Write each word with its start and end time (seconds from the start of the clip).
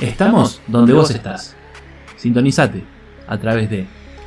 Estamos 0.00 0.60
donde 0.66 0.92
vos 0.92 1.10
estás. 1.10 1.54
Sintonizate 2.16 2.84
a 3.26 3.38
través 3.38 3.70
de 3.70 3.86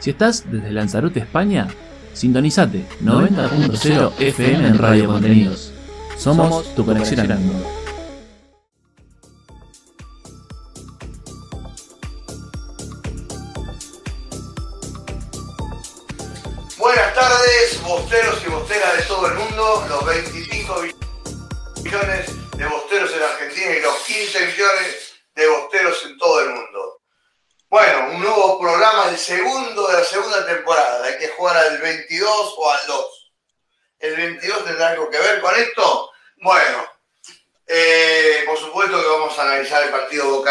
Si 0.00 0.10
estás 0.10 0.50
desde 0.50 0.72
Lanzarote, 0.72 1.20
España, 1.20 1.68
sintonizate 2.12 2.84
90.0 3.04 4.12
FM 4.18 4.66
en 4.66 4.78
Radio 4.78 5.06
Contenidos. 5.06 5.72
Somos 6.16 6.74
tu 6.74 6.84
conexión 6.84 7.20
al 7.20 7.38
mundo. 7.38 7.79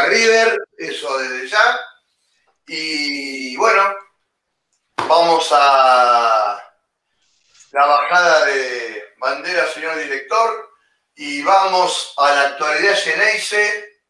River, 0.09 0.57
eso 0.77 1.17
desde 1.19 1.47
ya. 1.47 1.79
Y 2.67 3.55
bueno, 3.57 3.95
vamos 5.07 5.47
a 5.51 6.61
la 7.71 7.85
bajada 7.85 8.45
de 8.45 9.03
bandera, 9.17 9.67
señor 9.67 9.97
director, 9.97 10.69
y 11.15 11.41
vamos 11.43 12.13
a 12.17 12.31
la 12.33 12.41
actualidad 12.47 12.95
Geneise 12.95 14.01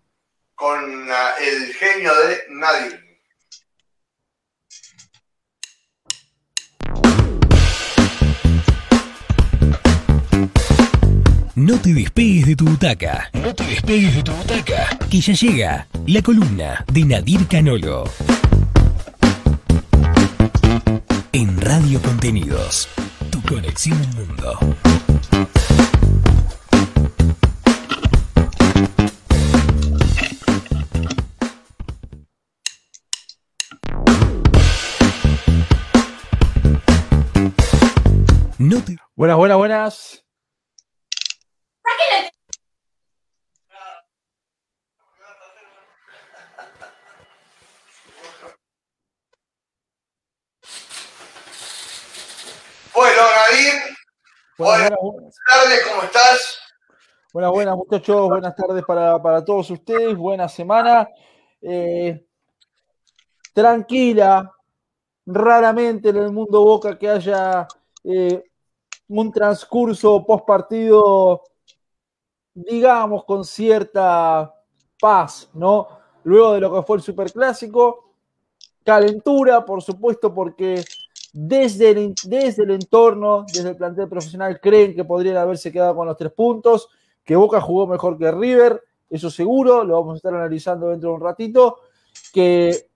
con 0.56 1.10
el 1.40 1.74
genio 1.76 2.14
de 2.16 2.46
Nadir. 2.50 3.09
No 11.60 11.78
te 11.78 11.94
despegues 11.94 12.46
de 12.48 12.56
tu 12.56 12.64
butaca. 12.64 13.30
No 13.34 13.54
te 13.54 13.66
despegues 13.66 14.16
de 14.16 14.24
tu 14.24 14.32
butaca. 14.32 14.98
Que 15.10 15.20
ya 15.20 15.34
llega 15.34 15.88
la 16.08 16.22
columna 16.22 16.86
de 16.90 17.04
Nadir 17.04 17.46
Canolo. 17.48 18.06
En 21.34 21.60
Radio 21.60 22.02
Contenidos. 22.02 22.88
Tu 23.30 23.42
conexión 23.42 23.98
al 23.98 24.16
mundo. 24.16 24.58
No 38.60 38.82
te... 38.82 38.96
Buenas, 39.18 39.36
buenas, 39.36 39.58
buenas. 39.58 40.29
Bueno, 53.00 53.22
Nadir, 53.22 53.74
buenas, 54.58 54.90
tardes, 55.50 55.88
¿cómo 55.88 56.04
estás? 56.04 56.60
Buenas, 57.32 57.52
buenas 57.52 57.78
muchachos, 57.78 58.28
buenas 58.28 58.54
tardes 58.54 58.84
para, 58.84 59.46
todos 59.46 59.72
ustedes, 59.72 60.18
buena 60.18 60.50
semana. 60.50 61.08
Eh, 61.62 62.28
tranquila, 63.54 64.54
raramente 65.26 66.10
en 66.10 66.18
el 66.18 66.34
mundo 66.34 66.62
Boca 66.62 67.00
que 67.00 67.10
haya 67.10 67.70
eh, 68.04 68.44
un 69.08 69.32
transcurso 69.32 70.26
post 70.26 70.46
partido, 70.46 71.44
digamos, 72.54 73.24
con 73.24 73.46
cierta 73.46 74.54
paz, 75.00 75.50
¿no? 75.54 75.88
Luego 76.24 76.52
de 76.52 76.60
lo 76.60 76.74
que 76.74 76.86
fue 76.86 76.98
el 76.98 77.04
superclásico, 77.04 78.12
calentura, 78.84 79.64
por 79.64 79.82
supuesto, 79.82 80.34
porque 80.34 80.84
desde 81.34 81.92
el, 81.92 82.16
desde 82.26 82.64
el 82.64 82.72
entorno, 82.72 83.46
desde 83.48 83.70
el 83.70 83.76
plantel 83.76 84.08
profesional, 84.08 84.60
creen 84.60 84.96
que 84.96 85.06
podrían 85.06 85.38
haberse 85.38 85.72
quedado 85.72 85.96
con 85.96 86.08
los 86.08 86.18
tres 86.18 86.32
puntos, 86.32 86.90
que 87.24 87.36
Boca 87.36 87.62
jugó 87.62 87.88
mejor 87.88 88.18
que 88.18 88.32
River, 88.32 88.84
eso 89.10 89.30
seguro, 89.30 89.84
lo 89.84 89.96
vamos 89.96 90.14
a 90.14 90.18
estar 90.18 90.34
analizando 90.34 90.90
dentro 90.90 91.10
de 91.10 91.16
un 91.16 91.22
ratito, 91.22 91.80
que 92.34 92.90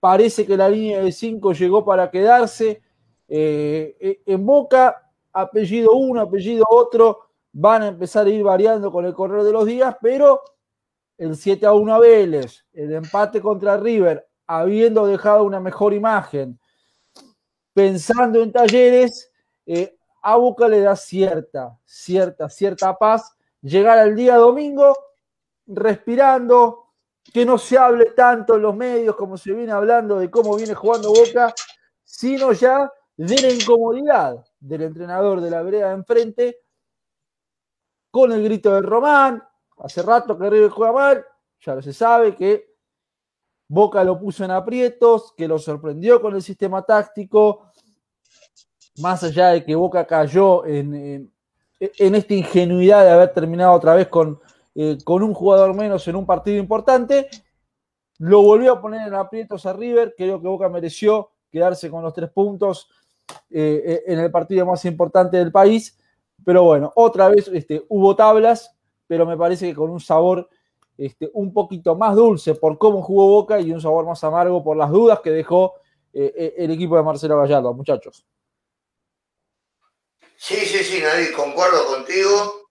parece 0.00 0.46
que 0.46 0.56
la 0.56 0.68
línea 0.68 1.00
de 1.00 1.12
cinco 1.12 1.52
llegó 1.52 1.84
para 1.84 2.10
quedarse. 2.10 2.82
Eh, 3.28 4.22
en 4.24 4.46
Boca 4.46 5.10
apellido 5.32 5.92
uno, 5.92 6.22
apellido 6.22 6.64
otro, 6.68 7.28
van 7.52 7.82
a 7.82 7.88
empezar 7.88 8.26
a 8.26 8.30
ir 8.30 8.42
variando 8.42 8.90
con 8.90 9.04
el 9.04 9.14
correr 9.14 9.42
de 9.42 9.52
los 9.52 9.66
días, 9.66 9.96
pero 10.00 10.42
el 11.16 11.36
7 11.36 11.66
a 11.66 11.72
1 11.72 11.94
a 11.94 11.98
Vélez, 11.98 12.64
el 12.72 12.92
empate 12.92 13.40
contra 13.40 13.76
River, 13.76 14.26
habiendo 14.46 15.06
dejado 15.06 15.44
una 15.44 15.60
mejor 15.60 15.92
imagen, 15.92 16.58
pensando 17.78 18.42
en 18.42 18.50
talleres, 18.50 19.30
eh, 19.64 19.96
a 20.20 20.34
Boca 20.34 20.66
le 20.66 20.80
da 20.80 20.96
cierta, 20.96 21.78
cierta, 21.84 22.48
cierta 22.48 22.98
paz 22.98 23.36
llegar 23.62 24.00
al 24.00 24.16
día 24.16 24.34
domingo 24.34 24.98
respirando, 25.64 26.86
que 27.32 27.46
no 27.46 27.56
se 27.56 27.78
hable 27.78 28.06
tanto 28.16 28.56
en 28.56 28.62
los 28.62 28.74
medios 28.74 29.14
como 29.14 29.36
se 29.36 29.52
viene 29.52 29.70
hablando 29.70 30.18
de 30.18 30.28
cómo 30.28 30.56
viene 30.56 30.74
jugando 30.74 31.12
Boca, 31.12 31.54
sino 32.02 32.50
ya 32.50 32.92
de 33.16 33.42
la 33.42 33.50
incomodidad 33.52 34.44
del 34.58 34.82
entrenador 34.82 35.40
de 35.40 35.50
la 35.50 35.62
vereda 35.62 35.90
de 35.90 35.94
enfrente, 35.94 36.58
con 38.10 38.32
el 38.32 38.42
grito 38.42 38.74
de 38.74 38.82
Román, 38.82 39.40
hace 39.76 40.02
rato 40.02 40.36
que 40.36 40.50
River 40.50 40.70
juega 40.70 40.92
mal, 40.92 41.24
ya 41.60 41.80
se 41.80 41.92
sabe 41.92 42.34
que 42.34 42.68
Boca 43.68 44.02
lo 44.02 44.18
puso 44.18 44.44
en 44.44 44.50
aprietos, 44.50 45.34
que 45.36 45.46
lo 45.46 45.58
sorprendió 45.58 46.22
con 46.22 46.34
el 46.34 46.42
sistema 46.42 46.82
táctico, 46.82 47.67
más 48.98 49.22
allá 49.22 49.48
de 49.48 49.64
que 49.64 49.74
Boca 49.74 50.06
cayó 50.06 50.64
en, 50.66 51.30
esta 51.78 52.34
ingenuidad 52.34 53.04
de 53.04 53.10
haber 53.10 53.32
terminado 53.32 53.72
otra 53.72 53.94
vez 53.94 54.08
con, 54.08 54.40
eh, 54.74 54.98
con 55.04 55.22
un 55.22 55.32
jugador 55.32 55.74
menos 55.74 56.06
en 56.08 56.16
un 56.16 56.26
partido 56.26 56.58
importante, 56.58 57.28
lo 58.18 58.42
volvió 58.42 58.72
a 58.72 58.80
poner 58.80 59.06
en 59.06 59.14
aprietos 59.14 59.64
a 59.66 59.72
River, 59.72 60.14
creo 60.16 60.40
que 60.40 60.48
Boca 60.48 60.68
mereció 60.68 61.30
quedarse 61.50 61.88
con 61.88 62.02
los 62.02 62.12
tres 62.12 62.30
puntos 62.30 62.88
eh, 63.50 63.82
eh, 63.84 64.02
en 64.06 64.18
el 64.18 64.30
partido 64.30 64.66
más 64.66 64.84
importante 64.84 65.36
del 65.36 65.52
país. 65.52 65.96
Pero 66.44 66.64
bueno, 66.64 66.92
otra 66.96 67.28
vez 67.28 67.48
este, 67.48 67.84
hubo 67.88 68.16
tablas, 68.16 68.76
pero 69.06 69.24
me 69.24 69.36
parece 69.36 69.68
que 69.68 69.74
con 69.74 69.90
un 69.90 70.00
sabor 70.00 70.48
este, 70.96 71.30
un 71.34 71.52
poquito 71.52 71.94
más 71.94 72.16
dulce 72.16 72.54
por 72.54 72.76
cómo 72.78 73.02
jugó 73.02 73.26
Boca 73.28 73.60
y 73.60 73.70
un 73.72 73.80
sabor 73.80 74.04
más 74.04 74.22
amargo 74.24 74.64
por 74.64 74.76
las 74.76 74.90
dudas 74.90 75.20
que 75.20 75.30
dejó 75.30 75.74
el 76.12 76.70
equipo 76.72 76.96
de 76.96 77.02
Marcelo 77.04 77.38
Gallardo, 77.38 77.72
muchachos. 77.74 78.26
Sí, 80.38 80.54
sí, 80.54 80.84
sí, 80.84 81.02
Nadie, 81.02 81.32
concuerdo 81.32 81.84
contigo. 81.86 82.68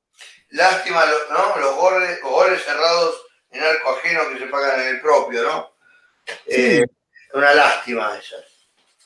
Lástima 0.52 1.04
¿no? 1.30 1.62
los, 1.62 1.76
goles, 1.76 2.22
goles 2.24 2.64
cerrados 2.64 3.14
en 3.52 3.62
arco 3.62 3.90
ajeno 3.90 4.22
que 4.32 4.40
se 4.40 4.48
pagan 4.48 4.80
en 4.82 4.88
el 4.96 5.02
propio, 5.02 5.44
¿no? 5.44 5.70
una 7.34 7.54
lástima 7.54 8.18
esa. 8.18 8.38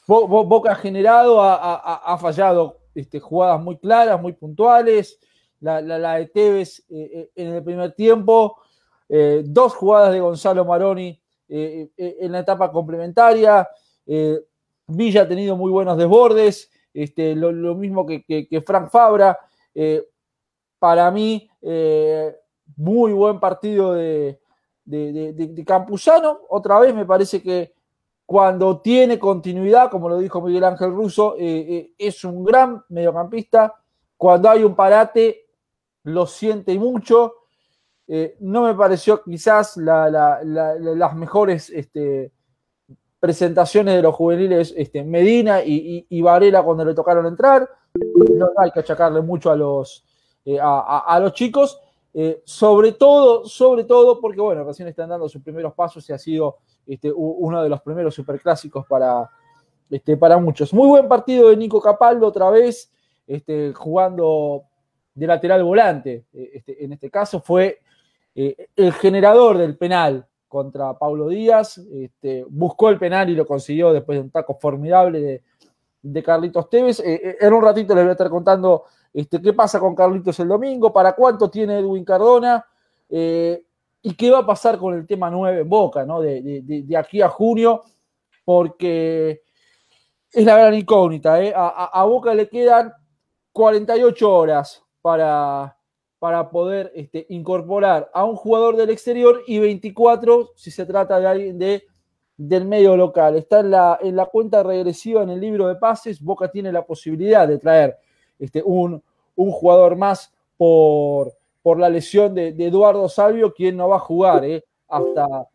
Boca 0.06 0.74
ha 0.74 0.75
generado, 0.75 1.41
ha, 1.41 2.18
fallado 2.19 2.80
este, 2.94 3.19
jugadas 3.19 3.59
muy 3.62 3.77
claras, 3.77 4.21
muy 4.21 4.33
puntuales. 4.33 5.19
La, 5.59 5.81
de 5.81 6.25
Tevez 6.27 6.80
eh, 6.80 6.85
eh, 6.89 7.31
en 7.35 7.53
el 7.53 7.63
primer 7.63 7.94
tiempo, 7.94 8.62
eh, 9.07 9.44
dos 9.45 9.75
jugadas 9.75 10.12
de 10.12 10.19
Gonzalo 10.19 10.65
Maroni 10.65 11.21
en 11.47 12.31
la 12.31 12.39
etapa 12.39 12.71
complementaria. 12.71 13.68
Villa 14.88 15.21
ha 15.21 15.27
tenido 15.27 15.56
muy 15.56 15.71
buenos 15.71 15.97
desbordes, 15.97 16.70
este, 16.93 17.35
lo, 17.35 17.75
mismo 17.75 18.05
que, 18.05 18.63
Frank 18.65 18.89
Fabra. 18.89 19.38
para 20.79 21.11
mí, 21.11 21.49
muy 22.75 23.13
buen 23.13 23.39
partido 23.39 23.93
de, 23.93 24.39
de, 24.85 25.33
de 25.33 25.65
Campuzano. 25.65 26.41
Otra 26.49 26.79
vez 26.79 26.93
me 26.93 27.05
parece 27.05 27.41
que 27.41 27.73
cuando 28.31 28.79
tiene 28.79 29.19
continuidad, 29.19 29.91
como 29.91 30.07
lo 30.07 30.17
dijo 30.17 30.41
Miguel 30.41 30.63
Ángel 30.63 30.91
Russo, 30.91 31.35
eh, 31.38 31.65
eh, 31.69 31.93
es 31.97 32.23
un 32.23 32.45
gran 32.45 32.81
mediocampista. 32.88 33.75
Cuando 34.15 34.49
hay 34.49 34.63
un 34.63 34.73
parate, 34.73 35.49
lo 36.03 36.25
siente 36.25 36.79
mucho. 36.79 37.33
Eh, 38.07 38.37
no 38.39 38.63
me 38.63 38.73
pareció 38.73 39.21
quizás 39.21 39.75
las 39.75 41.15
mejores 41.15 41.69
este, 41.71 42.31
presentaciones 43.21 43.95
de 43.95 44.01
los 44.01 44.15
juveniles 44.15 44.73
este, 44.75 45.03
Medina 45.03 45.62
y, 45.63 46.21
Varela 46.21 46.63
cuando 46.63 46.83
le 46.83 46.95
tocaron 46.95 47.27
entrar. 47.27 47.69
No 47.94 48.50
hay 48.57 48.71
que 48.71 48.79
achacarle 48.79 49.21
mucho 49.21 49.51
a 49.51 49.56
los, 49.56 50.03
eh, 50.44 50.57
a, 50.59 51.19
los 51.21 51.31
chicos. 51.33 51.79
Eh, 52.13 52.41
sobre 52.44 52.94
todo, 52.94 53.45
sobre 53.45 53.83
todo 53.83 54.19
porque, 54.19 54.41
bueno, 54.41 54.63
recién 54.63 54.88
están 54.88 55.09
dando 55.09 55.29
sus 55.29 55.41
primeros 55.44 55.73
pasos 55.75 56.09
y 56.09 56.13
ha 56.13 56.18
sido 56.18 56.57
este, 56.85 57.12
uno 57.15 57.62
de 57.62 57.69
los 57.69 57.79
primeros 57.81 58.15
superclásicos 58.15 58.88
para, 58.88 59.29
este, 59.91 60.18
para 60.18 60.39
muchos. 60.39 60.73
Muy 60.73 60.88
buen 60.88 61.07
partido 61.07 61.50
de 61.50 61.57
Nico 61.57 61.79
Capaldo 61.79 62.25
otra 62.25 62.50
vez, 62.50 62.91
jugando 63.75 64.63
de 65.13 65.27
lateral 65.27 65.63
volante. 65.63 66.25
Eh, 66.33 66.63
en 66.65 66.94
este 66.94 67.12
caso 67.12 67.39
fue 67.39 67.81
el 68.33 68.94
generador 68.94 69.59
del 69.59 69.77
penal 69.77 70.25
contra 70.51 70.94
Paulo 70.98 71.30
Díaz. 71.30 71.77
Este, 71.77 72.45
buscó 72.50 72.89
el 72.89 73.00
penal 73.00 73.30
y 73.30 73.36
lo 73.36 73.48
consiguió 73.48 73.94
después 73.94 74.18
de 74.18 74.24
un 74.24 74.30
taco 74.30 74.57
formidable 74.59 75.42
de, 76.03 76.24
Carlitos 76.24 76.69
Tevez. 76.69 77.01
en 77.06 77.53
un 77.53 77.62
ratito 77.62 77.95
les 77.95 78.03
voy 78.03 78.09
a 78.09 78.13
estar 78.13 78.30
contando 78.30 78.83
este, 79.13 79.42
qué 79.42 79.53
pasa 79.53 79.80
con 79.80 79.95
Carlitos 79.95 80.39
el 80.39 80.48
domingo, 80.48 80.92
para 80.92 81.13
cuánto 81.13 81.50
tiene 81.50 81.80
Edwin 81.80 82.03
Cardona 82.03 82.65
eh, 83.09 83.63
y 84.01 84.13
qué 84.15 84.31
va 84.31 84.39
a 84.39 84.45
pasar 84.45 84.77
con 84.77 84.94
el 84.94 85.06
tema 85.06 85.30
9 85.30 85.62
en 85.62 85.69
Boca, 85.69 86.06
¿no? 86.06 86.19
De, 86.21 86.86
aquí 86.97 87.21
a 87.21 87.30
junio, 87.30 87.83
porque 88.44 89.42
es 90.31 90.45
la 90.45 90.57
gran 90.57 90.74
incógnita. 90.74 91.42
¿eh? 91.42 91.54
A, 91.56 92.04
Boca 92.06 92.33
le 92.33 92.50
quedan 92.50 92.92
48 93.51 94.33
horas 94.33 94.83
para, 95.01 95.77
para 96.21 96.51
poder 96.51 96.91
este, 96.94 97.25
incorporar 97.29 98.12
a 98.13 98.25
un 98.25 98.35
jugador 98.35 98.75
del 98.75 98.91
exterior 98.91 99.41
y 99.47 99.57
24 99.57 100.51
si 100.56 100.69
se 100.69 100.85
trata 100.85 101.19
de 101.19 101.25
alguien 101.25 101.57
de, 101.57 101.88
del 102.38 102.65
medio 102.65 102.95
local. 102.95 103.38
Está 103.38 103.62
en 103.62 103.71
la, 103.71 103.97
en 104.00 104.15
la 104.15 104.27
cuenta 104.27 104.62
regresiva 104.62 105.23
en 105.23 105.31
el 105.31 105.41
libro 105.41 105.68
de 105.68 105.77
pases. 105.77 106.21
Boca 106.21 106.51
tiene 106.51 106.71
la 106.71 106.85
posibilidad 106.85 107.47
de 107.47 107.57
traer 107.57 107.97
este, 108.38 108.62
un, 108.63 109.01
jugador 109.35 109.95
más 109.95 110.31
por, 110.57 111.33
por 111.63 111.79
la 111.79 111.89
lesión 111.89 112.35
de, 112.35 112.50
Eduardo 112.50 113.09
Salvio, 113.09 113.51
quien 113.51 113.75
no 113.75 113.89
va 113.89 113.95
a 113.95 114.01
jugar 114.01 114.45
eh, 114.45 114.63
hasta, 114.89 115.47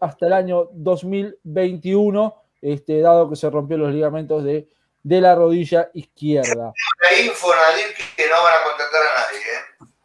hasta 0.00 0.26
el 0.28 0.32
año 0.32 0.70
2021, 0.72 2.34
este, 2.62 3.02
dado 3.02 3.28
que 3.28 3.36
se 3.36 3.50
rompió 3.50 3.76
los 3.76 3.92
ligamentos 3.92 4.42
de, 4.44 4.66
de 5.02 5.20
la 5.20 5.34
rodilla 5.34 5.90
izquierda. 5.92 6.72
info, 7.22 7.48
que 8.16 8.26
no 8.30 8.42
van 8.42 8.54
a 8.54 8.64
contratar 8.64 9.02
a 9.02 9.20
nadie. 9.20 9.40
Eh. 9.40 9.95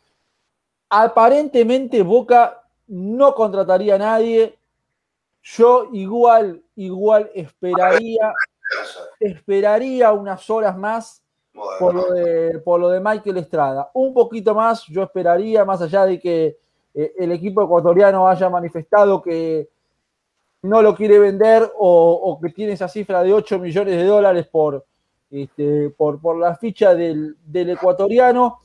Aparentemente 0.93 2.03
Boca 2.03 2.63
no 2.87 3.33
contrataría 3.33 3.95
a 3.95 3.97
nadie. 3.97 4.57
Yo 5.41 5.87
igual, 5.93 6.61
igual 6.75 7.31
esperaría, 7.33 8.33
esperaría 9.17 10.11
unas 10.11 10.49
horas 10.49 10.77
más 10.77 11.23
por, 11.79 11.95
lo 11.95 12.11
de, 12.11 12.59
por 12.59 12.81
lo 12.81 12.89
de 12.89 12.99
Michael 12.99 13.37
Estrada. 13.37 13.89
Un 13.93 14.13
poquito 14.13 14.53
más 14.53 14.85
yo 14.87 15.03
esperaría, 15.03 15.63
más 15.63 15.81
allá 15.81 16.05
de 16.05 16.19
que 16.19 16.57
eh, 16.93 17.13
el 17.17 17.31
equipo 17.31 17.63
ecuatoriano 17.63 18.27
haya 18.27 18.49
manifestado 18.49 19.21
que 19.21 19.69
no 20.63 20.81
lo 20.81 20.93
quiere 20.93 21.19
vender 21.19 21.71
o, 21.77 22.37
que 22.41 22.49
tiene 22.49 22.73
esa 22.73 22.89
cifra 22.89 23.23
de 23.23 23.33
8 23.33 23.59
millones 23.59 23.95
de 23.95 24.03
dólares 24.03 24.45
por, 24.47 24.85
este, 25.29 25.89
por, 25.91 26.19
por, 26.19 26.37
la 26.37 26.57
ficha 26.57 26.93
del, 26.93 27.37
ecuatoriano. 27.53 28.59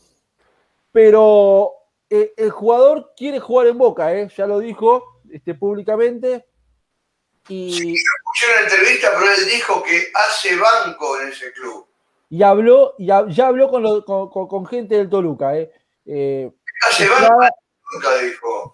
Pero 0.90 1.75
eh, 2.11 2.32
el 2.37 2.50
jugador 2.50 3.12
quiere 3.17 3.41
jugar 3.41 3.67
en 3.67 3.79
Boca, 3.79 4.14
eh, 4.14 4.29
ya 4.37 4.47
lo 4.47 4.58
dijo 4.58 5.20
este, 5.31 5.55
públicamente. 5.55 6.47
Y... 7.49 7.73
Sí, 7.73 7.94
escuché 7.94 8.53
una 8.53 8.69
entrevista, 8.69 9.08
pero 9.14 9.32
él 9.32 9.47
dijo 9.47 9.82
que 9.82 10.08
hace 10.14 10.56
banco 10.56 11.20
en 11.20 11.29
ese 11.29 11.53
club 11.53 11.87
y 12.29 12.43
habló, 12.43 12.94
ya, 12.99 13.26
ya 13.29 13.49
habló 13.49 13.70
con, 13.70 14.49
con, 14.49 14.67
gente 14.67 14.97
del 14.97 15.08
Toluca. 15.08 15.56
Eh. 15.56 15.70
Eh, 16.05 16.50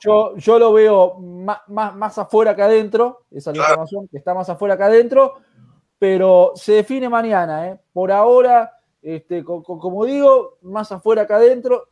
yo, 0.01 0.37
yo 0.37 0.59
lo 0.59 0.73
veo 0.73 1.15
más, 1.19 1.61
más, 1.69 2.19
afuera 2.19 2.57
que 2.57 2.63
adentro, 2.63 3.27
esa 3.31 3.51
es 3.51 3.57
la 3.57 3.65
información, 3.65 4.09
que 4.09 4.19
está 4.19 4.35
más 4.35 4.49
afuera 4.49 4.77
que 4.77 4.85
adentro, 4.85 5.35
pero 5.99 6.53
se 6.55 6.73
define 6.73 7.09
mañana. 7.09 7.69
Eh. 7.69 7.79
Por 7.93 8.11
ahora, 8.11 8.79
este, 9.03 9.45
como 9.45 10.05
digo, 10.07 10.59
más 10.63 10.91
afuera 10.93 11.27
que 11.27 11.35
adentro. 11.35 11.89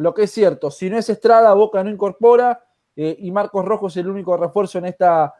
Lo 0.00 0.14
que 0.14 0.22
es 0.22 0.30
cierto, 0.30 0.70
si 0.70 0.88
no 0.88 0.96
es 0.96 1.10
Estrada, 1.10 1.52
Boca 1.52 1.84
no 1.84 1.90
incorpora 1.90 2.64
y 2.96 3.30
Marcos 3.32 3.66
Rojo 3.66 3.88
es 3.88 3.96
el 3.98 4.08
único 4.08 4.34
refuerzo 4.34 4.78
en 4.78 4.86
esta, 4.86 5.34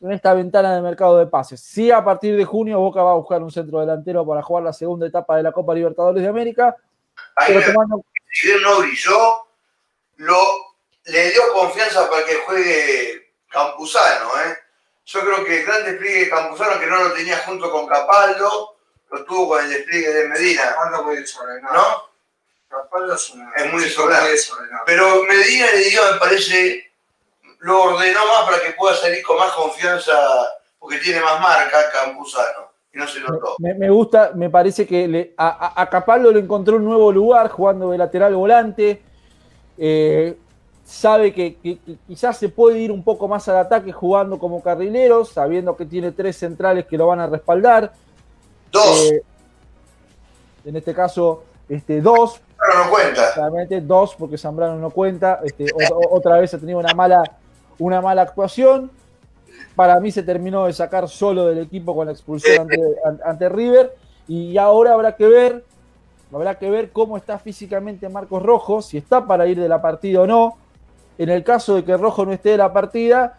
en 0.00 0.12
esta 0.12 0.32
ventana 0.32 0.76
de 0.76 0.80
mercado 0.80 1.18
de 1.18 1.26
pases. 1.26 1.60
Sí, 1.60 1.90
a 1.90 2.04
partir 2.04 2.36
de 2.36 2.44
junio 2.44 2.78
Boca 2.78 3.02
va 3.02 3.10
a 3.10 3.16
buscar 3.16 3.42
un 3.42 3.50
centro 3.50 3.80
delantero 3.80 4.24
para 4.24 4.42
jugar 4.42 4.62
la 4.62 4.72
segunda 4.72 5.08
etapa 5.08 5.36
de 5.36 5.42
la 5.42 5.50
Copa 5.50 5.74
Libertadores 5.74 6.22
de 6.22 6.28
América. 6.28 6.76
pero 7.48 7.60
tomando... 7.72 8.04
Si 8.32 8.46
bien 8.46 8.62
no 8.62 8.78
brilló, 8.78 9.18
lo, 10.18 10.38
le 11.06 11.30
dio 11.32 11.42
confianza 11.52 12.08
para 12.08 12.24
que 12.24 12.34
juegue 12.46 13.32
Campuzano. 13.48 14.28
¿eh? 14.46 14.56
Yo 15.04 15.20
creo 15.20 15.44
que 15.44 15.60
el 15.62 15.66
gran 15.66 15.84
despliegue 15.84 16.20
de 16.20 16.30
Campuzano, 16.30 16.78
que 16.78 16.86
no 16.86 17.02
lo 17.02 17.12
tenía 17.12 17.38
junto 17.38 17.72
con 17.72 17.88
Capaldo, 17.88 18.76
lo 19.10 19.24
tuvo 19.24 19.48
con 19.48 19.64
el 19.64 19.70
despliegue 19.70 20.12
de 20.12 20.28
Medina. 20.28 20.76
¿No? 21.72 22.15
Es, 23.14 23.72
muy 23.72 23.82
desordenado. 23.82 24.26
Pero 24.86 25.24
Medina 25.24 25.66
le 25.72 25.90
dio, 25.90 26.00
me 26.12 26.18
parece, 26.18 26.84
lo 27.60 27.82
ordenó 27.82 28.20
más 28.26 28.44
para 28.44 28.62
que 28.62 28.72
pueda 28.72 28.94
salir 28.94 29.22
con 29.22 29.38
más 29.38 29.52
confianza, 29.52 30.12
porque 30.78 30.98
tiene 30.98 31.20
más 31.20 31.40
marca 31.40 31.78
Campuzano. 31.92 32.72
Y 32.92 32.98
no 32.98 33.06
se 33.06 33.20
notó. 33.20 33.56
Me, 33.58 33.90
gusta, 33.90 34.32
me 34.34 34.50
parece 34.50 34.86
que 34.86 35.34
a, 35.36 35.80
a, 35.80 35.90
Capaldo 35.90 36.32
le 36.32 36.40
encontró 36.40 36.76
un 36.76 36.84
nuevo 36.84 37.12
lugar 37.12 37.50
jugando 37.50 37.90
de 37.90 37.98
lateral 37.98 38.34
volante. 38.34 39.02
Eh, 39.76 40.36
sabe 40.84 41.34
que, 41.34 41.78
quizás 42.06 42.38
se 42.38 42.48
puede 42.48 42.78
ir 42.78 42.90
un 42.90 43.04
poco 43.04 43.28
más 43.28 43.46
al 43.48 43.58
ataque 43.58 43.92
jugando 43.92 44.38
como 44.38 44.62
carrilero, 44.62 45.24
sabiendo 45.24 45.76
que 45.76 45.84
tiene 45.84 46.12
tres 46.12 46.36
centrales 46.36 46.86
que 46.86 46.96
lo 46.96 47.06
van 47.08 47.20
a 47.20 47.26
respaldar. 47.26 47.92
Dos. 48.72 49.12
Eh, 49.12 49.22
en 50.64 50.76
este 50.76 50.94
caso, 50.94 51.44
este, 51.68 52.00
dos. 52.00 52.40
Pero 52.58 52.84
no 52.84 52.90
cuenta. 52.90 53.34
Realmente 53.34 53.80
dos, 53.80 54.14
porque 54.14 54.38
Zambrano 54.38 54.76
no 54.76 54.90
cuenta. 54.90 55.40
Este, 55.44 55.66
otra 56.10 56.38
vez 56.38 56.54
ha 56.54 56.58
tenido 56.58 56.78
una 56.78 56.94
mala 56.94 57.22
una 57.78 58.00
mala 58.00 58.22
actuación. 58.22 58.90
Para 59.74 60.00
mí 60.00 60.10
se 60.10 60.22
terminó 60.22 60.66
de 60.66 60.72
sacar 60.72 61.08
solo 61.08 61.46
del 61.46 61.58
equipo 61.58 61.94
con 61.94 62.06
la 62.06 62.12
expulsión 62.12 62.68
ante, 63.24 63.48
River. 63.48 63.94
Y 64.26 64.56
ahora 64.56 64.94
habrá 64.94 65.16
que 65.16 65.26
ver, 65.26 65.64
habrá 66.32 66.58
que 66.58 66.70
ver 66.70 66.90
cómo 66.90 67.16
está 67.16 67.38
físicamente 67.38 68.08
Marcos 68.08 68.42
Rojo, 68.42 68.82
si 68.82 68.96
está 68.96 69.26
para 69.26 69.46
ir 69.46 69.60
de 69.60 69.68
la 69.68 69.80
partida 69.80 70.22
o 70.22 70.26
no. 70.26 70.56
En 71.18 71.28
el 71.28 71.44
caso 71.44 71.76
de 71.76 71.84
que 71.84 71.96
Rojo 71.96 72.24
no 72.24 72.32
esté 72.32 72.50
de 72.50 72.56
la 72.58 72.72
partida, 72.72 73.36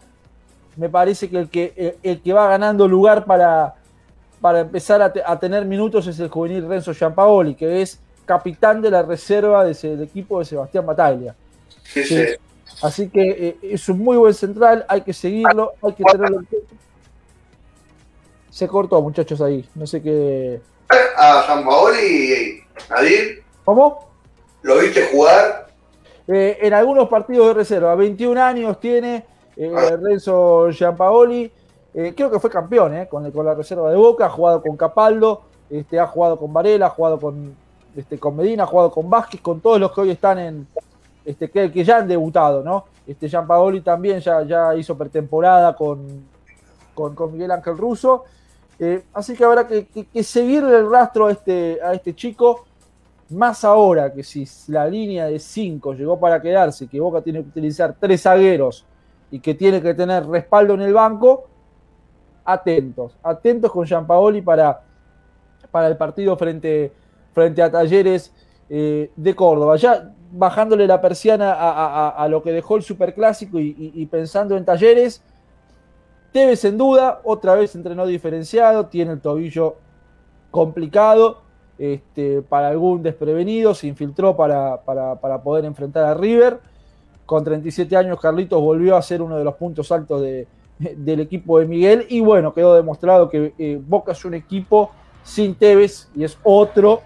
me 0.76 0.88
parece 0.88 1.28
que 1.28 1.38
el 1.38 1.48
que, 1.48 1.96
el, 2.02 2.22
que 2.22 2.32
va 2.32 2.48
ganando 2.48 2.88
lugar 2.88 3.24
para, 3.24 3.74
para 4.40 4.60
empezar 4.60 5.02
a, 5.02 5.38
tener 5.38 5.64
minutos 5.64 6.06
es 6.06 6.18
el 6.20 6.28
juvenil 6.28 6.66
Renzo 6.66 6.94
Giampaoli, 6.94 7.54
que 7.54 7.82
es 7.82 8.00
capitán 8.28 8.82
de 8.82 8.90
la 8.90 9.02
reserva 9.02 9.64
del 9.64 10.02
equipo 10.02 10.38
de 10.38 10.44
Sebastián 10.44 10.84
Bataglia. 10.84 11.34
Sí, 11.82 12.04
sí. 12.04 12.24
Así 12.82 13.08
que 13.08 13.22
eh, 13.22 13.56
es 13.62 13.88
un 13.88 14.00
muy 14.00 14.18
buen 14.18 14.34
central, 14.34 14.84
hay 14.86 15.00
que 15.00 15.14
seguirlo, 15.14 15.72
hay 15.82 15.94
que 15.94 16.04
tenerlo 16.04 16.42
Se 18.50 18.68
cortó, 18.68 19.00
muchachos, 19.00 19.40
ahí. 19.40 19.66
No 19.74 19.86
sé 19.86 20.02
qué. 20.02 20.60
A 21.16 21.42
San 21.46 21.64
Paoli 21.64 21.98
y 21.98 22.60
Nadir. 22.90 23.42
¿Cómo? 23.64 24.10
¿Lo 24.60 24.78
viste 24.78 25.08
jugar? 25.10 25.68
Eh, 26.28 26.58
en 26.60 26.74
algunos 26.74 27.08
partidos 27.08 27.48
de 27.48 27.54
reserva. 27.54 27.94
21 27.94 28.42
años 28.42 28.78
tiene 28.78 29.24
eh, 29.56 29.72
ah. 29.74 29.96
Renzo 30.00 30.68
Giampaoli. 30.70 31.50
creo 32.14 32.30
que 32.30 32.38
fue 32.38 32.50
campeón 32.50 33.06
con, 33.06 33.30
con, 33.32 33.46
la 33.46 33.54
reserva 33.54 33.90
de 33.90 33.96
Boca. 33.96 34.26
Ha 34.26 34.30
jugado 34.30 34.60
con 34.60 34.76
Capaldo, 34.76 35.44
este, 35.70 35.98
ha 35.98 36.06
jugado 36.06 36.38
con 36.38 36.52
Varela, 36.52 36.86
ha 36.86 36.90
jugado 36.90 37.18
con, 37.18 37.56
este, 37.98 38.18
con 38.18 38.36
Medina, 38.36 38.62
ha 38.62 38.66
jugado 38.66 38.90
con 38.92 39.10
Vázquez, 39.10 39.40
con 39.40 39.60
todos 39.60 39.80
los 39.80 39.92
que 39.92 40.00
hoy 40.02 40.10
están 40.10 40.38
en, 40.38 40.66
este, 41.24 41.50
que, 41.50 41.84
ya 41.84 41.98
han 41.98 42.08
debutado, 42.08 42.62
¿no? 42.62 42.84
Este, 43.06 43.28
Paoli 43.28 43.80
también 43.80 44.20
ya, 44.20 44.74
hizo 44.76 44.96
pretemporada 44.96 45.74
con, 45.74 46.24
con, 46.94 47.32
Miguel 47.32 47.50
Ángel 47.50 47.76
Russo. 47.76 48.24
Eh, 48.78 49.04
así 49.12 49.34
que 49.34 49.44
habrá 49.44 49.66
que, 49.66 49.86
seguirle 50.22 50.76
el 50.76 50.88
rastro 50.88 51.26
a 51.26 51.32
este, 51.32 51.80
a 51.82 51.92
este 51.92 52.14
chico, 52.14 52.66
más 53.30 53.64
ahora 53.64 54.12
que 54.12 54.22
si 54.22 54.46
la 54.68 54.86
línea 54.86 55.26
de 55.26 55.38
5 55.38 55.94
llegó 55.94 56.20
para 56.20 56.40
quedarse, 56.40 56.86
que 56.86 57.00
Boca 57.00 57.20
tiene 57.20 57.42
que 57.42 57.48
utilizar 57.48 57.96
tres 57.98 58.22
zagueros 58.22 58.86
y 59.30 59.40
que 59.40 59.54
tiene 59.54 59.82
que 59.82 59.92
tener 59.92 60.24
respaldo 60.26 60.74
en 60.74 60.82
el 60.82 60.94
banco, 60.94 61.48
atentos, 62.44 63.16
atentos 63.22 63.72
con 63.72 64.06
Paoli 64.06 64.40
para, 64.40 64.82
para 65.70 65.88
el 65.88 65.96
partido 65.96 66.36
frente, 66.36 66.92
frente 67.32 67.62
a 67.62 67.70
Talleres 67.70 68.32
eh, 68.68 69.10
de 69.16 69.34
Córdoba. 69.34 69.76
Ya 69.76 70.12
bajándole 70.30 70.86
la 70.86 71.00
persiana 71.00 71.52
a, 71.52 72.28
lo 72.28 72.42
que 72.42 72.52
dejó 72.52 72.76
el 72.76 72.82
Superclásico 72.82 73.58
y, 73.58 74.06
pensando 74.10 74.56
en 74.56 74.64
talleres, 74.64 75.22
Tevez 76.32 76.64
en 76.66 76.76
duda, 76.76 77.20
otra 77.24 77.54
vez 77.54 77.74
entrenó 77.74 78.06
diferenciado, 78.06 78.86
tiene 78.86 79.12
el 79.12 79.20
tobillo 79.20 79.76
complicado 80.50 81.40
este, 81.78 82.42
para 82.42 82.68
algún 82.68 83.02
desprevenido, 83.02 83.74
se 83.74 83.86
infiltró 83.86 84.36
para, 84.36 84.82
para, 84.82 85.42
poder 85.42 85.64
enfrentar 85.64 86.04
a 86.04 86.14
River. 86.14 86.60
Con 87.24 87.44
37 87.44 87.96
años, 87.96 88.20
Carlitos 88.20 88.60
volvió 88.60 88.96
a 88.96 89.02
ser 89.02 89.22
uno 89.22 89.38
de 89.38 89.44
los 89.44 89.54
puntos 89.54 89.90
altos 89.90 90.20
del 90.20 91.20
equipo 91.20 91.58
de 91.58 91.66
Miguel. 91.66 92.06
Y 92.08 92.20
bueno, 92.20 92.52
quedó 92.52 92.74
demostrado 92.74 93.30
que 93.30 93.54
eh, 93.58 93.80
Boca 93.82 94.12
es 94.12 94.24
un 94.24 94.34
equipo 94.34 94.90
sin 95.22 95.54
Tevez 95.54 96.08
y 96.14 96.24
es 96.24 96.38
otro 96.42 97.00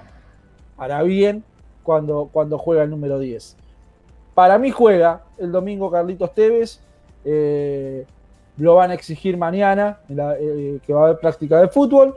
para 0.82 1.00
bien 1.04 1.44
cuando, 1.84 2.28
cuando 2.32 2.58
juega 2.58 2.82
el 2.82 2.90
número 2.90 3.20
10. 3.20 3.56
Para 4.34 4.58
mí 4.58 4.72
juega 4.72 5.22
el 5.38 5.52
domingo 5.52 5.92
Carlitos 5.92 6.34
Tevez. 6.34 6.80
Eh, 7.24 8.04
lo 8.56 8.74
van 8.74 8.90
a 8.90 8.94
exigir 8.94 9.36
mañana, 9.36 10.00
eh, 10.08 10.80
que 10.84 10.92
va 10.92 11.02
a 11.02 11.04
haber 11.04 11.20
práctica 11.20 11.60
de 11.60 11.68
fútbol. 11.68 12.16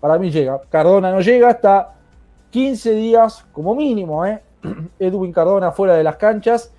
Para 0.00 0.18
mí 0.18 0.32
llega. 0.32 0.60
Cardona 0.68 1.12
no 1.12 1.20
llega 1.20 1.48
hasta 1.48 1.94
15 2.50 2.90
días 2.90 3.46
como 3.52 3.76
mínimo. 3.76 4.26
¿eh? 4.26 4.42
Edwin 4.98 5.32
Cardona 5.32 5.70
fuera 5.70 5.94
de 5.94 6.02
las 6.02 6.16
canchas. 6.16 6.72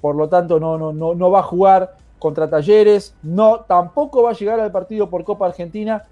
Por 0.00 0.14
lo 0.14 0.28
tanto, 0.28 0.60
no, 0.60 0.78
no, 0.78 0.92
no, 0.92 1.16
no 1.16 1.30
va 1.32 1.40
a 1.40 1.42
jugar 1.42 1.96
contra 2.20 2.48
Talleres. 2.48 3.16
No, 3.24 3.62
tampoco 3.62 4.22
va 4.22 4.30
a 4.30 4.34
llegar 4.34 4.60
al 4.60 4.70
partido 4.70 5.10
por 5.10 5.24
Copa 5.24 5.46
Argentina 5.46 6.04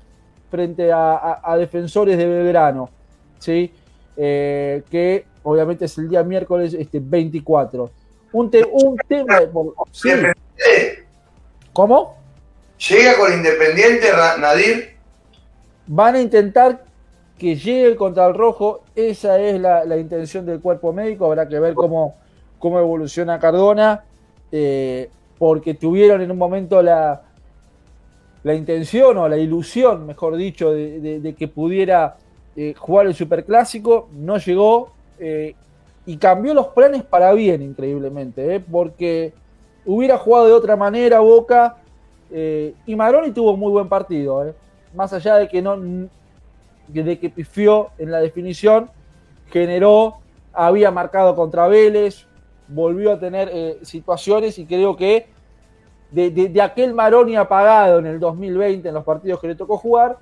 frente 0.51 0.91
a, 0.93 1.57
defensores 1.57 2.19
de 2.19 2.27
Belgrano. 2.27 2.91
¿sí? 3.39 3.73
Que 4.21 5.25
obviamente 5.43 5.87
es 5.87 5.97
el 5.99 6.09
día 6.09 6.23
miércoles 6.23 6.75
este, 6.75 7.01
24. 7.01 7.91
Un, 8.33 8.51
un 8.73 8.97
tema. 9.09 9.41
¿Cómo? 11.73 12.17
¿Llega 12.89 13.17
con 13.17 13.33
Independiente 13.33 14.09
Nadir? 14.39 14.97
Van 15.87 16.15
a 16.15 16.21
intentar 16.21 16.85
que 17.39 17.57
llegue 17.57 17.97
contra 17.97 18.27
el 18.27 18.35
rojo. 18.35 18.83
Esa 18.95 19.39
es 19.41 19.61
la, 19.61 19.97
intención 19.97 20.45
del 20.47 20.61
cuerpo 20.61 20.93
médico. 20.93 21.27
Habrá 21.27 21.49
que 21.49 21.59
ver 21.59 21.75
cómo, 21.75 22.17
cómo 22.59 22.79
evoluciona 22.79 23.39
Cardona. 23.39 24.05
Eh, 24.53 25.11
porque 25.39 25.73
tuvieron 25.73 26.21
en 26.21 26.31
un 26.31 26.37
momento 26.37 26.83
la, 26.83 27.23
la 28.43 28.55
intención 28.55 29.17
o 29.17 29.29
la 29.29 29.39
ilusión, 29.39 30.07
mejor 30.07 30.37
dicho, 30.37 30.71
de, 30.73 31.35
que 31.37 31.49
pudiera 31.49 32.17
eh, 32.57 32.75
jugar 32.77 33.07
el 33.07 33.15
Superclásico. 33.15 34.09
No 34.13 34.39
llegó. 34.39 34.93
Eh, 35.19 35.55
y 36.07 36.17
cambió 36.17 36.55
los 36.55 36.69
planes 36.69 37.03
para 37.03 37.33
bien, 37.35 37.63
increíblemente, 37.63 38.59
porque 38.59 39.33
hubiera 39.85 40.19
jugado 40.19 40.47
de 40.47 40.53
otra 40.53 40.77
manera 40.77 41.21
Boca. 41.21 41.77
Eh, 42.31 42.75
y 42.87 42.97
Maroni 42.97 43.33
tuvo 43.33 43.53
un 43.53 43.61
muy 43.61 43.73
buen 43.73 43.89
partido, 43.89 44.47
eh. 44.47 44.55
más 44.95 45.13
allá 45.13 45.37
de 45.37 45.49
que 45.49 45.61
no 45.61 45.77
de 46.89 47.19
que 47.19 47.31
pifió 47.31 47.91
en 47.99 48.11
la 48.11 48.19
definición, 48.19 48.91
generó, 49.51 50.19
había 50.53 50.91
marcado 50.91 51.37
contra 51.37 51.69
Vélez, 51.69 52.27
volvió 52.67 53.13
a 53.13 53.19
tener 53.21 53.49
eh, 53.53 53.79
situaciones 53.83 54.59
y 54.59 54.67
creo 54.67 54.97
que 54.97 55.29
de, 56.11 56.61
aquel 56.61 56.93
Maroni 56.93 57.37
apagado 57.37 58.01
en 58.01 58.07
el 58.07 58.19
2020 58.19 58.89
en 58.89 58.95
los 58.95 59.05
partidos 59.05 59.41
que 59.41 59.49
le 59.49 59.55
tocó 59.55 59.77
jugar, 59.77 60.19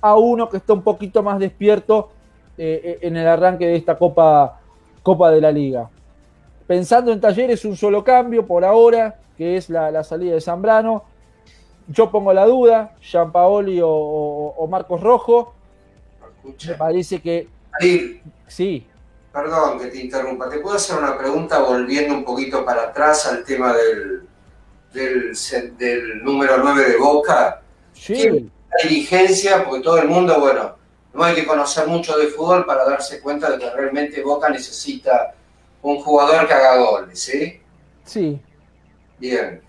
a 0.00 0.16
uno 0.16 0.48
que 0.48 0.58
está 0.58 0.72
un 0.72 0.82
poquito 0.82 1.22
más 1.22 1.38
despierto 1.38 2.10
en 2.56 3.16
el 3.16 3.26
arranque 3.26 3.66
de 3.66 3.76
esta 3.76 3.96
Copa, 3.96 4.60
Copa 5.02 5.30
de 5.30 5.40
la 5.40 5.50
Liga. 5.50 5.88
Pensando 6.70 7.10
en 7.10 7.20
talleres, 7.20 7.64
un 7.64 7.76
solo 7.76 8.04
cambio 8.04 8.46
por 8.46 8.64
ahora, 8.64 9.18
que 9.36 9.56
es 9.56 9.70
la, 9.70 10.04
salida 10.04 10.34
de 10.34 10.40
Zambrano. 10.40 11.02
Yo 11.88 12.12
pongo 12.12 12.32
la 12.32 12.46
duda, 12.46 12.94
Jean 13.00 13.32
Paoli 13.32 13.80
o, 13.82 14.68
Marcos 14.70 15.00
Rojo. 15.00 15.52
Me 16.44 16.74
parece 16.74 17.20
que. 17.20 17.48
sí. 18.46 18.86
Perdón 19.32 19.80
que 19.80 19.86
te 19.86 20.00
interrumpa. 20.00 20.48
¿Te 20.48 20.58
puedo 20.58 20.76
hacer 20.76 20.96
una 20.96 21.18
pregunta 21.18 21.58
volviendo 21.58 22.14
un 22.14 22.24
poquito 22.24 22.64
para 22.64 22.82
atrás 22.84 23.26
al 23.26 23.42
tema 23.42 23.74
del, 23.74 24.28
del, 24.92 26.22
número 26.22 26.58
9 26.58 26.88
de 26.88 26.96
Boca? 26.98 27.62
Sí. 27.92 28.48
La 28.70 28.88
diligencia, 28.88 29.64
porque 29.64 29.82
todo 29.82 29.98
el 29.98 30.08
mundo, 30.08 30.38
bueno, 30.38 30.76
no 31.12 31.24
hay 31.24 31.34
que 31.34 31.46
conocer 31.46 31.86
mucho 31.86 32.16
de 32.16 32.28
fútbol 32.28 32.64
para 32.64 32.84
darse 32.84 33.20
cuenta 33.20 33.50
de 33.50 33.58
que 33.58 33.70
realmente 33.70 34.22
Boca 34.22 34.48
necesita 34.48 35.34
un 35.82 36.00
jugador 36.00 36.46
que 36.46 36.54
haga 36.54 36.76
goles, 36.76 37.20
¿sí? 37.20 37.60
Sí. 38.04 38.40
Bien. 39.18 39.62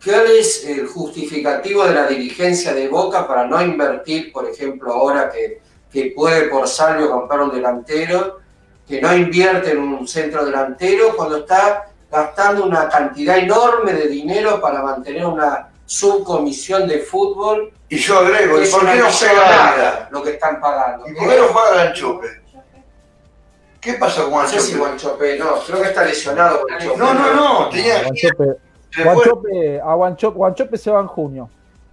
¿Qué 0.00 0.38
es 0.38 0.64
el 0.64 0.86
justificativo 0.86 1.84
de 1.84 1.94
la 1.94 2.06
dirigencia 2.06 2.72
de 2.72 2.88
Boca 2.88 3.26
para 3.26 3.46
no 3.46 3.60
invertir, 3.60 4.32
por 4.32 4.48
ejemplo, 4.48 4.92
ahora 4.92 5.28
que, 5.28 5.60
que 5.92 6.12
puede 6.14 6.48
por 6.48 6.68
salvo 6.68 7.10
comprar 7.10 7.40
un 7.40 7.50
delantero, 7.50 8.38
que 8.86 9.00
no 9.00 9.14
invierte 9.14 9.72
en 9.72 9.78
un 9.78 10.08
centro 10.08 10.44
delantero 10.44 11.14
cuando 11.16 11.38
está 11.38 11.90
gastando 12.10 12.64
una 12.64 12.88
cantidad 12.88 13.38
enorme 13.38 13.92
de 13.92 14.08
dinero 14.08 14.60
para 14.60 14.82
mantener 14.82 15.26
una 15.26 15.68
subcomisión 15.88 16.86
de 16.86 16.98
fútbol? 17.00 17.72
Y 17.88 17.96
yo 17.96 18.18
agrego, 18.18 18.62
¿y 18.62 18.68
por 18.68 18.86
qué 18.86 18.96
no 18.96 19.10
juega 19.10 19.50
nada? 19.50 20.08
Lo 20.12 20.22
que 20.22 20.32
están 20.32 20.60
pagando. 20.60 21.08
¿Y 21.08 21.14
por 21.14 21.28
qué 21.28 21.36
no 21.38 21.48
juega 21.48 21.84
Ganchope? 21.84 22.28
¿Qué 23.80 23.94
pasa 23.94 24.22
con 24.22 24.32
Guanchope? 24.32 24.56
No 24.56 24.62
sé 24.62 24.70
si 24.72 24.78
Guanchope, 24.78 25.38
no, 25.38 25.60
creo 25.66 25.82
que 25.82 25.88
está 25.88 26.04
lesionado. 26.04 26.60
No, 26.96 27.14
no, 27.14 27.34
no, 27.34 27.68
tenía. 27.70 28.02
Guanchope, 29.02 29.80
a 29.80 29.94
Guanchope, 29.94 30.76
se 30.76 30.90
va 30.90 31.00
en 31.00 31.06
junio. 31.06 31.50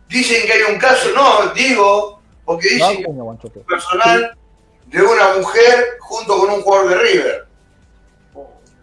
Dicen 0.10 0.46
que 0.46 0.54
hay 0.54 0.74
un 0.74 0.78
caso, 0.78 1.10
no, 1.16 1.54
digo, 1.54 2.20
porque 2.44 2.70
dicen 2.70 2.98
que 2.98 3.60
personal 3.62 4.38
de 4.88 5.02
una 5.02 5.36
mujer 5.38 5.98
junto 6.00 6.38
con 6.40 6.50
un 6.52 6.62
jugador 6.62 6.90
de 6.90 6.98
River. 6.98 7.48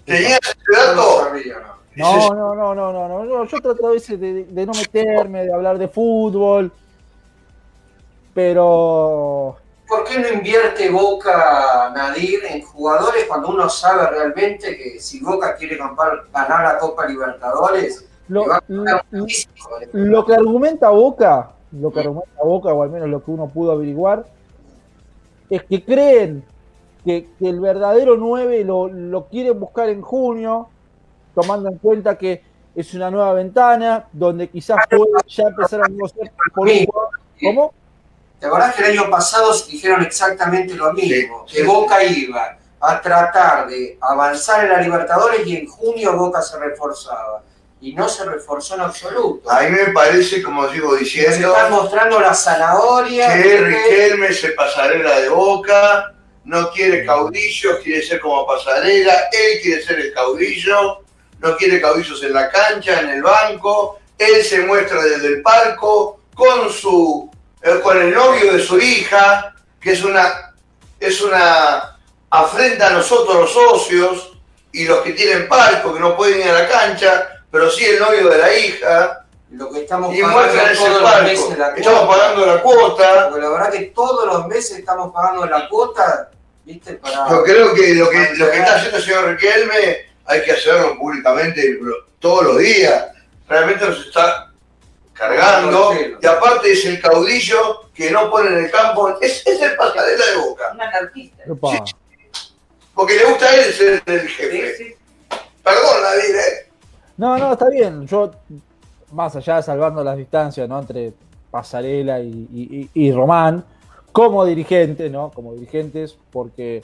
¿Tenías 0.04 0.40
ese 0.42 0.56
dato? 0.72 1.30
No, 1.30 1.71
no, 1.96 2.34
no, 2.34 2.54
no, 2.54 2.74
no, 2.74 3.24
no, 3.24 3.44
yo 3.44 3.60
trato 3.60 3.86
a 3.86 3.90
veces 3.90 4.18
de, 4.18 4.44
de 4.44 4.66
no 4.66 4.72
meterme, 4.72 5.44
de 5.44 5.52
hablar 5.52 5.78
de 5.78 5.88
fútbol, 5.88 6.72
pero 8.34 9.56
¿Por 9.92 10.04
qué 10.04 10.18
no 10.18 10.28
invierte 10.28 10.88
Boca 10.88 11.92
Nadir 11.94 12.40
en 12.48 12.62
jugadores 12.62 13.26
cuando 13.28 13.50
uno 13.50 13.68
sabe 13.68 14.06
realmente 14.06 14.74
que 14.74 14.98
si 14.98 15.20
Boca 15.20 15.54
quiere 15.54 15.76
ganar 15.76 16.64
la 16.64 16.78
Copa 16.78 17.06
Libertadores, 17.06 18.08
lo, 18.28 18.46
lo, 19.92 20.24
que 20.24 20.34
argumenta 20.34 20.88
Boca, 20.88 21.50
lo 21.72 21.92
que 21.92 22.00
argumenta 22.00 22.42
Boca, 22.42 22.72
o 22.72 22.82
al 22.82 22.88
menos 22.88 23.10
lo 23.10 23.22
que 23.22 23.32
uno 23.32 23.48
pudo 23.48 23.72
averiguar, 23.72 24.24
es 25.50 25.62
que 25.64 25.84
creen 25.84 26.42
que, 27.04 27.28
el 27.40 27.60
verdadero 27.60 28.16
9 28.16 28.64
lo, 28.64 28.88
lo 28.88 29.26
quieren 29.26 29.60
buscar 29.60 29.90
en 29.90 30.00
junio, 30.00 30.70
tomando 31.34 31.68
en 31.68 31.78
cuenta 31.78 32.16
que 32.16 32.42
es 32.74 32.94
una 32.94 33.10
nueva 33.10 33.34
ventana, 33.34 34.06
donde 34.12 34.48
quizás 34.48 34.78
puede 34.88 35.10
ya 35.28 35.44
empezar 35.44 35.82
a 35.84 35.88
negociar 35.88 36.32
por 36.54 36.68
un 36.68 36.86
¿Cómo? 37.40 37.74
¿Te 38.38 38.46
acordás 38.46 38.74
que 38.74 38.82
el 38.82 38.98
año 38.98 39.10
pasado 39.10 39.52
dijeron 39.68 40.02
exactamente 40.02 40.74
lo 40.74 40.92
mismo? 40.92 41.44
que 41.46 41.62
Boca 41.62 42.02
iba 42.02 42.58
a 42.80 43.00
tratar 43.00 43.68
de 43.68 43.96
avanzar 44.00 44.64
en 44.64 44.72
la 44.72 44.80
Libertadores 44.80 45.46
y 45.46 45.56
en 45.56 45.66
junio 45.66 46.16
Boca 46.16 46.42
se 46.42 46.58
reforzaba. 46.58 47.42
Y 47.80 47.94
no 47.94 48.08
se 48.08 48.24
reforzó 48.24 48.76
en 48.76 48.82
absoluto. 48.82 49.50
A 49.50 49.62
mí 49.62 49.70
me 49.70 49.92
parece, 49.92 50.40
como 50.40 50.68
digo 50.68 50.94
diciendo. 50.94 51.32
Se 51.32 51.42
están 51.42 51.72
mostrando 51.72 52.20
la 52.20 52.32
zanahoria. 52.32 53.32
Que 53.34 53.56
Riquelme 53.56 54.32
se 54.32 54.50
pasarela 54.50 55.18
de 55.18 55.28
boca, 55.28 56.14
no 56.44 56.70
quiere 56.70 57.04
caudillos, 57.04 57.78
quiere 57.82 58.02
ser 58.02 58.20
como 58.20 58.46
pasarela, 58.46 59.12
él 59.32 59.60
quiere 59.62 59.82
ser 59.82 59.98
el 59.98 60.12
caudillo, 60.12 61.01
no 61.42 61.56
quiere 61.56 61.80
caudillos 61.80 62.22
en 62.22 62.32
la 62.32 62.48
cancha, 62.48 63.00
en 63.00 63.10
el 63.10 63.22
banco, 63.22 63.98
él 64.16 64.42
se 64.44 64.60
muestra 64.60 65.02
desde 65.02 65.26
el 65.26 65.42
palco 65.42 66.20
con 66.34 66.72
su 66.72 67.30
con 67.82 68.00
el 68.00 68.12
novio 68.12 68.54
de 68.54 68.60
su 68.60 68.78
hija, 68.78 69.54
que 69.80 69.92
es 69.92 70.02
una, 70.02 70.52
es 70.98 71.20
una 71.20 71.96
afrenta 72.30 72.88
a 72.88 72.90
nosotros 72.90 73.36
los 73.36 73.52
socios 73.52 74.32
y 74.72 74.84
los 74.84 75.00
que 75.00 75.12
tienen 75.12 75.48
palco, 75.48 75.92
que 75.92 76.00
no 76.00 76.16
pueden 76.16 76.40
ir 76.40 76.48
a 76.48 76.62
la 76.62 76.68
cancha, 76.68 77.44
pero 77.50 77.70
sí 77.70 77.84
el 77.84 78.00
novio 78.00 78.28
de 78.28 78.38
la 78.38 78.54
hija. 78.56 79.26
Lo 79.50 79.70
que 79.70 79.82
estamos 79.82 80.14
y 80.14 80.22
muestran 80.22 80.72
ese 80.72 80.90
palco. 81.02 81.76
Estamos 81.76 82.16
pagando 82.16 82.46
la 82.46 82.62
cuota. 82.62 83.30
la 83.30 83.48
verdad 83.50 83.70
que 83.70 83.92
todos 83.94 84.26
los 84.26 84.46
meses 84.48 84.78
estamos 84.78 85.12
pagando 85.12 85.46
la 85.46 85.68
cuota, 85.68 86.30
¿viste? 86.64 86.94
Para 86.94 87.28
Yo 87.28 87.44
creo 87.44 87.74
que 87.74 87.94
lo 87.94 88.08
que, 88.08 88.34
lo 88.34 88.50
que 88.50 88.58
está 88.58 88.76
haciendo 88.76 88.96
el 88.96 89.04
señor 89.04 89.28
Riquelme 89.28 90.11
hay 90.32 90.42
que 90.42 90.52
hacerlo 90.52 90.96
públicamente 90.98 91.78
todos 92.18 92.44
los 92.44 92.58
días. 92.58 93.06
Realmente 93.48 93.86
nos 93.86 94.06
está 94.06 94.50
cargando, 95.12 95.92
y 96.20 96.26
aparte 96.26 96.72
es 96.72 96.84
el 96.86 97.00
caudillo 97.00 97.90
que 97.94 98.10
no 98.10 98.30
pone 98.30 98.48
en 98.48 98.64
el 98.64 98.70
campo, 98.70 99.18
es, 99.20 99.46
es 99.46 99.60
el 99.60 99.76
pasarela 99.76 100.26
de 100.26 100.36
boca. 100.38 100.70
Un 100.72 100.80
anarquista. 100.80 101.44
porque 102.94 103.16
le 103.16 103.24
gusta 103.26 103.46
a 103.46 103.54
él 103.54 103.72
ser 103.72 104.02
el 104.06 104.28
jefe. 104.28 104.96
Perdón, 105.62 106.02
Nadir, 106.02 106.36
¿eh? 106.36 106.70
No, 107.16 107.38
no, 107.38 107.52
está 107.52 107.68
bien. 107.68 108.06
Yo 108.06 108.32
más 109.12 109.36
allá 109.36 109.56
de 109.56 109.62
salvando 109.62 110.02
las 110.02 110.16
distancias 110.16 110.68
¿no? 110.68 110.80
entre 110.80 111.12
Pasarela 111.50 112.20
y, 112.20 112.90
y, 112.92 113.12
Román, 113.12 113.64
como 114.10 114.44
dirigente, 114.44 115.10
¿no? 115.10 115.30
Como 115.30 115.52
dirigentes, 115.54 116.16
porque 116.32 116.82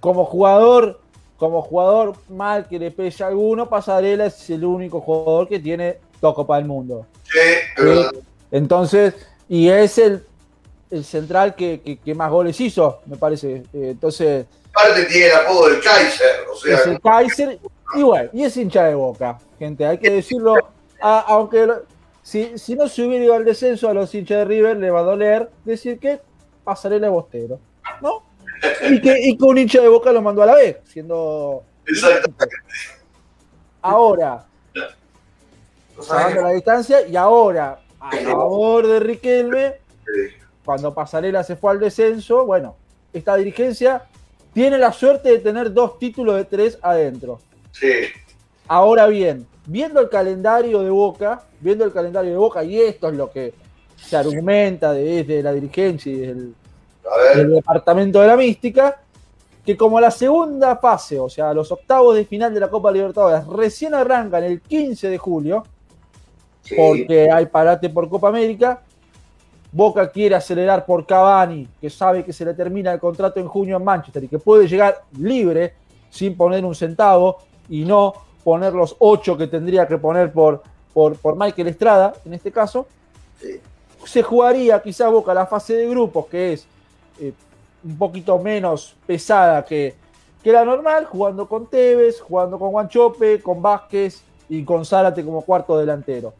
como 0.00 0.24
jugador, 0.24 1.00
como 1.44 1.60
jugador 1.60 2.14
mal 2.30 2.66
que 2.66 2.78
le 2.78 2.90
pese 2.90 3.22
a 3.22 3.26
alguno, 3.26 3.68
Pasarela 3.68 4.26
es 4.26 4.48
el 4.48 4.64
único 4.64 5.00
jugador 5.02 5.46
que 5.46 5.58
tiene 5.58 5.98
dos 6.20 6.34
Copas 6.34 6.58
del 6.58 6.66
Mundo. 6.66 7.06
Sí, 7.24 7.38
eh, 7.84 8.06
Entonces, 8.50 9.14
y 9.46 9.68
es 9.68 9.98
el, 9.98 10.24
el 10.90 11.04
central 11.04 11.54
que, 11.54 11.98
que, 12.02 12.14
más 12.14 12.30
goles 12.30 12.58
hizo, 12.60 13.00
me 13.04 13.16
parece. 13.16 13.56
Eh, 13.74 13.90
entonces. 13.90 14.46
Aparte 14.70 15.04
tiene 15.04 15.26
el 15.26 15.32
apodo 15.34 15.68
del 15.68 15.82
Kaiser, 15.82 16.46
o 16.50 16.56
sea. 16.56 16.76
Es 16.76 16.86
el 16.86 17.00
Kaiser, 17.00 17.58
y 17.94 18.02
bueno, 18.02 18.30
y 18.32 18.44
es 18.44 18.56
hincha 18.56 18.84
de 18.84 18.94
boca, 18.94 19.38
gente, 19.58 19.84
hay 19.84 19.98
que 19.98 20.10
decirlo. 20.10 20.54
aunque 21.00 21.68
si, 22.22 22.58
si, 22.58 22.74
no 22.74 22.88
se 22.88 23.02
hubiera 23.02 23.22
ido 23.22 23.34
al 23.34 23.44
descenso 23.44 23.90
a 23.90 23.92
los 23.92 24.14
hinchas 24.14 24.38
de 24.38 24.44
River, 24.46 24.78
le 24.78 24.90
va 24.90 25.00
a 25.00 25.02
doler 25.02 25.50
decir 25.66 25.98
que 25.98 26.20
pasarela 26.64 27.10
bostero, 27.10 27.60
¿no? 28.00 28.22
Y 28.90 29.00
que, 29.00 29.20
y 29.20 29.36
que 29.36 29.44
un 29.44 29.58
hincha 29.58 29.80
de 29.80 29.88
boca 29.88 30.12
lo 30.12 30.22
mandó 30.22 30.42
a 30.42 30.46
la 30.46 30.54
vez, 30.54 30.78
siendo. 30.84 31.62
Exactamente. 31.86 32.56
Ahora, 33.82 34.46
salvando 36.00 36.42
la 36.42 36.50
distancia, 36.50 37.06
y 37.06 37.16
ahora, 37.16 37.80
a 38.00 38.10
favor 38.16 38.86
de 38.86 39.00
Riquelme, 39.00 39.74
cuando 40.64 40.94
Pasarela 40.94 41.44
se 41.44 41.56
fue 41.56 41.72
al 41.72 41.80
descenso, 41.80 42.46
bueno, 42.46 42.76
esta 43.12 43.36
dirigencia 43.36 44.04
tiene 44.52 44.78
la 44.78 44.92
suerte 44.92 45.30
de 45.30 45.38
tener 45.38 45.72
dos 45.72 45.98
títulos 45.98 46.36
de 46.36 46.44
tres 46.44 46.78
adentro. 46.80 47.40
Sí. 47.72 47.92
Ahora 48.66 49.06
bien, 49.08 49.46
viendo 49.66 50.00
el 50.00 50.08
calendario 50.08 50.82
de 50.82 50.90
Boca, 50.90 51.42
viendo 51.60 51.84
el 51.84 51.92
calendario 51.92 52.30
de 52.30 52.38
Boca, 52.38 52.64
y 52.64 52.80
esto 52.80 53.08
es 53.08 53.16
lo 53.16 53.30
que 53.30 53.52
se 53.96 54.16
argumenta 54.16 54.92
desde 54.92 55.42
la 55.42 55.52
dirigencia 55.52 56.12
y 56.12 56.54
del, 57.34 57.54
departamento 57.54 58.20
de 58.20 58.26
la 58.26 58.36
mística, 58.36 59.00
que 59.64 59.76
como 59.76 60.00
la 60.00 60.10
segunda 60.10 60.76
fase, 60.76 61.18
o 61.18 61.28
sea, 61.28 61.54
los 61.54 61.70
octavos 61.72 62.14
de 62.16 62.24
final 62.24 62.52
de 62.52 62.60
la 62.60 62.68
Copa 62.68 62.92
Libertadores, 62.92 63.46
recién 63.46 63.94
arrancan 63.94 64.44
el 64.44 64.60
15 64.60 65.08
de 65.08 65.18
julio, 65.18 65.64
porque 66.76 67.30
hay 67.30 67.46
parate 67.46 67.88
por 67.90 68.08
Copa 68.08 68.28
América, 68.28 68.80
Boca 69.72 70.08
quiere 70.10 70.36
acelerar 70.36 70.86
por 70.86 71.04
Cavani, 71.04 71.66
que 71.80 71.90
sabe 71.90 72.24
que 72.24 72.32
se 72.32 72.44
le 72.44 72.54
termina 72.54 72.92
el 72.92 73.00
contrato 73.00 73.40
en 73.40 73.48
junio 73.48 73.76
en 73.76 73.84
Manchester 73.84 74.22
y 74.22 74.28
que 74.28 74.38
puede 74.38 74.68
llegar 74.68 75.02
libre 75.18 75.74
sin 76.10 76.36
poner 76.36 76.64
un 76.64 76.76
centavo 76.76 77.38
y 77.68 77.84
no 77.84 78.12
poner 78.44 78.72
los 78.72 78.94
ocho 79.00 79.36
que 79.36 79.48
tendría 79.48 79.88
que 79.88 79.98
poner 79.98 80.30
por, 80.30 80.62
por, 80.92 81.16
por 81.16 81.36
Michael 81.36 81.68
Estrada, 81.68 82.14
en 82.24 82.34
este 82.34 82.52
caso. 82.52 82.86
Se 84.04 84.22
jugaría 84.22 84.80
quizá 84.80 85.08
Boca 85.08 85.34
la 85.34 85.46
fase 85.46 85.74
de 85.74 85.88
grupos, 85.88 86.26
que 86.26 86.52
es 86.52 86.68
eh, 87.20 87.32
un 87.84 87.98
poquito 87.98 88.38
menos 88.38 88.96
pesada 89.06 89.64
que, 89.64 89.94
que 90.42 90.52
la 90.52 90.64
normal, 90.64 91.04
jugando 91.06 91.48
con 91.48 91.66
Tevez, 91.66 92.20
jugando 92.20 92.58
con 92.58 92.70
Guanchope, 92.70 93.40
con 93.40 93.60
Vázquez 93.62 94.22
y 94.48 94.64
con 94.64 94.84
Zárate 94.84 95.24
como 95.24 95.42
cuarto 95.42 95.78
delantero. 95.78 96.32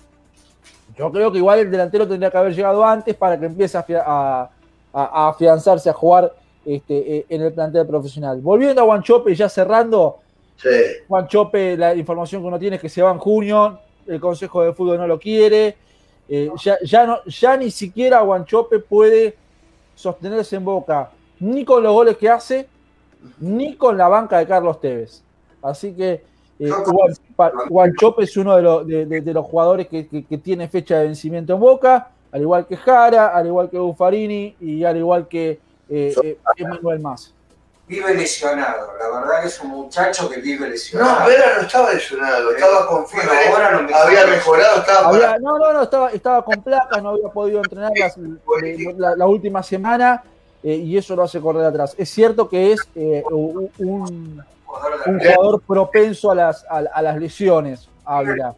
Yo 0.97 1.11
creo 1.11 1.33
que 1.33 1.39
igual 1.39 1.59
el 1.61 1.71
delantero 1.71 2.07
tendría 2.07 2.31
que 2.31 2.39
haber 2.39 2.55
llegado 2.55 2.85
antes 2.85 3.15
para 3.15 3.39
que 3.39 3.47
empiece 3.47 3.79
a, 3.79 4.51
afianzarse, 4.93 5.91
a 5.91 5.93
jugar 5.93 6.33
este, 6.65 7.17
eh, 7.17 7.27
en 7.29 7.43
el 7.43 7.53
plantel 7.53 7.87
profesional. 7.87 8.41
Volviendo 8.41 8.81
a 8.81 8.85
Guanchope, 8.85 9.35
ya 9.35 9.49
cerrando, 9.49 10.19
sí. 10.57 10.69
Guanchope, 11.09 11.77
la 11.77 11.95
información 11.95 12.43
que 12.43 12.49
uno 12.49 12.59
tiene 12.59 12.77
es 12.77 12.83
que 12.83 12.89
se 12.89 13.03
va 13.03 13.11
en 13.11 13.19
junio, 13.19 13.81
el 14.07 14.21
Consejo 14.21 14.63
de 14.63 14.73
Fútbol 14.73 14.99
no 14.99 15.07
lo 15.07 15.19
quiere, 15.19 15.77
eh, 16.29 16.51
ya, 16.63 16.79
ya, 16.83 17.07
no, 17.07 17.25
ya 17.25 17.57
ni 17.57 17.71
siquiera 17.71 18.21
Guanchope 18.21 18.79
puede 18.79 19.37
sostenerse 19.95 20.57
en 20.57 20.65
boca, 20.65 21.11
ni 21.41 21.65
con 21.65 21.83
los 21.83 21.93
goles 21.93 22.17
que 22.17 22.29
hace, 22.29 22.69
ni 23.39 23.77
con 23.77 23.97
la 23.97 24.09
banca 24.09 24.39
de 24.39 24.47
Carlos 24.47 24.81
Tevez. 24.81 25.23
Así 25.63 25.93
que 25.93 26.23
eh, 26.59 26.71
es 28.19 28.37
uno 28.37 28.57
de 28.57 28.63
los, 28.63 28.87
de, 28.87 29.33
los 29.33 29.45
jugadores 29.47 29.89
que, 29.89 30.05
tiene 30.43 30.69
fecha 30.69 30.99
de 30.99 31.07
vencimiento 31.07 31.55
en 31.55 31.61
Boca, 31.61 32.11
al 32.31 32.43
igual 32.43 32.67
que 32.67 32.77
Jara, 32.77 33.29
al 33.29 33.47
igual 33.47 33.71
que 33.71 33.79
Buffarini 33.79 34.57
y 34.61 34.85
al 34.85 34.97
igual 34.97 35.27
que 35.27 35.59
eh, 35.89 36.15
eh 36.23 36.39
Emanuel 36.57 37.01
Más. 37.01 37.34
Vive 37.87 38.15
lesionado, 38.15 38.93
la 38.99 39.21
verdad 39.21 39.43
que 39.43 39.49
es 39.49 39.61
un 39.61 39.69
muchacho 39.69 40.29
que 40.31 40.41
vive 40.41 40.71
lesionado. 40.71 41.21
No, 41.21 41.27
Vera 41.27 41.57
no 41.57 41.63
estaba 41.63 41.93
lesionado, 41.93 42.51
estaba 42.51 42.87
con 42.87 43.07
fiebre, 43.07 43.29
había 43.95 44.27
mejorado, 44.27 44.81
estaba 44.81 45.39
No, 45.39 45.59
no, 45.59 45.73
no, 45.73 45.83
estaba, 45.83 46.11
estaba 46.11 46.45
con 46.45 46.63
placas, 46.63 47.03
no 47.03 47.11
había 47.11 47.29
podido 47.29 47.59
entrenar 47.59 47.93
la, 48.97 49.27
última 49.27 49.63
semana 49.63 50.23
eh, 50.63 50.77
y 50.77 50.97
eso 50.97 51.15
lo 51.15 51.25
hace 51.25 51.41
correr 51.41 51.65
atrás. 51.65 51.95
Es 51.99 52.09
cierto 52.09 52.49
que 52.49 52.73
es 52.73 52.81
eh, 52.95 53.23
un 53.29 54.43
un 55.07 55.19
jugador 55.19 55.61
propenso 55.61 56.31
a 56.31 56.35
las, 56.35 56.65
a, 56.69 57.03
las 57.03 57.17
lesiones, 57.19 57.89
Ávila. 58.05 58.55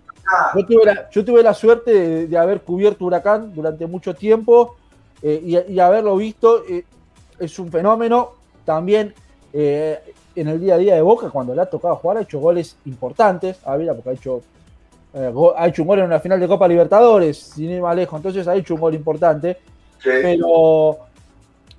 Yo 1.11 1.25
tuve 1.25 1.43
la, 1.43 1.55
suerte 1.55 2.27
de, 2.27 2.39
haber 2.39 2.61
cubierto 2.63 3.05
Huracán 3.05 3.55
durante 3.55 3.87
mucho 3.87 4.15
tiempo 4.15 4.77
eh, 5.23 5.65
y, 5.69 5.79
haberlo 5.79 6.17
visto. 6.17 6.65
Eh, 6.69 6.85
es 7.39 7.59
un 7.59 7.71
fenómeno. 7.71 8.33
También 8.67 9.15
eh, 9.55 9.99
en 10.35 10.49
el 10.49 10.61
día 10.61 10.75
a 10.75 10.79
día 10.79 10.95
de 10.95 11.01
Boca, 11.01 11.31
cuando 11.31 11.55
le 11.55 11.63
ha 11.63 11.67
tocado 11.67 11.97
jugar, 11.97 12.19
ha 12.19 12.21
hecho 12.21 12.39
goles 12.39 12.77
importantes. 12.85 13.57
Ávila, 13.65 13.95
porque 13.95 14.11
ha 14.11 14.13
hecho, 14.13 14.43
ha 15.57 15.67
hecho 15.67 15.83
un 15.83 15.89
gol 15.89 16.01
en 16.01 16.05
una 16.05 16.21
final 16.21 16.39
de 16.39 16.49
Copa 16.49 16.69
Libertadores, 16.69 17.39
sin 17.39 17.71
ir 17.71 17.81
más 17.81 17.97
lejos. 17.97 18.19
Entonces 18.19 18.47
ha 18.47 18.55
hecho 18.55 18.75
un 18.75 18.81
gol 18.81 18.95
importante. 18.95 19.57
Pero 20.05 20.99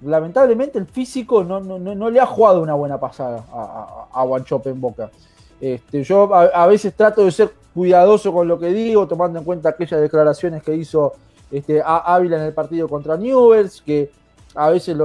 lamentablemente 0.01 0.79
el 0.79 0.85
físico 0.85 1.43
no, 1.43 1.59
no, 1.59 2.09
le 2.09 2.19
ha 2.19 2.25
jugado 2.25 2.61
una 2.61 2.73
buena 2.73 2.99
pasada 2.99 3.45
a, 3.51 4.07
a, 4.11 4.23
a 4.23 4.61
en 4.65 4.81
Boca. 4.81 5.11
Este, 5.59 6.03
yo 6.03 6.33
a, 6.33 6.67
veces 6.67 6.93
trato 6.93 7.25
de 7.25 7.31
ser 7.31 7.51
cuidadoso 7.73 8.31
con 8.31 8.47
lo 8.47 8.59
que 8.59 8.67
digo, 8.67 9.07
tomando 9.07 9.39
en 9.39 9.45
cuenta 9.45 9.69
aquellas 9.69 10.01
declaraciones 10.01 10.63
que 10.63 10.75
hizo 10.75 11.13
este, 11.51 11.81
Ávila 11.83 12.37
en 12.37 12.43
el 12.43 12.53
partido 12.53 12.87
contra 12.87 13.17
Newells, 13.17 13.81
que 13.81 14.11
a 14.57 14.69
veces 14.69 14.97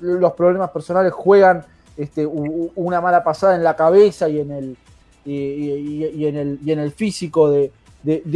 los 0.00 0.32
problemas 0.32 0.70
personales 0.70 1.12
juegan 1.12 1.64
este, 1.96 2.26
una 2.26 3.00
mala 3.00 3.22
pasada 3.24 3.54
en 3.54 3.64
la 3.64 3.76
cabeza 3.76 4.28
y 4.28 4.40
en 4.40 4.50
el, 4.50 4.76
y, 5.24 6.26
en, 6.26 6.36
el, 6.36 6.58
y 6.64 6.72
en 6.72 6.78
el 6.80 6.92
físico 6.92 7.50
de, 7.50 7.72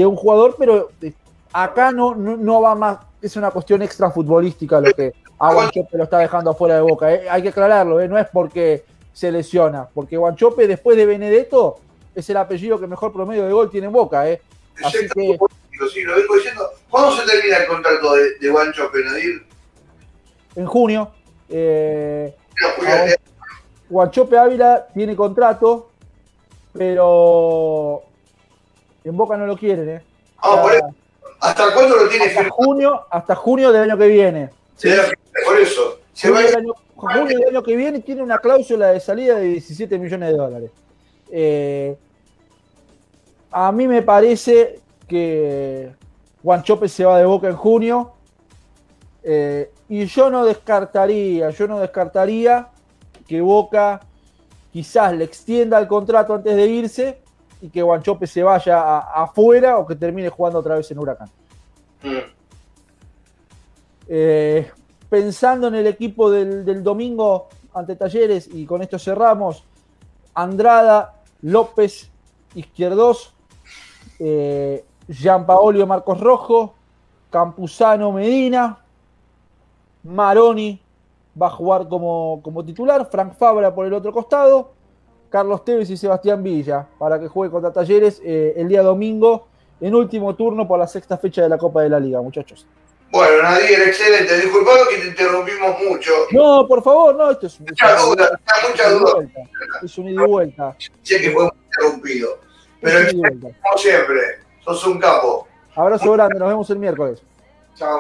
un 0.07 0.17
jugador, 0.17 0.57
pero 0.59 0.91
eh, 1.03 1.13
acá 1.53 1.93
no, 1.93 2.15
no, 2.15 2.63
va 2.63 2.75
más, 2.75 2.99
es 3.21 3.37
una 3.37 3.51
cuestión 3.51 3.83
extra 3.83 4.11
futbolística 4.11 4.81
lo 4.81 4.93
que, 4.93 5.13
a 5.39 5.53
Guanchope 5.53 5.97
lo 5.97 6.05
está 6.05 6.19
dejando 6.19 6.55
fuera 6.55 6.77
de 6.77 6.83
boca. 6.83 7.13
¿eh? 7.13 7.29
Hay 7.29 7.43
que 7.43 7.49
aclararlo, 7.49 8.01
¿eh? 8.01 8.09
no 8.09 8.19
es 8.19 8.27
porque 8.33 8.85
se 9.13 9.33
lesiona, 9.33 9.89
porque 9.93 10.17
Guanchope 10.17 10.67
después 10.67 10.97
de 10.97 11.07
Benedetto 11.07 11.81
es 12.15 12.29
el 12.31 12.37
apellido 12.37 12.79
que 12.79 12.87
mejor 12.87 13.13
promedio 13.13 13.45
de 13.45 13.53
gol 13.53 13.71
tiene 13.71 13.89
en 13.89 13.93
boca. 13.93 14.29
¿eh? 14.29 14.41
Así 14.85 15.09
que... 15.15 15.39
Sí, 15.93 16.03
lo 16.03 16.15
vengo 16.15 16.35
diciendo. 16.35 16.69
¿Cuándo 16.91 17.17
se 17.17 17.27
termina 17.27 17.57
el 17.57 17.67
contrato 17.67 18.15
de, 18.15 18.39
de 18.39 18.51
Guanchope, 18.51 19.03
Nadir? 19.03 19.50
En 20.57 20.67
junio. 20.67 21.11
Eh, 21.49 22.35
Guanchope 23.89 24.39
Ávila 24.39 24.87
tiene 24.95 25.17
contrato, 25.17 25.91
pero 26.73 28.03
en 29.05 29.17
Boca 29.17 29.37
no 29.37 29.47
lo 29.47 29.57
quieren, 29.57 29.89
¿eh? 29.89 30.03
Ah, 30.39 30.65
¿Hasta 31.41 31.75
cuándo 31.75 31.97
lo 31.97 32.09
tiene 32.09 32.27
hasta 32.27 32.49
junio, 32.51 33.07
hasta 33.11 33.35
junio 33.35 33.73
del 33.73 33.91
año 33.91 33.99
que 33.99 34.09
viene. 34.09 34.51
¿Sí? 34.77 34.91
Por 35.45 35.59
eso. 35.59 36.01
junio, 36.15 36.41
del 36.41 36.57
año, 36.57 36.75
del 37.27 37.49
año, 37.49 37.63
que 37.63 37.77
viene 37.77 38.01
tiene 38.01 38.23
una 38.23 38.39
cláusula 38.39 38.89
de 38.89 39.01
salida 39.01 39.37
de 39.37 39.45
17 39.45 39.99
millones 39.99 40.31
de 40.31 40.37
dólares. 40.37 40.71
Eh, 41.33 41.97
a 43.51 43.73
mí 43.73 43.89
me 43.89 44.03
parece 44.03 44.81
que 45.09 45.91
Juan 46.43 46.63
Chope 46.63 46.89
se 46.89 47.05
va 47.05 47.19
de 47.19 47.25
boca 47.25 47.49
en 47.49 47.57
junio. 47.57 48.13
Eh, 49.23 49.71
y 49.91 50.07
yo 50.07 50.31
no 50.31 50.45
descartaría, 50.45 51.51
yo 51.51 51.67
no 51.67 51.81
descartaría 51.81 52.69
que 53.27 53.41
Boca 53.41 54.01
quizás 54.73 55.13
le 55.15 55.25
extienda 55.25 55.81
el 55.81 55.89
contrato 55.89 56.33
antes 56.33 56.55
de 56.55 56.67
irse 56.69 57.21
y 57.61 57.71
que 57.71 57.83
Guanchope 57.83 58.29
se 58.29 58.45
vaya 58.45 59.01
afuera 59.01 59.79
o 59.79 59.87
que 59.87 59.97
termine 59.97 60.29
jugando 60.29 60.61
otra 60.61 60.77
vez 60.77 60.89
en 60.93 60.99
Huracán. 61.01 61.29
Eh, 64.07 64.71
pensando 65.09 65.67
en 65.67 65.75
el 65.75 65.89
equipo 65.89 66.31
del, 66.31 66.85
domingo 66.85 67.49
ante 67.75 67.97
Talleres, 67.97 68.49
y 68.53 68.67
con 68.67 68.83
esto 68.83 68.97
cerramos, 68.97 69.65
Andrada, 70.35 71.17
López, 71.43 72.09
Izquierdos, 72.55 73.35
eh, 74.21 74.85
Gianpaolio 75.09 75.85
Marcos 75.85 76.21
Rojo, 76.21 76.75
Campuzano 77.29 78.13
Medina, 78.13 78.85
Maroni 80.03 80.81
va 81.41 81.47
a 81.47 81.51
jugar 81.51 81.89
como, 81.89 82.41
como, 82.43 82.65
titular, 82.65 83.09
Frank 83.11 83.35
Fabra 83.37 83.75
por 83.75 83.87
el 83.87 83.93
otro 83.93 84.13
costado, 84.13 84.73
Carlos 85.29 85.65
Tevez 85.65 85.91
y 85.91 85.97
Sebastián 85.97 86.43
Villa 86.43 86.87
para 86.99 87.19
que 87.21 87.29
juegue 87.29 87.53
contra 87.53 87.73
Talleres 87.73 88.21
eh, 88.25 88.55
el 88.57 88.69
día 88.69 88.83
domingo 88.83 89.47
en 89.81 89.95
último 89.95 90.35
turno 90.35 90.67
por 90.67 90.79
la 90.79 90.87
sexta 90.87 91.17
fecha 91.17 91.43
de 91.43 91.49
la 91.49 91.59
Copa 91.59 91.83
de 91.83 91.89
la 91.89 92.01
Liga, 92.01 92.21
muchachos. 92.21 92.67
Bueno, 93.13 93.43
Nadir, 93.43 93.81
excelente. 93.81 94.37
Disculpado 94.37 94.87
que 94.89 94.99
te 94.99 95.09
interrumpimos 95.09 95.77
mucho. 95.89 96.13
No, 96.31 96.67
por 96.69 96.83
favor, 96.83 97.15
no, 97.17 97.31
esto 97.31 97.47
es 97.49 97.59
un 97.59 97.67
Mucha 97.67 97.97
duda, 97.97 98.41
mucha 98.69 98.91
duda. 98.91 99.29
Es 99.83 99.99
un 99.99 100.09
ida 100.09 100.23
y 100.25 100.27
vuelta. 100.27 100.77
Sé 101.03 101.21
que 101.21 101.31
fue 101.33 101.43
muy 101.45 101.53
interrumpido. 101.65 102.39
Pero 102.81 103.19
vuelta. 103.19 103.49
como 103.63 103.79
siempre, 103.79 104.21
sos 104.65 104.87
un 104.87 104.99
capo. 105.01 105.49
Abrazo 105.75 106.13
grande, 106.13 106.39
nos 106.39 106.49
vemos 106.49 106.71
el 106.71 106.79
miércoles. 106.79 107.23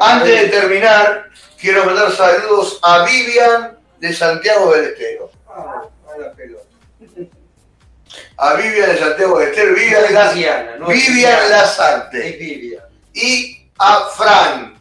Antes 0.00 0.42
de 0.42 0.48
terminar, 0.48 1.30
quiero 1.58 1.84
mandar 1.84 2.12
saludos 2.12 2.78
a 2.82 3.04
Vivian 3.04 3.78
de 3.98 4.12
Santiago 4.12 4.72
del 4.72 4.86
Estero. 4.86 5.30
Ah, 5.48 5.82
a 6.12 6.18
la 6.18 6.32
pelota. 6.32 6.64
A 8.36 8.54
Vivian 8.54 8.90
de 8.90 8.98
Santiago 8.98 9.38
del 9.38 9.48
Estero, 9.48 9.70
No 9.70 9.76
Vivian, 9.76 10.04
es 10.04 10.80
no 10.80 10.90
es 10.90 11.06
Vivian 11.06 11.14
Viviana, 11.14 11.48
Lazarte. 11.48 12.28
Es 12.28 12.38
Vivian. 12.38 12.84
Y 13.14 13.68
a 13.78 14.06
Fran, 14.16 14.78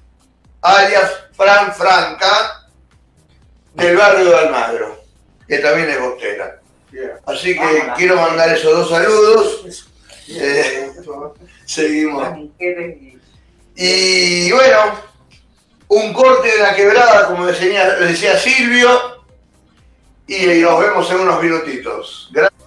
alias 0.62 1.12
Fran 1.34 1.74
Franca, 1.74 2.68
del 3.74 3.96
barrio 3.96 4.30
de 4.30 4.38
Almagro, 4.38 5.04
que 5.48 5.60
también 5.60 5.90
es 5.90 6.00
bostera. 6.00 6.60
Así 7.26 7.54
que 7.54 7.60
Vámonos. 7.60 7.98
quiero 7.98 8.16
mandar 8.16 8.50
esos 8.50 8.72
dos 8.78 8.90
saludos. 8.90 9.86
Eh, 10.28 10.92
gustó. 10.96 11.36
Seguimos. 11.66 12.28
Y 13.82 14.52
bueno, 14.52 14.92
un 15.88 16.12
corte 16.12 16.50
de 16.52 16.58
la 16.58 16.76
quebrada, 16.76 17.28
como 17.28 17.46
decía, 17.46 17.96
decía 17.96 18.38
Silvio, 18.38 18.90
y 20.28 20.46
nos 20.60 20.82
vemos 20.82 21.10
en 21.12 21.22
unos 21.22 21.42
minutitos. 21.42 22.30
Gracias. 22.34 22.59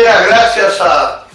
Gracias 0.00 0.80
a 0.80 1.26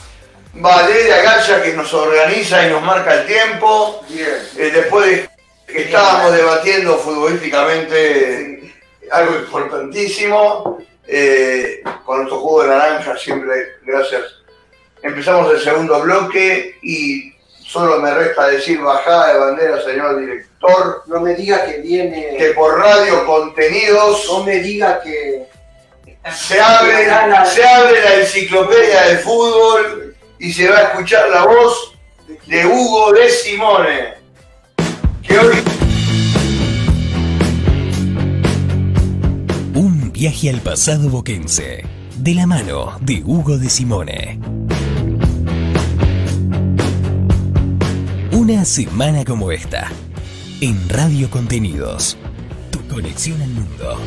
Valeria 0.53 1.21
Gacha 1.21 1.61
que 1.61 1.73
nos 1.73 1.93
organiza 1.93 2.65
y 2.65 2.71
nos 2.71 2.81
marca 2.81 3.21
el 3.21 3.27
tiempo. 3.27 4.03
Bien. 4.09 4.27
Eh, 4.57 4.71
después 4.73 5.29
que 5.67 5.83
estábamos 5.83 6.33
debatiendo 6.33 6.97
futbolísticamente 6.97 8.73
algo 9.11 9.35
importantísimo, 9.35 10.79
eh, 11.07 11.81
con 12.03 12.17
nuestro 12.17 12.39
juego 12.39 12.63
de 12.63 12.69
naranja, 12.69 13.17
siempre 13.17 13.75
gracias. 13.83 14.23
Empezamos 15.03 15.53
el 15.53 15.61
segundo 15.61 16.01
bloque 16.01 16.77
y 16.81 17.33
solo 17.59 17.99
me 17.99 18.13
resta 18.13 18.47
decir 18.47 18.81
bajada 18.81 19.33
de 19.33 19.39
bandera, 19.39 19.83
señor 19.83 20.19
director, 20.19 21.03
No 21.05 21.21
me 21.21 21.35
diga 21.35 21.63
que 21.65 21.77
viene. 21.77 22.35
que 22.37 22.49
por 22.51 22.79
radio 22.79 23.25
contenidos 23.25 24.25
No 24.27 24.43
me 24.43 24.59
diga 24.59 24.99
que. 25.01 25.36
Se 26.35 26.59
abre, 26.59 27.05
se 27.45 27.63
abre 27.63 28.03
la 28.03 28.15
enciclopedia 28.15 29.01
del 29.03 29.19
fútbol 29.19 30.15
y 30.39 30.51
se 30.51 30.69
va 30.69 30.77
a 30.77 30.81
escuchar 30.83 31.29
la 31.29 31.45
voz 31.45 31.93
de 32.45 32.65
Hugo 32.65 33.13
de 33.13 33.29
Simone. 33.29 34.13
Un 39.73 40.11
viaje 40.11 40.49
al 40.49 40.61
pasado 40.61 41.09
boquense, 41.09 41.85
de 42.17 42.33
la 42.33 42.47
mano 42.47 42.97
de 43.01 43.21
Hugo 43.23 43.57
de 43.57 43.69
Simone. 43.69 44.39
Una 48.31 48.65
semana 48.65 49.25
como 49.25 49.51
esta, 49.51 49.91
en 50.61 50.89
Radio 50.89 51.29
Contenidos, 51.29 52.17
tu 52.71 52.85
conexión 52.87 53.41
al 53.41 53.49
mundo. 53.49 53.97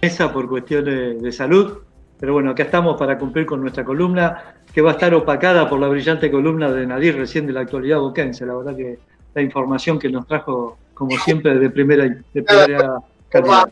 Esa 0.00 0.32
por 0.32 0.48
cuestiones 0.48 1.20
de 1.20 1.32
salud, 1.32 1.78
pero 2.20 2.32
bueno, 2.32 2.50
acá 2.50 2.64
estamos 2.64 2.96
para 2.96 3.18
cumplir 3.18 3.46
con 3.46 3.60
nuestra 3.60 3.84
columna, 3.84 4.54
que 4.72 4.80
va 4.80 4.90
a 4.90 4.92
estar 4.92 5.12
opacada 5.14 5.68
por 5.68 5.80
la 5.80 5.88
brillante 5.88 6.30
columna 6.30 6.70
de 6.70 6.86
Nadir 6.86 7.16
recién 7.16 7.46
de 7.46 7.52
la 7.52 7.60
actualidad 7.60 7.98
boquense. 7.98 8.46
La 8.46 8.54
verdad 8.54 8.76
que 8.76 8.98
la 9.34 9.42
información 9.42 9.98
que 9.98 10.08
nos 10.08 10.26
trajo, 10.26 10.78
como 10.94 11.16
siempre, 11.18 11.58
de 11.58 11.70
primera, 11.70 12.04
de 12.04 12.42
primera 12.42 12.98
calidad. 13.28 13.70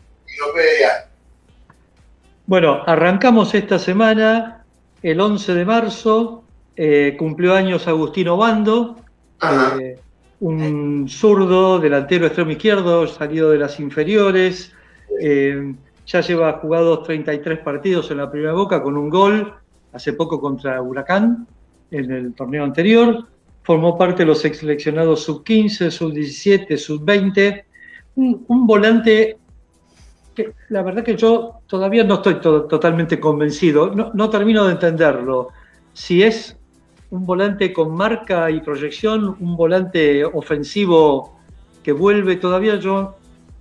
Bueno, 2.45 2.81
arrancamos 2.85 3.53
esta 3.53 3.79
semana, 3.79 4.63
el 5.01 5.19
11 5.19 5.53
de 5.53 5.65
marzo, 5.65 6.43
eh, 6.75 7.15
cumplió 7.17 7.53
años 7.53 7.87
Agustino 7.87 8.37
Bando, 8.37 8.97
Ajá. 9.39 9.77
eh, 9.81 9.99
un 10.39 11.07
zurdo, 11.09 11.79
delantero 11.79 12.27
extremo 12.27 12.51
izquierdo, 12.51 13.07
salido 13.07 13.49
de 13.49 13.57
las 13.57 13.79
inferiores, 13.79 14.73
eh, 15.21 15.73
ya 16.07 16.21
lleva 16.21 16.53
jugados 16.53 17.03
33 17.03 17.59
partidos 17.59 18.09
en 18.11 18.17
la 18.17 18.31
primera 18.31 18.53
Boca 18.53 18.81
con 18.81 18.97
un 18.97 19.09
gol 19.09 19.53
hace 19.93 20.13
poco 20.13 20.39
contra 20.39 20.81
Huracán 20.81 21.45
en 21.91 22.11
el 22.11 22.33
torneo 22.33 22.63
anterior. 22.63 23.27
Formó 23.63 23.97
parte 23.97 24.23
de 24.23 24.27
los 24.27 24.43
ex 24.45 24.59
seleccionados 24.59 25.23
sub-15, 25.23 25.91
sub-17, 25.91 26.77
sub-20. 26.77 27.63
Un, 28.15 28.65
volante 28.65 29.37
que 30.33 30.53
la 30.69 30.81
verdad 30.81 31.03
que 31.03 31.17
yo 31.17 31.59
todavía 31.67 32.03
no 32.03 32.15
estoy 32.15 32.35
to- 32.35 32.63
totalmente 32.63 33.19
convencido, 33.19 33.93
no 33.93 34.29
termino 34.29 34.65
de 34.65 34.71
entenderlo. 34.71 35.49
Si 35.93 36.23
es 36.23 36.57
un 37.09 37.25
volante 37.25 37.73
con 37.73 37.93
marca 37.93 38.49
y 38.49 38.61
proyección, 38.61 39.35
un 39.39 39.57
volante 39.57 40.23
ofensivo 40.25 41.37
que 41.83 41.91
vuelve, 41.91 42.35
todavía 42.37 42.75
yo, 42.77 43.15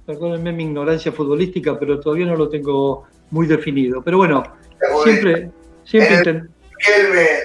perdónenme 0.07 0.53
mi 0.53 0.64
ignorancia 0.64 1.11
futbolística, 1.12 1.79
pero 1.79 1.99
todavía 2.01 2.27
no 2.27 2.37
lo 2.37 2.49
tengo 2.49 3.05
muy 3.31 3.47
definido. 3.47 4.03
Pero 4.03 4.19
bueno, 4.19 4.42
siempre, 5.05 5.51
siempre 5.85 6.33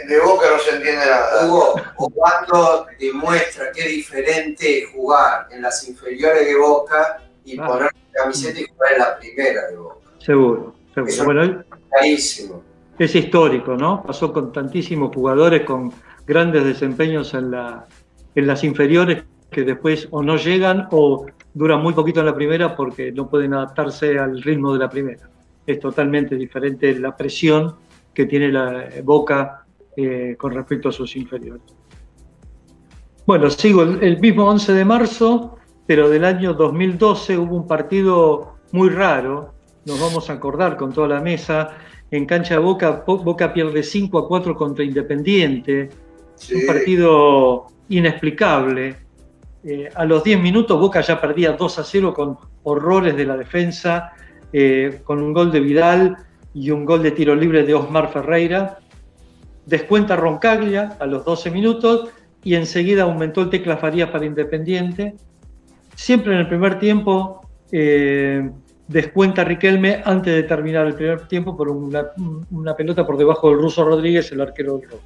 de 0.08 0.20
Boca 0.24 0.46
no 0.52 0.60
se 0.60 0.76
entiende 0.76 1.06
nada. 1.06 1.48
Hugo, 1.48 1.76
cuando 2.14 2.86
demuestra 3.00 3.72
que 3.72 3.82
es 3.82 3.88
diferente 3.90 4.86
jugar 4.94 5.48
en 5.52 5.62
las 5.62 5.88
inferiores 5.88 6.46
de 6.46 6.56
Boca 6.56 7.22
y 7.46 7.60
Ah. 7.60 7.68
poner 7.68 7.84
la 8.14 8.22
camiseta 8.24 8.60
y 8.60 8.66
jugar 8.66 8.94
en 8.94 9.00
la 9.00 9.18
primera 9.18 9.68
de 9.70 9.78
Boca. 9.78 9.96
seguro, 10.20 10.76
seguro. 10.94 11.12
Eso- 11.12 11.26
Bueno, 11.26 11.64
Clarísimo. 11.90 12.64
es 13.00 13.16
histórico, 13.16 13.76
¿no? 13.76 14.04
Pasó 14.06 14.32
con 14.32 14.52
tantísimos 14.52 15.14
jugadores 15.16 15.64
con 15.64 15.92
grandes 16.28 16.64
desempeños 16.64 17.34
en, 17.34 17.50
la, 17.52 17.88
en 18.36 18.46
las 18.48 18.64
inferiores 18.64 19.24
que 19.50 19.64
después 19.64 20.08
o 20.12 20.22
no 20.22 20.38
llegan 20.38 20.88
o 20.92 21.26
duran 21.54 21.82
muy 21.82 21.94
poquito 21.94 22.20
en 22.22 22.26
la 22.28 22.36
primera 22.36 22.76
porque 22.76 23.12
no 23.12 23.30
pueden 23.30 23.54
adaptarse 23.54 24.18
al 24.18 24.42
ritmo 24.42 24.74
de 24.74 24.80
la 24.80 24.90
primera. 24.90 25.30
Es 25.66 25.80
totalmente 25.80 26.36
diferente 26.36 26.98
la 27.00 27.16
presión 27.16 27.76
que 28.14 28.26
tiene 28.26 28.52
la 28.52 28.86
Boca 29.04 29.66
eh, 29.96 30.36
con 30.38 30.54
respecto 30.54 30.90
a 30.90 30.92
sus 30.92 31.16
inferiores. 31.16 31.64
Bueno, 33.26 33.50
sigo 33.50 33.84
el, 33.84 34.04
el 34.04 34.20
mismo 34.20 34.46
11 34.46 34.74
de 34.74 34.86
marzo, 34.86 35.58
pero 35.86 36.10
del 36.10 36.26
año 36.26 36.54
2012 36.54 37.38
hubo 37.38 37.56
un 37.56 37.68
partido 37.68 38.56
muy 38.72 38.90
raro, 38.90 39.54
nos 39.86 40.00
vamos 40.00 40.30
a 40.30 40.34
acordar 40.34 40.78
con 40.78 40.92
toda 40.94 41.08
la 41.08 41.22
mesa, 41.22 41.70
en 42.10 42.26
cancha 42.26 42.56
de 42.56 42.60
Boca, 42.62 43.04
Bo- 43.06 43.20
Boca 43.20 43.54
pierde 43.54 43.84
5 43.84 44.18
a 44.18 44.28
4 44.28 44.56
contra 44.56 44.84
Independiente, 44.84 45.90
Sí. 46.36 46.56
un 46.56 46.66
partido 46.66 47.68
inexplicable. 47.90 48.96
Eh, 49.64 49.90
a 49.94 50.06
los 50.06 50.24
10 50.24 50.42
minutos 50.42 50.80
Boca 50.80 51.02
ya 51.02 51.22
perdía 51.22 51.52
2 51.52 51.80
a 51.80 51.84
0 51.84 52.14
con 52.14 52.38
horrores 52.64 53.16
de 53.16 53.26
la 53.26 53.38
defensa, 53.38 54.14
eh, 54.52 55.02
con 55.04 55.22
un 55.22 55.34
gol 55.34 55.52
de 55.52 55.60
Vidal 55.60 56.18
y 56.54 56.72
un 56.72 56.84
gol 56.84 57.04
de 57.04 57.12
tiro 57.12 57.36
libre 57.36 57.64
de 57.64 57.76
Osmar 57.76 58.12
Ferreira. 58.12 58.80
Descuenta 59.66 60.16
Roncaglia 60.16 60.98
a 61.00 61.06
los 61.06 61.24
12 61.24 61.52
minutos 61.52 62.10
y 62.44 62.56
enseguida 62.56 63.04
aumentó 63.04 63.42
el 63.42 63.50
tecla 63.50 63.78
Farías 63.78 64.10
para 64.10 64.26
Independiente. 64.26 65.16
Siempre 65.96 66.34
en 66.34 66.40
el 66.40 66.48
primer 66.48 66.80
tiempo 66.80 67.48
eh, 67.72 68.50
descuenta 68.88 69.44
Riquelme 69.44 70.02
antes 70.04 70.34
de 70.34 70.44
terminar 70.44 70.88
el 70.88 70.96
primer 70.96 71.28
tiempo 71.28 71.56
por 71.56 71.70
una, 71.70 72.08
una 72.50 72.76
pelota 72.76 73.06
por 73.06 73.16
debajo 73.16 73.50
del 73.50 73.60
ruso 73.60 73.86
Rodríguez, 73.86 74.32
el 74.32 74.42
arquero 74.42 74.80
del 74.80 74.90
rojo. 74.90 75.04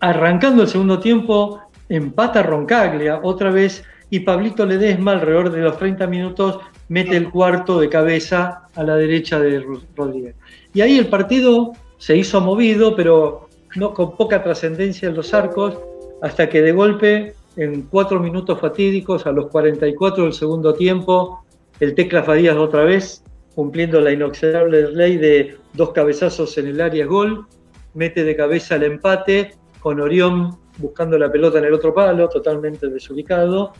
Arrancando 0.00 0.62
el 0.62 0.68
segundo 0.68 0.98
tiempo, 0.98 1.63
empata 1.88 2.42
Roncaglia 2.42 3.20
otra 3.22 3.50
vez 3.50 3.84
y 4.10 4.20
Pablito 4.20 4.64
Ledesma 4.66 5.12
alrededor 5.12 5.50
de 5.50 5.60
los 5.60 5.78
30 5.78 6.06
minutos 6.06 6.60
mete 6.88 7.16
el 7.16 7.30
cuarto 7.30 7.80
de 7.80 7.88
cabeza 7.88 8.68
a 8.74 8.82
la 8.82 8.96
derecha 8.96 9.40
de 9.40 9.64
Rodríguez. 9.96 10.36
Y 10.72 10.80
ahí 10.80 10.98
el 10.98 11.08
partido 11.08 11.72
se 11.98 12.16
hizo 12.16 12.40
movido, 12.40 12.94
pero 12.94 13.48
no 13.76 13.94
con 13.94 14.16
poca 14.16 14.42
trascendencia 14.42 15.08
en 15.08 15.16
los 15.16 15.34
arcos, 15.34 15.78
hasta 16.22 16.48
que 16.48 16.62
de 16.62 16.72
golpe, 16.72 17.34
en 17.56 17.82
cuatro 17.82 18.20
minutos 18.20 18.60
fatídicos, 18.60 19.26
a 19.26 19.32
los 19.32 19.48
44 19.48 20.24
del 20.24 20.32
segundo 20.32 20.74
tiempo, 20.74 21.44
el 21.80 21.94
Tecla 21.94 22.22
Fadías 22.22 22.56
otra 22.56 22.84
vez, 22.84 23.24
cumpliendo 23.54 24.00
la 24.00 24.12
inoxidable 24.12 24.90
ley 24.92 25.16
de 25.16 25.56
dos 25.72 25.90
cabezazos 25.92 26.56
en 26.58 26.68
el 26.68 26.80
área 26.80 27.06
gol, 27.06 27.46
mete 27.94 28.24
de 28.24 28.36
cabeza 28.36 28.76
el 28.76 28.84
empate, 28.84 29.54
con 29.80 30.00
Orión 30.00 30.58
buscando 30.78 31.18
la 31.18 31.30
pelota 31.30 31.58
en 31.58 31.66
el 31.66 31.74
otro 31.74 31.94
palo, 31.94 32.28
totalmente 32.28 32.88
desubicado, 32.88 33.72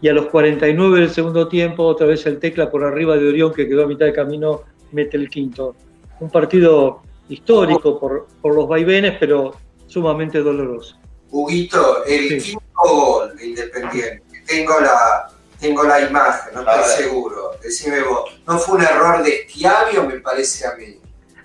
y 0.00 0.08
a 0.08 0.12
los 0.12 0.26
49 0.26 1.00
del 1.00 1.10
segundo 1.10 1.48
tiempo, 1.48 1.84
otra 1.84 2.06
vez 2.06 2.26
el 2.26 2.38
Tecla 2.38 2.70
por 2.70 2.84
arriba 2.84 3.16
de 3.16 3.28
Orión, 3.28 3.52
que 3.52 3.68
quedó 3.68 3.84
a 3.84 3.86
mitad 3.86 4.06
de 4.06 4.12
camino, 4.12 4.62
mete 4.90 5.16
el 5.16 5.28
quinto. 5.30 5.76
Un 6.20 6.30
partido 6.30 7.02
histórico 7.28 7.98
por, 7.98 8.26
por 8.40 8.54
los 8.54 8.68
vaivenes, 8.68 9.16
pero 9.18 9.54
sumamente 9.86 10.40
doloroso. 10.40 10.96
Huguito, 11.30 12.04
el 12.04 12.40
Sí. 12.40 12.50
quinto 12.50 12.62
gol 12.74 13.36
de 13.36 13.46
Independiente, 13.46 14.22
tengo 14.46 14.80
la, 14.80 15.30
tengo 15.58 15.84
la 15.84 16.00
imagen, 16.00 16.52
no 16.54 16.60
estoy 16.60 17.04
seguro. 17.04 17.52
Decime 17.62 18.02
vos, 18.02 18.38
¿no 18.46 18.58
fue 18.58 18.76
un 18.78 18.82
error 18.82 19.22
de 19.22 19.46
Schiavio, 19.48 20.04
me 20.06 20.20
parece 20.20 20.66
a 20.66 20.74
mí? 20.74 20.96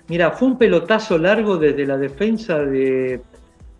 Mira, 0.08 0.32
fue 0.32 0.48
un 0.48 0.58
pelotazo 0.58 1.16
largo 1.16 1.56
desde 1.58 1.86
la 1.86 1.96
defensa 1.96 2.58
de, 2.58 3.20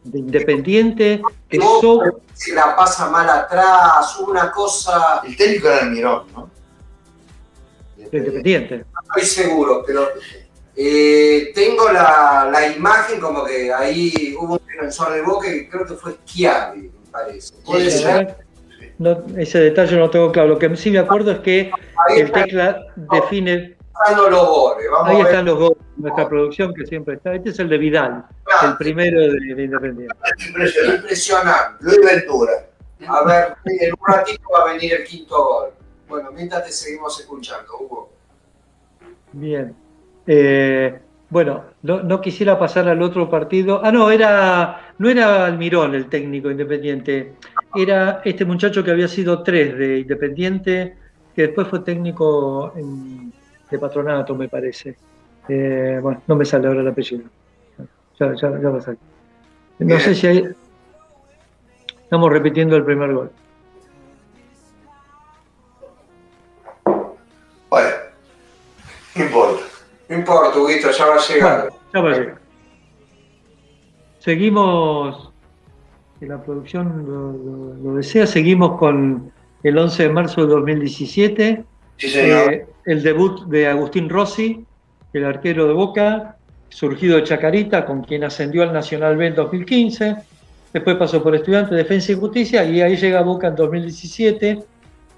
de 0.05 0.19
Independiente, 0.21 1.21
que 1.49 1.59
Vos, 1.59 1.81
so- 1.81 2.21
se 2.33 2.55
la 2.55 2.75
pasa 2.77 3.11
mal 3.11 3.29
atrás, 3.29 4.17
una 4.21 4.51
cosa, 4.51 5.21
El 5.25 5.37
técnico 5.37 5.69
era 5.69 5.81
el 5.81 5.91
Mirón, 5.91 6.23
¿no? 6.35 6.51
de 7.97 8.19
Independiente. 8.19 8.79
no 8.79 9.01
estoy 9.17 9.45
seguro, 9.45 9.83
pero 9.87 10.09
eh, 10.77 11.51
tengo 11.55 11.91
la, 11.91 12.49
la 12.51 12.69
imagen 12.69 13.21
como 13.21 13.45
que 13.45 13.73
ahí 13.73 14.35
hubo 14.41 14.55
un 14.55 14.61
defensor 14.67 15.13
de 15.13 15.23
Boca 15.23 15.49
que 15.49 15.69
creo 15.69 15.85
que 15.85 15.95
fue 15.95 16.17
Schiavi, 16.25 16.83
me 16.83 17.11
parece. 17.11 17.55
Puede 17.67 17.85
La 17.87 17.91
ser. 17.91 18.37
no- 18.99 19.25
ese 19.37 19.59
detalle 19.59 19.95
no 19.97 20.03
lo 20.03 20.11
tengo 20.11 20.31
claro. 20.33 20.49
Lo 20.49 20.59
que 20.59 20.75
sí 20.77 20.91
me 20.91 21.01
acuerdo 21.01 21.33
es 21.33 21.41
que 21.41 21.71
Ahí 22.09 22.21
el 22.21 22.27
están 22.27 22.45
Tecla 22.45 22.81
define 22.97 23.77
los 24.31 24.49
goles, 24.49 24.87
vamos 24.93 25.09
Ahí 25.09 25.15
a 25.17 25.19
ver. 25.19 25.27
están 25.27 25.45
los 25.45 25.59
goles 25.59 25.79
nuestra 25.97 26.29
producción 26.29 26.73
que 26.73 26.87
siempre 26.87 27.15
está. 27.17 27.35
Este 27.35 27.51
es 27.51 27.59
el 27.59 27.69
de 27.69 27.77
Vidal, 27.79 28.25
el 28.67 28.77
primero 28.77 29.21
de, 29.21 29.55
de 29.55 29.65
Independiente. 29.65 30.15
Impresionante. 30.47 30.97
Impresionante. 31.03 31.85
Luis 31.85 31.99
Ventura. 32.05 32.53
A 33.07 33.25
ver, 33.25 33.55
en 33.65 33.93
un 33.93 34.15
ratito 34.15 34.43
va 34.53 34.63
a 34.71 34.73
venir 34.73 34.93
el 34.95 35.05
quinto 35.05 35.37
gol. 35.45 35.69
Bueno, 36.09 36.31
mientras 36.33 36.65
te 36.65 36.73
seguimos 36.73 37.19
escuchando, 37.21 37.73
Hugo. 37.79 38.11
Bien. 39.33 39.75
Eh, 40.27 40.99
bueno, 41.31 41.65
no, 41.83 42.03
no 42.03 42.21
quisiera 42.21 42.59
pasar 42.59 42.89
al 42.89 43.01
otro 43.03 43.29
partido. 43.31 43.81
Ah, 43.85 43.93
no, 43.93 44.11
era, 44.11 44.93
no 44.99 45.09
era 45.09 45.45
Almirón 45.45 45.95
el 45.95 46.09
técnico 46.09 46.51
independiente. 46.51 47.35
Era 47.75 48.23
este 48.25 48.45
muchacho 48.45 48.83
que 48.83 48.91
había 48.91 49.09
sido 49.09 49.43
tres 49.43 49.77
de 49.77 49.99
Independiente, 50.01 50.97
que 51.37 51.43
después 51.43 51.69
fue 51.69 51.81
técnico 51.81 52.73
en- 52.77 53.33
de 53.71 53.79
patronato, 53.79 54.35
me 54.35 54.49
parece. 54.49 54.97
Eh, 55.49 55.99
bueno, 56.03 56.23
no 56.27 56.35
me 56.35 56.45
sale 56.47 56.67
ahora 56.67 56.81
el 56.81 56.89
apellido. 56.89 57.25
Ya, 58.19 58.35
ya, 58.35 58.61
ya 58.61 58.69
va 58.71 58.79
a 58.79 58.83
salir. 58.83 58.99
No 59.79 59.87
Bien. 59.87 60.01
sé 60.01 60.15
si 60.15 60.27
hay. 60.27 60.45
Estamos 62.03 62.31
repitiendo 62.33 62.75
el 62.77 62.85
primer 62.85 63.13
gol. 63.13 63.31
Bueno, 67.71 67.89
no 69.15 69.25
importa. 69.25 69.63
No 70.09 70.17
importa, 70.17 70.59
Huguito, 70.59 70.91
ya 70.91 71.07
va 71.07 71.15
a 71.17 71.19
llegar. 71.19 71.69
Bueno, 71.69 71.79
ya 71.95 72.01
va 72.01 72.11
a 72.11 72.19
llegar. 72.19 72.39
Seguimos, 74.21 75.33
si 76.19 76.27
la 76.27 76.43
producción 76.43 77.05
lo, 77.07 77.33
lo- 77.33 77.75
lo 77.75 77.95
desea, 77.97 78.27
seguimos 78.27 78.79
con 78.79 79.31
el 79.63 79.79
11 79.79 80.05
de 80.05 80.09
marzo 80.09 80.41
de 80.47 80.49
2017, 80.55 81.65
Sí, 81.99 82.09
señor. 82.09 82.53
eh, 82.53 82.67
el 82.87 83.03
debut 83.03 83.45
de 83.47 83.69
Agustín 83.69 84.09
Rossi, 84.09 84.65
el 85.13 85.25
arquero 85.25 85.67
de 85.67 85.75
Boca, 85.75 86.37
surgido 86.69 87.17
de 87.17 87.25
Chacarita, 87.25 87.85
con 87.85 88.03
quien 88.03 88.25
ascendió 88.25 88.63
al 88.63 88.73
Nacional 88.73 89.17
B 89.17 89.27
en 89.27 89.35
2015, 89.35 90.17
después 90.73 90.97
pasó 90.97 91.23
por 91.23 91.35
Estudiantes, 91.35 91.77
Defensa 91.77 92.13
y 92.13 92.17
Justicia, 92.17 92.65
y 92.65 92.81
ahí 92.81 92.97
llega 92.97 93.21
a 93.21 93.23
Boca 93.23 93.49
en 93.49 93.57
2017 93.57 94.59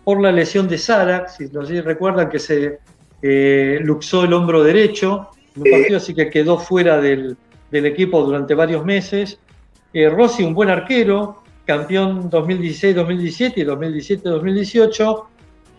por 0.05 0.21
la 0.21 0.33
lesión 0.33 0.69
de 0.69 0.79
Sara, 0.79 1.29
si 1.29 1.49
no 1.49 1.65
sé 1.65 1.75
si 1.75 1.81
recuerdan 1.81 2.29
que 2.29 2.39
se 2.39 2.79
eh, 3.23 3.79
luxó 3.83 4.25
el 4.25 4.33
hombro 4.33 4.63
derecho 4.63 5.29
en 5.55 5.63
un 5.63 5.71
partido, 5.71 5.97
así 5.99 6.15
que 6.15 6.31
quedó 6.31 6.59
fuera 6.59 7.01
del, 7.01 7.37
del 7.71 7.87
equipo 7.87 8.23
durante 8.23 8.55
varios 8.55 8.85
meses. 8.85 9.39
Eh, 9.93 10.09
Rossi, 10.09 10.43
un 10.43 10.55
buen 10.55 10.71
arquero, 10.71 11.43
campeón 11.65 12.31
2016-2017 12.31 13.53
y 13.57 13.65
2017-2018, 13.65 15.25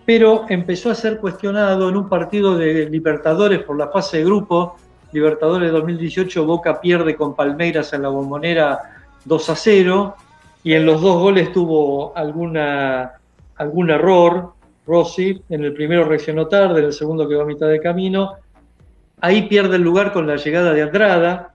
pero 0.05 0.45
empezó 0.49 0.91
a 0.91 0.95
ser 0.95 1.19
cuestionado 1.19 1.89
en 1.89 1.97
un 1.97 2.09
partido 2.09 2.57
de 2.57 2.89
Libertadores 2.89 3.59
por 3.63 3.77
la 3.77 3.89
fase 3.89 4.17
de 4.17 4.25
grupo. 4.25 4.77
Libertadores 5.11 5.71
2018, 5.71 6.45
Boca 6.45 6.79
pierde 6.79 7.15
con 7.15 7.35
Palmeiras 7.35 7.93
en 7.93 8.03
la 8.03 8.09
bombonera 8.09 8.79
2 9.25 9.49
a 9.49 9.55
0 9.55 10.15
y 10.63 10.73
en 10.73 10.85
los 10.85 11.01
dos 11.01 11.19
goles 11.19 11.51
tuvo 11.51 12.15
alguna, 12.15 13.13
algún 13.55 13.89
error. 13.89 14.53
Rossi. 14.85 15.41
En 15.49 15.63
el 15.63 15.73
primero 15.73 16.03
reaccionó 16.03 16.47
tarde, 16.47 16.79
en 16.79 16.87
el 16.87 16.93
segundo 16.93 17.27
quedó 17.27 17.41
a 17.41 17.45
mitad 17.45 17.67
de 17.67 17.79
camino. 17.79 18.33
Ahí 19.19 19.43
pierde 19.43 19.75
el 19.75 19.83
lugar 19.83 20.11
con 20.11 20.27
la 20.27 20.35
llegada 20.35 20.73
de 20.73 20.81
Andrada. 20.81 21.53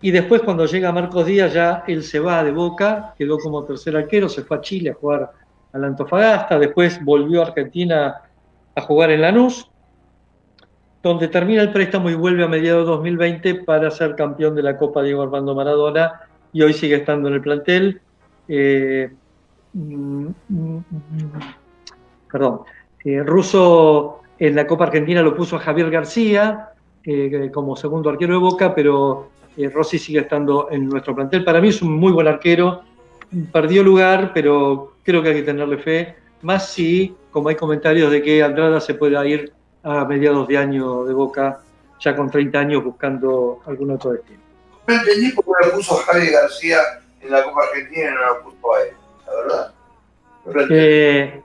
Y 0.00 0.10
después 0.10 0.42
cuando 0.42 0.66
llega 0.66 0.92
Marcos 0.92 1.26
Díaz 1.26 1.52
ya 1.52 1.82
él 1.88 2.04
se 2.04 2.20
va 2.20 2.44
de 2.44 2.52
Boca, 2.52 3.14
quedó 3.18 3.38
como 3.38 3.64
tercer 3.64 3.96
arquero, 3.96 4.28
se 4.28 4.42
fue 4.42 4.58
a 4.58 4.60
Chile 4.60 4.90
a 4.90 4.94
jugar 4.94 5.32
al 5.72 5.84
Antofagasta, 5.84 6.56
después 6.56 7.04
volvió 7.04 7.42
a 7.42 7.46
Argentina 7.46 8.22
a 8.76 8.80
jugar 8.82 9.10
en 9.10 9.22
Lanús, 9.22 9.68
donde 11.02 11.28
termina 11.28 11.62
el 11.62 11.72
préstamo 11.72 12.10
y 12.10 12.14
vuelve 12.14 12.44
a 12.44 12.48
mediados 12.48 12.84
de 12.84 12.90
2020 12.92 13.54
para 13.64 13.90
ser 13.90 14.16
campeón 14.16 14.54
de 14.54 14.62
la 14.62 14.76
Copa 14.76 15.02
Diego 15.02 15.22
Armando 15.22 15.54
Maradona 15.54 16.20
y 16.52 16.62
hoy 16.62 16.72
sigue 16.72 16.96
estando 16.96 17.28
en 17.28 17.34
el 17.34 17.40
plantel. 17.40 18.00
Eh, 18.48 19.10
mm, 19.74 20.26
mm, 20.48 20.78
perdón, 22.30 22.60
eh, 23.04 23.22
Russo 23.22 24.22
en 24.38 24.54
la 24.54 24.66
Copa 24.66 24.84
Argentina 24.84 25.22
lo 25.22 25.34
puso 25.34 25.56
a 25.56 25.60
Javier 25.60 25.90
García 25.90 26.70
eh, 27.04 27.50
como 27.52 27.76
segundo 27.76 28.10
arquero 28.10 28.34
de 28.34 28.40
Boca, 28.40 28.74
pero 28.74 29.30
eh, 29.56 29.68
Rossi 29.70 29.98
sigue 29.98 30.20
estando 30.20 30.68
en 30.70 30.88
nuestro 30.88 31.14
plantel. 31.14 31.44
Para 31.44 31.60
mí 31.60 31.68
es 31.68 31.80
un 31.82 31.94
muy 31.94 32.12
buen 32.12 32.28
arquero, 32.28 32.82
perdió 33.52 33.82
lugar, 33.82 34.32
pero 34.34 34.94
creo 35.02 35.22
que 35.22 35.30
hay 35.30 35.34
que 35.36 35.42
tenerle 35.42 35.78
fe, 35.78 36.16
más 36.42 36.68
si, 36.68 37.14
como 37.30 37.48
hay 37.48 37.56
comentarios 37.56 38.10
de 38.10 38.22
que 38.22 38.42
Andrada 38.42 38.80
se 38.80 38.94
pueda 38.94 39.26
ir 39.26 39.52
a 39.88 40.04
mediados 40.04 40.46
de 40.46 40.58
año 40.58 41.04
de 41.04 41.12
Boca, 41.12 41.60
ya 42.00 42.14
con 42.14 42.30
30 42.30 42.58
años 42.58 42.84
buscando 42.84 43.60
algún 43.66 43.90
otro 43.92 44.12
destino. 44.12 44.40
No 44.86 44.94
entendí 44.94 45.32
por 45.32 45.44
qué 45.44 45.66
lo 45.66 45.74
puso 45.74 45.96
Javi 45.96 46.28
García 46.28 46.78
en 47.20 47.30
la 47.30 47.42
Copa 47.42 47.64
Argentina 47.64 48.10
y 48.10 48.14
no 48.14 48.26
lo 48.26 48.42
puso 48.42 48.74
a 48.74 48.82
él, 48.82 48.94
la 49.26 49.34
verdad. 49.34 49.74
No. 50.44 50.76
Eh, 50.76 51.42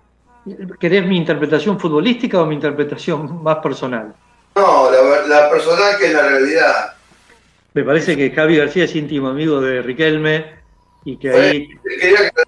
¿Querés 0.79 1.05
mi 1.05 1.17
interpretación 1.17 1.79
futbolística 1.79 2.41
o 2.41 2.45
mi 2.45 2.55
interpretación 2.55 3.41
más 3.41 3.57
personal? 3.57 4.13
No, 4.55 4.91
la, 4.91 5.27
la 5.27 5.49
personal 5.49 5.97
que 5.97 6.07
es 6.07 6.13
la 6.13 6.23
realidad. 6.23 6.93
Me 7.73 7.83
parece 7.83 8.15
que 8.15 8.31
Javi 8.31 8.57
García 8.57 8.83
es 8.83 8.95
íntimo 8.95 9.29
amigo 9.29 9.59
de 9.59 9.81
Riquelme 9.81 10.45
y 11.05 11.17
que 11.17 11.31
ahí 11.31 11.67
Quería 11.83 12.29
que. 12.29 12.43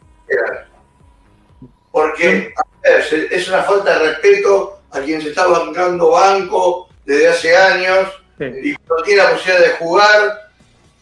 Porque 1.91 2.53
a 2.55 2.89
ver, 2.89 3.27
es 3.31 3.49
una 3.49 3.63
falta 3.63 3.97
de 3.97 4.09
respeto 4.09 4.74
a 4.95 5.01
quien 5.01 5.21
se 5.21 5.29
está 5.29 5.45
bancando 5.47 6.11
banco 6.11 6.89
desde 7.05 7.27
hace 7.29 7.55
años 7.55 8.09
y 8.39 8.75
cuando 8.75 9.03
tiene 9.05 9.23
la 9.23 9.31
posibilidad 9.31 9.61
de 9.61 9.73
jugar, 9.77 10.49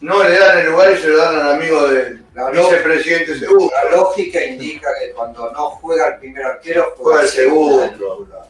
no 0.00 0.22
le 0.22 0.38
dan 0.38 0.58
el 0.58 0.66
lugar 0.70 0.92
y 0.92 0.96
se 0.98 1.08
lo 1.08 1.16
dan 1.16 1.34
al 1.40 1.52
amigo 1.54 1.88
del 1.88 2.22
La 2.34 2.50
vicepresidente 2.50 3.38
segundo. 3.38 3.72
La 3.90 3.96
lógica 3.96 4.44
indica 4.44 4.88
que 5.00 5.12
cuando 5.12 5.50
no 5.52 5.70
juega 5.70 6.08
el 6.08 6.18
primer 6.20 6.44
arquero, 6.44 6.94
Juega 6.96 7.22
el 7.22 7.28
segundo. 7.28 8.46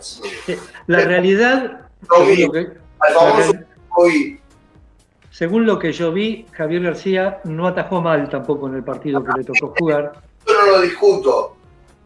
sí. 0.00 0.56
La 0.86 1.00
realidad, 1.00 1.80
Lo 2.08 2.16
según 2.16 2.28
vi. 2.36 2.44
lo, 2.46 2.52
que, 2.52 2.66
Al 3.00 3.14
famoso 3.14 3.52
hoy, 3.96 4.40
según 5.30 5.66
lo 5.66 5.78
que 5.78 5.92
yo 5.92 6.12
vi, 6.12 6.46
Javier 6.52 6.82
García 6.82 7.40
no 7.44 7.66
atajó 7.66 8.00
mal 8.00 8.28
tampoco 8.28 8.68
en 8.68 8.74
el 8.76 8.84
partido 8.84 9.22
que 9.24 9.30
le 9.38 9.44
tocó 9.44 9.74
jugar, 9.78 10.12
yo 10.46 10.54
no 10.54 10.66
lo 10.72 10.80
discuto. 10.80 11.56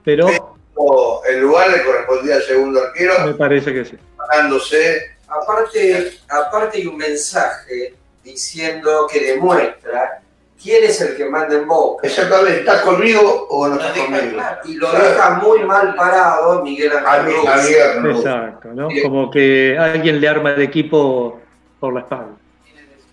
pero 0.04 0.53
O 0.76 1.22
el 1.28 1.40
lugar 1.40 1.70
le 1.70 1.84
correspondía 1.84 2.36
al 2.36 2.42
segundo 2.42 2.82
arquero, 2.82 3.14
me 3.26 3.34
parece 3.34 3.72
que 3.72 3.84
sí. 3.84 3.96
ganándose. 4.30 5.12
Aparte, 5.28 6.18
aparte 6.28 6.78
hay 6.78 6.86
un 6.86 6.96
mensaje 6.96 7.94
diciendo 8.22 9.06
que 9.10 9.20
demuestra 9.20 10.20
quién 10.62 10.84
es 10.84 11.00
el 11.00 11.16
que 11.16 11.24
manda 11.26 11.54
en 11.56 11.66
Boca. 11.68 12.06
Exactamente, 12.06 12.60
¿estás 12.60 12.82
conmigo 12.82 13.46
o 13.50 13.68
no 13.68 13.74
estás 13.76 13.92
conmigo? 13.98 14.40
Y 14.64 14.74
lo 14.74 14.92
deja 14.92 15.30
muy 15.42 15.60
mal 15.64 15.94
parado 15.94 16.62
Miguel 16.62 16.92
Ángel. 17.04 18.06
Exacto, 18.10 18.68
¿no? 18.74 18.88
Como 19.02 19.30
que 19.30 19.76
alguien 19.78 20.20
le 20.20 20.28
arma 20.28 20.54
el 20.54 20.62
equipo 20.62 21.40
por 21.80 21.94
la 21.94 22.00
espalda. 22.00 22.32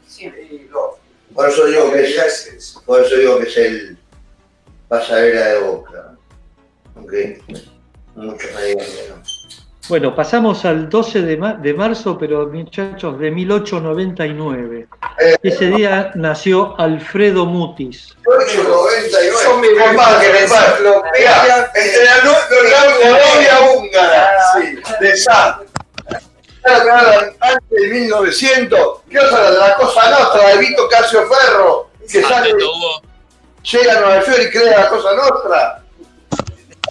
Sí, 0.08 0.26
y 0.50 0.68
lo- 0.72 0.98
Por 1.34 1.50
eso 1.50 1.66
digo 1.66 1.92
que 1.92 2.04
es, 2.04 2.78
por 2.86 3.02
eso 3.02 3.16
digo 3.16 3.40
que 3.40 3.48
es 3.48 3.58
el 3.58 3.98
pasadera 4.88 5.48
de 5.54 5.60
boca. 5.60 6.11
Me 7.06 8.38
que 8.38 8.78
no. 8.78 9.22
Bueno, 9.90 10.16
pasamos 10.16 10.64
al 10.64 10.90
12 10.90 11.22
de, 11.24 11.38
ma- 11.38 11.54
de 11.56 11.74
marzo, 11.74 12.18
pero 12.18 12.48
muchachos, 12.48 13.20
de 13.20 13.32
1899. 13.32 14.88
Eh, 15.20 15.38
Ese 15.44 15.66
día 15.66 16.12
nació 16.16 16.80
Alfredo 16.80 17.46
Mutis. 17.46 18.16
899. 18.26 19.32
Yo 19.44 19.58
me 19.58 19.68
voy 19.70 19.78
Compadre, 19.88 20.28
a 20.30 20.34
la 20.34 20.40
compadre. 20.40 20.44
enciclopedia. 20.44 21.42
Mirá, 21.44 21.72
Entre 21.76 22.04
la, 22.06 22.24
novia 23.10 23.60
húngara 23.76 24.32
sí, 24.54 24.76
de 25.02 25.14
que 26.64 26.72
hablan 26.72 27.34
antes 27.40 27.70
de 27.70 27.88
1900. 27.88 28.80
¿Qué? 29.10 29.18
De 29.18 29.24
la 29.58 29.76
cosa 29.78 30.10
nostra 30.12 30.48
de 30.50 30.58
Vito 30.60 30.88
Casio 30.90 31.24
Ferro. 31.28 31.90
Que 32.10 32.22
sale, 32.22 32.54
llega 33.64 33.98
a 33.98 34.02
Nueva 34.02 34.26
York 34.26 34.40
y 34.48 34.50
crea 34.52 34.80
la 34.82 34.90
cosa 34.90 35.16
nostra. 35.16 35.81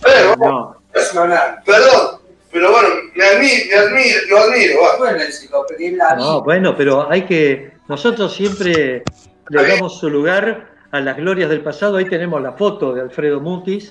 Ver, 0.04 0.36
vamos, 0.38 0.76
No, 1.14 1.26
perdón. 1.64 2.20
Pero 2.52 2.72
bueno, 2.72 2.88
me 3.14 3.24
admiro, 3.24 3.64
me 3.70 3.76
admiro, 3.76 4.18
lo 4.28 4.38
admiro. 4.38 4.80
va. 4.82 4.96
Bueno, 4.98 5.20
enciclopedia 5.22 6.14
no, 6.16 6.42
bueno, 6.42 6.76
pero 6.76 7.08
hay 7.10 7.22
que. 7.22 7.72
Nosotros 7.88 8.34
siempre 8.34 9.04
le 9.48 9.68
damos 9.68 9.98
su 9.98 10.10
lugar 10.10 10.68
a 10.90 11.00
las 11.00 11.16
glorias 11.16 11.48
del 11.48 11.60
pasado. 11.60 11.96
Ahí 11.96 12.06
tenemos 12.06 12.42
la 12.42 12.52
foto 12.52 12.92
de 12.92 13.02
Alfredo 13.02 13.40
Mutis, 13.40 13.88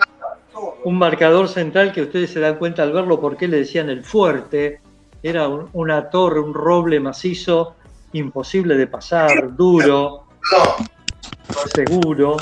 un 0.83 0.97
marcador 0.97 1.47
central 1.47 1.93
que 1.93 2.01
ustedes 2.01 2.31
se 2.31 2.39
dan 2.41 2.55
cuenta 2.57 2.83
al 2.83 2.91
verlo 2.91 3.19
porque 3.21 3.47
le 3.47 3.57
decían 3.57 3.89
el 3.89 4.03
fuerte. 4.03 4.81
Era 5.23 5.47
un- 5.47 5.69
una 5.73 6.09
torre, 6.09 6.39
un 6.41 6.53
roble 6.53 6.99
macizo, 6.99 7.75
imposible 8.13 8.75
de 8.75 8.87
pasar, 8.87 9.55
duro. 9.55 10.25
Seguro, 11.73 12.37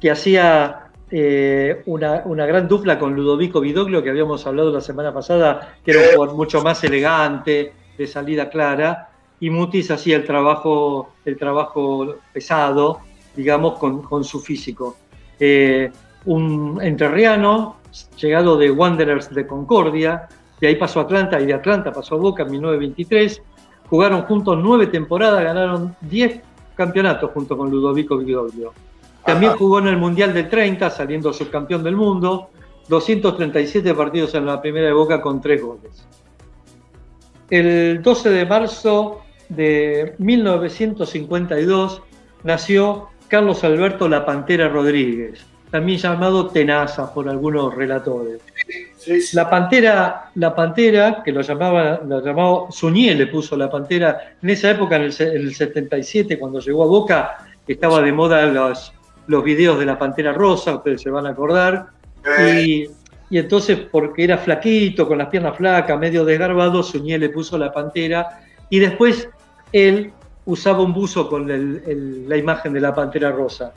que 0.00 0.10
hacía 0.10 0.87
eh, 1.10 1.82
una, 1.86 2.22
una 2.24 2.46
gran 2.46 2.68
dupla 2.68 2.98
con 2.98 3.14
Ludovico 3.14 3.60
Vidoglio, 3.60 4.02
que 4.02 4.10
habíamos 4.10 4.46
hablado 4.46 4.72
la 4.72 4.80
semana 4.80 5.12
pasada, 5.12 5.76
que 5.84 5.92
era 5.92 6.00
un 6.00 6.06
jugador 6.14 6.36
mucho 6.36 6.62
más 6.62 6.82
elegante, 6.84 7.72
de 7.96 8.06
salida 8.06 8.48
clara, 8.48 9.10
y 9.40 9.50
Mutis 9.50 9.90
hacía 9.90 10.16
el 10.16 10.24
trabajo, 10.24 11.14
el 11.24 11.36
trabajo 11.36 12.16
pesado, 12.32 13.00
digamos, 13.34 13.78
con, 13.78 14.02
con 14.02 14.24
su 14.24 14.40
físico. 14.40 14.96
Eh, 15.38 15.90
un 16.24 16.78
entrerriano, 16.82 17.76
llegado 18.20 18.56
de 18.56 18.70
Wanderers 18.70 19.34
de 19.34 19.46
Concordia, 19.46 20.28
de 20.60 20.66
ahí 20.66 20.76
pasó 20.76 21.00
a 21.00 21.02
Atlanta 21.04 21.40
y 21.40 21.46
de 21.46 21.54
Atlanta 21.54 21.92
pasó 21.92 22.16
a 22.16 22.18
Boca 22.18 22.42
en 22.42 22.50
1923. 22.50 23.42
Jugaron 23.88 24.22
juntos 24.22 24.58
nueve 24.60 24.88
temporadas, 24.88 25.42
ganaron 25.42 25.96
10 26.02 26.40
campeonatos 26.74 27.30
junto 27.32 27.56
con 27.56 27.70
Ludovico 27.70 28.18
Vidoglio. 28.18 28.72
También 29.28 29.50
Ajá. 29.50 29.58
jugó 29.58 29.78
en 29.80 29.88
el 29.88 29.98
Mundial 29.98 30.32
del 30.32 30.48
30, 30.48 30.88
saliendo 30.88 31.34
subcampeón 31.34 31.84
del 31.84 31.94
mundo, 31.94 32.48
237 32.88 33.92
partidos 33.92 34.34
en 34.34 34.46
la 34.46 34.58
primera 34.58 34.86
de 34.86 34.94
Boca 34.94 35.20
con 35.20 35.38
tres 35.42 35.60
goles. 35.60 36.06
El 37.50 38.00
12 38.02 38.30
de 38.30 38.46
marzo 38.46 39.20
de 39.50 40.14
1952 40.16 42.00
nació 42.42 43.08
Carlos 43.28 43.62
Alberto 43.64 44.08
La 44.08 44.24
Pantera 44.24 44.66
Rodríguez, 44.66 45.44
también 45.70 45.98
llamado 45.98 46.46
Tenaza 46.46 47.12
por 47.12 47.28
algunos 47.28 47.74
relatores. 47.74 48.40
La 49.34 49.50
Pantera, 49.50 50.30
la 50.36 50.54
Pantera, 50.54 51.22
que 51.22 51.32
lo 51.32 51.42
llamaba, 51.42 52.00
lo 52.02 52.24
llamaba 52.24 52.70
Suñé, 52.70 53.14
le 53.14 53.26
puso 53.26 53.58
la 53.58 53.70
Pantera, 53.70 54.36
en 54.40 54.48
esa 54.48 54.70
época, 54.70 54.96
en 54.96 55.02
el, 55.02 55.14
en 55.18 55.42
el 55.42 55.54
77, 55.54 56.38
cuando 56.38 56.60
llegó 56.60 56.84
a 56.84 56.86
Boca, 56.86 57.36
estaba 57.66 58.00
de 58.00 58.12
moda 58.12 58.46
los, 58.46 58.94
los 59.28 59.44
videos 59.44 59.78
de 59.78 59.86
la 59.86 59.98
Pantera 59.98 60.32
Rosa, 60.32 60.74
ustedes 60.74 61.00
se 61.02 61.10
van 61.10 61.26
a 61.26 61.30
acordar, 61.30 61.86
y, 62.66 62.86
y 63.30 63.38
entonces, 63.38 63.78
porque 63.90 64.24
era 64.24 64.38
flaquito, 64.38 65.06
con 65.06 65.18
las 65.18 65.28
piernas 65.28 65.56
flacas, 65.56 65.98
medio 65.98 66.24
desgarbado, 66.24 66.82
Suñé 66.82 67.16
le 67.18 67.28
puso 67.28 67.56
la 67.56 67.72
Pantera, 67.72 68.40
y 68.68 68.78
después 68.80 69.28
él 69.72 70.10
usaba 70.46 70.82
un 70.82 70.92
buzo 70.92 71.28
con 71.28 71.50
el- 71.50 71.82
el- 71.86 72.28
la 72.28 72.36
imagen 72.36 72.72
de 72.72 72.80
la 72.80 72.94
Pantera 72.94 73.30
Rosa. 73.30 73.72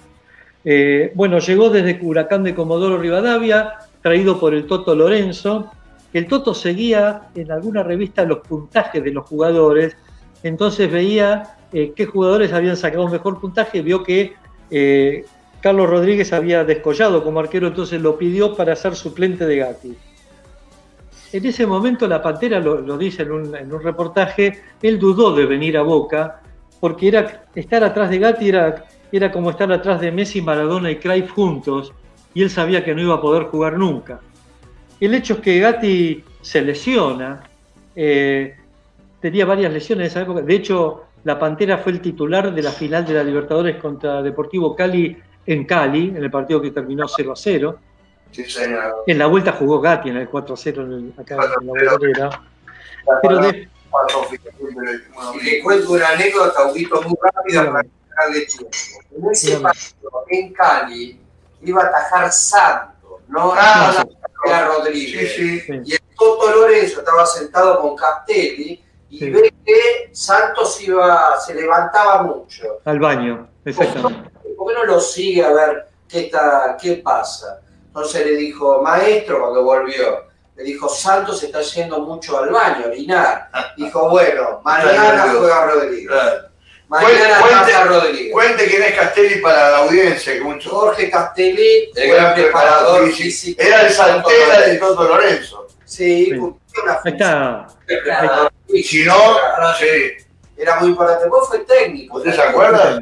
Eh, 0.63 1.11
bueno, 1.15 1.39
llegó 1.39 1.69
desde 1.69 1.99
Huracán 2.01 2.43
de 2.43 2.53
Comodoro 2.55 2.97
Rivadavia, 2.97 3.73
traído 4.01 4.39
por 4.39 4.53
el 4.53 4.65
Toto 4.67 4.95
Lorenzo. 4.95 5.71
El 6.13 6.27
Toto 6.27 6.53
seguía 6.53 7.23
en 7.35 7.51
alguna 7.51 7.83
revista 7.83 8.23
los 8.25 8.39
puntajes 8.39 9.03
de 9.03 9.11
los 9.11 9.25
jugadores, 9.25 9.95
entonces 10.43 10.91
veía 10.91 11.57
eh, 11.73 11.93
qué 11.95 12.05
jugadores 12.05 12.51
habían 12.51 12.75
sacado 12.77 13.05
un 13.05 13.11
mejor 13.11 13.39
puntaje, 13.39 13.81
vio 13.81 14.03
que 14.03 14.33
eh, 14.69 15.25
Carlos 15.61 15.89
Rodríguez 15.89 16.33
había 16.33 16.63
descollado 16.63 17.23
como 17.23 17.39
arquero, 17.39 17.67
entonces 17.67 18.01
lo 18.01 18.17
pidió 18.17 18.55
para 18.55 18.75
ser 18.75 18.95
suplente 18.95 19.45
de 19.45 19.57
Gatti. 19.57 19.97
En 21.33 21.45
ese 21.45 21.65
momento 21.65 22.07
la 22.07 22.21
Pantera, 22.21 22.59
lo, 22.59 22.97
dice 22.97 23.21
en 23.21 23.31
un, 23.31 23.55
en 23.55 23.71
un 23.71 23.81
reportaje, 23.81 24.61
él 24.81 24.99
dudó 24.99 25.33
de 25.33 25.45
venir 25.45 25.77
a 25.77 25.83
Boca, 25.83 26.41
porque 26.79 27.07
era, 27.07 27.45
estar 27.55 27.83
atrás 27.83 28.09
de 28.09 28.17
Gatti 28.17 28.49
era, 28.49 28.85
era 29.11 29.31
como 29.31 29.51
estar 29.51 29.71
atrás 29.71 30.01
de 30.01 30.11
Messi, 30.11 30.41
Maradona 30.41 30.89
y 30.89 30.97
Cruyff 30.97 31.31
juntos, 31.31 31.93
y 32.33 32.41
él 32.41 32.49
sabía 32.49 32.83
que 32.83 32.95
no 32.95 33.01
iba 33.01 33.15
a 33.15 33.21
poder 33.21 33.43
jugar 33.43 33.77
nunca. 33.77 34.19
el 34.99 35.13
hecho 35.13 35.35
es 35.35 35.39
que 35.41 35.59
Gatti 35.59 36.23
se 36.41 36.61
lesiona, 36.63 37.43
eh, 37.95 38.55
tenía 39.19 39.45
varias 39.45 39.71
lesiones 39.71 40.05
en 40.05 40.11
esa 40.11 40.21
época, 40.21 40.41
de 40.41 40.55
hecho 40.55 41.03
la 41.23 41.37
Pantera 41.37 41.77
fue 41.77 41.91
el 41.91 42.01
titular 42.01 42.53
de 42.53 42.61
la 42.63 42.71
final 42.71 43.05
de 43.05 43.13
la 43.13 43.23
Libertadores 43.23 43.75
contra 43.75 44.23
Deportivo 44.23 44.75
Cali 44.75 45.15
en 45.45 45.65
Cali, 45.65 46.09
en 46.09 46.17
el 46.23 46.31
partido 46.31 46.61
que 46.61 46.71
terminó 46.71 47.07
0 47.07 47.31
a 47.31 47.35
0. 47.35 47.79
Sí, 48.31 48.45
señor. 48.49 49.03
En 49.07 49.17
la 49.17 49.25
vuelta 49.27 49.51
jugó 49.53 49.81
Gatti 49.81 50.09
en 50.09 50.17
el 50.17 50.29
4 50.29 50.53
a 50.53 50.57
0 50.57 50.83
en 50.85 50.91
el- 50.93 51.13
acá 51.17 51.35
en 51.35 51.67
la 51.67 51.91
bolera. 51.97 52.41
Pero 53.21 53.37
de- 53.39 53.69
bueno, 53.89 55.33
Y 55.35 55.43
le 55.43 55.61
cuento 55.61 55.91
una 55.93 56.09
anécdota, 56.09 56.65
Huguito, 56.71 57.01
muy 57.01 57.15
rápida 57.21 57.71
para 57.71 57.83
dejarle 58.09 58.45
tiempo. 58.45 58.69
En 59.17 59.31
ese 59.31 59.59
partido, 59.59 60.25
en 60.29 60.53
Cali, 60.53 61.19
iba 61.63 61.81
a 61.83 61.87
atajar 61.87 62.31
Santos, 62.31 63.19
no 63.27 63.53
Ah, 63.55 64.05
era 64.45 64.67
Rodríguez. 64.67 65.35
sí. 65.35 65.59
sí. 65.59 65.73
Y 65.85 65.93
el 65.93 65.99
Toto 66.17 66.51
Lorenzo 66.51 66.99
estaba 66.99 67.25
sentado 67.25 67.81
con 67.81 67.95
Castelli 67.97 68.81
y 69.09 69.17
Sí. 69.19 69.29
ve 69.29 69.53
que 69.65 70.09
Santos 70.13 70.81
iba, 70.81 71.37
se 71.39 71.53
levantaba 71.53 72.23
mucho. 72.23 72.79
al 72.85 72.99
baño, 72.99 73.49
exactamente. 73.65 74.30
¿Por 74.63 74.73
qué 74.73 74.79
no 74.79 74.85
lo 74.85 74.99
sigue 74.99 75.43
a 75.43 75.51
ver 75.51 75.87
qué, 76.07 76.25
está, 76.25 76.77
qué 76.79 76.93
pasa? 77.03 77.59
Entonces 77.87 78.25
le 78.25 78.35
dijo, 78.35 78.81
maestro, 78.83 79.39
cuando 79.39 79.63
volvió, 79.63 80.25
le 80.55 80.63
dijo, 80.63 80.87
Santos 80.87 81.41
está 81.41 81.61
yendo 81.61 81.99
mucho 82.01 82.37
al 82.37 82.49
baño, 82.49 82.85
a 82.85 82.87
orinar. 82.89 83.49
Dijo, 83.77 84.09
bueno, 84.09 84.61
mañana 84.63 85.33
juega 85.35 85.65
Rodríguez. 85.65 86.11
Mañana 86.87 87.39
Cuente- 87.39 87.71
pasa 87.71 87.83
Rodríguez. 87.85 88.31
Cuente 88.33 88.65
quién 88.67 88.83
es 88.83 88.93
Castelli 88.93 89.41
para 89.41 89.71
la 89.71 89.77
audiencia, 89.79 90.33
que 90.33 90.41
mucho. 90.41 90.69
Jorge 90.69 91.09
Castelli, 91.09 91.89
El 91.95 92.09
fue 92.09 92.15
gran 92.17 92.33
preparador 92.35 93.07
físico. 93.07 93.23
físico. 93.23 93.61
Era 93.63 93.81
el 93.81 93.89
Santera 93.91 94.61
de 94.61 94.75
Toto 94.77 95.03
Lorenzo. 95.07 95.67
Sí, 95.85 96.25
Sí. 96.25 96.37
cumplió 96.37 96.83
una 96.83 96.93
Ahí 96.93 97.11
está. 97.13 97.67
función. 97.67 98.49
Y 98.67 98.83
si 98.83 99.03
no, 99.05 99.35
sí. 99.79 99.85
Era 100.61 100.79
muy 100.79 100.89
importante. 100.89 101.27
Vos 101.27 101.47
fue 101.49 101.59
técnico. 101.59 102.17
¿Usted 102.17 102.33
se 102.33 102.41
acuerda? 102.41 102.99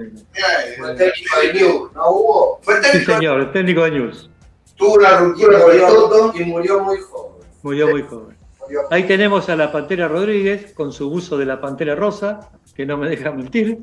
Fue 0.77 0.95
técnico 0.95 1.39
de 1.41 1.53
News, 1.53 1.91
¿no 1.93 2.09
hubo? 2.09 2.59
Fue 2.61 2.75
Sí, 2.75 2.81
técnico, 2.91 3.13
señor, 3.13 3.39
el 3.41 3.51
técnico 3.51 3.83
de 3.83 3.91
News. 3.91 4.29
tuvo 4.77 4.93
una 4.93 5.17
ruptura 5.19 5.59
con 5.61 5.71
el 5.73 5.79
Toto. 5.81 6.33
y 6.35 6.43
murió 6.45 6.79
muy 6.79 6.97
joven. 6.99 7.33
Murió 7.63 7.87
muy 7.89 8.01
joven. 8.03 8.37
Murió- 8.61 8.81
Ahí 8.91 9.03
tenemos 9.03 9.49
a 9.49 9.55
la 9.57 9.71
Pantera 9.71 10.07
Rodríguez 10.07 10.73
con 10.73 10.93
su 10.93 11.09
buzo 11.09 11.37
de 11.37 11.45
la 11.45 11.59
Pantera 11.59 11.95
Rosa, 11.95 12.49
que 12.75 12.85
no 12.85 12.95
me 12.97 13.09
deja 13.09 13.31
mentir, 13.31 13.79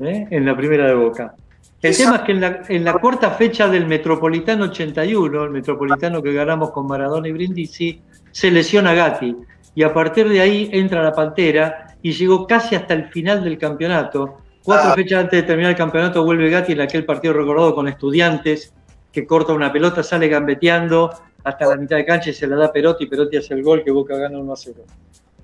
¿eh? 0.00 0.26
en 0.30 0.44
la 0.44 0.56
primera 0.56 0.86
de 0.88 0.94
Boca. 0.94 1.34
El 1.82 1.96
tema 1.96 2.16
es 2.16 2.22
que 2.22 2.32
en 2.32 2.40
la, 2.40 2.62
en 2.68 2.84
la 2.84 2.94
cuarta 2.94 3.30
fecha 3.32 3.68
del 3.68 3.86
Metropolitano 3.86 4.64
81, 4.64 5.44
el 5.44 5.50
Metropolitano 5.50 6.20
que 6.22 6.32
ganamos 6.32 6.72
con 6.72 6.88
Maradona 6.88 7.28
y 7.28 7.32
Brindisi, 7.32 8.00
se 8.32 8.50
lesiona 8.50 8.94
Gatti 8.94 9.36
y 9.76 9.82
a 9.84 9.92
partir 9.94 10.28
de 10.28 10.40
ahí 10.40 10.68
entra 10.72 11.02
la 11.02 11.12
Pantera 11.12 11.85
y 12.02 12.12
llegó 12.12 12.46
casi 12.46 12.74
hasta 12.74 12.94
el 12.94 13.08
final 13.08 13.42
del 13.42 13.58
campeonato. 13.58 14.38
Cuatro 14.62 14.90
Ah. 14.90 14.94
fechas 14.94 15.24
antes 15.24 15.40
de 15.42 15.46
terminar 15.46 15.70
el 15.72 15.76
campeonato 15.76 16.24
vuelve 16.24 16.50
Gatti 16.50 16.72
en 16.72 16.80
aquel 16.80 17.04
partido 17.04 17.34
recordado 17.34 17.74
con 17.74 17.88
estudiantes, 17.88 18.72
que 19.12 19.26
corta 19.26 19.52
una 19.52 19.72
pelota, 19.72 20.02
sale 20.02 20.28
gambeteando 20.28 21.10
hasta 21.44 21.66
la 21.66 21.76
mitad 21.76 21.96
de 21.96 22.04
cancha 22.04 22.30
y 22.30 22.32
se 22.34 22.46
la 22.46 22.56
da 22.56 22.72
Perotti, 22.72 23.06
Perotti 23.06 23.36
hace 23.36 23.54
el 23.54 23.62
gol 23.62 23.84
que 23.84 23.90
Boca 23.92 24.16
gana 24.16 24.38
1 24.38 24.52
a 24.52 24.56
0. 24.56 24.80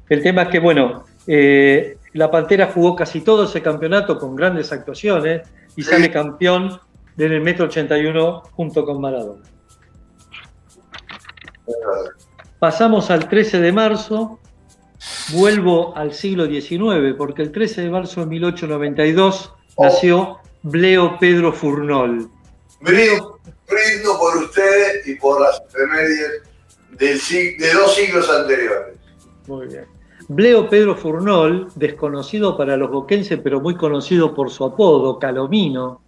El 0.08 0.22
tema 0.22 0.42
es 0.42 0.48
que, 0.48 0.58
bueno, 0.58 1.04
eh, 1.26 1.96
la 2.14 2.30
Pantera 2.30 2.66
jugó 2.66 2.94
casi 2.96 3.20
todo 3.20 3.44
ese 3.44 3.62
campeonato 3.62 4.18
con 4.18 4.34
grandes 4.36 4.72
actuaciones 4.72 5.42
y 5.76 5.82
Sí. 5.82 5.90
sale 5.90 6.10
campeón 6.10 6.78
en 7.16 7.32
el 7.32 7.40
Metro 7.40 7.66
81 7.66 8.42
junto 8.52 8.84
con 8.84 9.00
Maradona. 9.00 9.42
Pasamos 12.58 13.10
al 13.10 13.28
13 13.28 13.60
de 13.60 13.72
marzo, 13.72 14.38
vuelvo 15.32 15.96
al 15.96 16.12
siglo 16.12 16.46
XIX, 16.46 17.14
porque 17.16 17.42
el 17.42 17.52
13 17.52 17.82
de 17.82 17.90
marzo 17.90 18.20
de 18.20 18.26
1892 18.26 19.52
Oh. 19.76 19.84
nació 19.84 20.38
Bleo 20.62 21.18
Pedro 21.18 21.52
Furnol. 21.52 22.28
Brindo, 22.80 23.38
brindo 23.68 24.18
por 24.18 24.36
ustedes 24.36 25.06
y 25.06 25.14
por 25.14 25.40
las 25.40 25.62
efemérides 25.68 26.42
de 26.98 27.72
dos 27.72 27.94
siglos 27.94 28.28
anteriores. 28.28 28.96
Muy 29.46 29.66
bien. 29.66 29.86
Bleo 30.28 30.68
Pedro 30.68 30.94
Furnol, 30.96 31.68
desconocido 31.74 32.56
para 32.56 32.76
los 32.76 32.90
boquenses, 32.90 33.40
pero 33.42 33.60
muy 33.60 33.76
conocido 33.76 34.34
por 34.34 34.50
su 34.50 34.64
apodo, 34.64 35.18
Calomino, 35.18 36.00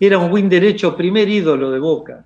era 0.00 0.18
un 0.18 0.32
win 0.32 0.48
derecho, 0.48 0.96
primer 0.96 1.28
ídolo 1.28 1.70
de 1.70 1.78
Boca. 1.78 2.24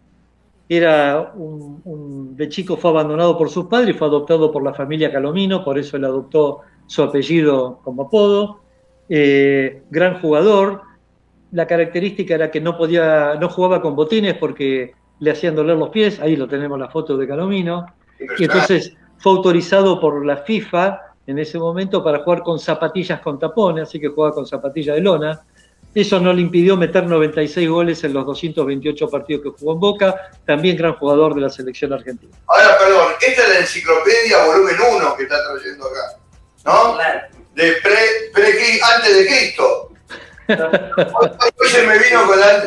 Era 0.72 1.32
un, 1.34 1.80
un- 1.84 2.36
de 2.36 2.48
chico 2.48 2.76
fue 2.76 2.90
abandonado 2.90 3.36
por 3.36 3.50
sus 3.50 3.66
padres 3.66 3.96
y 3.96 3.98
fue 3.98 4.06
adoptado 4.06 4.52
por 4.52 4.62
la 4.62 4.72
familia 4.72 5.10
Calomino, 5.10 5.64
por 5.64 5.76
eso 5.76 5.96
él 5.96 6.04
adoptó 6.04 6.60
su 6.86 7.02
apellido 7.02 7.80
como 7.82 8.02
apodo. 8.02 8.60
Eh, 9.08 9.82
gran 9.90 10.20
jugador. 10.20 10.82
La 11.50 11.66
característica 11.66 12.36
era 12.36 12.52
que 12.52 12.60
no 12.60 12.78
podía, 12.78 13.34
no 13.34 13.48
jugaba 13.48 13.82
con 13.82 13.96
botines 13.96 14.34
porque 14.34 14.92
le 15.18 15.30
hacían 15.32 15.56
doler 15.56 15.76
los 15.76 15.88
pies. 15.88 16.20
Ahí 16.20 16.36
lo 16.36 16.46
tenemos 16.46 16.78
la 16.78 16.88
foto 16.88 17.16
de 17.16 17.26
Calomino. 17.26 17.86
Y 18.38 18.44
entonces 18.44 18.96
fue 19.18 19.32
autorizado 19.32 19.98
por 20.00 20.24
la 20.24 20.36
FIFA 20.36 21.00
en 21.26 21.40
ese 21.40 21.58
momento 21.58 22.04
para 22.04 22.20
jugar 22.20 22.42
con 22.44 22.60
zapatillas 22.60 23.20
con 23.20 23.40
tapones, 23.40 23.82
así 23.88 23.98
que 23.98 24.08
jugaba 24.08 24.32
con 24.34 24.46
zapatillas 24.46 24.94
de 24.94 25.02
lona. 25.02 25.40
Eso 25.94 26.20
no 26.20 26.32
le 26.32 26.40
impidió 26.42 26.76
meter 26.76 27.04
96 27.04 27.68
goles 27.68 28.04
en 28.04 28.12
los 28.14 28.24
228 28.26 29.08
partidos 29.08 29.42
que 29.42 29.58
jugó 29.58 29.72
en 29.72 29.80
Boca, 29.80 30.30
también 30.46 30.76
gran 30.76 30.94
jugador 30.94 31.34
de 31.34 31.40
la 31.40 31.50
selección 31.50 31.92
argentina. 31.92 32.32
Ahora, 32.46 32.78
perdón, 32.78 33.08
esta 33.20 33.42
es 33.42 33.48
la 33.48 33.58
enciclopedia 33.58 34.44
volumen 34.46 34.76
1 34.96 35.16
que 35.16 35.22
está 35.24 35.36
trayendo 35.52 35.86
acá, 35.86 36.18
¿no? 36.64 36.94
Claro. 36.94 37.20
De 37.54 37.72
pre, 37.82 37.98
pre, 38.32 38.80
antes 38.94 39.16
de 39.16 39.26
Cristo. 39.26 39.90
Hoy 40.48 41.68
se 41.68 41.82
me 41.82 41.98
vino 41.98 42.26
con 42.26 42.38
la... 42.38 42.62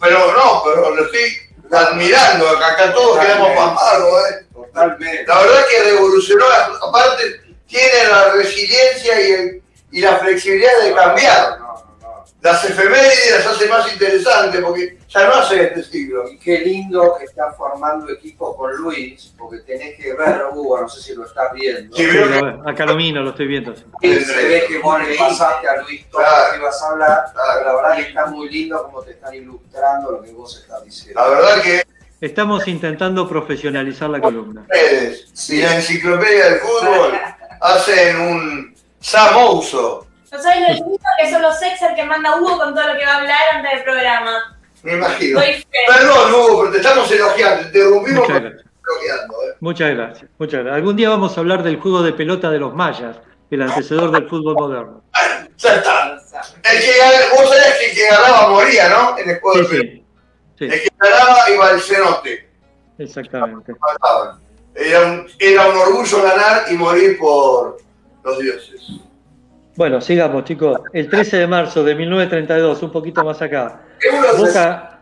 Pero 0.00 0.32
no, 0.32 0.62
pero 0.64 0.94
lo 0.94 1.04
estoy 1.04 1.30
admirando, 1.70 2.48
acá, 2.48 2.72
acá 2.72 2.92
todos 2.94 3.18
quedamos 3.18 3.48
pasmados, 3.50 4.30
¿eh? 4.30 4.46
Totalmente. 4.52 5.24
La 5.26 5.38
verdad 5.42 5.60
que 5.70 5.90
revolucionó, 5.92 6.44
aparte 6.88 7.22
tiene 7.66 8.04
la 8.10 8.32
resiliencia 8.32 9.20
y, 9.20 9.32
el- 9.32 9.62
y 9.92 10.00
la 10.00 10.16
flexibilidad 10.18 10.72
de 10.82 10.92
cambiar. 10.94 11.58
No. 11.60 11.67
Las 12.40 12.64
efemérides 12.64 13.32
las 13.34 13.46
hace 13.48 13.68
más 13.68 13.92
interesantes 13.92 14.60
porque 14.62 14.96
ya 15.08 15.26
no 15.26 15.34
hace 15.34 15.64
este 15.64 15.82
siglo. 15.82 16.30
Y 16.30 16.38
qué 16.38 16.60
lindo 16.60 17.16
que 17.18 17.24
está 17.24 17.52
formando 17.54 18.08
equipo 18.12 18.56
con 18.56 18.72
Luis, 18.76 19.32
porque 19.36 19.58
tenés 19.58 19.96
que 19.96 20.14
ver, 20.14 20.42
Hugo, 20.52 20.80
no 20.80 20.88
sé 20.88 21.00
si 21.02 21.14
lo 21.16 21.26
estás 21.26 21.52
viendo. 21.52 21.96
Sí, 21.96 22.04
Sí, 22.04 22.16
lo 22.16 22.28
ve, 22.28 22.70
a 22.70 22.74
Calomino 22.76 23.22
lo 23.22 23.30
estoy 23.30 23.48
viendo. 23.48 23.74
sí. 23.74 23.84
Se 24.24 24.48
ve 24.48 24.64
que 24.68 24.78
vos 24.78 25.00
le 25.02 25.16
pasaste 25.16 25.68
a 25.68 25.82
Luis 25.82 26.08
todo 26.10 26.20
Claro. 26.22 26.44
lo 26.46 26.52
que 26.52 26.58
ibas 26.60 26.82
a 26.82 26.88
hablar, 26.90 27.24
pero 27.34 27.64
la 27.64 27.74
verdad 27.74 27.96
que 27.96 28.02
está 28.08 28.26
muy 28.26 28.48
lindo 28.48 28.82
como 28.84 29.02
te 29.02 29.10
están 29.10 29.34
ilustrando 29.34 30.12
lo 30.12 30.22
que 30.22 30.30
vos 30.32 30.60
estás 30.62 30.84
diciendo. 30.84 31.20
La 31.20 31.28
verdad 31.28 31.62
que 31.62 31.82
Estamos 32.20 32.66
intentando 32.68 33.28
profesionalizar 33.28 34.10
la 34.10 34.20
columna. 34.20 34.60
ustedes 34.62 35.50
y 35.50 35.62
la 35.62 35.74
enciclopedia 35.76 36.50
del 36.50 36.60
fútbol 36.60 37.18
hacen 37.60 38.20
un 38.20 38.74
samouso. 39.00 40.04
No 40.32 40.42
sabes 40.42 40.60
lo 40.60 40.74
lindo 40.74 40.98
que 41.18 41.30
son 41.30 41.42
los 41.42 41.62
ex 41.62 41.82
el 41.82 41.94
que 41.94 42.04
manda 42.04 42.36
Hugo 42.36 42.58
con 42.58 42.74
todo 42.74 42.92
lo 42.92 42.98
que 42.98 43.04
va 43.06 43.12
a 43.12 43.16
hablar 43.18 43.38
antes 43.54 43.72
del 43.72 43.82
programa. 43.84 44.58
Me 44.82 44.92
imagino. 44.94 45.40
Perdón, 45.86 46.34
Hugo, 46.34 46.58
pero 46.60 46.70
te 46.72 46.76
estamos 46.78 47.10
elogiando, 47.10 47.60
te 47.62 47.66
interrumpimos 47.68 48.28
Muchas 48.28 48.40
porque 48.40 48.40
te 48.40 48.48
gracias. 48.48 48.66
estamos 48.66 49.02
elogiando. 49.02 49.34
¿eh? 49.42 49.56
Muchas 49.60 49.90
gracias. 49.94 50.30
Muchas 50.38 50.60
gracias. 50.60 50.76
Algún 50.76 50.96
día 50.96 51.08
vamos 51.10 51.36
a 51.36 51.40
hablar 51.40 51.62
del 51.62 51.80
juego 51.80 52.02
de 52.02 52.12
pelota 52.12 52.50
de 52.50 52.58
los 52.58 52.74
mayas, 52.74 53.16
el 53.50 53.62
antecedor 53.62 54.10
del 54.12 54.28
fútbol 54.28 54.54
moderno. 54.54 55.02
Ya 55.58 55.74
está. 55.74 56.16
El 56.62 56.80
que, 56.80 56.92
vos 57.36 57.48
sabés 57.48 57.74
que 57.80 57.86
el 57.90 57.94
que 57.96 58.06
ganaba 58.06 58.48
moría, 58.50 58.88
¿no? 58.90 59.18
En 59.18 59.28
el 59.28 59.40
juego 59.40 59.56
Sí, 59.56 59.62
de 59.76 59.82
pelota. 59.82 59.96
sí. 59.96 60.04
Sí, 60.56 60.64
El 60.66 60.70
que 60.82 60.88
ganaba 61.00 61.50
iba 61.50 61.68
al 61.68 61.80
cenote. 61.80 62.48
exactamente. 62.98 63.72
mataban. 63.80 64.40
Era 64.76 65.02
un, 65.02 65.26
era 65.40 65.66
un 65.66 65.76
orgullo 65.78 66.22
ganar 66.22 66.62
y 66.70 66.74
morir 66.74 67.18
por 67.18 67.78
los 68.22 68.38
dioses. 68.38 68.82
Bueno, 69.78 70.00
sigamos, 70.00 70.42
chicos. 70.42 70.80
El 70.92 71.08
13 71.08 71.36
de 71.36 71.46
marzo 71.46 71.84
de 71.84 71.94
1932, 71.94 72.82
un 72.82 72.90
poquito 72.90 73.22
más 73.24 73.40
acá. 73.40 73.80
Boca, 74.36 74.98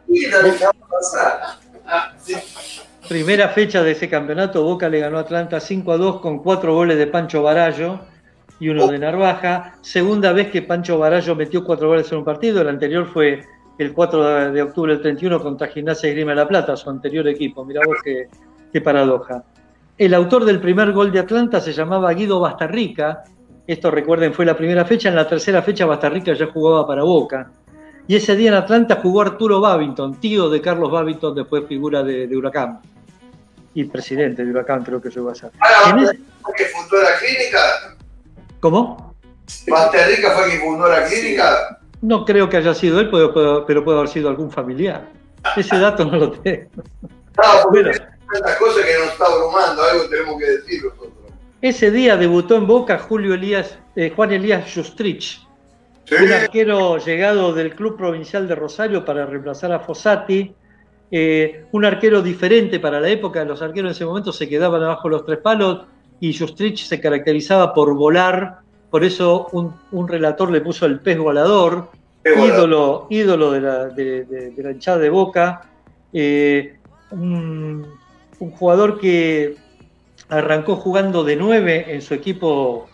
primera 3.08 3.48
fecha 3.48 3.82
de 3.82 3.92
ese 3.92 4.06
campeonato, 4.10 4.62
Boca 4.62 4.90
le 4.90 5.00
ganó 5.00 5.16
a 5.16 5.22
Atlanta 5.22 5.60
5 5.60 5.92
a 5.92 5.96
2 5.96 6.20
con 6.20 6.40
cuatro 6.42 6.74
goles 6.74 6.98
de 6.98 7.06
Pancho 7.06 7.42
Barallo 7.42 8.00
y 8.60 8.68
uno 8.68 8.86
de 8.88 8.98
Narvaja. 8.98 9.76
Segunda 9.80 10.32
vez 10.34 10.50
que 10.50 10.60
Pancho 10.60 10.98
Barallo 10.98 11.34
metió 11.34 11.64
cuatro 11.64 11.88
goles 11.88 12.12
en 12.12 12.18
un 12.18 12.24
partido. 12.26 12.60
El 12.60 12.68
anterior 12.68 13.06
fue 13.10 13.44
el 13.78 13.94
4 13.94 14.24
de- 14.24 14.50
de 14.52 14.60
octubre 14.62 14.92
del 14.92 15.00
31 15.00 15.40
contra 15.42 15.68
Gimnasia 15.68 16.10
y 16.10 16.12
Grima 16.12 16.32
de 16.32 16.36
la 16.36 16.48
Plata, 16.48 16.76
su 16.76 16.90
anterior 16.90 17.26
equipo. 17.28 17.64
Mirá 17.64 17.80
vos 17.86 17.96
qué, 18.04 18.28
qué 18.70 18.82
paradoja. 18.82 19.42
El 19.96 20.12
autor 20.12 20.44
del 20.44 20.60
primer 20.60 20.92
gol 20.92 21.10
de 21.12 21.20
Atlanta 21.20 21.62
se 21.62 21.72
llamaba 21.72 22.12
Guido 22.12 22.40
Bastarrica. 22.40 23.24
Esto 23.66 23.90
recuerden, 23.90 24.32
fue 24.32 24.44
la 24.44 24.56
primera 24.56 24.84
fecha. 24.84 25.08
En 25.08 25.16
la 25.16 25.26
tercera 25.28 25.62
fecha 25.62 25.86
Bastarrica 25.86 26.32
ya 26.34 26.46
jugaba 26.46 26.86
para 26.86 27.02
Boca. 27.02 27.50
Y 28.08 28.14
ese 28.16 28.36
día 28.36 28.48
en 28.50 28.54
Atlanta 28.54 29.00
jugó 29.02 29.22
Arturo 29.22 29.60
Babington, 29.60 30.20
tío 30.20 30.48
de 30.48 30.60
Carlos 30.60 30.90
Babington, 30.92 31.34
después 31.34 31.64
figura 31.66 32.02
de, 32.04 32.26
de 32.28 32.36
Huracán. 32.36 32.80
y 33.74 33.84
presidente 33.84 34.44
de 34.44 34.50
Huracán 34.50 34.82
creo 34.84 35.02
que 35.02 35.10
llegó 35.10 35.30
a 35.30 35.34
ser. 35.34 35.50
Ah, 35.60 35.90
En 35.90 35.98
ese- 35.98 36.18
¿fue 36.40 36.54
que 36.54 36.64
fundó 36.66 37.02
la 37.02 37.10
clínica? 37.18 37.58
¿Cómo? 38.60 39.14
¿Basterrica 39.68 40.30
fue 40.30 40.48
quien 40.48 40.60
fundó 40.62 40.88
la 40.88 41.04
clínica? 41.04 41.78
No 42.00 42.24
creo 42.24 42.48
que 42.48 42.56
haya 42.58 42.72
sido 42.74 43.00
él, 43.00 43.10
pero, 43.10 43.34
pero- 43.34 43.66
pero 43.66 43.84
puede 43.84 43.98
haber 43.98 44.08
sido 44.10 44.28
algún 44.28 44.50
familiar. 44.50 45.08
Ese 45.56 45.78
dato 45.78 46.04
no 46.04 46.16
lo 46.16 46.30
tengo. 46.30 46.70
No, 47.02 47.42
porque 47.64 47.82
Bueno. 47.82 47.90
hay 47.90 47.98
tantas 48.32 48.56
cosas 48.56 48.84
que 48.84 48.94
nos 48.98 49.08
está 49.12 49.24
abrumando, 49.26 49.82
algo 49.82 50.08
tenemos 50.08 50.38
que 50.38 50.46
decir 50.46 50.84
nosotros. 50.84 51.05
Ese 51.62 51.90
día 51.90 52.16
debutó 52.16 52.56
en 52.56 52.66
Boca 52.66 52.98
Julio 52.98 53.34
Elías, 53.34 53.78
eh, 53.96 54.12
Juan 54.14 54.32
Elías 54.32 54.70
Justrich, 54.72 55.40
Sí, 56.04 56.14
un 56.22 56.30
arquero 56.32 56.98
llegado 56.98 57.52
del 57.52 57.74
Club 57.74 57.96
Provincial 57.96 58.46
de 58.46 58.54
Rosario 58.54 59.04
para 59.04 59.26
reemplazar 59.26 59.72
a 59.72 59.80
Fossati. 59.80 60.54
eh, 61.10 61.64
un 61.72 61.84
arquero 61.84 62.20
diferente 62.20 62.78
para 62.80 63.00
la 63.00 63.08
época, 63.08 63.44
los 63.44 63.62
arqueros 63.62 63.90
en 63.90 63.94
ese 63.94 64.04
momento 64.04 64.32
se 64.32 64.48
quedaban 64.48 64.82
abajo 64.82 65.08
los 65.08 65.24
tres 65.24 65.38
palos 65.38 65.86
y 66.20 66.36
Justrich 66.36 66.84
se 66.84 67.00
caracterizaba 67.00 67.72
por 67.74 67.94
volar, 67.94 68.58
por 68.90 69.04
eso 69.04 69.48
un, 69.52 69.72
un 69.92 70.08
relator 70.08 70.50
le 70.50 70.60
puso 70.60 70.84
el 70.86 70.98
pez 71.00 71.16
volador, 71.18 71.90
ídolo, 72.54 73.06
ídolo 73.10 73.52
de 73.52 73.60
la, 73.60 73.84
de, 73.86 74.24
de- 74.24 74.50
de 74.50 74.62
la 74.64 74.70
hinchada 74.72 74.98
de 74.98 75.10
Boca, 75.10 75.70
eh, 76.12 76.76
un, 77.12 77.86
un 78.40 78.50
jugador 78.50 78.98
que 78.98 79.54
arrancó 80.28 80.76
jugando 80.76 81.24
de 81.24 81.36
nueve 81.36 81.86
en 81.88 82.02
su 82.02 82.14
equipo, 82.14 82.88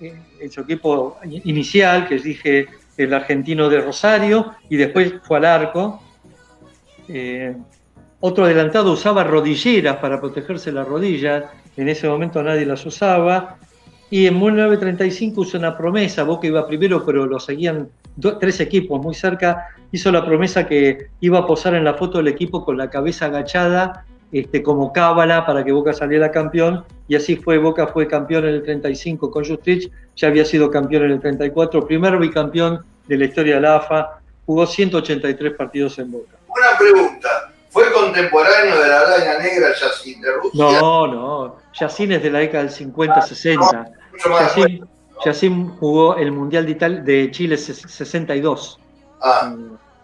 en 0.00 0.50
su 0.50 0.60
equipo 0.60 1.18
inicial, 1.24 2.06
que 2.08 2.18
dije 2.18 2.68
el 2.96 3.12
argentino 3.12 3.68
de 3.68 3.80
Rosario, 3.80 4.54
y 4.68 4.76
después 4.76 5.14
fue 5.22 5.38
al 5.38 5.44
arco. 5.44 6.02
Eh, 7.08 7.54
otro 8.20 8.44
adelantado 8.44 8.92
usaba 8.92 9.24
rodilleras 9.24 9.96
para 9.96 10.20
protegerse 10.20 10.72
las 10.72 10.88
rodillas, 10.88 11.44
en 11.76 11.88
ese 11.88 12.08
momento 12.08 12.42
nadie 12.42 12.64
las 12.64 12.84
usaba. 12.86 13.58
Y 14.08 14.26
en 14.26 14.34
1935 14.38 15.42
hizo 15.42 15.58
una 15.58 15.76
promesa, 15.76 16.22
Boca 16.22 16.46
iba 16.46 16.66
primero, 16.66 17.04
pero 17.04 17.26
lo 17.26 17.40
seguían 17.40 17.88
tres 18.40 18.60
equipos 18.60 19.02
muy 19.02 19.14
cerca, 19.14 19.66
hizo 19.92 20.10
la 20.12 20.24
promesa 20.24 20.66
que 20.66 21.08
iba 21.20 21.40
a 21.40 21.46
posar 21.46 21.74
en 21.74 21.84
la 21.84 21.94
foto 21.94 22.18
del 22.18 22.28
equipo 22.28 22.64
con 22.64 22.76
la 22.76 22.88
cabeza 22.88 23.26
agachada, 23.26 24.04
este, 24.32 24.62
como 24.62 24.92
cábala 24.92 25.46
para 25.46 25.64
que 25.64 25.72
Boca 25.72 25.92
saliera 25.92 26.30
campeón, 26.30 26.84
y 27.08 27.14
así 27.16 27.36
fue, 27.36 27.58
Boca 27.58 27.86
fue 27.86 28.06
campeón 28.08 28.44
en 28.44 28.54
el 28.54 28.62
35 28.62 29.30
con 29.30 29.44
Justrich, 29.44 29.90
ya 30.16 30.28
había 30.28 30.44
sido 30.44 30.70
campeón 30.70 31.04
en 31.04 31.12
el 31.12 31.20
34, 31.20 31.86
primer 31.86 32.16
bicampeón 32.18 32.84
de 33.06 33.16
la 33.16 33.24
historia 33.26 33.56
de 33.56 33.60
la 33.60 33.76
AFA, 33.76 34.20
jugó 34.44 34.66
183 34.66 35.54
partidos 35.54 35.98
en 35.98 36.10
Boca. 36.12 36.36
Una 36.48 36.78
pregunta. 36.78 37.28
¿Fue 37.70 37.92
contemporáneo 37.92 38.80
de 38.80 38.88
la 38.88 39.00
araña 39.00 39.38
negra 39.38 39.68
Yacine 39.78 40.26
de 40.26 40.32
Rusia? 40.32 40.50
No, 40.80 41.06
no, 41.06 41.56
Yacine 41.78 42.16
es 42.16 42.22
de 42.22 42.30
la 42.30 42.38
década 42.38 42.64
del 42.64 42.72
50-60. 42.72 43.86
Mucho 44.12 44.28
más 44.30 44.56
Yacine, 45.24 45.70
jugó 45.78 46.16
el 46.16 46.32
Mundial 46.32 46.64
de, 46.66 46.72
Ital- 46.72 47.04
de 47.04 47.30
Chile 47.30 47.56
ses- 47.56 47.86
62. 47.86 48.78
Ah, 49.20 49.54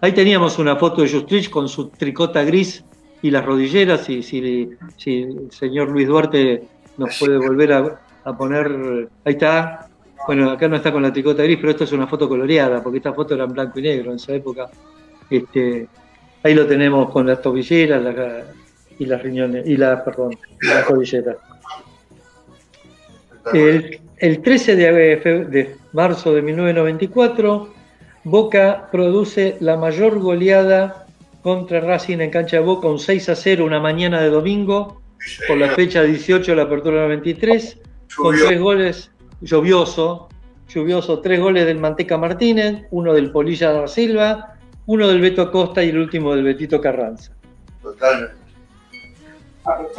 Ahí 0.00 0.12
teníamos 0.12 0.58
una 0.58 0.76
foto 0.76 1.02
de 1.02 1.08
Justrich 1.10 1.48
con 1.48 1.68
su 1.68 1.88
tricota 1.88 2.42
gris 2.42 2.84
y 3.22 3.30
las 3.30 3.44
rodilleras. 3.44 4.08
Y 4.10 4.22
si, 4.22 4.70
si 4.96 5.22
el 5.22 5.50
señor 5.50 5.88
Luis 5.90 6.06
Duarte 6.08 6.62
nos 6.98 7.18
puede 7.18 7.38
volver 7.38 7.72
a, 7.72 8.00
a 8.24 8.36
poner. 8.36 9.08
Ahí 9.24 9.32
está. 9.32 9.88
Bueno, 10.26 10.50
acá 10.50 10.68
no 10.68 10.76
está 10.76 10.92
con 10.92 11.02
la 11.02 11.12
tricota 11.12 11.42
gris, 11.42 11.56
pero 11.58 11.70
esta 11.70 11.84
es 11.84 11.92
una 11.92 12.06
foto 12.06 12.28
coloreada, 12.28 12.80
porque 12.82 12.98
esta 12.98 13.12
foto 13.12 13.34
era 13.34 13.44
en 13.44 13.52
blanco 13.52 13.78
y 13.80 13.82
negro 13.82 14.10
en 14.10 14.16
esa 14.16 14.32
época. 14.34 14.68
Este, 15.28 15.88
ahí 16.44 16.54
lo 16.54 16.64
tenemos 16.66 17.10
con 17.10 17.26
las 17.26 17.42
tobilleras 17.42 18.02
la- 18.02 18.44
y 18.98 19.06
las 19.06 19.20
riñones, 19.22 19.66
y 19.66 19.76
las, 19.76 20.02
perdón, 20.02 20.36
las 20.60 20.86
rodilleras. 20.86 21.36
El, 23.52 24.00
el 24.18 24.42
13 24.42 24.76
de, 24.76 25.16
fe- 25.16 25.44
de 25.46 25.76
marzo 25.92 26.32
de 26.32 26.42
1994, 26.42 27.68
Boca 28.24 28.88
produce 28.92 29.56
la 29.58 29.76
mayor 29.76 30.20
goleada 30.20 31.01
contra 31.42 31.80
Racing 31.80 32.18
en 32.18 32.30
cancha 32.30 32.56
de 32.56 32.62
Boca, 32.62 32.88
un 32.88 32.98
6 32.98 33.28
a 33.28 33.36
0 33.36 33.64
una 33.64 33.80
mañana 33.80 34.20
de 34.20 34.30
domingo, 34.30 35.02
por 35.46 35.58
la 35.58 35.70
fecha 35.70 36.02
18 36.02 36.52
de 36.52 36.56
la 36.56 36.62
apertura 36.64 37.02
93, 37.02 37.78
con 38.16 38.34
Llovió. 38.34 38.46
tres 38.48 38.60
goles, 38.60 39.10
lluvioso, 39.40 40.28
lluvioso, 40.68 41.20
tres 41.20 41.40
goles 41.40 41.66
del 41.66 41.78
Manteca 41.78 42.16
Martínez, 42.16 42.86
uno 42.90 43.12
del 43.12 43.30
Polilla 43.30 43.72
da 43.72 43.86
Silva, 43.88 44.56
uno 44.86 45.08
del 45.08 45.20
Beto 45.20 45.42
Acosta 45.42 45.82
y 45.82 45.90
el 45.90 45.98
último 45.98 46.34
del 46.34 46.44
Betito 46.44 46.80
Carranza. 46.80 47.32
totalmente. 47.82 48.42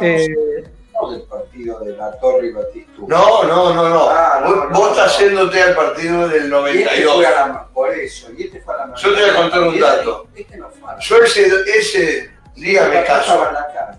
Eh, 0.00 0.64
del 1.10 1.22
partido 1.22 1.80
de 1.80 1.96
la 1.96 2.12
Torre 2.18 2.46
y 2.48 2.52
Batistú. 2.52 3.06
No, 3.08 3.42
no, 3.44 3.74
no, 3.74 3.88
no. 3.88 4.08
Ah, 4.08 4.40
no, 4.42 4.46
vos 4.48 4.56
no, 4.56 4.70
vos 4.70 4.78
no. 4.80 4.90
estás 4.90 5.18
yéndote 5.18 5.62
al 5.62 5.74
partido 5.74 6.28
del 6.28 6.42
Y 6.42 6.44
este 6.44 6.48
92. 6.48 7.14
fue 7.16 7.26
a 7.26 7.30
la, 7.48 7.66
por 7.68 7.90
eso, 7.92 8.28
y 8.36 8.44
este 8.44 8.60
fue 8.60 8.74
a 8.74 8.86
la 8.86 8.94
Yo 8.94 9.14
te 9.14 9.20
voy 9.20 9.30
a 9.30 9.36
contar 9.36 9.60
un 9.60 9.74
Y 9.74 9.78
este- 9.78 9.80
dato. 9.88 10.26
Este 10.34 10.56
no 10.56 10.70
fue 10.70 10.90
a 10.90 10.94
la 10.94 11.00
Yo 11.00 11.16
ese, 11.18 11.46
ese 11.76 12.30
día 12.54 12.88
me 12.88 13.04
caso. 13.04 13.50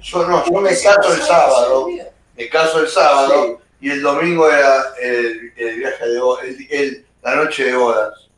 Yo 0.01 0.27
no, 0.27 0.43
yo 0.45 0.61
me 0.61 0.69
caso 0.69 1.13
el 1.13 1.21
sábado. 1.21 1.87
Me 2.37 2.49
caso 2.49 2.79
el 2.79 2.87
sábado 2.87 3.59
y 3.79 3.91
el 3.91 4.01
domingo 4.01 4.49
era 4.49 4.83
el, 5.01 5.53
el 5.55 5.77
viaje 5.77 6.05
de 6.07 6.67
el- 6.71 7.05
la 7.21 7.35
noche 7.35 7.65
de 7.65 7.75
bodas. 7.75 8.29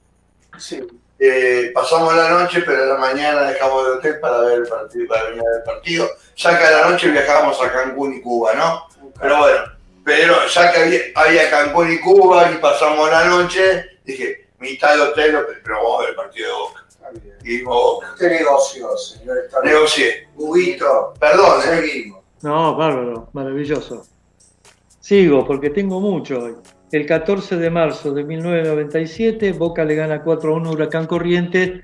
Sí. 0.58 0.82
Eh, 1.20 1.72
pasamos 1.74 2.16
la 2.16 2.30
noche, 2.30 2.62
pero 2.66 2.84
a 2.84 2.86
la 2.86 2.98
mañana 2.98 3.50
dejamos 3.50 3.86
el 3.86 3.94
hotel 3.94 4.20
para 4.20 4.40
ver 4.42 4.60
el 4.60 4.68
partido, 4.68 5.08
para 5.08 5.24
venir 5.24 5.42
a 5.42 5.50
ver 5.50 5.58
el 5.58 5.64
partido. 5.64 6.10
Ya 6.36 6.58
que 6.58 6.64
a 6.66 6.72
la 6.72 6.90
noche 6.90 7.10
viajábamos 7.10 7.62
a 7.62 7.72
Cancún 7.72 8.14
y 8.14 8.22
Cuba, 8.22 8.54
¿no? 8.54 8.88
Pero 9.20 9.40
bueno, 9.40 9.64
pero 10.06 10.46
ya 10.48 10.72
que 10.72 10.80
había, 10.80 11.00
había 11.16 11.50
Cancún 11.50 11.92
y 11.92 12.00
Cuba 12.00 12.52
y 12.52 12.58
pasamos 12.58 13.10
la 13.10 13.26
noche, 13.26 13.86
dije, 14.06 14.48
mitad 14.60 14.96
de 14.96 15.02
hotel, 15.02 15.38
pero 15.64 15.78
vamos 15.78 15.98
a 15.98 16.02
ver 16.02 16.10
el 16.12 16.16
partido 16.16 16.48
de 16.48 16.54
Boca. 16.54 16.84
Y 17.44 17.62
Boca. 17.64 18.12
Usted 18.14 18.32
negoció, 18.32 18.98
señor. 18.98 19.38
Negocié. 19.64 20.28
Huguito, 20.36 21.14
Perdón, 21.20 21.62
¿eh? 21.62 21.82
seguimos. 21.82 22.24
No, 22.42 22.76
bárbaro, 22.76 23.30
maravilloso. 23.34 24.06
Sigo, 25.00 25.46
porque 25.48 25.70
tengo 25.70 26.00
mucho 26.00 26.40
hoy. 26.40 26.56
El 26.92 27.06
14 27.06 27.58
de 27.58 27.70
marzo 27.70 28.14
de 28.14 28.24
1997, 28.24 29.52
Boca 29.54 29.84
le 29.84 29.96
gana 29.96 30.22
4 30.24 30.54
a 30.54 30.58
1 30.58 30.70
a 30.70 30.72
Huracán 30.74 31.06
Corrientes. 31.06 31.82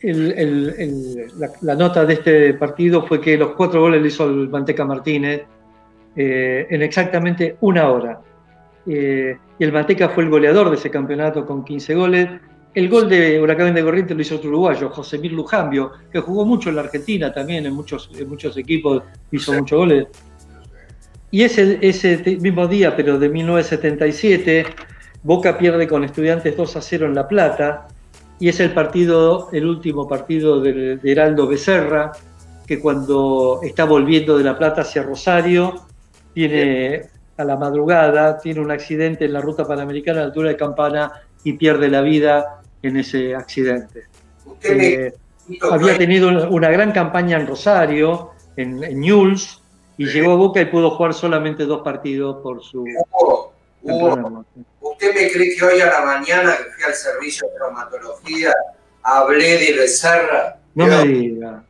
El- 0.00 0.32
el- 0.32 0.74
el- 0.78 1.26
la, 1.38 1.50
la 1.62 1.74
nota 1.74 2.04
de 2.04 2.14
este 2.14 2.54
partido 2.54 3.06
fue 3.06 3.20
que 3.20 3.38
los 3.38 3.52
cuatro 3.52 3.80
goles 3.80 4.02
le 4.02 4.08
hizo 4.08 4.24
el 4.24 4.48
Manteca 4.50 4.84
Martínez 4.84 5.42
eh, 6.14 6.66
en 6.70 6.82
exactamente 6.82 7.56
una 7.62 7.90
hora. 7.90 8.20
Eh, 8.86 9.36
y 9.58 9.64
el 9.64 9.72
Manteca 9.72 10.10
fue 10.10 10.24
el 10.24 10.30
goleador 10.30 10.68
de 10.70 10.76
ese 10.76 10.90
campeonato 10.90 11.44
con 11.46 11.64
15 11.64 11.94
goles. 11.94 12.28
El 12.74 12.90
gol 12.90 13.08
de 13.08 13.40
Huracán 13.40 13.74
de 13.74 13.82
Corrientes 13.82 14.14
lo 14.14 14.20
hizo 14.22 14.36
otro 14.36 14.50
uruguayo, 14.50 14.90
José 14.90 15.16
Mir 15.18 15.32
Lujambio, 15.32 15.92
que 16.12 16.20
jugó 16.20 16.44
mucho 16.44 16.68
en 16.68 16.76
la 16.76 16.82
Argentina 16.82 17.32
también, 17.32 17.64
en 17.64 17.72
muchos, 17.72 18.10
en 18.18 18.28
muchos 18.28 18.54
equipos, 18.58 19.02
hizo 19.32 19.52
Sí. 19.52 19.58
muchos 19.58 19.78
goles. 19.78 20.06
Y 21.30 21.42
ese, 21.42 21.78
ese 21.82 22.18
mismo 22.40 22.66
día, 22.66 22.96
pero 22.96 23.18
de 23.18 23.28
1977, 23.28 24.64
Boca 25.22 25.58
pierde 25.58 25.88
con 25.88 26.04
Estudiantes 26.04 26.56
2 26.56 26.76
a 26.76 26.80
0 26.82 27.06
en 27.06 27.14
La 27.14 27.26
Plata, 27.28 27.88
y 28.38 28.48
es 28.48 28.60
el 28.60 28.70
partido, 28.72 29.48
el 29.52 29.66
último 29.66 30.06
partido 30.06 30.60
de, 30.60 30.96
de 30.96 31.12
Heraldo 31.12 31.46
Becerra, 31.46 32.12
que 32.66 32.78
cuando 32.80 33.60
está 33.62 33.84
volviendo 33.84 34.36
de 34.38 34.44
La 34.44 34.56
Plata 34.58 34.82
hacia 34.82 35.02
Rosario, 35.02 35.82
tiene 36.34 37.02
a 37.38 37.44
la 37.44 37.56
madrugada, 37.56 38.38
tiene 38.38 38.60
un 38.60 38.70
accidente 38.70 39.24
en 39.24 39.32
la 39.32 39.40
ruta 39.40 39.66
panamericana 39.66 40.18
a 40.18 40.22
la 40.22 40.26
altura 40.28 40.50
de 40.50 40.56
Campana 40.56 41.12
y 41.44 41.54
pierde 41.54 41.88
la 41.88 42.00
vida 42.02 42.60
en 42.82 42.96
ese 42.98 43.34
accidente. 43.34 44.04
Eh, 44.62 45.12
había 45.70 45.96
tenido 45.98 46.28
una- 46.50 46.70
gran 46.70 46.92
campaña 46.92 47.38
en 47.38 47.46
Rosario, 47.46 48.30
en, 48.56 48.82
en 48.82 49.00
Newell's, 49.00 49.62
y 49.96 50.06
llegó 50.06 50.32
a 50.32 50.36
Boca 50.36 50.60
y 50.60 50.66
pudo 50.66 50.90
jugar 50.90 51.14
solamente 51.14 51.64
dos 51.64 51.82
partidos 51.82 52.42
por 52.42 52.62
su 52.62 52.84
Hugo. 53.82 54.26
¿usted 54.80 55.14
me 55.14 55.30
cree 55.30 55.56
que 55.56 55.64
hoy 55.64 55.80
a 55.80 55.86
la 55.86 56.00
mañana 56.04 56.56
que 56.56 56.64
fui 56.72 56.84
al 56.84 56.94
servicio 56.94 57.48
de 57.48 57.54
traumatología 57.54 58.52
hablé 59.02 59.58
de 59.58 59.72
Becerra? 59.74 60.58
No 60.74 60.86
me 60.86 61.04
diga. 61.04 61.62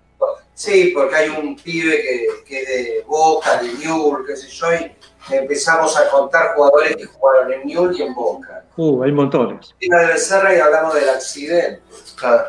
Sí, 0.54 0.92
porque 0.94 1.14
hay 1.14 1.28
un 1.28 1.54
pibe 1.56 2.00
que, 2.00 2.26
que 2.46 2.62
es 2.62 2.68
de 2.68 3.04
Boca, 3.06 3.62
de 3.62 3.74
Newell, 3.74 4.24
qué 4.26 4.36
sé 4.36 4.48
yo, 4.48 4.68
y 4.74 5.34
empezamos 5.34 5.94
a 5.98 6.08
contar 6.08 6.54
jugadores 6.54 6.96
que 6.96 7.04
jugaron 7.04 7.52
en 7.52 7.66
Newell 7.66 7.94
y 7.94 8.02
en 8.02 8.14
Boca. 8.14 8.64
Uh, 8.76 9.02
hay 9.02 9.12
montones. 9.12 9.74
Era 9.80 10.00
de 10.00 10.06
Becerra 10.14 10.56
y 10.56 10.58
hablamos 10.58 10.94
del 10.94 11.08
accidente. 11.10 11.82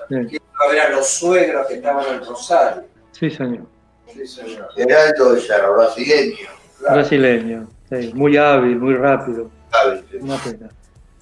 Quiero 0.07 0.71
ver 0.71 0.79
a 0.79 0.89
los 0.89 1.07
suegros 1.07 1.67
que 1.67 1.75
estaban 1.75 2.05
en 2.07 2.25
Rosario. 2.25 2.83
Sí, 3.11 3.29
señor. 3.29 3.65
Sí, 4.13 4.27
señor. 4.27 4.69
Heraldo 4.75 5.33
de 5.33 5.41
Cerro, 5.41 5.75
brasileño. 5.75 6.35
Claro. 6.79 6.95
Brasileño. 6.95 7.67
Sí, 7.89 8.11
muy 8.13 8.37
hábil, 8.37 8.77
muy 8.79 8.95
rápido. 8.95 9.49
¿sabes? 9.71 10.03
Una 10.19 10.37
pena. 10.37 10.69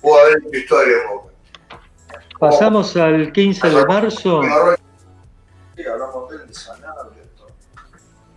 Pudo 0.01 0.19
haber 0.19 0.37
hecho 0.47 0.57
historia 0.57 0.95
Boca. 1.11 1.33
Pasamos 2.39 2.95
al 2.97 3.31
15 3.31 3.69
de 3.69 3.85
marzo. 3.85 4.41
Sí, 5.75 5.83
hablamos 5.85 6.29
del 6.29 6.47
de 6.47 6.53
Sanabria, 6.53 7.23
todo. 7.37 7.47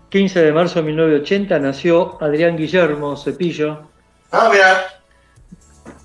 15 0.08 0.40
de 0.42 0.52
marzo 0.52 0.80
de 0.80 0.86
1980 0.86 1.58
nació 1.58 2.22
Adrián 2.22 2.56
Guillermo 2.56 3.16
Cepillo, 3.16 3.88
Ah, 4.30 4.48
mira. 4.52 4.84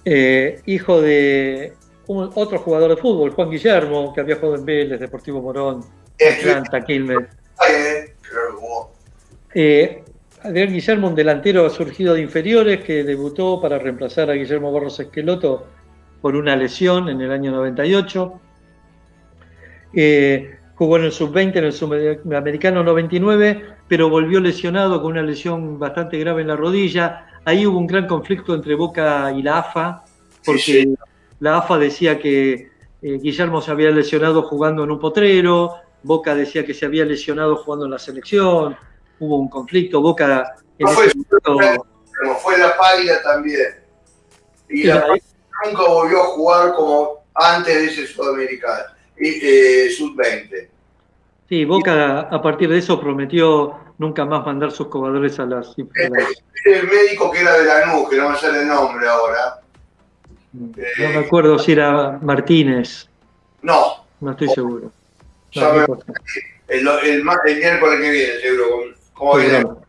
eh, 0.06 0.62
hijo 0.66 1.02
de 1.02 1.74
un- 2.08 2.32
otro 2.36 2.60
jugador 2.60 2.96
de 2.96 3.02
fútbol, 3.02 3.32
Juan 3.32 3.50
Guillermo, 3.50 4.14
que 4.14 4.22
había 4.22 4.36
jugado 4.36 4.56
en 4.56 4.66
Vélez, 4.66 5.00
Deportivo 5.00 5.42
Morón, 5.42 5.86
Este, 6.18 6.50
Atlanta, 6.52 6.82
Quilmes. 6.82 7.28
eh. 7.70 8.03
Eh, 9.54 10.04
Adrián 10.44 10.74
Guillermo, 10.74 11.08
un 11.08 11.16
delantero 11.16 11.70
surgido 11.70 12.16
de 12.16 12.22
inferiores 12.22 12.84
que 12.84 13.04
debutó 13.04 13.62
para 13.62 13.80
reemplazar 13.80 14.30
a 14.30 14.34
Guillermo 14.34 14.72
Barros 14.72 15.00
Esqueloto 15.00 15.68
por 16.22 16.36
una 16.36 16.56
lesión 16.56 17.10
en 17.10 17.22
el 17.22 17.32
año 17.32 17.52
98. 17.52 18.34
Eh, 19.94 20.58
jugó 20.76 20.98
en 20.98 21.06
el 21.06 21.12
sub-20, 21.12 21.58
en 21.58 21.64
el 21.66 21.74
sudamericano 21.74 22.84
99, 22.84 23.64
pero 23.88 24.10
volvió 24.10 24.40
lesionado 24.40 25.02
con 25.02 25.12
una 25.12 25.22
lesión 25.22 25.80
bastante 25.80 26.18
grave 26.18 26.42
en 26.42 26.48
la 26.50 26.56
rodilla. 26.56 27.28
Ahí 27.46 27.66
hubo 27.66 27.78
un 27.78 27.88
gran 27.88 28.08
conflicto 28.08 28.54
entre 28.56 28.76
Boca 28.76 29.32
y 29.32 29.42
la 29.44 29.60
AFA, 29.60 30.04
porque 30.46 30.62
Sí, 30.62 30.96
la 31.40 31.58
AFA 31.58 31.78
decía 31.78 32.20
que 32.20 32.70
eh, 33.02 33.20
Guillermo 33.22 33.62
se 33.62 33.72
había 33.72 33.92
lesionado 33.92 34.44
jugando 34.44 34.84
en 34.84 34.92
un 34.92 35.00
potrero, 35.00 35.76
Boca 36.04 36.36
decía 36.36 36.66
que 36.66 36.74
se 36.74 36.86
había 36.86 37.06
lesionado 37.06 37.58
jugando 37.58 37.86
en 37.86 37.92
la 37.92 38.00
selección, 38.00 38.76
hubo 39.20 39.38
un 39.40 39.50
conflicto, 39.50 40.02
Boca 40.02 40.56
en 40.78 40.86
No 40.86 40.92
fue 40.92 41.08
momento- 41.46 41.86
Como 42.22 42.36
fue 42.36 42.58
la 42.58 42.76
pálida 42.78 43.22
también. 43.22 43.76
Y 44.70 44.84
la 44.84 44.96
la- 44.96 45.02
pálida 45.08 45.26
nunca 45.66 45.84
volvió 45.88 46.22
a 46.22 46.26
jugar 46.26 46.74
como 46.74 47.24
antes 47.36 47.74
de 47.76 47.86
ese 47.86 48.08
sudamericano. 48.08 48.84
Y, 49.20 49.28
eh, 49.42 49.90
sub-20. 49.92 50.70
sí, 51.48 51.66
Boca 51.66 52.22
a 52.22 52.42
partir 52.42 52.70
de 52.70 52.80
eso 52.80 53.00
prometió 53.00 53.76
nunca 54.00 54.26
más 54.26 54.46
mandar 54.46 54.72
sus 54.72 54.88
jugadores 54.88 55.40
a 55.40 55.46
las... 55.46 55.68
a 55.70 56.10
las- 56.10 56.44
El 56.66 56.88
médico 56.88 57.30
que 57.32 57.42
era 57.42 57.54
de 57.58 57.66
Lanús, 57.66 58.10
que 58.10 58.16
no 58.18 58.30
me 58.30 58.38
sale 58.38 58.62
el 58.62 58.68
nombre 58.68 59.08
ahora. 59.08 59.60
no 60.54 61.10
me 61.10 61.18
acuerdo 61.18 61.60
si 61.60 61.72
era 61.74 62.18
Martínez, 62.22 63.08
No, 63.62 64.06
no 64.22 64.32
estoy 64.32 64.50
seguro. 64.50 64.92
No, 65.56 65.74
me- 65.74 65.86
el, 66.70 66.88
el, 66.88 67.04
el 67.04 67.24
miércoles 67.60 68.00
que 68.02 68.10
viene, 68.10 68.40
seguro. 68.40 68.70
con- 68.72 69.03
Como. 69.24 69.86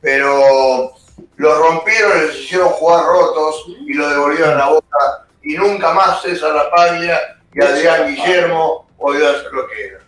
Pero 0.00 0.92
los 1.36 1.58
rompieron, 1.58 2.26
les 2.26 2.40
hicieron 2.40 2.68
jugar 2.70 3.04
rotos 3.04 3.64
y 3.86 3.94
lo 3.94 4.08
devolvieron 4.08 4.54
a 4.54 4.56
la 4.56 4.68
boca. 4.68 5.26
Y 5.42 5.54
nunca 5.54 5.92
más 5.92 6.22
César 6.22 6.54
La 6.54 6.70
Paglia 6.70 7.18
y 7.52 7.62
Adrián 7.62 8.08
Guillermo 8.14 8.86
volvió 8.98 9.28
a 9.28 9.32
ser 9.32 9.52
lo 9.52 9.66
que 9.68 9.86
era. 9.86 9.98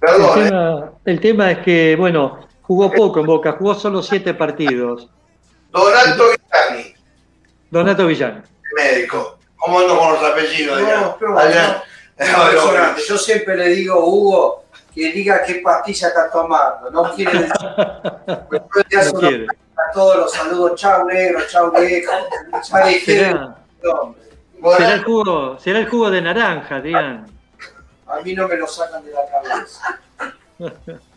Perdón, 0.00 0.38
¿eh? 0.38 0.44
tema, 0.44 0.92
el 1.04 1.20
tema 1.20 1.50
es 1.50 1.58
que, 1.58 1.96
bueno, 1.98 2.48
jugó 2.62 2.92
poco 2.92 3.20
en 3.20 3.26
Boca, 3.26 3.56
jugó 3.58 3.74
solo 3.74 4.02
siete 4.02 4.32
partidos. 4.34 5.08
Donato 5.70 6.24
Villani, 6.30 6.94
Donato 7.70 8.06
Villani. 8.06 8.42
médico. 8.76 9.38
¿Cómo 9.56 9.80
ando 9.80 9.98
con 9.98 10.12
los 10.12 10.22
apellidos? 10.22 10.80
ya? 10.80 11.00
No, 11.00 11.16
pero 11.18 12.96
yo 13.08 13.18
siempre 13.18 13.56
le 13.56 13.68
digo 13.70 13.94
a 13.94 14.04
Hugo 14.04 14.64
que 14.98 15.12
diga 15.12 15.42
qué 15.46 15.56
pastilla 15.56 16.08
está 16.08 16.30
tomando. 16.30 16.90
No 16.90 17.12
quiere 17.16 17.32
decir. 17.40 17.54
Después 18.50 18.84
le 18.90 18.98
hace 18.98 19.12
No 19.12 19.18
unos- 19.18 19.28
quiere. 19.30 19.46
a 19.46 19.92
todos 19.92 20.16
los 20.16 20.32
saludos. 20.32 20.74
Chau, 20.80 21.06
negro, 21.06 21.38
chau, 21.48 21.70
viejo. 21.72 22.12
Ya 22.52 22.62
Será, 24.76 24.94
el 24.94 25.04
jugo, 25.04 25.56
será 25.58 25.78
el 25.78 25.88
jugo 25.88 26.10
de 26.10 26.20
naranja, 26.20 26.76
Adrián. 26.76 27.26
A 28.08 28.20
mí 28.22 28.34
no 28.34 28.48
me 28.48 28.56
lo 28.56 28.66
sacan 28.66 29.04
de 29.04 29.12
la 29.12 29.20
cabeza. 29.30 30.00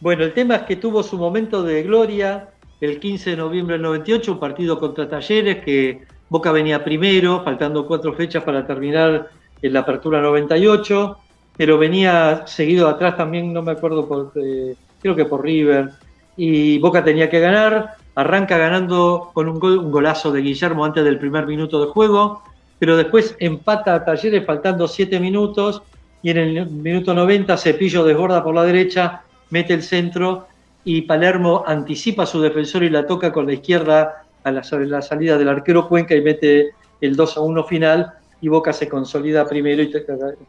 Bueno, 0.00 0.22
el 0.22 0.32
tema 0.32 0.54
es 0.54 0.62
que 0.62 0.76
tuvo 0.76 1.02
su 1.02 1.18
momento 1.18 1.64
de 1.64 1.82
gloria 1.82 2.50
el 2.80 3.00
15 3.00 3.30
de 3.30 3.36
noviembre 3.36 3.72
del 3.74 3.82
98, 3.82 4.30
un 4.30 4.38
partido 4.38 4.78
contra 4.78 5.08
Talleres, 5.08 5.64
que 5.64 6.04
Boca 6.28 6.52
venía 6.52 6.84
primero, 6.84 7.42
faltando 7.42 7.84
cuatro 7.84 8.12
fechas 8.12 8.44
para 8.44 8.64
terminar 8.64 9.28
en 9.60 9.72
la 9.72 9.80
apertura 9.80 10.20
98, 10.20 11.18
pero 11.58 11.76
venía 11.76 12.46
seguido 12.46 12.88
atrás 12.88 13.16
también, 13.16 13.52
no 13.52 13.60
me 13.62 13.72
acuerdo, 13.72 14.08
por, 14.08 14.32
eh, 14.36 14.74
creo 15.02 15.14
que 15.14 15.26
por 15.26 15.42
River, 15.44 15.90
y 16.36 16.78
Boca 16.78 17.04
tenía 17.04 17.28
que 17.28 17.40
ganar, 17.40 17.94
arranca 18.14 18.56
ganando 18.56 19.30
con 19.34 19.48
un, 19.48 19.58
gol- 19.58 19.78
un 19.78 19.90
golazo 19.90 20.32
de 20.32 20.40
Guillermo 20.40 20.84
antes 20.84 21.04
del 21.04 21.18
primer 21.18 21.46
minuto 21.46 21.84
de 21.84 21.90
juego, 21.90 22.42
pero 22.78 22.96
después 22.96 23.36
empata 23.40 23.94
a 23.94 24.04
Talleres 24.04 24.46
faltando 24.46 24.86
siete 24.88 25.18
minutos, 25.20 25.82
y 26.22 26.30
en 26.30 26.38
el 26.38 26.66
minuto 26.70 27.12
90 27.12 27.56
Cepillo 27.56 28.04
desborda 28.04 28.42
por 28.42 28.54
la 28.54 28.64
derecha, 28.64 29.22
mete 29.50 29.74
el 29.74 29.82
centro 29.82 30.46
y 30.84 31.02
Palermo 31.02 31.64
anticipa 31.66 32.22
a 32.22 32.26
su 32.26 32.40
defensor 32.40 32.82
y 32.84 32.90
la 32.90 33.06
toca 33.06 33.32
con 33.32 33.46
la 33.46 33.52
izquierda 33.54 34.22
a 34.44 34.50
la, 34.50 34.62
la 34.86 35.02
salida 35.02 35.36
del 35.36 35.48
arquero 35.48 35.88
Cuenca 35.88 36.14
y 36.14 36.20
mete 36.22 36.70
el 37.00 37.14
2 37.16 37.36
a 37.36 37.40
1 37.40 37.64
final 37.64 38.12
y 38.40 38.48
Boca 38.48 38.72
se 38.72 38.88
consolida 38.88 39.46
primero 39.46 39.82
y 39.82 39.92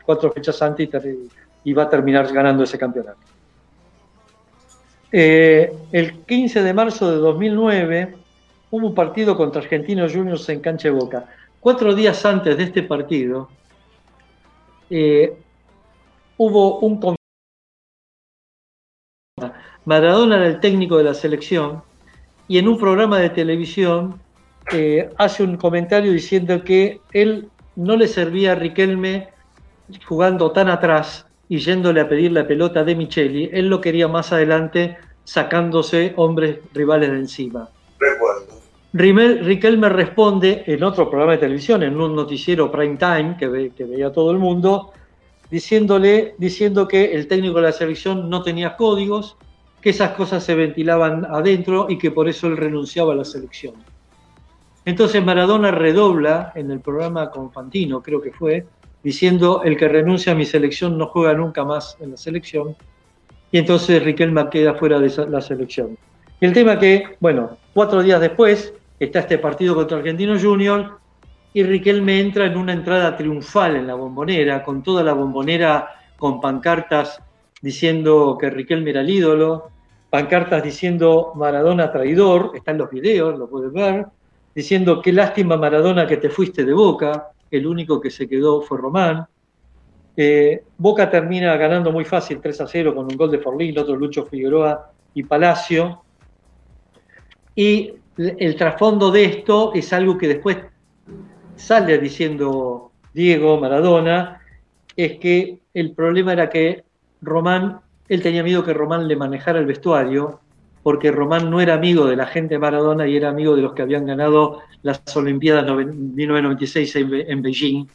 cuatro 0.06 0.32
fechas 0.32 0.62
antes 0.62 0.90
y, 1.64 1.74
va 1.74 1.84
a 1.84 1.90
terminar 1.90 2.32
ganando 2.32 2.64
ese 2.64 2.78
campeonato. 2.78 3.20
Eh, 5.12 5.74
el 5.92 6.20
15 6.24 6.62
de 6.62 6.74
marzo 6.74 7.10
de 7.12 7.18
2009 7.18 8.16
hubo 8.72 8.88
un 8.88 8.94
partido 8.94 9.36
contra 9.36 9.62
Argentinos 9.62 10.14
Juniors 10.14 10.48
en 10.50 10.60
cancha 10.60 10.90
de 10.90 10.96
Boca. 10.96 11.26
Cuatro 11.60 11.96
días 11.96 12.24
antes 12.26 12.58
de 12.58 12.64
este 12.64 12.84
partido 12.84 13.50
eh, 14.90 15.36
hubo 16.38 16.80
un 16.80 17.16
Maradona 19.86 20.36
era 20.36 20.48
el 20.48 20.60
técnico 20.60 20.98
de 20.98 21.04
la 21.06 21.14
selección 21.14 21.82
y 22.48 22.58
en 22.58 22.68
un 22.68 22.78
programa 22.78 23.20
de 23.20 23.30
televisión 23.30 24.22
eh, 24.72 25.10
hace 25.18 25.44
un 25.44 25.58
comentario 25.58 26.12
diciendo 26.12 26.64
que 26.64 27.02
él 27.12 27.50
no 27.80 27.96
le 27.96 28.08
servía 28.08 28.52
a 28.52 28.56
Riquelme 28.56 29.30
jugando 30.06 30.52
tan 30.52 30.70
atrás 30.70 31.26
y 31.48 31.58
yéndole 31.58 32.02
a 32.02 32.10
pedir 32.10 32.32
la 32.32 32.46
pelota 32.46 32.84
de 32.84 32.96
Micheli, 32.96 33.50
él 33.52 33.70
lo 33.70 33.82
quería 33.82 34.08
más 34.08 34.32
adelante 34.32 34.98
sacándose 35.24 36.14
hombres 36.18 36.60
rivales 36.74 37.12
de 37.12 37.18
encima. 37.18 37.70
recuerdo. 38.00 38.60
Riquelme 38.92 39.90
responde 39.90 40.64
en 40.66 40.84
otro 40.84 41.10
programa 41.10 41.34
de 41.34 41.38
televisión, 41.40 41.84
en 41.84 42.00
un 42.00 42.16
noticiero 42.16 42.72
prime 42.72 42.98
time 42.98 43.36
que, 43.38 43.48
ve- 43.48 43.72
que 43.76 43.86
veía 43.86 44.12
todo 44.12 44.32
el 44.32 44.40
mundo, 44.40 44.92
diciéndole, 45.50 46.36
diciendo 46.38 46.88
que 46.88 47.14
el 47.14 47.28
técnico 47.28 47.58
de 47.58 47.64
la 47.64 47.72
selección 47.72 48.30
no 48.30 48.42
tenía 48.42 48.76
códigos, 48.76 49.38
que 49.82 49.92
esas 49.92 50.12
cosas 50.12 50.44
se 50.44 50.56
ventilaban 50.56 51.26
adentro 51.26 51.88
y 51.90 51.98
que 51.98 52.12
por 52.12 52.28
eso 52.28 52.48
él 52.48 52.58
renunciaba 52.58 53.14
a 53.14 53.16
la 53.16 53.26
selección. 53.26 53.76
Entonces 54.86 55.24
Maradona 55.24 55.72
redobla 55.72 56.52
en 56.56 56.72
el 56.72 56.80
programa 56.80 57.30
con 57.30 57.52
Fantino, 57.52 58.02
creo 58.02 58.22
que 58.22 58.32
fue, 58.32 58.66
diciendo 59.04 59.62
el 59.64 59.78
que 59.78 59.88
renuncia 59.88 60.34
a 60.34 60.36
mi 60.36 60.46
selección 60.46 60.98
no 60.98 61.08
juega 61.08 61.34
nunca 61.34 61.64
más 61.64 61.98
en 62.00 62.12
la 62.12 62.18
selección. 62.18 62.76
Y 63.52 63.58
entonces 63.58 64.04
Riquelme 64.04 64.50
queda 64.50 64.76
fuera 64.76 65.00
de 65.00 65.28
la 65.28 65.42
selección. 65.42 65.98
El 66.40 66.54
tema 66.54 66.80
que, 66.80 67.18
bueno, 67.20 67.58
cuatro 67.74 68.02
días 68.04 68.22
después 68.22 68.74
está 69.00 69.20
este 69.20 69.38
partido 69.38 69.76
contra 69.76 69.98
Argentino 69.98 70.40
Junior 70.40 71.00
y 71.54 71.64
Riquelme 71.64 72.20
entra 72.20 72.46
en 72.46 72.58
una 72.58 72.74
entrada 72.74 73.18
triunfal 73.18 73.76
en 73.76 73.88
la 73.88 73.96
bombonera, 73.96 74.64
con 74.64 74.84
toda 74.84 75.04
la 75.04 75.14
bombonera 75.14 75.90
con 76.18 76.40
pancartas 76.40 77.22
diciendo 77.62 78.38
que 78.40 78.50
Riquelme 78.50 78.92
era 78.92 79.02
el 79.02 79.10
ídolo, 79.10 79.70
pancartas 80.10 80.64
diciendo 80.64 81.34
Maradona 81.36 81.92
traidor, 81.92 82.52
están 82.56 82.78
los 82.78 82.90
videos, 82.90 83.38
lo 83.38 83.50
puedes 83.50 83.72
ver, 83.74 84.06
diciendo 84.54 85.02
qué 85.02 85.14
lástima 85.14 85.58
Maradona 85.58 86.08
que 86.08 86.18
te 86.18 86.30
fuiste 86.30 86.66
de 86.66 86.74
Boca, 86.74 87.30
el 87.52 87.66
único 87.66 88.00
que 88.00 88.10
se 88.10 88.28
quedó 88.28 88.62
fue 88.62 88.78
Román. 88.78 89.26
Eh, 90.16 90.64
Boca 90.78 91.10
termina 91.10 91.56
ganando 91.58 91.92
muy 91.92 92.06
fácil 92.06 92.40
3 92.42 92.62
a 92.62 92.68
0 92.68 92.96
con 92.96 93.06
un 93.06 93.18
gol 93.18 93.32
de 93.32 93.40
Forlín, 93.40 93.78
otro 93.78 93.96
Lucho 93.96 94.26
Figueroa 94.26 94.92
y 95.14 95.24
Palacio. 95.24 96.02
Y 97.56 97.94
el 98.18 98.56
trasfondo 98.56 99.12
de 99.12 99.26
esto 99.26 99.74
es 99.74 99.92
algo 99.94 100.18
que 100.18 100.28
después 100.28 100.58
sale 101.56 101.98
diciendo 101.98 102.92
Diego 103.14 103.60
Maradona, 103.60 104.42
es 104.96 105.18
que 105.20 105.60
el 105.74 105.94
problema 105.94 106.34
era 106.34 106.50
que 106.50 106.84
Román, 107.22 107.80
él 108.08 108.22
tenía 108.22 108.44
miedo 108.44 108.64
que 108.64 108.74
Román 108.74 109.08
le 109.08 109.16
manejara 109.16 109.60
el 109.60 109.66
vestuario, 109.66 110.42
porque 110.82 111.12
Román 111.12 111.50
no 111.50 111.62
era 111.62 111.74
amigo 111.76 112.06
de 112.06 112.16
la 112.16 112.26
gente 112.28 112.56
de 112.56 112.60
Maradona 112.60 113.08
y 113.08 113.16
era 113.16 113.30
amigo 113.30 113.56
de 113.56 113.62
los 113.62 113.74
que 113.74 113.82
habían 113.82 114.06
ganado 114.06 114.62
las 114.82 115.02
Olimpiadas 115.16 115.66
noven- 115.66 116.14
1996 116.16 116.96
en, 116.96 117.10
Be- 117.10 117.32
en 117.32 117.42
Beijing, 117.42 117.86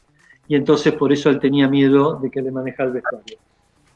y 0.48 0.54
entonces 0.56 0.92
por 0.94 1.12
eso 1.12 1.30
él 1.30 1.40
tenía 1.40 1.68
miedo 1.68 2.18
de 2.20 2.30
que 2.30 2.42
le 2.42 2.50
manejara 2.50 2.88
el 2.88 2.94
vestuario. 2.94 3.38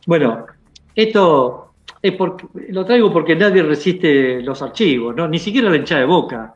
Bueno, 0.06 0.46
esto 0.94 1.74
es 2.00 2.12
porque, 2.12 2.46
lo 2.70 2.84
traigo 2.84 3.12
porque 3.12 3.36
nadie 3.36 3.62
resiste 3.62 4.40
los 4.42 4.62
archivos, 4.62 5.14
¿no? 5.14 5.28
ni 5.28 5.38
siquiera 5.38 5.68
la 5.70 5.76
hinchada 5.76 6.00
de 6.00 6.06
boca, 6.06 6.54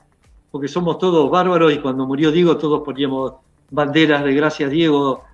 porque 0.51 0.69
somos 0.69 0.99
todos 0.99 1.31
bárbaros 1.31 1.73
y 1.73 1.79
cuando 1.79 2.07
murió 2.07 2.31
Diego 2.31 2.57
todos 2.57 2.83
poníamos 2.83 3.35
banderas 3.71 4.25
de 4.25 4.35
gracias 4.35 4.71
Diego, 4.71 5.25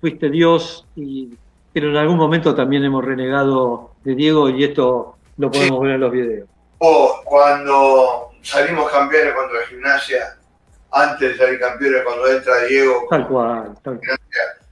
fuiste 0.00 0.28
Dios 0.30 0.86
y, 0.96 1.30
pero 1.72 1.88
en 1.90 1.96
algún 1.96 2.16
momento 2.18 2.54
también 2.54 2.84
hemos 2.84 3.04
renegado 3.04 3.92
de 4.04 4.14
Diego 4.14 4.50
y 4.50 4.64
esto 4.64 5.16
lo 5.36 5.50
podemos 5.50 5.80
ver 5.82 5.92
en 5.92 6.00
los 6.00 6.12
videos. 6.12 6.48
O 6.78 7.20
cuando 7.24 8.30
salimos 8.42 8.90
campeones 8.90 9.34
contra 9.34 9.60
la 9.60 9.66
gimnasia, 9.66 10.36
antes 10.90 11.30
de 11.30 11.36
salir 11.44 11.60
campeones, 11.60 12.02
cuando 12.04 12.28
entra 12.28 12.58
Diego, 12.64 13.06
Tal 13.10 13.26
cual, 13.28 13.74
tal 13.82 13.98
cual. 13.98 14.18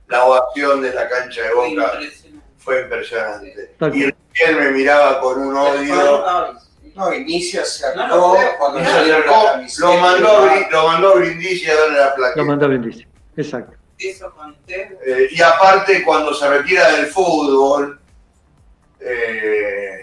la 0.09 0.25
ovación 0.25 0.83
de 0.83 0.93
la 0.93 1.09
cancha 1.09 1.43
de 1.43 1.49
Fue 1.51 1.71
Boca 1.71 1.95
impresionante. 1.95 2.47
fue 2.59 2.81
impresionante. 2.83 3.75
Y 3.95 4.03
él 4.43 4.57
me 4.57 4.71
miraba 4.73 5.21
con 5.21 5.41
un 5.41 5.57
odio. 5.57 6.55
No, 6.97 7.15
Inicia 7.15 7.65
se 7.65 7.87
no, 7.97 8.35
cuando 8.59 8.81
la 8.81 9.25
camiseta. 9.25 9.87
Lo 9.87 9.95
mandó, 10.01 10.29
a 10.43 10.69
lo 10.71 10.87
mandó 10.89 11.13
a 11.13 11.15
Brindisi 11.15 11.71
a 11.71 11.75
darle 11.77 11.99
la 11.99 12.07
Lo 12.11 12.15
plaqueta. 12.17 12.45
manda 12.45 12.67
Brindisi. 12.67 13.07
Exacto. 13.37 13.77
Eso. 13.97 14.35
Eh, 14.67 15.29
y 15.31 15.41
aparte, 15.41 16.03
cuando 16.05 16.35
se 16.35 16.49
retira 16.49 16.91
del 16.93 17.07
fútbol, 17.07 18.01
eh, 18.99 20.01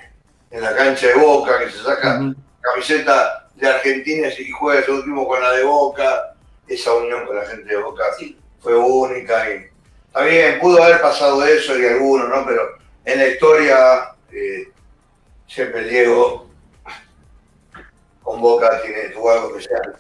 en 0.52 0.62
la 0.62 0.76
cancha 0.76 1.08
de 1.08 1.16
Boca, 1.16 1.60
que 1.60 1.70
se 1.70 1.84
saca 1.84 2.20
camiseta 2.62 3.48
de 3.56 3.68
Argentina 3.68 4.28
y 4.38 4.52
juega 4.52 4.80
ese 4.82 4.92
último 4.92 5.28
con 5.28 5.42
la 5.42 5.52
de 5.52 5.64
Boca, 5.64 6.34
esa 6.68 6.94
unión 6.94 7.26
con 7.26 7.36
la 7.36 7.46
gente 7.46 7.66
de 7.74 7.82
Boca 7.82 8.04
Sí. 8.18 8.38
fue 8.60 8.76
única. 8.78 9.50
Y, 9.54 9.66
está 10.08 10.22
bien, 10.24 10.60
pudo 10.60 10.84
haber 10.84 11.02
pasado 11.02 11.44
eso 11.46 11.78
y 11.78 11.86
alguno, 11.86 12.28
¿no? 12.28 12.46
Pero 12.46 12.62
en 13.06 13.20
la 13.20 13.28
historia, 13.28 13.76
eh, 14.32 14.68
siempre 15.48 15.82
el 15.82 15.90
Diego 15.90 16.48
con 18.22 18.42
Boca 18.42 18.82
tiene 18.82 19.10
tuvo 19.14 19.32
algo 19.32 19.58
especial. 19.58 19.96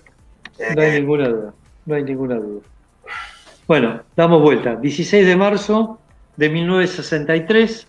Eh, 0.59 0.73
No 0.75 0.81
hay 0.81 0.91
ninguna 0.91 1.29
duda, 1.29 1.53
no 1.85 1.95
hay 1.95 2.03
ninguna 2.03 2.35
duda. 2.35 2.61
Bueno, 3.67 4.01
damos 4.15 4.41
vuelta. 4.41 4.75
16 4.75 5.25
de 5.25 5.35
marzo 5.35 5.99
de 6.35 6.49
1963, 6.49 7.87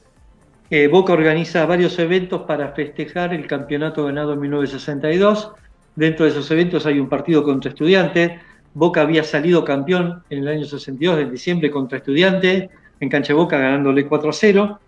eh, 0.70 0.86
Boca 0.88 1.14
organiza 1.14 1.64
varios 1.64 1.98
eventos 1.98 2.42
para 2.42 2.72
festejar 2.72 3.32
el 3.32 3.46
campeonato 3.46 4.04
ganado 4.04 4.34
en 4.34 4.40
1962. 4.40 5.52
Dentro 5.96 6.26
de 6.26 6.32
esos 6.32 6.50
eventos 6.50 6.84
hay 6.84 7.00
un 7.00 7.08
partido 7.08 7.42
contra 7.42 7.70
estudiantes. 7.70 8.32
Boca 8.74 9.00
había 9.00 9.24
salido 9.24 9.64
campeón 9.64 10.22
en 10.28 10.40
el 10.40 10.48
año 10.48 10.64
62, 10.66 11.20
en 11.20 11.30
diciembre, 11.30 11.70
contra 11.70 11.98
estudiantes, 11.98 12.68
en 13.00 13.08
cancha 13.08 13.32
Boca 13.34 13.58
ganándole 13.58 14.06
4 14.06 14.28
a 14.28 14.32
0. 14.32 14.80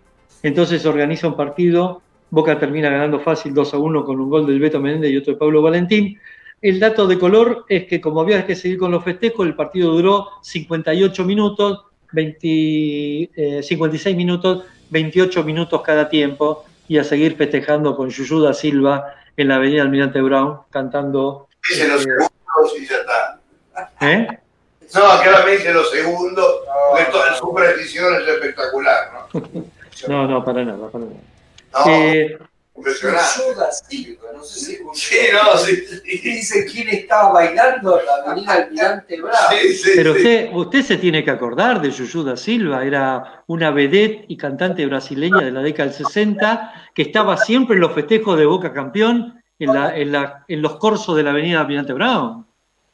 Entonces 0.43 0.85
organiza 0.85 1.27
un 1.27 1.35
partido, 1.35 2.01
Boca 2.29 2.59
termina 2.59 2.89
ganando 2.89 3.19
fácil 3.19 3.53
2 3.53 3.73
a 3.73 3.77
1 3.77 4.05
con 4.05 4.19
un 4.19 4.29
gol 4.29 4.45
del 4.45 4.59
Beto 4.59 4.79
Menéndez 4.79 5.11
y 5.11 5.17
otro 5.17 5.33
de 5.33 5.39
Pablo 5.39 5.61
Valentín. 5.61 6.17
El 6.61 6.79
dato 6.79 7.07
de 7.07 7.17
color 7.17 7.65
es 7.67 7.85
que 7.85 7.99
como 7.99 8.21
había 8.21 8.45
que 8.45 8.55
seguir 8.55 8.77
con 8.77 8.91
los 8.91 9.03
festejos, 9.03 9.47
el 9.47 9.55
partido 9.55 9.91
duró 9.93 10.27
58 10.43 11.25
minutos, 11.25 11.85
20, 12.11 12.37
eh, 13.35 13.63
56 13.63 14.15
minutos, 14.15 14.63
28 14.91 15.43
minutos 15.43 15.81
cada 15.81 16.07
tiempo, 16.07 16.65
y 16.87 16.97
a 16.97 17.03
seguir 17.03 17.35
festejando 17.35 17.95
con 17.95 18.09
Yuyu 18.09 18.41
da 18.41 18.53
Silva 18.53 19.15
en 19.37 19.47
la 19.47 19.55
avenida 19.55 19.81
Almirante 19.81 20.21
Brown, 20.21 20.59
cantando... 20.69 21.47
dice 21.67 21.87
los 21.87 22.01
eh, 22.01 22.03
segundos 22.03 22.79
y 22.79 22.85
ya 22.85 22.95
está. 22.97 23.39
¿eh? 24.01 24.27
No, 24.93 25.21
que 25.21 25.29
ahora 25.29 25.45
me 25.45 25.51
dice 25.53 25.73
los 25.73 25.89
segundos, 25.89 26.45
porque 26.89 27.05
toda 27.05 27.33
su 27.35 27.53
precisión 27.53 28.13
es 28.21 28.27
espectacular, 28.27 29.11
¿no? 29.33 29.41
No, 30.07 30.27
no, 30.27 30.43
para 30.43 30.65
nada, 30.65 30.89
para 30.89 31.05
nada. 31.05 31.17
No, 31.85 31.91
Eh, 31.91 32.37
impresionante. 32.75 33.21
Silva, 33.89 34.27
no 34.33 34.43
sé 34.43 34.59
si 34.59 34.75
Sí, 34.93 35.17
no, 35.33 35.57
sí, 35.57 35.83
Y 36.05 36.17
sí. 36.17 36.29
dice 36.31 36.65
quién 36.65 36.89
estaba 36.89 37.31
bailando 37.33 37.99
en 37.99 38.05
la 38.05 38.13
avenida 38.31 38.53
Almirante 38.53 39.21
Bravo. 39.21 39.37
Sí, 39.51 39.73
sí, 39.75 39.91
Pero 39.95 40.13
sí. 40.13 40.19
usted, 40.19 40.49
usted 40.53 40.81
se 40.83 40.97
tiene 40.97 41.23
que 41.23 41.31
acordar 41.31 41.81
de 41.81 41.91
Yuyu 41.91 42.23
da 42.23 42.37
Silva, 42.37 42.83
era 42.85 43.43
una 43.47 43.71
vedette 43.71 44.25
y 44.27 44.37
cantante 44.37 44.85
brasileña 44.85 45.41
de 45.41 45.51
la 45.51 45.61
década 45.61 45.89
del 45.89 45.97
60, 45.97 46.73
que 46.95 47.01
estaba 47.03 47.37
siempre 47.37 47.75
en 47.75 47.81
los 47.81 47.93
festejos 47.93 48.37
de 48.37 48.45
Boca 48.45 48.73
Campeón, 48.73 49.41
en, 49.59 49.73
la- 49.73 49.95
en 49.95 50.11
la- 50.11 50.43
en 50.47 50.61
los 50.61 50.77
corsos 50.77 51.15
de 51.15 51.23
la 51.23 51.31
avenida 51.31 51.61
Almirante 51.61 51.93
Brown. 51.93 52.45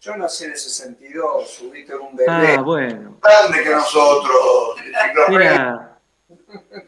Yo 0.01 0.15
nací 0.15 0.43
en 0.45 0.51
el 0.51 0.57
62, 0.57 1.49
subiste 1.49 1.93
en 1.93 1.99
un 1.99 2.15
bebé. 2.15 2.30
Ah, 2.57 2.61
bueno. 2.61 3.17
grande 3.21 3.63
que 3.63 3.69
nosotros. 3.71 4.75
enciclopedia. 4.86 5.96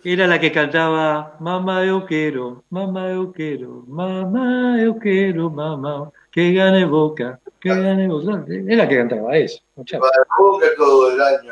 Era, 0.06 0.26
la 0.28 0.40
que 0.40 0.52
cantaba 0.52 1.36
Mamá 1.40 1.86
eu 1.86 2.06
quero, 2.06 2.64
mamá 2.70 3.10
eu 3.10 3.32
quero, 3.32 3.84
mamá 3.88 4.80
eu 4.80 4.98
quero, 4.98 5.52
mamá, 5.52 6.12
que 6.32 6.54
gane 6.54 6.86
Boca, 6.86 7.42
que 7.60 7.70
gane 7.70 8.08
Boca. 8.08 8.46
Era 8.48 8.84
la 8.84 8.88
que 8.88 8.98
cantaba 8.98 9.38
eso. 9.38 9.62
Para 9.76 10.26
Boca 10.38 10.68
todo 10.78 11.12
el 11.12 11.22
año. 11.22 11.52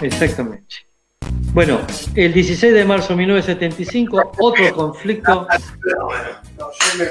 Exactamente. 0.00 0.86
Bueno, 1.54 1.80
el 2.16 2.32
16 2.32 2.74
de 2.74 2.84
marzo 2.84 3.10
de 3.10 3.16
1975, 3.16 4.32
otro 4.38 4.74
conflicto. 4.74 5.46
Pero 5.84 6.04
bueno, 6.06 6.28
No, 6.58 6.68
yo 6.72 6.98
me 6.98 7.04
me 7.04 7.10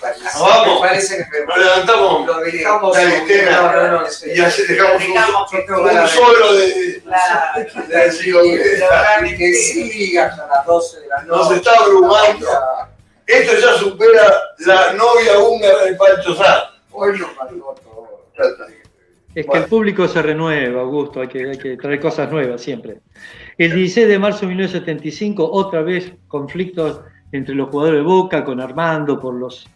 parece, 0.00 0.24
Vamos. 0.40 0.74
me 0.80 0.80
parece 0.88 1.16
que 1.30 1.40
me 1.40 1.46
nos 1.46 1.58
levantamos 1.58 2.26
lo 2.26 2.40
dejamos. 2.40 2.96
la 2.96 3.04
No, 3.52 3.72
no, 3.72 3.90
no, 3.92 4.06
y 4.34 4.40
así 4.40 4.62
dejamos 4.66 5.02
un, 5.04 5.74
un 5.74 5.84
de- 5.86 6.08
solo 6.08 6.54
de, 6.54 7.02
Claro. 7.04 7.62
de 7.88 8.04
que 9.36 9.54
siga 9.54 10.26
hasta 10.26 10.46
las 10.48 10.66
12 10.66 11.00
de 11.00 11.06
la 11.08 11.22
noche. 11.22 11.28
Nos 11.28 11.52
está 11.52 11.70
abrumando. 11.78 12.48
Esto 13.26 13.52
ya 13.60 13.78
supera 13.78 14.34
la 14.58 14.92
novia 14.94 15.38
húngara 15.38 15.84
de 15.84 15.94
Pancho 15.94 16.34
Sá. 16.34 16.70
Hoy 16.90 17.16
nos 17.18 17.34
mató 17.36 17.54
todo. 17.84 18.26
Es 19.34 19.46
que 19.46 19.58
el 19.58 19.64
público 19.64 20.06
se 20.06 20.22
renueva, 20.22 20.80
Augusto, 20.82 21.20
hay 21.20 21.28
que, 21.28 21.50
hay 21.50 21.58
que 21.58 21.76
traer 21.76 21.98
cosas 22.00 22.30
nuevas 22.30 22.60
siempre. 22.60 22.98
El 23.58 23.74
16 23.74 24.06
de 24.08 24.18
marzo 24.18 24.40
de 24.42 24.46
1975, 24.48 25.48
otra 25.50 25.82
vez 25.82 26.12
conflictos 26.28 27.00
entre 27.32 27.54
los 27.54 27.68
jugadores 27.68 28.00
de 28.00 28.06
Boca 28.06 28.44
con 28.44 28.60
Armando 28.60 29.18
por 29.20 29.34
los, 29.34 29.66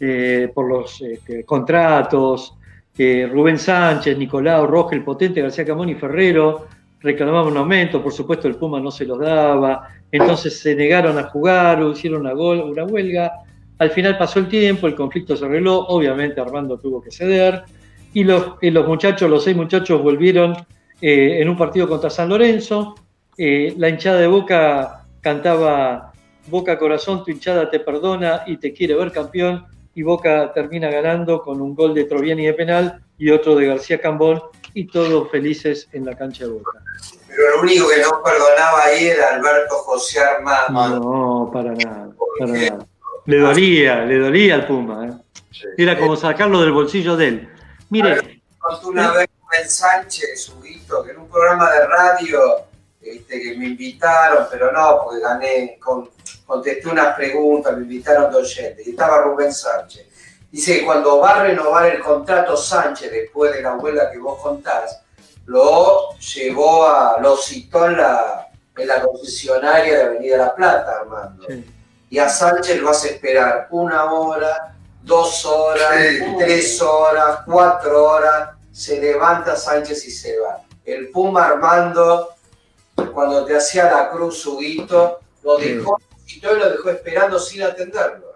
eh, 0.00 0.50
por 0.54 0.68
los 0.68 1.00
este, 1.00 1.44
contratos. 1.44 2.54
eh, 2.96 3.28
Rubén 3.30 3.58
Sánchez, 3.58 4.16
Nicolau, 4.18 4.66
Rogel, 4.66 5.02
Potente, 5.04 5.40
García 5.42 5.64
Camón 5.64 5.88
y 5.88 5.94
Ferrero 5.94 6.66
reclamaban 7.00 7.52
un 7.52 7.56
aumento, 7.58 8.02
por 8.02 8.12
supuesto 8.12 8.48
el 8.48 8.56
Puma 8.56 8.80
no 8.80 8.90
se 8.90 9.04
los 9.04 9.20
daba, 9.20 9.88
entonces 10.10 10.58
se 10.58 10.74
negaron 10.74 11.16
a 11.16 11.24
jugar, 11.24 11.80
hicieron 11.92 12.22
una, 12.22 12.32
gol- 12.32 12.60
una 12.72 12.84
huelga. 12.84 13.30
Al 13.78 13.90
final 13.90 14.18
pasó 14.18 14.40
el 14.40 14.48
tiempo, 14.48 14.88
el 14.88 14.96
conflicto 14.96 15.36
se 15.36 15.44
arregló, 15.44 15.78
obviamente 15.86 16.40
Armando 16.40 16.76
tuvo 16.78 17.00
que 17.00 17.12
ceder 17.12 17.62
y 18.12 18.24
los, 18.24 18.54
y 18.60 18.70
los 18.70 18.86
muchachos, 18.86 19.28
los 19.28 19.44
seis 19.44 19.56
muchachos 19.56 20.02
volvieron 20.02 20.56
eh, 21.00 21.38
en 21.40 21.48
un 21.48 21.56
partido 21.56 21.88
contra 21.88 22.10
San 22.10 22.28
Lorenzo. 22.28 22.94
Eh, 23.36 23.74
la 23.76 23.88
hinchada 23.88 24.18
de 24.18 24.26
Boca 24.26 25.04
cantaba 25.20 26.12
Boca 26.46 26.78
Corazón, 26.78 27.24
tu 27.24 27.30
hinchada 27.30 27.70
te 27.70 27.80
perdona 27.80 28.42
y 28.46 28.56
te 28.56 28.72
quiere 28.72 28.94
ver 28.94 29.12
campeón. 29.12 29.66
Y 29.94 30.02
Boca 30.02 30.52
termina 30.52 30.90
ganando 30.90 31.42
con 31.42 31.60
un 31.60 31.74
gol 31.74 31.94
de 31.94 32.04
Troviani 32.04 32.46
de 32.46 32.54
penal 32.54 33.00
y 33.18 33.30
otro 33.30 33.56
de 33.56 33.66
García 33.66 34.00
Cambón 34.00 34.40
y 34.74 34.86
todos 34.86 35.30
felices 35.30 35.88
en 35.92 36.04
la 36.04 36.16
cancha 36.16 36.44
de 36.44 36.52
Boca. 36.52 36.78
Pero 37.28 37.54
el 37.54 37.60
único 37.60 37.88
que 37.88 38.00
no 38.00 38.22
perdonaba 38.22 38.84
ahí 38.86 39.06
era 39.06 39.34
Alberto 39.34 39.74
José 39.76 40.20
Armando. 40.20 41.00
No, 41.00 41.50
para 41.52 41.72
nada, 41.72 42.10
para 42.38 42.52
nada. 42.52 42.86
Le 43.26 43.38
dolía, 43.38 44.04
le 44.04 44.18
dolía 44.18 44.54
al 44.54 44.66
Puma. 44.66 45.06
¿eh? 45.06 45.12
Era 45.76 45.98
como 45.98 46.16
sacarlo 46.16 46.60
del 46.62 46.72
bolsillo 46.72 47.16
de 47.16 47.28
él. 47.28 47.48
Mire, 47.90 48.42
Contó 48.58 48.88
una 48.88 49.12
vez 49.12 49.28
Rubén 49.40 49.70
Sánchez, 49.70 50.42
su 50.44 50.64
hito, 50.64 51.02
que 51.04 51.12
en 51.12 51.18
un 51.18 51.28
programa 51.28 51.70
de 51.72 51.86
radio 51.86 52.64
este, 53.00 53.40
que 53.40 53.56
me 53.56 53.66
invitaron, 53.66 54.46
pero 54.50 54.72
no, 54.72 55.02
porque 55.04 55.20
gané, 55.20 55.78
con, 55.78 56.10
contesté 56.44 56.88
unas 56.88 57.14
preguntas, 57.16 57.74
me 57.76 57.82
invitaron 57.82 58.30
de 58.30 58.38
oyentes, 58.38 58.86
y 58.86 58.90
estaba 58.90 59.22
Rubén 59.22 59.52
Sánchez. 59.52 60.06
Dice 60.50 60.80
que 60.80 60.84
cuando 60.84 61.18
va 61.20 61.40
a 61.40 61.42
renovar 61.44 61.86
el 61.86 62.02
contrato 62.02 62.56
Sánchez 62.56 63.10
después 63.10 63.52
de 63.52 63.62
la 63.62 63.74
huelga 63.74 64.10
que 64.10 64.18
vos 64.18 64.40
contás, 64.42 65.00
lo 65.46 66.14
llevó 66.18 66.86
a, 66.86 67.18
lo 67.20 67.36
citó 67.36 67.86
en 67.86 67.96
la, 67.98 68.48
en 68.76 68.88
la 68.88 69.00
concesionaria 69.00 69.96
de 69.96 70.02
Avenida 70.02 70.36
La 70.36 70.54
Plata, 70.54 70.98
Armando. 71.00 71.46
sí. 71.48 71.64
Y 72.10 72.18
a 72.18 72.28
Sánchez 72.28 72.80
lo 72.80 72.88
hace 72.88 73.14
esperar 73.14 73.68
una 73.70 74.10
hora, 74.10 74.77
dos 75.02 75.44
horas, 75.44 75.94
Sí. 76.00 76.24
tres 76.38 76.82
horas, 76.82 77.40
cuatro 77.46 78.04
horas. 78.04 78.50
Se 78.70 79.00
levanta 79.00 79.56
Sánchez 79.56 80.06
y 80.06 80.10
se 80.10 80.38
va. 80.38 80.58
El 80.84 81.08
Puma 81.08 81.46
Armando, 81.46 82.28
cuando 83.12 83.44
te 83.44 83.56
hacía 83.56 83.84
la 83.90 84.10
cruz, 84.10 84.38
su 84.38 84.58
guito, 84.58 85.18
lo 85.42 85.58
dejó, 85.58 85.98
y 86.26 86.40
todo 86.40 86.54
lo 86.54 86.70
dejó 86.70 86.90
esperando 86.90 87.38
sin 87.38 87.62
atenderlo. 87.62 88.26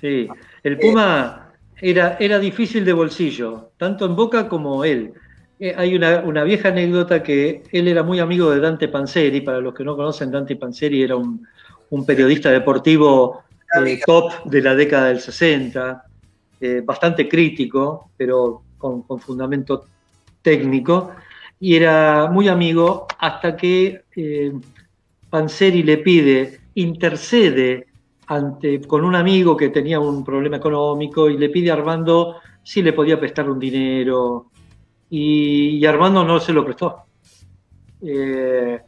Sí, 0.00 0.28
el 0.62 0.78
Puma 0.78 1.52
era, 1.80 2.16
era 2.20 2.38
difícil 2.38 2.84
de 2.84 2.92
bolsillo, 2.92 3.70
tanto 3.78 4.04
en 4.06 4.16
Boca 4.16 4.48
como 4.48 4.84
él. 4.84 5.14
Eh, 5.58 5.74
hay 5.76 5.94
una, 5.96 6.20
una 6.20 6.44
vieja 6.44 6.68
anécdota 6.68 7.22
que 7.22 7.62
él 7.72 7.88
era 7.88 8.02
muy 8.02 8.20
amigo 8.20 8.50
de 8.50 8.60
Dante 8.60 8.88
Panzeri, 8.88 9.40
para 9.40 9.60
los 9.60 9.72
que 9.74 9.84
no 9.84 9.96
conocen, 9.96 10.30
Dante 10.30 10.56
Panzeri 10.56 11.02
era 11.02 11.16
un, 11.16 11.46
un 11.90 12.04
periodista 12.04 12.50
deportivo 12.50 13.44
eh, 13.84 14.00
top 14.04 14.44
de 14.44 14.62
la 14.62 14.74
década 14.74 15.08
del 15.08 15.20
60, 15.20 16.04
eh, 16.60 16.82
bastante 16.84 17.28
crítico, 17.28 18.10
pero 18.16 18.62
con, 18.78 19.02
con 19.02 19.18
fundamento 19.18 19.86
técnico, 20.42 21.12
y 21.58 21.74
era 21.74 22.28
muy 22.30 22.48
amigo 22.48 23.06
hasta 23.18 23.56
que 23.56 24.02
eh, 24.14 24.52
Panzeri 25.30 25.82
le 25.82 25.98
pide, 25.98 26.60
intercede 26.74 27.86
ante, 28.26 28.80
con 28.82 29.04
un 29.04 29.14
amigo 29.14 29.56
que 29.56 29.70
tenía 29.70 29.98
un 29.98 30.24
problema 30.24 30.58
económico 30.58 31.30
y 31.30 31.38
le 31.38 31.48
pide 31.48 31.70
a 31.70 31.74
Armando 31.74 32.36
si 32.62 32.82
le 32.82 32.92
podía 32.92 33.18
prestar 33.18 33.48
un 33.48 33.58
dinero. 33.58 34.50
Y, 35.08 35.78
y 35.78 35.86
Armando 35.86 36.24
no 36.24 36.40
se 36.40 36.52
lo 36.52 36.64
prestó. 36.64 37.04
Eh, 38.02 38.80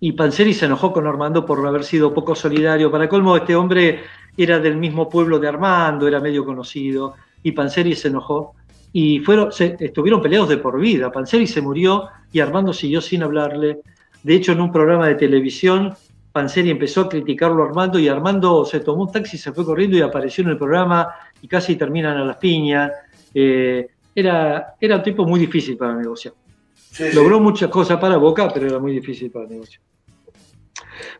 y 0.00 0.12
Panzeri 0.12 0.54
se 0.54 0.66
enojó 0.66 0.92
con 0.92 1.06
Armando 1.06 1.44
por 1.44 1.64
haber 1.66 1.84
sido 1.84 2.12
poco 2.12 2.34
solidario. 2.34 2.90
Para 2.90 3.08
colmo, 3.08 3.36
este 3.36 3.54
hombre 3.54 4.00
era 4.42 4.58
del 4.58 4.76
mismo 4.76 5.08
pueblo 5.08 5.38
de 5.38 5.48
Armando, 5.48 6.06
era 6.08 6.20
medio 6.20 6.44
conocido, 6.44 7.14
y 7.42 7.52
Panzeri 7.52 7.94
se 7.94 8.08
enojó. 8.08 8.54
Y 8.92 9.20
fueron, 9.20 9.52
se, 9.52 9.76
estuvieron 9.78 10.20
peleados 10.20 10.48
de 10.48 10.56
por 10.56 10.80
vida. 10.80 11.12
Panzeri 11.12 11.46
se 11.46 11.60
murió 11.60 12.08
y 12.32 12.40
Armando 12.40 12.72
siguió 12.72 13.00
sin 13.00 13.22
hablarle. 13.22 13.80
De 14.22 14.34
hecho, 14.34 14.52
en 14.52 14.60
un 14.60 14.72
programa 14.72 15.06
de 15.06 15.14
televisión, 15.14 15.94
Panzeri 16.32 16.70
empezó 16.70 17.02
a 17.02 17.08
criticarlo 17.08 17.62
a 17.62 17.66
Armando 17.66 17.98
y 17.98 18.08
Armando 18.08 18.64
se 18.64 18.80
tomó 18.80 19.04
un 19.04 19.12
taxi, 19.12 19.38
se 19.38 19.52
fue 19.52 19.64
corriendo 19.64 19.96
y 19.96 20.00
apareció 20.00 20.42
en 20.44 20.50
el 20.50 20.58
programa 20.58 21.08
y 21.40 21.48
casi 21.48 21.76
terminan 21.76 22.16
a 22.16 22.24
las 22.24 22.36
piñas. 22.36 22.90
Eh, 23.32 23.88
era, 24.14 24.74
era 24.80 24.96
un 24.96 25.02
tipo 25.02 25.24
muy 25.24 25.40
difícil 25.40 25.76
para 25.76 25.94
negociar. 25.94 26.34
Sí, 26.74 27.04
sí. 27.10 27.14
Logró 27.14 27.40
muchas 27.40 27.70
cosas 27.70 27.98
para 28.00 28.16
Boca, 28.16 28.48
pero 28.52 28.66
era 28.66 28.78
muy 28.78 28.92
difícil 28.92 29.30
para 29.30 29.46
negociar. 29.46 29.80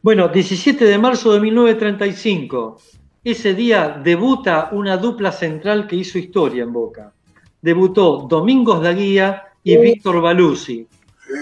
Bueno, 0.02 0.28
17 0.28 0.84
de 0.84 0.98
marzo 0.98 1.32
de 1.32 1.40
1935. 1.40 2.78
Ese 3.22 3.54
día 3.54 4.00
debuta 4.02 4.70
una 4.72 4.96
dupla 4.96 5.30
central 5.30 5.86
que 5.86 5.96
hizo 5.96 6.18
historia 6.18 6.62
en 6.62 6.72
Boca. 6.72 7.12
Debutó 7.60 8.26
Domingos 8.28 8.82
Daguía 8.82 9.44
y 9.62 9.76
Víctor 9.76 10.22
Baluzzi. 10.22 10.86
Sí. 11.26 11.34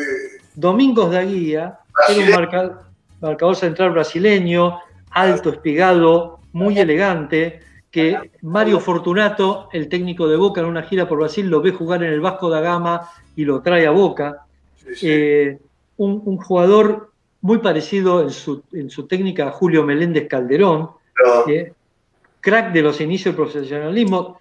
Domingos 0.55 1.13
Daguía 1.13 1.79
era 2.09 2.25
un 2.25 2.31
marca- 2.33 2.83
marcador 3.21 3.55
central 3.55 3.93
brasileño, 3.93 4.81
alto, 5.11 5.51
espigado, 5.51 6.41
muy 6.53 6.79
elegante, 6.79 7.61
que 7.91 8.33
Mario 8.43 8.81
Fortunato, 8.81 9.69
el 9.73 9.89
técnico 9.89 10.27
de 10.29 10.37
Boca 10.37 10.61
en 10.61 10.67
una 10.67 10.83
gira 10.83 11.09
por 11.09 11.19
Brasil, 11.19 11.47
lo 11.49 11.63
ve 11.63 11.71
jugar 11.71 12.03
en 12.03 12.13
el 12.13 12.21
Vasco 12.21 12.51
da 12.51 12.61
Gama 12.61 13.09
y 13.37 13.45
lo 13.45 13.63
trae 13.63 13.87
a 13.87 13.93
Boca. 13.93 14.47
Sí, 14.77 14.95
sí. 14.95 15.07
Eh, 15.09 15.59
un, 15.97 16.23
un 16.25 16.37
jugador 16.39 17.13
muy 17.41 17.59
parecido 17.59 18.21
en 18.23 18.31
su, 18.31 18.65
en 18.73 18.91
su 18.91 19.07
técnica 19.07 19.49
a 19.49 19.53
Julio 19.53 19.85
Meléndez 19.85 20.27
Calderón, 20.29 20.91
crack 22.41 22.73
de 22.73 22.83
los 22.83 23.01
inicios 23.01 23.35
del 23.35 23.45
profesionalismo, 23.45 24.39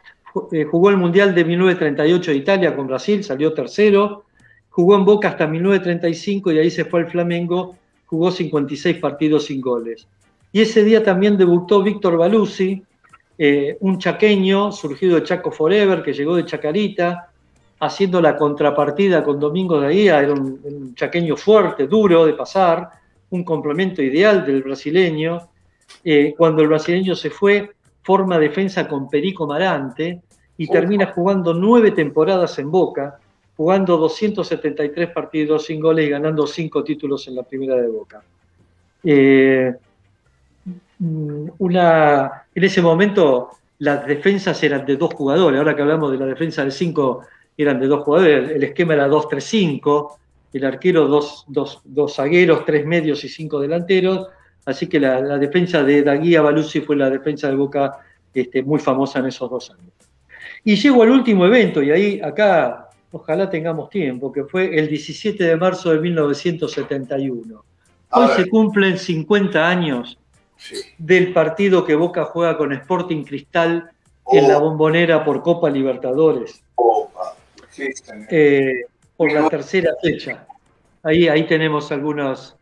eh, 0.51 0.65
jugó 0.65 0.89
el 0.89 0.97
Mundial 0.97 1.33
de 1.33 1.43
1938 1.43 2.31
de 2.31 2.37
Italia 2.37 2.75
con 2.75 2.87
Brasil, 2.87 3.23
salió 3.23 3.53
tercero, 3.53 4.25
jugó 4.69 4.95
en 4.95 5.05
Boca 5.05 5.29
hasta 5.29 5.47
1935 5.47 6.51
y 6.51 6.59
ahí 6.59 6.69
se 6.69 6.85
fue 6.85 7.01
al 7.01 7.07
Flamengo, 7.07 7.75
jugó 8.05 8.31
56 8.31 8.97
partidos 8.97 9.45
sin 9.45 9.61
goles. 9.61 10.07
Y 10.51 10.61
ese 10.61 10.83
día 10.83 11.03
también 11.03 11.37
debutó 11.37 11.81
Víctor 11.81 12.17
Baluzzi, 12.17 12.83
eh, 13.37 13.77
un 13.81 13.99
chaqueño 13.99 14.71
surgido 14.71 15.15
de 15.15 15.23
Chaco 15.23 15.51
Forever, 15.51 16.01
que 16.01 16.13
llegó 16.13 16.35
de 16.35 16.45
Chacarita, 16.45 17.29
haciendo 17.79 18.21
la 18.21 18.35
contrapartida 18.35 19.23
con 19.23 19.39
Domingo 19.39 19.79
de 19.79 19.87
Aguía, 19.87 20.19
era 20.19 20.33
un 20.33 20.95
chaqueño 20.95 21.35
fuerte, 21.35 21.87
duro 21.87 22.25
de 22.25 22.33
pasar, 22.33 22.89
un 23.29 23.43
complemento 23.43 24.01
ideal 24.01 24.45
del 24.45 24.63
brasileño. 24.63 25.49
Eh, 26.03 26.33
cuando 26.37 26.61
el 26.61 26.69
brasileño 26.69 27.15
se 27.15 27.29
fue, 27.29 27.71
forma 28.01 28.39
defensa 28.39 28.87
con 28.87 29.09
Perico 29.09 29.45
Marante 29.45 30.21
y 30.57 30.67
termina 30.67 31.07
jugando 31.07 31.53
nueve 31.53 31.91
temporadas 31.91 32.57
en 32.59 32.71
Boca, 32.71 33.19
jugando 33.55 33.97
273 33.97 35.09
partidos 35.09 35.65
sin 35.65 35.79
goles 35.79 36.07
y 36.07 36.09
ganando 36.09 36.47
cinco 36.47 36.83
títulos 36.83 37.27
en 37.27 37.35
la 37.35 37.43
primera 37.43 37.75
de 37.75 37.87
Boca. 37.87 38.21
Eh, 39.03 39.75
una, 40.99 42.45
en 42.53 42.63
ese 42.63 42.81
momento 42.81 43.49
las 43.79 44.05
defensas 44.07 44.61
eran 44.63 44.85
de 44.85 44.95
dos 44.95 45.13
jugadores, 45.13 45.59
ahora 45.59 45.75
que 45.75 45.81
hablamos 45.81 46.11
de 46.11 46.17
la 46.17 46.25
defensa 46.25 46.65
de 46.65 46.71
cinco, 46.71 47.21
eran 47.55 47.79
de 47.79 47.87
dos 47.87 48.03
jugadores, 48.03 48.51
el 48.51 48.63
esquema 48.63 48.93
era 48.93 49.07
2-3-5, 49.07 50.17
el 50.53 50.65
arquero 50.65 51.07
dos, 51.07 51.45
dos, 51.47 51.81
dos 51.83 52.15
zagueros, 52.15 52.65
tres 52.65 52.85
medios 52.85 53.23
y 53.23 53.29
cinco 53.29 53.59
delanteros, 53.59 54.27
así 54.67 54.87
que 54.87 54.99
la, 54.99 55.19
la 55.21 55.37
defensa 55.39 55.81
de 55.83 56.03
Daguía 56.03 56.41
Baluzzi 56.41 56.81
fue 56.81 56.95
la 56.95 57.09
defensa 57.09 57.49
de 57.49 57.55
Boca 57.55 57.97
este, 58.33 58.61
muy 58.61 58.79
famosa 58.79 59.17
en 59.19 59.25
esos 59.25 59.49
dos 59.49 59.71
años. 59.71 59.93
Y 60.63 60.75
llego 60.75 61.01
al 61.01 61.09
último 61.09 61.45
evento, 61.45 61.81
y 61.81 61.89
ahí 61.91 62.21
acá 62.21 62.89
ojalá 63.11 63.49
tengamos 63.49 63.89
tiempo, 63.89 64.31
que 64.31 64.43
fue 64.43 64.77
el 64.77 64.87
17 64.87 65.43
de 65.43 65.55
marzo 65.55 65.91
de 65.91 65.99
1971. 65.99 67.63
A 68.09 68.19
Hoy 68.19 68.27
se 68.35 68.49
cumplen 68.49 68.97
50 68.97 69.67
años 69.67 70.17
Sí. 70.59 70.75
del 70.97 71.33
partido 71.33 71.85
que 71.85 71.93
Boca 71.93 72.25
juega 72.25 72.57
con 72.57 72.73
Sporting 72.73 73.23
Cristal 73.23 73.91
en 74.31 74.47
la 74.47 74.57
bombonera 74.57 75.23
por 75.23 75.43
Copa 75.43 75.69
Libertadores. 75.69 76.63
Sí, 77.69 77.87
eh, 78.31 78.85
por 79.15 79.31
la 79.31 79.47
tercera 79.49 79.91
fecha. 80.01 80.47
Ahí, 81.03 81.27
ahí 81.27 81.45
tenemos 81.45 81.91
algunas, 81.91 82.55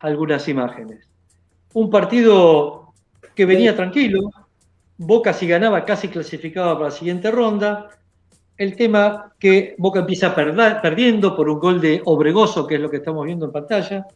algunas 0.00 0.46
imágenes. 0.46 1.07
Un 1.74 1.90
partido 1.90 2.92
que 3.34 3.44
venía 3.46 3.74
tranquilo, 3.76 4.30
Boca 4.96 5.32
si 5.32 5.46
ganaba 5.46 5.84
casi 5.84 6.08
clasificaba 6.08 6.74
para 6.74 6.86
la 6.86 6.90
siguiente 6.90 7.30
ronda. 7.30 7.90
El 8.56 8.74
tema 8.74 9.32
que 9.38 9.76
Boca 9.78 10.00
empieza 10.00 10.34
perda- 10.34 10.80
perdiendo 10.82 11.36
por 11.36 11.48
un 11.48 11.60
gol 11.60 11.80
de 11.80 12.02
Obregoso, 12.04 12.66
que 12.66 12.74
es 12.74 12.80
lo 12.80 12.90
que 12.90 12.96
estamos 12.96 13.24
viendo 13.24 13.46
en 13.46 13.52
pantalla, 13.52 14.06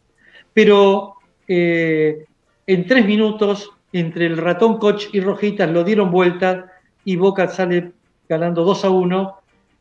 pero 0.53 1.13
eh, 1.47 2.25
en 2.67 2.85
tres 2.85 3.05
minutos, 3.05 3.71
entre 3.93 4.25
el 4.25 4.35
ratón 4.37 4.77
Koch 4.77 5.07
y 5.13 5.21
Rojitas 5.21 5.69
lo 5.69 5.83
dieron 5.85 6.11
vuelta 6.11 6.71
y 7.05 7.15
Boca 7.15 7.47
sale 7.47 7.91
ganando 8.27 8.63
2 8.65 8.83
a 8.85 8.89
1, 8.89 9.35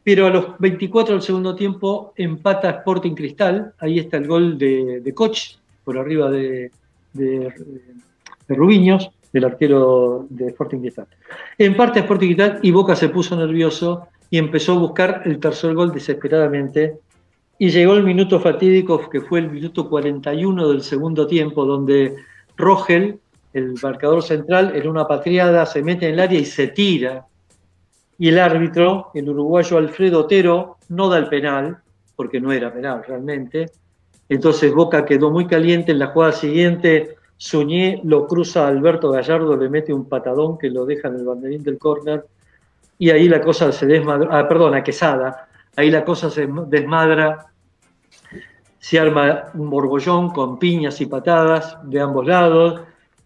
pero 0.04 0.26
a 0.26 0.30
los 0.30 0.58
24 0.58 1.14
del 1.14 1.22
segundo 1.22 1.56
tiempo 1.56 2.12
empata 2.16 2.70
Sporting 2.70 3.14
Cristal, 3.14 3.72
ahí 3.78 3.98
está 3.98 4.18
el 4.18 4.28
gol 4.28 4.58
de, 4.58 5.00
de 5.00 5.14
Koch, 5.14 5.56
por 5.82 5.98
arriba 5.98 6.30
de, 6.30 6.70
de, 7.12 7.52
Rubiños, 8.48 9.10
del 9.32 9.44
arquero 9.44 10.26
de 10.28 10.48
Sporting 10.48 10.80
Cristal. 10.80 11.06
Empata 11.56 12.00
Sporting 12.00 12.26
Cristal 12.26 12.58
y 12.62 12.70
Boca 12.70 12.94
se 12.94 13.08
puso 13.08 13.36
nervioso 13.36 14.08
y 14.30 14.38
empezó 14.38 14.72
a 14.72 14.78
buscar 14.78 15.22
el 15.24 15.38
tercer 15.38 15.74
gol 15.74 15.92
desesperadamente. 15.92 16.98
Y 17.58 17.70
llegó 17.70 17.94
el 17.94 18.02
minuto 18.02 18.40
fatídico, 18.40 19.08
que 19.08 19.20
fue 19.20 19.40
el 19.40 19.50
minuto 19.50 19.88
41 19.88 20.68
del 20.68 20.82
segundo 20.82 21.26
tiempo, 21.26 21.64
donde 21.64 22.16
Rogel, 22.56 23.20
el 23.52 23.74
marcador 23.82 24.22
central, 24.22 24.72
en 24.74 24.88
una 24.88 25.06
patriada 25.06 25.66
se 25.66 25.82
mete 25.82 26.08
en 26.08 26.14
el 26.14 26.20
área 26.20 26.40
y 26.40 26.44
se 26.44 26.68
tira. 26.68 27.26
Y 28.18 28.28
el 28.28 28.38
árbitro, 28.38 29.10
el 29.14 29.28
uruguayo 29.28 29.78
Alfredo 29.78 30.20
Otero, 30.20 30.78
no 30.88 31.08
da 31.08 31.18
el 31.18 31.28
penal, 31.28 31.78
porque 32.16 32.40
no 32.40 32.52
era 32.52 32.72
penal 32.72 33.02
realmente. 33.06 33.70
Entonces 34.34 34.72
Boca 34.72 35.04
quedó 35.04 35.30
muy 35.30 35.46
caliente 35.46 35.92
en 35.92 35.98
la 35.98 36.06
jugada 36.06 36.32
siguiente. 36.32 37.16
Suñé 37.36 38.00
lo 38.02 38.26
cruza 38.26 38.64
a 38.64 38.68
Alberto 38.68 39.10
Gallardo, 39.10 39.58
le 39.58 39.68
mete 39.68 39.92
un 39.92 40.08
patadón 40.08 40.56
que 40.56 40.70
lo 40.70 40.86
deja 40.86 41.08
en 41.08 41.16
el 41.16 41.24
banderín 41.24 41.62
del 41.62 41.78
córner. 41.78 42.24
Y 42.98 43.10
ahí 43.10 43.28
la 43.28 43.42
cosa 43.42 43.70
se 43.72 43.84
desmadra. 43.84 44.28
Ah, 44.30 44.48
perdón, 44.48 44.74
a 44.74 44.82
Quesada. 44.82 45.48
Ahí 45.76 45.90
la 45.90 46.02
cosa 46.02 46.30
se 46.30 46.48
desmadra. 46.66 47.46
Se 48.78 48.98
arma 48.98 49.50
un 49.52 49.68
borbollón 49.68 50.30
con 50.30 50.58
piñas 50.58 51.00
y 51.02 51.06
patadas 51.06 51.76
de 51.82 52.00
ambos 52.00 52.26
lados. 52.26 52.80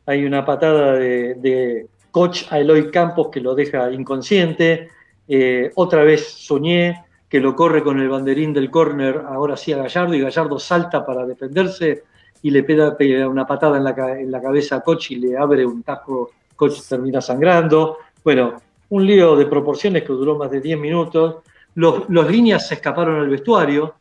Hay 0.06 0.24
una 0.24 0.44
patada 0.44 0.94
de, 0.94 1.34
de 1.34 1.86
Koch 2.10 2.50
a 2.50 2.58
Eloy 2.58 2.90
Campos 2.90 3.28
que 3.30 3.40
lo 3.40 3.54
deja 3.54 3.92
inconsciente. 3.92 4.88
Eh, 5.28 5.70
otra 5.76 6.02
vez 6.02 6.26
Soñé 6.26 7.05
que 7.28 7.40
lo 7.40 7.56
corre 7.56 7.82
con 7.82 8.00
el 8.00 8.08
banderín 8.08 8.52
del 8.52 8.70
córner, 8.70 9.22
ahora 9.26 9.56
sí 9.56 9.72
a 9.72 9.78
Gallardo, 9.78 10.14
y 10.14 10.20
Gallardo 10.20 10.58
salta 10.58 11.04
para 11.04 11.26
defenderse 11.26 12.04
y 12.42 12.50
le 12.50 12.62
pega, 12.62 12.96
una 13.28 13.46
patada 13.46 13.78
en 13.78 13.84
la, 13.84 14.20
en 14.20 14.30
la 14.30 14.40
cabeza 14.40 14.76
a 14.76 14.80
Koch 14.80 15.10
y 15.10 15.16
le 15.16 15.36
abre 15.36 15.66
un 15.66 15.82
tajo. 15.82 16.30
Koch 16.54 16.80
termina 16.88 17.20
sangrando. 17.20 17.98
Bueno, 18.22 18.54
un 18.90 19.06
lío 19.06 19.36
de 19.36 19.46
proporciones 19.46 20.04
que 20.04 20.12
duró 20.12 20.36
más 20.36 20.50
de 20.50 20.60
10 20.60 20.78
minutos. 20.78 21.36
Los, 21.74 22.08
los 22.08 22.30
líneas 22.30 22.68
se 22.68 22.74
escaparon 22.74 23.20
al 23.20 23.28
vestuario, 23.28 23.94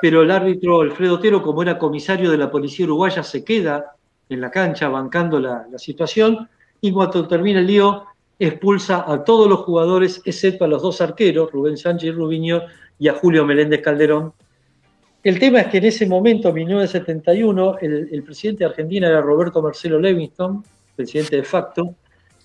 pero 0.00 0.22
el 0.22 0.30
árbitro 0.30 0.80
Alfredo 0.80 1.16
Otero, 1.16 1.42
como 1.42 1.62
era 1.62 1.78
comisario 1.78 2.30
de 2.30 2.38
la 2.38 2.50
policía 2.50 2.86
uruguaya, 2.86 3.22
se 3.22 3.44
queda 3.44 3.94
en 4.28 4.40
la 4.40 4.50
cancha 4.50 4.88
bancando 4.88 5.38
la, 5.38 5.66
la 5.70 5.78
situación 5.78 6.48
y 6.80 6.92
cuando 6.92 7.26
termina 7.28 7.60
el 7.60 7.66
lío 7.66 8.06
expulsa 8.40 9.04
a 9.06 9.22
todos 9.22 9.48
los 9.48 9.60
jugadores 9.60 10.20
excepto 10.24 10.64
a 10.64 10.68
los 10.68 10.82
dos 10.82 11.00
arqueros, 11.00 11.52
Rubén 11.52 11.76
Sánchez 11.76 12.08
y 12.08 12.12
Rubiño, 12.12 12.62
y 12.98 13.06
a 13.06 13.14
Julio 13.14 13.46
Meléndez 13.46 13.80
Calderón. 13.82 14.32
El 15.22 15.38
tema 15.38 15.60
es 15.60 15.66
que 15.68 15.78
en 15.78 15.84
ese 15.84 16.06
momento, 16.06 16.48
en 16.48 16.54
1971, 16.54 17.76
el, 17.80 18.08
el 18.10 18.22
presidente 18.24 18.64
de 18.64 18.70
Argentina 18.70 19.06
era 19.06 19.20
Roberto 19.20 19.62
Marcelo 19.62 20.00
Levingston, 20.00 20.64
presidente 20.96 21.36
de 21.36 21.44
facto, 21.44 21.94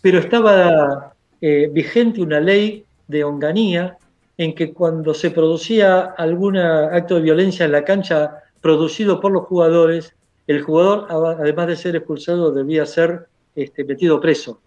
pero 0.01 0.19
estaba 0.19 1.13
eh, 1.41 1.69
vigente 1.71 2.21
una 2.21 2.39
ley 2.39 2.85
de 3.07 3.23
onganía 3.23 3.97
en 4.37 4.53
que 4.53 4.73
cuando 4.73 5.13
se 5.13 5.31
producía 5.31 6.01
algún 6.17 6.57
acto 6.57 7.15
de 7.15 7.21
violencia 7.21 7.65
en 7.65 7.71
la 7.71 7.83
cancha 7.83 8.43
producido 8.61 9.19
por 9.19 9.31
los 9.31 9.45
jugadores, 9.45 10.13
el 10.47 10.61
jugador, 10.61 11.07
además 11.09 11.67
de 11.67 11.75
ser 11.75 11.95
expulsado, 11.95 12.51
debía 12.51 12.85
ser 12.85 13.27
este, 13.55 13.83
metido 13.83 14.19
preso. 14.19 14.59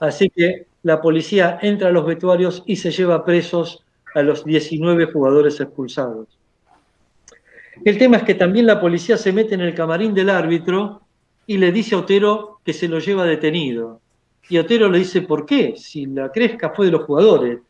Así 0.00 0.30
que 0.30 0.66
la 0.82 1.00
policía 1.00 1.58
entra 1.60 1.88
a 1.88 1.92
los 1.92 2.06
vestuarios 2.06 2.62
y 2.66 2.76
se 2.76 2.90
lleva 2.90 3.24
presos 3.24 3.84
a 4.14 4.22
los 4.22 4.44
19 4.44 5.06
jugadores 5.06 5.60
expulsados. 5.60 6.26
El 7.84 7.98
tema 7.98 8.18
es 8.18 8.22
que 8.24 8.34
también 8.34 8.66
la 8.66 8.80
policía 8.80 9.16
se 9.16 9.32
mete 9.32 9.54
en 9.54 9.60
el 9.60 9.74
camarín 9.74 10.14
del 10.14 10.30
árbitro 10.30 11.02
y 11.46 11.58
le 11.58 11.72
dice 11.72 11.94
a 11.94 11.98
Otero 11.98 12.60
que 12.64 12.72
se 12.72 12.88
lo 12.88 12.98
lleva 12.98 13.24
detenido. 13.24 14.00
Y 14.48 14.58
Otero 14.58 14.90
le 14.90 14.98
dice, 14.98 15.22
¿por 15.22 15.46
qué? 15.46 15.74
Si 15.76 16.06
la 16.06 16.30
cresca 16.30 16.70
fue 16.70 16.86
de 16.86 16.92
los 16.92 17.04
jugadores. 17.04 17.60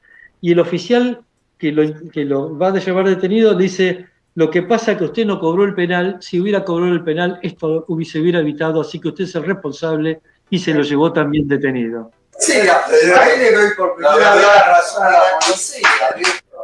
Y 0.41 0.53
el 0.53 0.61
oficial 0.61 1.23
que 1.59 1.73
lo, 1.73 2.57
va 2.57 2.69
a 2.69 2.79
llevar 2.79 3.07
detenido 3.07 3.55
dice, 3.55 4.07
lo 4.35 4.51
que 4.51 4.63
pasa 4.63 4.93
es 4.93 4.99
que 4.99 5.05
usted 5.05 5.27
no 5.27 5.39
cobró 5.39 5.65
el 5.65 5.75
penal, 5.75 6.17
si 6.21 6.41
hubiera 6.41 6.65
cobrado 6.65 6.93
el 6.93 7.05
penal 7.05 7.39
esto 7.43 7.85
hubiese 7.89 8.21
hubiera 8.21 8.41
evitado, 8.41 8.81
así 8.81 8.99
que 8.99 9.09
usted 9.09 9.25
es 9.25 9.35
el 9.35 9.45
responsable 9.45 10.21
y 10.51 10.59
se 10.59 10.75
lo 10.75 10.83
llevó 10.83 11.13
también 11.13 11.49
detenido. 11.49 12.11
Sí, 12.39 12.59
a- 12.69 12.85
ahí 13.21 13.39
le 13.39 13.53
doy 13.53 13.71
por 13.77 13.95
primera 13.95 14.17
vez 14.17 14.25
verdad- 14.25 14.55
la 14.57 14.69
razón 14.77 15.03
a 15.07 15.11
la 15.11 15.21
policía, 15.41 15.89
¿viejo? 16.17 16.63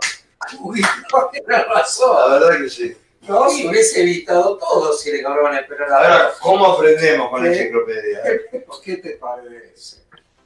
Uy, 0.61 0.81
no, 0.81 1.29
tiene 1.33 1.65
razón. 1.65 2.17
La 2.31 2.39
verdad 2.39 2.59
que 2.63 2.69
sí. 2.71 2.97
No, 3.29 3.49
se 3.51 3.67
hubiese 3.69 4.03
evitado 4.03 4.57
todo 4.57 4.93
si 4.93 5.11
le 5.11 5.23
cobraban 5.23 5.57
el 5.57 5.67
penal 5.67 5.93
a 5.93 5.97
Ahora, 5.97 6.31
¿cómo 6.41 6.67
aprendemos 6.67 7.29
con 7.29 7.43
la 7.43 7.49
enciclopedia? 7.51 8.21
¿Qué 8.85 8.97
te 8.99 9.11
parece? 9.17 9.97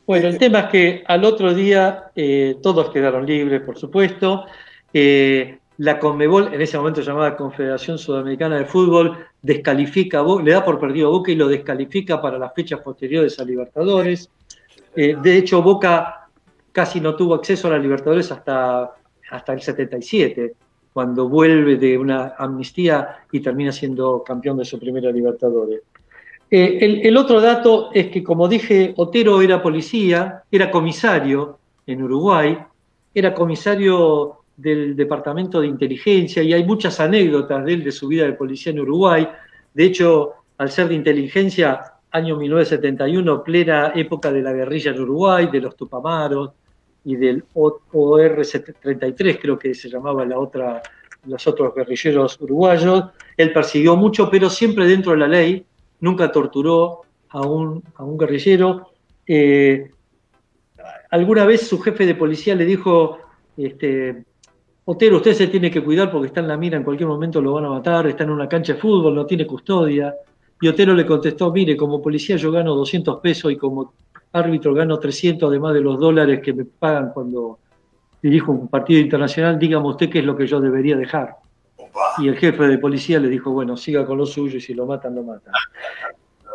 Bueno, 0.07 0.28
el 0.28 0.38
tema 0.38 0.61
es 0.61 0.70
que 0.70 1.05
al 1.07 1.24
otro 1.24 1.53
día 1.55 2.11
eh, 2.16 2.57
todos 2.62 2.91
quedaron 2.91 3.26
libres, 3.26 3.61
por 3.62 3.78
supuesto. 3.78 4.47
Eh, 4.93 5.59
la 5.81 5.99
Conmebol, 5.99 6.53
en 6.53 6.61
ese 6.61 6.76
momento 6.76 7.01
llamada 7.01 7.35
Confederación 7.35 7.97
Sudamericana 7.97 8.59
de 8.59 8.66
Fútbol, 8.66 9.16
descalifica, 9.41 10.22
le 10.45 10.53
da 10.53 10.62
por 10.62 10.78
perdido 10.78 11.09
a 11.09 11.11
Boca 11.11 11.33
y 11.33 11.37
lo 11.37 11.49
descalifica 11.49 12.20
para 12.20 12.39
las 12.39 12.53
fechas 12.53 12.81
posteriores 12.81 13.41
a 13.41 13.45
Libertadores. 13.45 14.28
Eh, 14.95 15.16
de 15.22 15.39
hecho, 15.39 15.62
Boca 15.62 16.28
casi 16.70 17.01
no 17.01 17.16
tuvo 17.16 17.35
acceso 17.35 17.66
a 17.66 17.70
la 17.70 17.78
Libertadores 17.78 18.31
hasta, 18.31 18.91
hasta 19.31 19.53
el 19.55 19.62
77, 19.62 20.53
cuando 20.93 21.31
vuelve 21.31 21.76
de 21.76 21.97
una 21.97 22.35
amnistía 22.37 23.20
y 23.33 23.41
termina 23.41 23.72
siendo 23.72 24.22
campeón 24.22 24.59
de 24.59 24.66
su 24.66 24.78
primera 24.78 25.11
Libertadores. 25.11 25.81
Eh, 26.51 27.01
el 27.05 27.16
otro 27.16 27.41
dato 27.41 27.89
es 27.95 28.09
que, 28.09 28.22
como 28.22 28.49
dije, 28.49 28.93
Otero 28.99 29.41
era 29.41 29.62
policía, 29.62 30.43
era 30.53 30.70
comisario 30.70 31.59
en 31.87 32.03
Uruguay, 32.03 32.59
era 33.14 33.33
comisario 33.33 34.39
del 34.61 34.94
Departamento 34.94 35.61
de 35.61 35.66
Inteligencia 35.66 36.42
y 36.42 36.52
hay 36.52 36.64
muchas 36.64 37.00
anécdotas 37.00 37.64
de 37.64 37.72
él 37.72 37.84
de 37.84 37.92
su 37.92 38.08
vida 38.08 38.24
de 38.24 38.34
policía 38.34 38.72
en 38.72 38.80
Uruguay. 38.80 39.28
De 39.72 39.84
hecho, 39.84 40.32
al 40.58 40.70
ser 40.70 40.88
de 40.88 40.94
inteligencia, 40.94 41.94
año 42.11 42.36
1971, 42.36 43.42
plena 43.42 43.92
época 43.94 44.30
de 44.30 44.42
la 44.42 44.52
guerrilla 44.52 44.90
en 44.90 45.00
Uruguay, 45.00 45.48
de 45.50 45.61
los 45.61 45.76
Tupamaros 45.76 46.50
y 47.04 47.16
del 47.16 47.44
OR-33, 47.54 49.38
creo 49.40 49.58
que 49.58 49.74
se 49.74 49.88
llamaba 49.88 50.26
la 50.26 50.38
otra, 50.38 50.82
los 51.26 51.46
otros 51.46 51.74
guerrilleros 51.74 52.38
uruguayos. 52.40 53.04
Él 53.36 53.52
persiguió 53.52 53.96
mucho, 53.96 54.28
pero 54.30 54.50
siempre 54.50 54.86
dentro 54.86 55.12
de 55.12 55.18
la 55.18 55.28
ley, 55.28 55.64
nunca 56.00 56.30
torturó 56.30 57.02
a 57.30 57.40
un, 57.40 57.82
a 57.94 58.04
un 58.04 58.18
guerrillero. 58.18 58.90
Eh, 59.26 59.90
alguna 61.11 61.46
vez 61.46 61.66
su 61.66 61.80
jefe 61.80 62.04
de 62.04 62.14
policía 62.14 62.54
le 62.54 62.66
dijo, 62.66 63.18
este, 63.56 64.24
Otero, 64.93 65.18
usted 65.18 65.34
se 65.34 65.47
tiene 65.47 65.70
que 65.70 65.84
cuidar 65.84 66.11
porque 66.11 66.26
está 66.26 66.41
en 66.41 66.49
la 66.49 66.57
mira, 66.57 66.76
en 66.76 66.82
cualquier 66.82 67.09
momento 67.09 67.41
lo 67.41 67.53
van 67.53 67.64
a 67.64 67.68
matar, 67.68 68.09
está 68.09 68.24
en 68.24 68.30
una 68.30 68.49
cancha 68.49 68.72
de 68.72 68.80
fútbol, 68.80 69.14
no 69.14 69.24
tiene 69.24 69.47
custodia. 69.47 70.12
Y 70.61 70.66
Otero 70.66 70.95
le 70.95 71.07
contestó, 71.07 71.53
mire, 71.53 71.76
como 71.76 72.03
policía 72.03 72.34
yo 72.34 72.51
gano 72.51 72.74
200 72.74 73.20
pesos 73.20 73.53
y 73.53 73.57
como 73.57 73.95
árbitro 74.32 74.74
gano 74.74 74.99
300, 74.99 75.49
además 75.49 75.74
de 75.74 75.80
los 75.80 75.97
dólares 75.97 76.41
que 76.43 76.53
me 76.53 76.64
pagan 76.64 77.12
cuando 77.14 77.61
dirijo 78.20 78.51
un 78.51 78.66
partido 78.66 78.99
internacional, 78.99 79.61
dígame 79.61 79.86
usted 79.86 80.11
qué 80.11 80.18
es 80.18 80.24
lo 80.24 80.36
que 80.36 80.49
yo 80.49 80.61
debería 80.61 80.97
dejar. 80.97 81.36
Opa, 81.76 82.14
Y 82.18 82.26
el 82.26 82.36
jefe 82.36 82.66
de 82.66 82.78
policía 82.78 83.20
le 83.20 83.28
dijo, 83.28 83.53
bueno, 83.53 83.76
siga 83.76 84.05
con 84.05 84.18
lo 84.18 84.26
suyo 84.26 84.57
y 84.57 84.61
si 84.61 84.74
lo 84.74 84.86
matan, 84.86 85.14
lo 85.14 85.22
matan. 85.22 85.53
lo. 86.45 86.51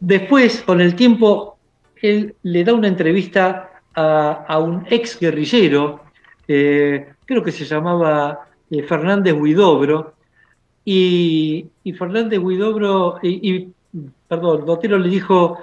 Después, 0.00 0.62
con 0.62 0.80
el 0.80 0.94
tiempo, 0.94 1.58
él 2.00 2.36
le 2.42 2.64
da 2.64 2.72
una 2.72 2.88
entrevista 2.88 3.82
a, 3.94 4.46
a 4.48 4.58
un 4.60 4.86
ex 4.88 5.20
guerrillero, 5.20 6.00
eh, 6.48 7.13
creo 7.24 7.42
que 7.42 7.52
se 7.52 7.64
llamaba 7.64 8.48
eh, 8.70 8.82
Fernández 8.82 9.34
Huidobro, 9.34 10.14
y, 10.84 11.66
y 11.82 11.92
Fernández 11.92 12.38
Huidobro, 12.38 13.18
y, 13.22 13.54
y, 13.54 13.72
perdón, 14.28 14.64
Botero 14.66 14.98
le 14.98 15.08
dijo, 15.08 15.58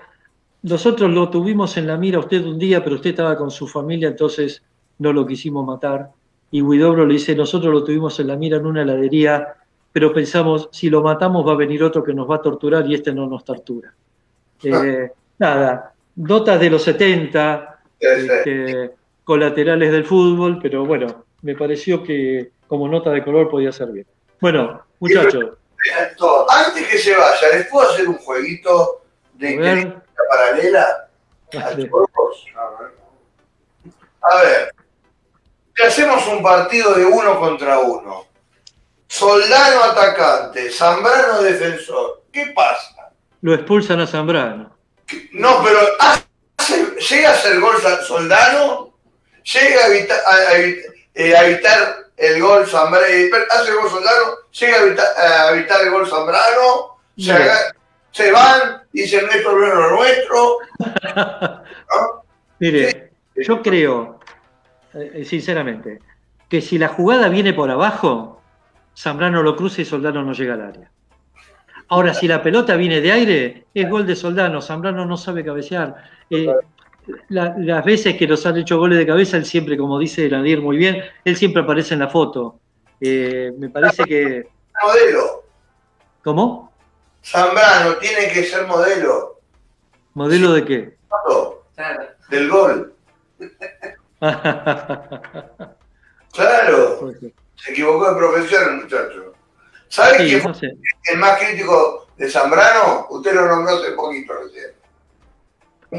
nosotros 0.64 1.12
lo 1.12 1.30
tuvimos 1.30 1.78
en 1.78 1.88
la 1.88 1.98
mira 1.98 2.20
usted 2.20 2.44
un 2.46 2.58
día, 2.58 2.84
pero 2.84 2.96
usted 2.96 3.12
estaba 3.12 3.38
con 3.38 3.52
su 3.52 3.68
familia, 3.68 4.10
entonces 4.10 4.64
no 5.00 5.14
lo 5.14 5.26
quisimos 5.26 5.66
matar. 5.66 6.10
Y 6.52 6.62
Huidobro 6.62 7.06
le 7.06 7.14
dice, 7.14 7.36
nosotros 7.36 7.74
lo 7.74 7.84
tuvimos 7.84 8.20
en 8.20 8.28
la 8.28 8.36
mira 8.36 8.58
en 8.58 8.66
una 8.66 8.82
heladería, 8.82 9.56
pero 9.92 10.14
pensamos, 10.14 10.70
si 10.72 10.90
lo 10.90 11.02
matamos 11.02 11.48
va 11.48 11.54
a 11.54 11.58
venir 11.58 11.84
otro 11.84 12.04
que 12.04 12.14
nos 12.14 12.30
va 12.30 12.36
a 12.36 12.42
torturar 12.42 12.88
y 12.88 12.94
este 12.96 13.14
no 13.14 13.28
nos 13.28 13.44
tortura. 13.44 13.94
Eh, 14.64 15.12
nada, 15.40 15.94
notas 16.16 16.60
de 16.60 16.70
los 16.70 16.84
70, 16.84 17.68
Sí, 18.00 18.08
sí. 18.08 18.28
este, 18.28 18.92
colaterales 19.24 19.92
del 19.92 20.06
fútbol, 20.06 20.60
pero 20.62 20.86
bueno, 20.86 21.24
me 21.42 21.56
pareció 21.56 22.04
que 22.04 22.52
como 22.68 22.88
nota 22.88 23.10
de 23.12 23.24
color 23.24 23.50
podía 23.50 23.72
ser 23.72 23.88
bien. 23.90 24.08
Bueno, 24.40 24.84
muchachos. 25.00 25.58
Antes 26.50 26.88
que 26.88 26.98
se 26.98 27.16
vaya, 27.16 27.48
¿les 27.54 27.68
puedo 27.68 27.90
hacer 27.90 28.08
un 28.08 28.18
jueguito 28.18 29.02
de 29.34 29.52
inteligencia 29.52 29.94
ver, 29.96 30.28
paralela? 30.30 31.08
a 31.58 31.76
todos? 31.76 32.46
A 34.22 34.44
ver, 34.44 34.76
si 35.76 35.84
hacemos 35.84 36.26
un 36.28 36.44
partido 36.44 36.94
de 36.94 37.06
uno 37.06 37.40
contra 37.40 37.80
uno, 37.80 38.26
Soldano 39.08 39.84
atacante, 39.84 40.70
Zambrano 40.70 41.42
defensor, 41.42 42.24
¿qué 42.32 42.54
pasa? 42.56 43.12
lo 43.42 43.54
expulsan 43.56 44.00
a 44.00 44.08
Zambrano. 44.08 44.74
No, 45.34 45.62
pero 45.64 45.80
hace- 46.00 46.96
llega 47.10 47.30
a 47.30 47.34
hacer 47.34 47.60
gol 47.60 47.76
Soldano, 48.08 48.94
llega 49.44 49.84
a 49.84 49.88
evitar, 49.88 50.20
a, 50.26 50.56
eh, 51.14 51.36
a 51.36 51.46
evitar 51.46 52.06
el 52.18 52.42
gol 52.42 52.66
Zambrano, 52.68 53.06
hace 53.06 53.72
el 53.72 53.78
gol 53.78 53.90
Soldano, 53.90 54.32
llega 54.52 54.78
a 54.78 54.82
evitar, 54.82 55.06
a 55.18 55.56
evitar 55.56 55.82
el 55.82 55.92
gol 55.92 56.08
Zambrano, 56.08 56.98
se, 57.18 57.34
se 58.12 58.32
van, 58.32 58.84
dicen 58.92 59.26
no 59.26 59.32
es 59.32 59.44
lo 59.44 59.92
nuestro. 59.92 60.58
¿no? 61.16 62.24
Mire, 62.60 63.12
yo 63.36 63.62
creo, 63.62 64.20
eh, 64.94 65.26
sinceramente, 65.26 66.00
que 66.48 66.62
si 66.62 66.78
la 66.78 66.90
jugada 66.90 67.30
viene 67.30 67.54
por 67.54 67.70
abajo, 67.72 68.42
Zambrano 68.96 69.42
lo 69.42 69.56
cruza 69.56 69.82
y 69.82 69.86
Soldano 69.86 70.24
no 70.24 70.34
llega 70.34 70.54
al 70.54 70.62
área. 70.62 70.92
Ahora, 71.88 72.14
si 72.14 72.28
la 72.28 72.42
pelota 72.42 72.76
viene 72.76 73.02
de 73.02 73.12
aire, 73.12 73.66
es 73.74 73.90
gol 73.90 74.06
de 74.06 74.16
Soldano. 74.16 74.62
Zambrano 74.62 75.06
no 75.06 75.18
sabe 75.18 75.44
cabecear. 75.44 75.96
Eh, 76.30 76.48
la- 77.30 77.56
las 77.58 77.84
veces 77.86 78.16
que 78.18 78.28
nos 78.28 78.46
han 78.46 78.58
hecho 78.58 78.78
goles 78.78 78.98
de 78.98 79.06
cabeza, 79.08 79.38
él 79.38 79.46
siempre, 79.46 79.78
como 79.78 79.98
dice 80.00 80.30
Nadir 80.30 80.62
muy 80.62 80.78
bien, 80.78 81.04
él 81.26 81.36
siempre 81.36 81.62
aparece 81.64 81.94
en 81.96 82.00
la 82.02 82.08
foto. 82.10 82.60
Eh, 83.00 83.52
me 83.58 83.70
parece 83.70 84.04
que. 84.06 84.48
Modelo. 84.84 85.44
¿Cómo? 86.24 86.72
Zambrano 87.24 87.96
tiene 87.98 88.30
que 88.32 88.44
ser 88.44 88.66
modelo 88.66 89.40
¿Modelo 90.16 90.54
de 90.54 90.66
qué? 90.66 90.98
del 92.30 92.50
gol. 92.50 92.94
Claro, 96.34 97.12
se 97.56 97.72
equivocó 97.72 98.10
de 98.12 98.16
profesión 98.18 98.64
el 98.70 98.84
muchacho. 98.84 99.34
¿Sabe 99.90 100.18
Sí, 100.20 100.24
quién 100.30 100.44
no 100.44 100.54
sé. 100.54 100.68
el 101.12 101.18
más 101.20 101.38
crítico 101.40 102.08
de 102.18 102.30
Zambrano? 102.30 103.08
Usted 103.10 103.34
lo 103.34 103.48
nombró 103.48 103.76
hace 103.76 103.92
poquito 103.92 104.34
recién. 104.42 104.72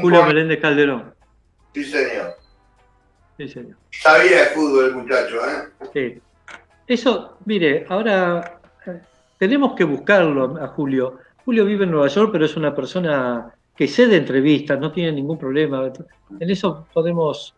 Julio 0.01 0.25
Meléndez 0.25 0.59
Calderón. 0.59 1.13
Sí, 1.73 1.83
señor. 1.85 2.35
Sí, 3.37 3.47
señor. 3.47 3.75
Sabía 3.91 4.39
de 4.41 4.45
fútbol 4.47 4.85
el 4.85 4.95
muchacho, 4.95 5.35
¿eh? 5.47 5.69
Sí. 5.93 6.21
Eso, 6.87 7.37
mire, 7.45 7.85
ahora 7.89 8.59
eh, 8.85 8.99
tenemos 9.37 9.73
que 9.73 9.83
buscarlo 9.83 10.57
a 10.61 10.67
Julio. 10.67 11.19
Julio 11.45 11.65
vive 11.65 11.85
en 11.85 11.91
Nueva 11.91 12.07
York, 12.07 12.29
pero 12.31 12.45
es 12.45 12.55
una 12.55 12.75
persona 12.75 13.53
que 13.75 13.87
cede 13.87 14.17
entrevistas, 14.17 14.79
no 14.79 14.91
tiene 14.91 15.11
ningún 15.13 15.37
problema. 15.37 15.91
En 16.39 16.49
eso 16.49 16.87
podemos, 16.93 17.53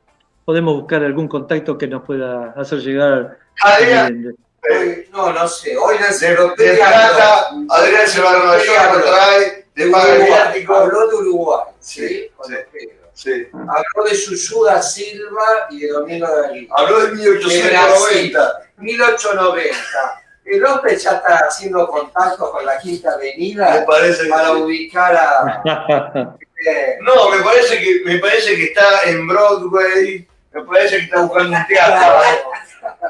podemos 0.46 0.76
buscar 0.76 1.04
algún 1.04 1.28
contacto 1.28 1.78
que 1.78 1.88
nos 1.88 2.04
pueda 2.04 2.52
hacer 2.56 2.80
llegar. 2.80 3.38
Adrián, 3.62 4.26
eh, 4.26 4.36
Hoy- 4.68 5.08
no, 5.12 5.32
no 5.34 5.48
sé. 5.48 5.76
Hoy 5.78 5.96
la 6.00 6.08
de, 6.08 6.14
de 6.14 6.26
enciclopedia 6.28 6.76
plata, 6.88 7.48
Adrián 7.70 8.08
se 8.08 8.22
va 8.22 8.32
a 8.32 8.38
Nueva 8.38 8.58
York, 8.58 8.94
lo 8.96 9.02
trae, 9.02 9.65
Uruguay. 9.78 10.66
Habló 10.68 11.08
de 11.08 11.16
Uruguay, 11.16 11.64
Sí, 11.80 12.08
¿sí? 12.08 12.32
Con 12.36 12.48
sí. 12.48 12.54
los 12.54 12.64
Pedros. 12.72 13.10
Sí. 13.14 13.48
Habló 13.54 14.10
de 14.10 14.16
Susuda 14.16 14.82
Silva 14.82 15.68
y 15.70 15.80
de 15.82 15.88
Domingo 15.90 16.28
Dalí. 16.28 16.68
Habló 16.76 17.00
de 17.06 17.12
1890. 17.14 18.62
1890. 18.78 20.22
El 20.46 20.64
hombre 20.66 20.96
ya 20.98 21.12
está 21.12 21.38
haciendo 21.48 21.88
contacto 21.88 22.52
con 22.52 22.66
la 22.66 22.78
Quinta 22.78 23.10
Me 23.18 23.30
Avenida 23.32 23.84
parece 23.86 24.24
que 24.24 24.30
para 24.30 24.50
sí. 24.50 24.54
ubicar 24.62 25.16
a. 25.16 25.64
eh, 26.68 26.98
No, 27.02 27.30
me 27.32 27.42
parece 27.44 27.80
que 27.80 28.02
me 28.06 28.20
parece 28.20 28.56
que 28.56 28.66
está 28.66 29.04
en 29.06 29.28
Broadway. 29.28 30.28
Me 30.54 30.62
parece 30.64 30.98
que 30.98 31.04
está 31.06 31.22
buscando 31.22 31.58
un 31.58 31.68
teatro. 31.68 32.22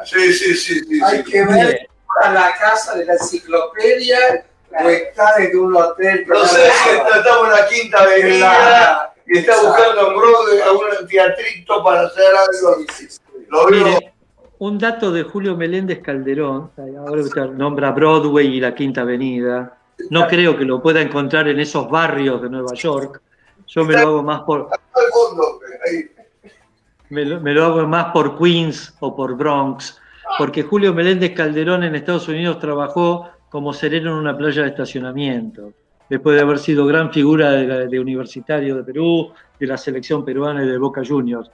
Sí, 0.06 0.32
sí, 0.34 0.56
sí, 0.56 0.80
sí. 0.80 1.02
Hay 1.04 1.24
sí. 1.24 1.32
que 1.32 1.44
ver 1.46 1.90
a 2.22 2.32
la 2.32 2.54
casa 2.58 2.96
de 2.96 3.06
la 3.06 3.14
enciclopedia 3.14 4.46
o 4.84 4.90
está 4.90 5.36
en 5.40 5.58
un 5.58 5.76
hotel. 5.76 6.26
No 6.28 6.46
sé 6.46 6.70
si 6.72 6.90
estamos 7.18 7.48
en 7.48 7.52
la 7.52 7.68
quinta 7.68 8.00
avenida 8.02 9.14
y 9.28 9.38
está 9.38 9.54
buscando 9.62 10.08
en 10.08 10.18
Broadway 10.18 10.62
algún 10.62 11.08
teatrito 11.08 11.84
para 11.84 12.02
hacer 12.02 12.26
algo. 12.36 12.78
Lo 13.50 13.66
veo. 13.68 13.86
Mire, 13.86 14.14
un 14.60 14.78
dato 14.78 15.12
de 15.12 15.24
Julio 15.24 15.56
Meléndez 15.56 16.02
Calderón, 16.02 16.72
ahora 16.78 17.22
usted 17.22 17.46
nombra 17.52 17.92
Broadway 17.92 18.48
y 18.48 18.60
la 18.60 18.74
Quinta 18.74 19.02
Avenida. 19.02 19.78
No 20.10 20.28
creo 20.28 20.58
que 20.58 20.66
lo 20.66 20.82
pueda 20.82 21.02
encontrar 21.02 21.48
en 21.48 21.60
esos 21.60 21.90
barrios 21.90 22.42
de 22.42 22.50
Nueva 22.50 22.74
York. 22.74 23.22
Yo 23.68 23.84
me 23.84 23.94
lo 23.94 24.00
hago 24.00 24.24
más 24.24 24.42
por, 24.42 24.70
me 27.10 27.26
lo, 27.26 27.40
me 27.40 27.54
lo 27.54 27.66
hago 27.66 27.88
más 27.88 28.12
por 28.14 28.38
Queens 28.38 28.94
o 29.00 29.16
por 29.16 29.36
Bronx, 29.36 30.00
porque 30.38 30.64
Julio 30.64 30.94
Meléndez 30.94 31.34
Calderón 31.34 31.84
en 31.84 31.96
Estados 31.96 32.28
Unidos 32.28 32.60
trabajó 32.60 33.30
como 33.56 33.72
sereno 33.72 34.12
en 34.12 34.18
una 34.18 34.38
playa 34.38 34.64
de 34.64 34.68
estacionamiento, 34.68 35.72
después 36.10 36.36
de 36.36 36.42
haber 36.42 36.60
sido 36.60 36.86
gran 36.86 37.14
figura 37.14 37.52
de, 37.52 38.00
Universitario 38.02 38.76
de 38.76 38.84
Perú, 38.84 39.32
de 39.58 39.66
la 39.66 39.78
selección 39.78 40.26
peruana 40.26 40.62
y 40.62 40.68
de 40.68 40.78
Boca 40.78 41.04
Juniors. 41.08 41.50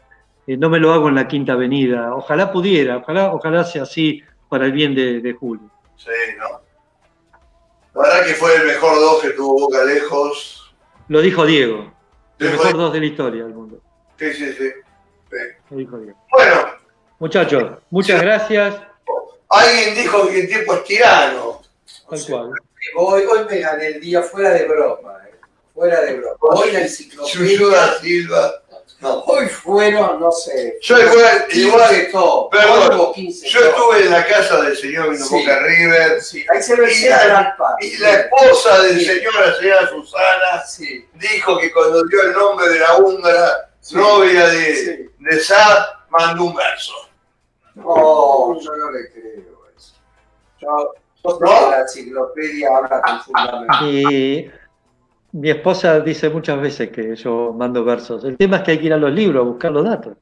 Eh, 0.47 0.58
no 0.58 0.68
me 0.68 0.80
lo 0.80 0.91
hago 0.93 1.10
en 1.10 1.14
la 1.14 1.28
Quinta 1.28 1.54
Avenida. 1.54 2.16
Ojalá 2.16 2.52
pudiera, 2.52 2.97
ojalá, 2.97 3.32
ojalá 3.32 3.64
sea 3.64 3.84
así 3.84 4.20
para 4.49 4.66
el 4.66 4.72
bien 4.72 4.95
de, 4.95 5.22
de 5.22 5.34
Julio. 5.34 5.70
Sí, 5.95 6.10
¿no? 6.39 6.60
La 7.93 8.02
verdad 8.02 8.26
que 8.26 8.34
fue 8.34 8.56
el 8.56 8.66
mejor 8.66 8.95
dos 8.95 9.22
que 9.22 9.30
tuvo 9.34 9.68
Boca 9.68 9.84
lejos. 9.84 10.74
Lo 11.08 11.22
dijo 11.22 11.45
Diego, 11.45 11.93
el 12.39 12.47
Sí, 12.47 12.54
mejor 12.54 12.78
dos 12.78 12.93
de 12.93 12.99
la 12.99 13.06
historia 13.06 13.43
del 13.43 13.54
mundo. 13.54 13.80
Sí, 14.18 14.34
sí, 14.34 14.52
sí. 14.54 14.72
Lo 15.70 15.78
dijo 15.78 15.99
Diego. 15.99 16.18
Bueno, 16.32 16.56
Muchachos, 17.20 17.78
muchas 17.91 18.20
gracias. 18.20 18.82
alguien 19.49 19.93
dijo 19.93 20.28
que 20.28 20.39
el 20.39 20.47
tiempo 20.47 20.74
es 20.74 20.84
tirano. 20.86 21.61
Tal 22.12 22.26
cual. 22.28 22.51
Hoy, 22.95 23.24
hoy 23.24 23.45
me 23.49 23.59
gané 23.59 23.88
el 23.88 24.01
día 24.01 24.22
fuera 24.22 24.49
de 24.51 24.66
broma. 24.66 25.18
eh, 25.28 25.36
Fuera 25.74 26.01
de 26.01 26.14
broma. 26.16 26.36
Hoy 26.41 26.72
la 26.72 26.82
enciclopedia. 26.82 27.93
Silva. 28.01 28.53
No. 28.99 29.22
Hoy 29.22 29.47
fueron, 29.47 30.20
no 30.20 30.32
sé. 30.32 30.78
Yo 30.82 30.95
igual, 30.99 31.47
15 31.47 31.59
igual, 31.68 32.07
todo. 32.12 32.49
perdón, 32.51 32.80
Hoy 32.91 32.95
hubo 32.97 33.14
15 33.14 33.49
yo 33.49 33.59
estuve 33.62 33.99
en 34.05 34.12
la 34.12 34.28
casa 34.28 34.62
del 34.62 34.78
señor 34.78 35.09
Vino 35.09 35.26
Sí. 35.26 35.34
Boca 35.34 35.59
River 35.64 36.22
Sí, 36.22 36.45
ahí 36.53 36.62
se 36.62 36.78
lo 36.78 36.88
Y 36.88 36.91
hicieron 36.91 37.28
la- 37.34 37.55
y 37.80 37.97
la 37.97 38.12
esposa 38.12 38.80
del 38.84 38.99
Sí. 38.99 39.05
señor, 39.05 39.34
la 39.36 39.55
señora 39.55 39.89
Susana, 39.89 40.64
Sí, 40.68 41.07
dijo 41.16 41.57
que 41.57 41.72
cuando 41.72 42.03
dio 42.05 42.22
el 42.22 42.34
nombre 42.34 42.70
de 42.70 42.80
la 42.80 42.97
húngara 42.97 43.72
Sí. 43.80 43.95
novia 43.95 44.47
de, 44.49 44.76
Sí. 44.76 45.09
de 45.18 45.39
Saad, 45.39 45.84
mandó 46.09 46.43
un 46.43 46.53
verso. 46.55 46.93
No, 47.74 48.59
yo 48.62 48.76
no 48.76 48.91
le 48.91 49.09
creo 49.12 49.68
eso. 49.76 49.93
Yo, 50.59 50.93
la 51.24 51.82
enciclopedia 51.82 52.69
habla 52.76 53.01
con 53.01 53.22
fundamento. 53.22 53.86
Y 53.86 54.51
mi 55.34 55.49
esposa 55.49 55.99
dice 55.99 56.30
muchas 56.30 56.59
veces 56.59 56.89
que 56.89 57.15
yo 57.15 57.53
mando 57.53 57.84
versos. 57.84 58.24
El 58.26 58.38
tema 58.38 58.57
es 58.57 58.63
que 58.63 58.72
hay 58.72 58.80
que 58.80 58.86
ir 58.86 58.93
a 58.93 58.97
los 58.97 59.11
libros 59.11 59.41
a 59.41 59.49
buscar 59.49 59.72
los 59.72 59.86
datos. 59.86 60.17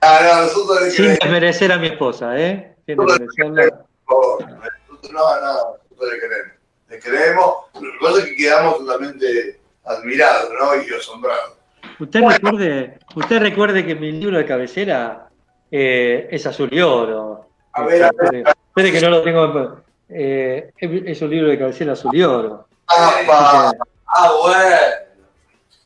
Ah, 0.00 0.20
no, 0.22 0.42
nosotros 0.42 0.82
le 0.82 0.90
Sin 0.90 1.08
desmerecer 1.08 1.72
a 1.72 1.78
mi 1.78 1.88
esposa, 1.88 2.38
¿eh? 2.38 2.76
Sin 2.86 2.96
desmerecerla. 2.96 3.84
No, 4.08 4.38
no, 4.38 5.40
no, 5.40 5.78
nosotros 5.90 6.12
le 6.12 6.18
creemos. 6.18 6.52
Le 6.88 7.00
creemos, 7.00 7.54
lo 7.74 7.80
que 7.80 7.98
pasa 8.00 8.18
es 8.18 8.24
que 8.26 8.36
quedamos 8.36 8.78
totalmente 8.78 9.60
admirados 9.84 10.50
¿no? 10.60 10.82
y 10.82 10.94
asombrados. 10.94 11.54
Usted 11.98 12.20
recuerde, 12.20 12.98
usted 13.14 13.38
recuerde 13.40 13.86
que 13.86 13.94
mi 13.94 14.12
libro 14.12 14.36
de 14.38 14.44
cabecera 14.44 15.28
eh, 15.70 16.28
es 16.30 16.46
azul 16.46 16.68
y 16.70 16.80
oro. 16.80 17.45
A 17.76 17.82
ver, 17.84 18.02
a 18.04 18.10
ver. 18.10 18.44
Espere, 18.68 18.92
que 18.92 19.00
no 19.00 19.10
lo 19.10 19.22
tengo. 19.22 19.80
eh, 20.08 20.70
es 20.78 21.22
un 21.22 21.30
libro 21.30 21.48
de 21.48 21.58
cabecera 21.58 21.92
azul 21.92 22.14
y 22.14 22.22
oro. 22.22 22.66
¡Apa! 22.86 23.72
Ah, 24.06 24.32
bueno. 24.42 24.76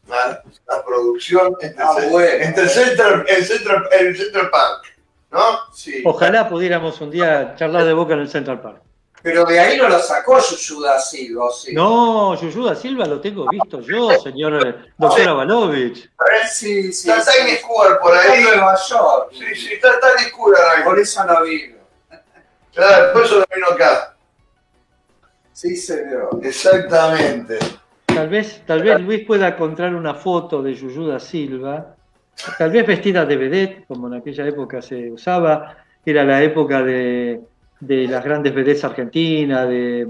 La, 0.08 0.42
la 0.68 0.84
producción 0.84 1.54
entre, 1.60 1.82
Ah, 1.84 1.94
bueno. 2.10 2.28
entre 2.44 2.68
Central, 2.68 3.24
el, 3.28 3.44
Central, 3.44 3.88
el 3.92 4.16
Central 4.16 4.50
Park, 4.50 4.82
¿no? 5.30 5.40
Sí. 5.72 6.02
Ojalá 6.04 6.48
pudiéramos 6.48 7.00
un 7.00 7.10
día 7.12 7.54
charlar 7.56 7.84
de 7.84 7.92
boca 7.92 8.14
en 8.14 8.20
el 8.20 8.28
Central 8.28 8.60
Park. 8.60 8.82
Pero 9.22 9.44
de 9.44 9.60
ahí 9.60 9.76
no 9.76 9.88
lo 9.88 9.98
sacó 10.00 10.38
Yuyuda 10.40 10.98
Silva, 10.98 11.44
¿o 11.44 11.52
sí. 11.52 11.74
No, 11.74 12.34
Yuyu 12.40 12.64
da 12.64 12.74
Silva 12.74 13.04
lo 13.04 13.20
tengo 13.20 13.46
visto 13.50 13.80
yo, 13.82 14.10
señor 14.18 14.66
eh, 14.66 14.74
doctor 14.96 15.28
Avalovich. 15.28 16.10
Sí, 16.50 16.90
sí. 16.92 17.08
Está 17.10 17.20
sí. 17.30 17.38
Tiny 17.44 17.56
Square 17.58 17.96
por 18.02 18.16
Está 18.16 18.32
ahí. 18.32 18.38
en 18.38 18.44
Nueva 18.44 18.76
York. 18.88 19.28
Sí, 19.32 19.54
sí, 19.54 19.72
está 19.74 19.88
Tiny 20.00 20.30
Square 20.30 20.56
ahí. 20.74 20.84
Por 20.84 20.98
eso 20.98 21.24
no 21.24 21.42
vino. 21.42 21.76
Claro, 22.74 23.12
por 23.12 23.24
eso 23.24 23.38
no 23.38 23.44
vino 23.54 23.66
acá. 23.68 24.14
Sí, 25.52 25.76
señor. 25.76 26.40
Exactamente. 26.42 27.58
Tal 28.06 28.28
vez, 28.28 28.62
tal 28.66 28.82
vez 28.82 29.00
Luis 29.00 29.24
pueda 29.26 29.48
encontrar 29.48 29.94
una 29.94 30.14
foto 30.14 30.62
de 30.62 30.74
Yuyu 30.74 31.06
da 31.06 31.20
Silva, 31.20 31.94
tal 32.58 32.70
vez 32.70 32.86
vestida 32.86 33.24
de 33.24 33.36
vedette, 33.36 33.84
como 33.86 34.08
en 34.08 34.14
aquella 34.14 34.46
época 34.46 34.82
se 34.82 35.10
usaba, 35.10 35.76
era 36.04 36.24
la 36.24 36.42
época 36.42 36.82
de, 36.82 37.40
de 37.78 38.08
las 38.08 38.24
grandes 38.24 38.54
vedettes 38.54 38.84
argentinas, 38.84 39.68
de, 39.68 40.08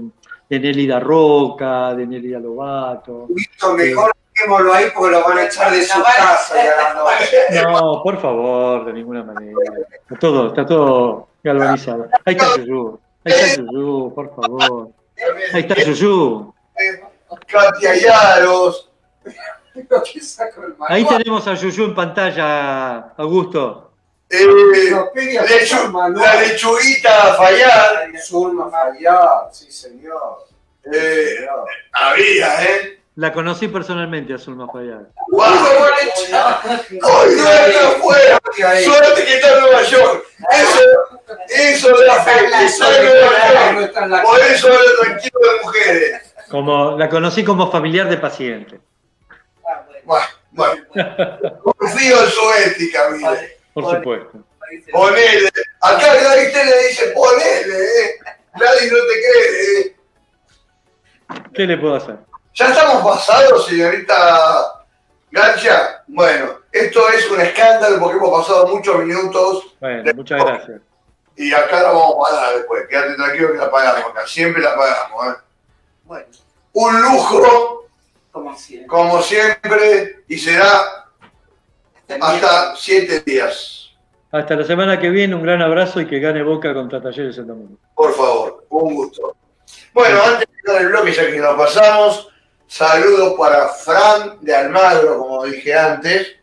de 0.49 0.59
Nelly 0.59 0.87
da 0.87 0.99
Roca, 0.99 1.93
de 1.95 2.07
Nelly 2.07 2.31
da 2.31 2.39
Lobato. 2.39 3.27
Listo, 3.35 3.73
mejor 3.73 4.11
dejémoslo 4.33 4.73
ahí 4.73 4.85
porque 4.93 5.11
lo 5.11 5.23
van 5.23 5.37
a 5.37 5.45
echar 5.45 5.71
de 5.71 5.83
su 5.83 6.01
casa 6.01 6.55
noche. 6.95 7.63
No, 7.63 8.01
por 8.03 8.19
favor, 8.19 8.85
de 8.85 8.93
ninguna 8.93 9.23
manera. 9.23 9.57
Está 9.91 10.15
todo, 10.19 10.47
está 10.47 10.65
todo 10.65 11.30
galvanizado. 11.43 12.07
Ahí 12.25 12.35
está 12.35 12.57
Yuyu, 12.57 12.99
ahí 13.25 13.33
está 13.33 13.61
Yuyu, 13.63 14.13
por 14.13 14.35
favor. 14.35 14.89
Ahí 15.53 15.61
está 15.61 15.75
Yuyu. 15.75 16.53
Katia 17.47 17.95
Yaros. 17.95 18.89
Pero 19.73 20.03
¿qué 20.03 20.19
saco 20.19 20.63
el 20.63 20.75
Ahí 20.87 21.05
tenemos 21.05 21.47
a 21.47 21.53
Yuyu 21.53 21.85
en 21.85 21.95
pantalla, 21.95 23.13
Augusto. 23.17 23.87
Eh, 24.29 24.45
lechu- 24.45 26.15
la 26.15 26.41
lechuguita 26.41 27.35
Fayad. 27.35 28.13
Zulma 28.25 28.69
Fayad, 28.69 29.51
sí, 29.51 29.69
señor. 29.71 30.45
Eh, 30.85 31.35
señor. 31.37 31.65
había, 31.91 32.63
¿eh? 32.63 33.00
La 33.15 33.33
conocí 33.33 33.67
personalmente 33.67 34.33
a 34.33 34.37
Zulma 34.37 34.67
Fayad. 34.71 35.01
¡Guau! 35.27 35.51
¡Ay, 35.53 36.07
Ay, 36.31 37.37
suerte 37.37 37.77
afuera! 37.77 38.39
ahí. 38.65 38.83
¡Suerte 38.85 39.25
que 39.25 39.33
está 39.35 39.53
en 39.55 39.61
Nueva 39.61 39.81
York! 39.83 40.23
Eso, 40.51 40.79
eso 41.49 41.87
que 41.87 42.03
Nueva 42.05 43.81
York. 43.81 43.93
en 43.97 44.09
la 44.11 44.23
Por 44.23 44.39
eso 44.39 44.67
hablo 44.67 45.01
tranquilo 45.01 45.39
de 45.41 45.63
mujeres. 45.65 46.35
Como, 46.49 46.97
la 46.97 47.09
conocí 47.09 47.43
como 47.43 47.69
familiar 47.71 48.09
de 48.09 48.17
paciente, 48.17 48.79
Bueno, 50.05 50.25
bueno. 50.51 50.83
Confío 51.63 52.23
en 52.23 52.29
su 52.29 52.53
ética, 52.65 53.09
mire. 53.11 53.57
por 53.73 53.89
supuesto. 53.93 54.39
Ponele. 54.91 55.49
Acá 55.81 56.13
Gladys 56.15 56.53
te 56.53 56.63
le 56.65 56.87
dice 56.87 57.07
ponele, 57.13 57.75
¿eh? 57.77 58.19
Gladys 58.55 58.91
no 58.91 58.97
te 58.99 59.13
cree, 59.13 59.81
¿eh? 59.81 59.95
¿Qué 61.53 61.63
le 61.67 61.77
puedo 61.77 61.95
hacer? 61.95 62.15
¿Ya 62.53 62.67
estamos 62.67 63.03
pasados, 63.03 63.65
señorita 63.65 64.83
Gancha? 65.31 66.03
Bueno, 66.07 66.59
esto 66.71 67.09
es 67.09 67.29
un 67.31 67.39
escándalo 67.41 67.99
porque 67.99 68.17
hemos 68.17 68.41
pasado 68.41 68.67
muchos 68.67 68.97
minutos 69.05 69.75
Bueno, 69.79 70.11
muchas 70.15 70.43
gracias. 70.43 70.81
y 71.37 71.53
acá 71.53 71.81
la 71.83 71.89
vamos 71.91 72.15
a 72.27 72.31
pagar 72.31 72.55
después. 72.57 72.87
Quédate 72.89 73.15
tranquilo 73.15 73.51
que 73.53 73.57
la 73.57 73.71
pagamos 73.71 74.11
acá. 74.11 74.27
Siempre 74.27 74.61
la 74.61 74.75
pagamos, 74.75 75.27
¿eh? 75.27 75.39
Bueno, 76.03 76.25
Un 76.73 77.01
lujo, 77.01 77.85
como 78.31 78.57
siempre. 78.57 78.87
como 78.87 79.21
siempre, 79.21 80.23
y 80.27 80.37
será 80.37 81.05
hasta 82.19 82.75
siete 82.75 83.21
días. 83.21 83.77
Hasta 84.33 84.55
la 84.55 84.63
semana 84.65 84.99
que 84.99 85.09
viene, 85.09 85.35
un 85.35 85.43
gran 85.43 85.61
abrazo 85.61 85.99
y 86.01 86.07
que 86.07 86.19
gane 86.19 86.43
Boca 86.43 86.73
contra 86.73 87.01
Talleres 87.01 87.37
en 87.37 87.47
domingo. 87.47 87.77
Por 87.95 88.13
favor, 88.13 88.65
un 88.69 88.95
gusto. 88.95 89.35
Bueno, 89.93 90.21
antes 90.23 90.47
de 90.65 90.71
dar 90.73 90.81
el 90.81 90.87
bloque, 90.89 91.11
ya 91.11 91.25
que 91.27 91.37
nos 91.37 91.55
pasamos, 91.57 92.29
saludos 92.75 93.35
para 93.37 93.67
Fran 93.69 94.37
de 94.41 94.55
Almagro, 94.55 95.17
como 95.19 95.43
dije 95.45 95.73
antes, 95.73 96.35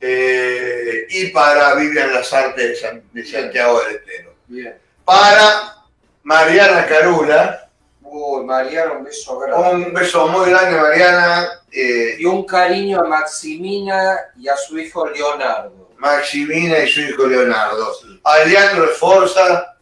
eh, 0.00 1.06
y 1.10 1.26
para 1.28 1.74
Vivian 1.74 2.12
Lazarte 2.14 2.68
de, 2.68 2.74
San- 2.76 3.02
de 3.12 3.24
Santiago 3.24 3.80
del 3.82 3.96
Estero. 3.96 4.34
Bien. 4.46 4.78
Para 5.04 5.76
Mariana 6.22 6.86
Carula, 6.86 7.66
Uy, 8.02 8.44
Mariana, 8.44 8.92
un 8.94 9.04
beso 9.04 9.38
grande. 9.38 9.86
Un 9.86 9.94
beso 9.94 10.26
muy 10.26 10.50
grande, 10.50 10.80
Mariana. 10.80 11.48
Eh, 11.70 12.16
Y 12.18 12.24
un 12.24 12.44
cariño 12.44 13.00
a 13.00 13.04
Maximina 13.04 14.18
y 14.36 14.48
a 14.48 14.56
su 14.56 14.76
hijo 14.78 15.06
Leonardo 15.08 15.90
Maximina 15.98 16.78
y 16.80 16.88
su 16.88 17.02
hijo 17.02 17.26
Leonardo. 17.26 17.92
A 18.24 18.38
Leandro 18.40 18.90
Esforza, 18.90 19.76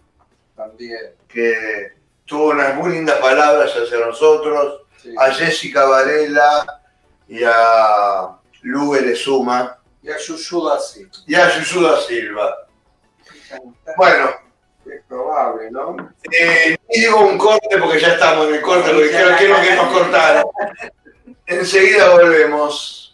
también. 0.54 1.12
que 1.28 1.92
tuvo 2.26 2.48
unas 2.50 2.74
muy 2.74 2.90
lindas 2.92 3.16
palabras 3.18 3.70
hacia 3.72 3.98
nosotros. 4.04 4.82
Sí. 5.10 5.14
A 5.18 5.32
Jessica 5.32 5.84
Varela 5.84 6.80
y 7.28 7.42
a 7.44 8.36
Lu 8.62 8.94
Suma 9.16 9.78
Y 10.02 10.10
a 10.10 10.16
Yuyu 10.18 10.68
así. 10.70 11.06
y 11.26 11.34
a 11.34 11.58
Yusuda 11.58 12.00
Silva. 12.00 12.54
Bueno, 13.96 14.30
Es 14.86 15.02
probable, 15.08 15.70
¿no? 15.70 15.96
eh, 16.32 16.76
y 16.90 17.00
digo 17.00 17.20
un 17.20 17.36
corte 17.38 17.76
porque 17.78 18.00
ya 18.00 18.08
estamos 18.14 18.46
en 18.48 18.54
el 18.54 18.60
corte, 18.62 18.90
porque 18.92 19.10
quiero, 19.10 19.36
quiero 19.36 19.60
que 19.60 19.74
nos 19.74 19.92
cortaran. 19.92 20.44
Enseguida 21.46 22.10
volvemos. 22.10 23.07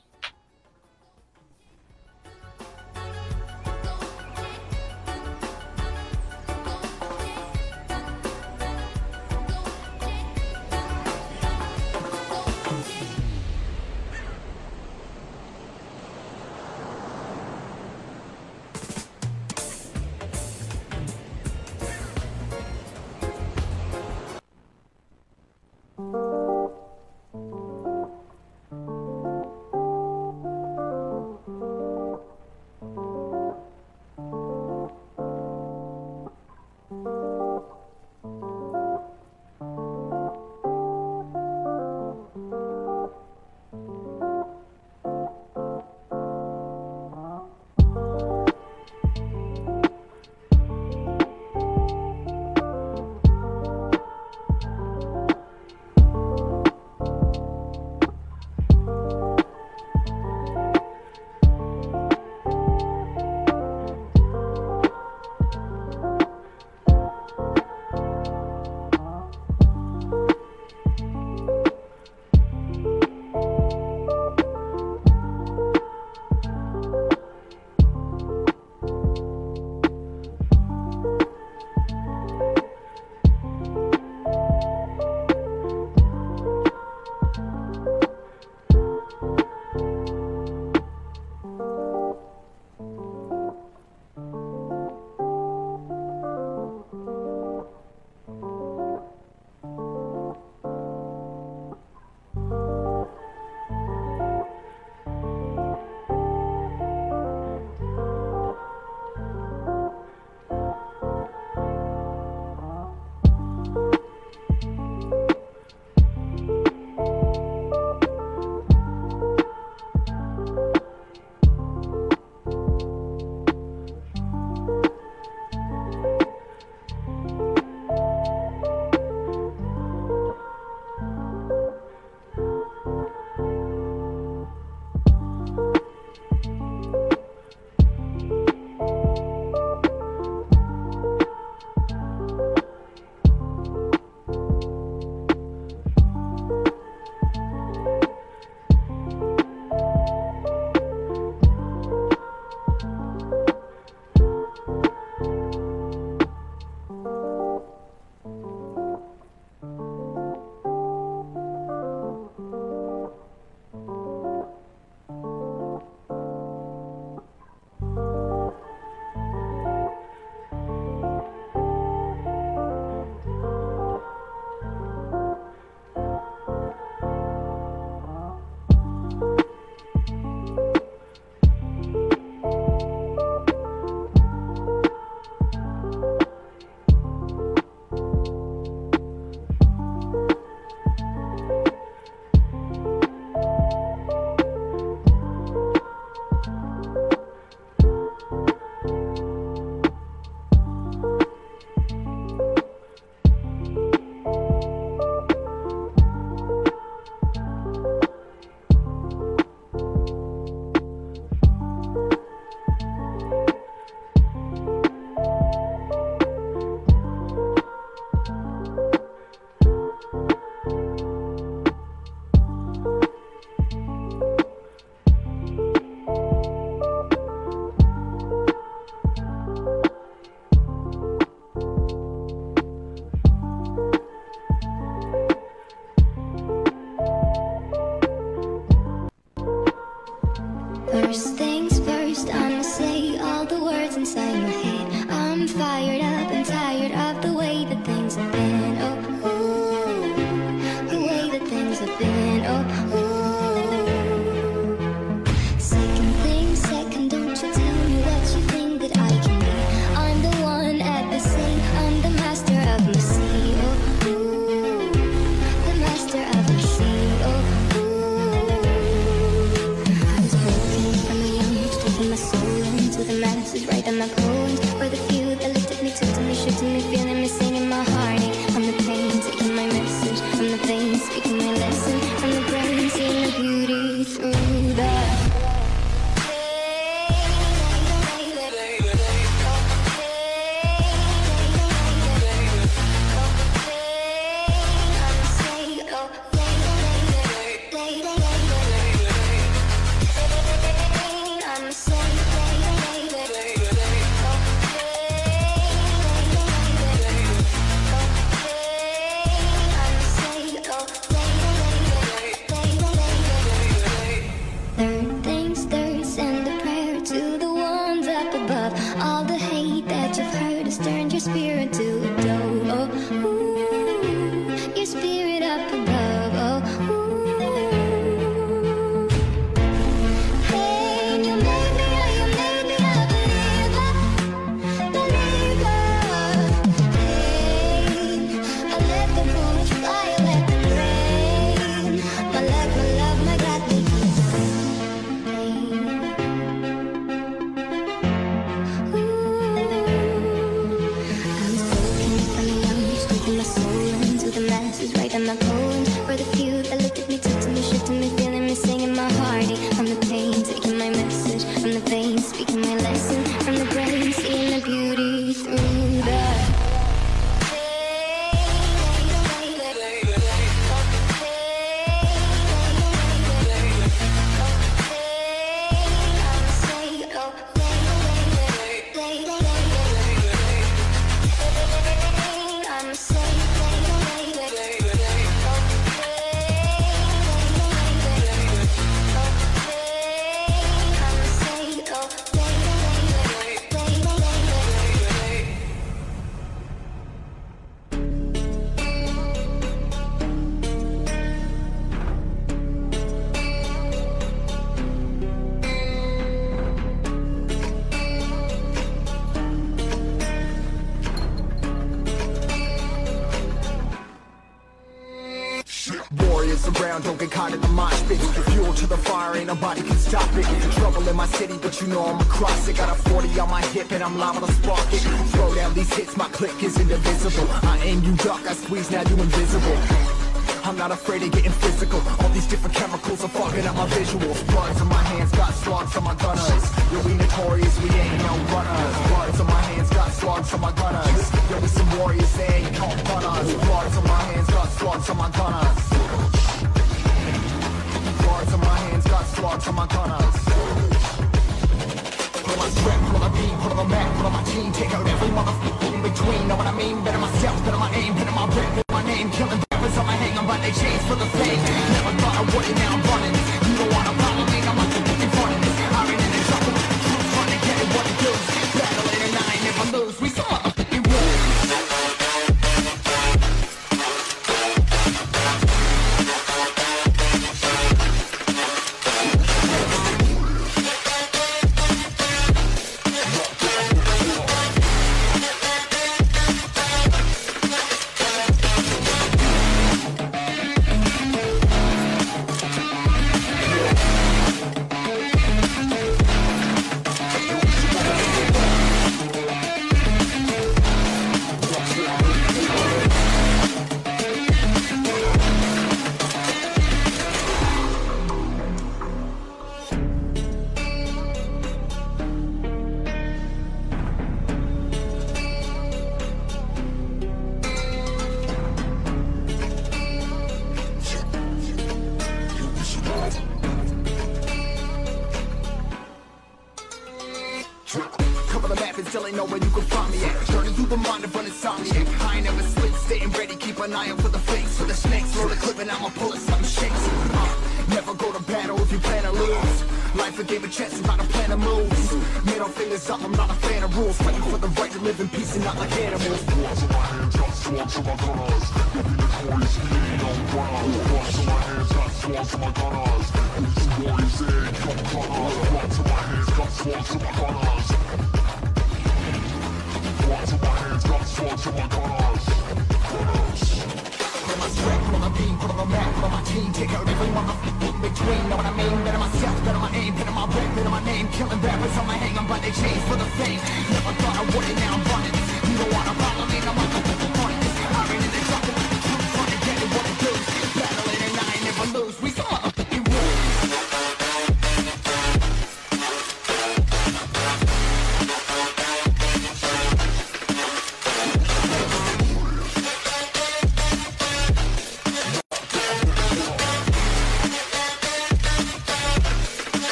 say 383.14 383.53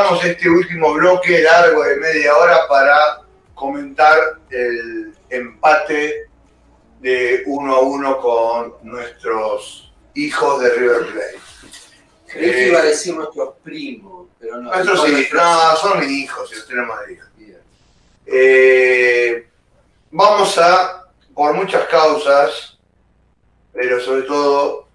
dejamos 0.00 0.24
este 0.24 0.48
último 0.48 0.92
bloque 0.94 1.40
largo 1.42 1.82
de 1.84 1.96
media 1.96 2.36
hora 2.36 2.66
para 2.68 3.20
comentar 3.54 4.16
el 4.50 5.12
empate 5.28 6.26
de 7.00 7.42
uno 7.46 7.74
a 7.76 7.80
uno 7.80 8.18
con 8.18 8.74
nuestros 8.82 9.92
hijos 10.14 10.62
de 10.62 10.70
River 10.74 11.06
Plate. 11.06 11.38
Creí 12.26 12.50
que 12.50 12.64
Eh, 12.64 12.68
iba 12.68 12.78
a 12.80 12.84
decir 12.84 13.14
nuestros 13.14 13.54
primos, 13.62 14.28
pero 14.38 14.56
no. 14.56 14.70
Nuestros 14.70 14.98
hijos, 15.00 15.10
nuestros- 15.12 15.42
no, 15.42 15.76
son 15.76 15.98
mis 16.00 16.10
hijos, 16.10 16.52
usted 16.56 16.74
no 16.74 16.86
me 16.86 17.06
diga. 17.08 17.26
Eh, 18.26 19.48
vamos 20.12 20.56
a, 20.58 21.08
por 21.34 21.52
muchas 21.54 21.86
causas, 21.88 22.78
pero 23.72 23.98
sobre 24.00 24.22
todo, 24.22 24.86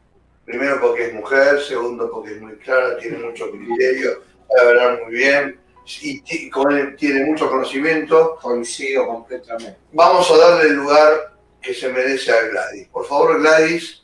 primero 0.45 0.79
porque 0.79 1.07
es 1.07 1.13
mujer, 1.13 1.59
segundo 1.61 2.09
porque 2.09 2.35
es 2.35 2.41
muy 2.41 2.55
clara, 2.57 2.97
tiene 2.97 3.17
mucho 3.17 3.51
criterio, 3.51 4.21
sabe 4.49 4.69
hablar 4.69 5.01
muy 5.03 5.13
bien 5.15 5.59
y 6.01 6.21
tiene 6.21 7.25
mucho 7.25 7.49
conocimiento. 7.49 8.37
Coincido 8.41 9.07
completamente. 9.07 9.77
Vamos 9.93 10.29
a 10.31 10.37
darle 10.37 10.69
el 10.69 10.75
lugar 10.75 11.33
que 11.61 11.73
se 11.73 11.89
merece 11.89 12.31
a 12.31 12.41
Gladys. 12.41 12.87
Por 12.89 13.05
favor, 13.05 13.39
Gladys, 13.41 14.01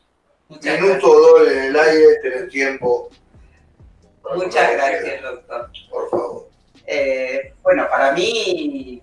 Muchas 0.50 0.82
minuto 0.82 1.10
o 1.10 1.20
dos 1.40 1.48
en 1.52 1.64
el 1.66 1.80
aire, 1.80 2.06
tenés 2.22 2.50
tiempo. 2.50 3.10
Muchas 4.36 4.74
gracias, 4.74 5.22
doctor. 5.22 5.72
Por 5.90 6.10
favor. 6.10 6.50
Eh, 6.86 7.54
bueno, 7.64 7.88
para 7.90 8.12
mí 8.12 9.02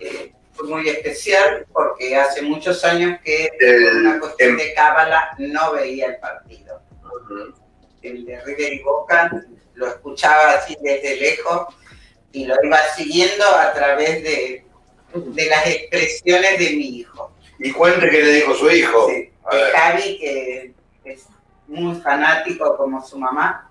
eh, 0.00 0.32
fue 0.52 0.66
muy 0.68 0.88
especial 0.88 1.64
porque 1.72 2.16
hace 2.16 2.42
muchos 2.42 2.84
años 2.84 3.20
que 3.24 3.48
El- 3.60 3.84
por 3.84 3.96
una 3.96 4.20
cuestión 4.20 4.50
em- 4.50 4.56
de 4.56 4.74
cábala 4.74 5.30
no 5.38 5.72
veía 5.72 6.06
el 6.06 6.16
partido. 6.18 6.80
El 8.02 8.24
de 8.24 8.40
River 8.40 8.72
y 8.72 8.82
Boca 8.82 9.30
lo 9.80 9.88
escuchaba 9.88 10.52
así 10.52 10.76
desde 10.82 11.16
lejos 11.16 11.74
y 12.32 12.44
lo 12.44 12.54
iba 12.62 12.78
siguiendo 12.94 13.44
a 13.44 13.72
través 13.72 14.22
de, 14.22 14.64
de 15.14 15.46
las 15.46 15.66
expresiones 15.66 16.58
de 16.58 16.76
mi 16.76 16.98
hijo. 16.98 17.32
Y 17.58 17.72
cuente 17.72 18.08
qué 18.08 18.22
le 18.22 18.32
dijo 18.32 18.54
su 18.54 18.70
hijo. 18.70 19.08
Sí, 19.08 19.30
de. 19.50 19.72
Javi, 19.74 20.18
que 20.18 20.74
es 21.04 21.26
muy 21.66 21.96
fanático 22.00 22.76
como 22.76 23.04
su 23.04 23.18
mamá. 23.18 23.70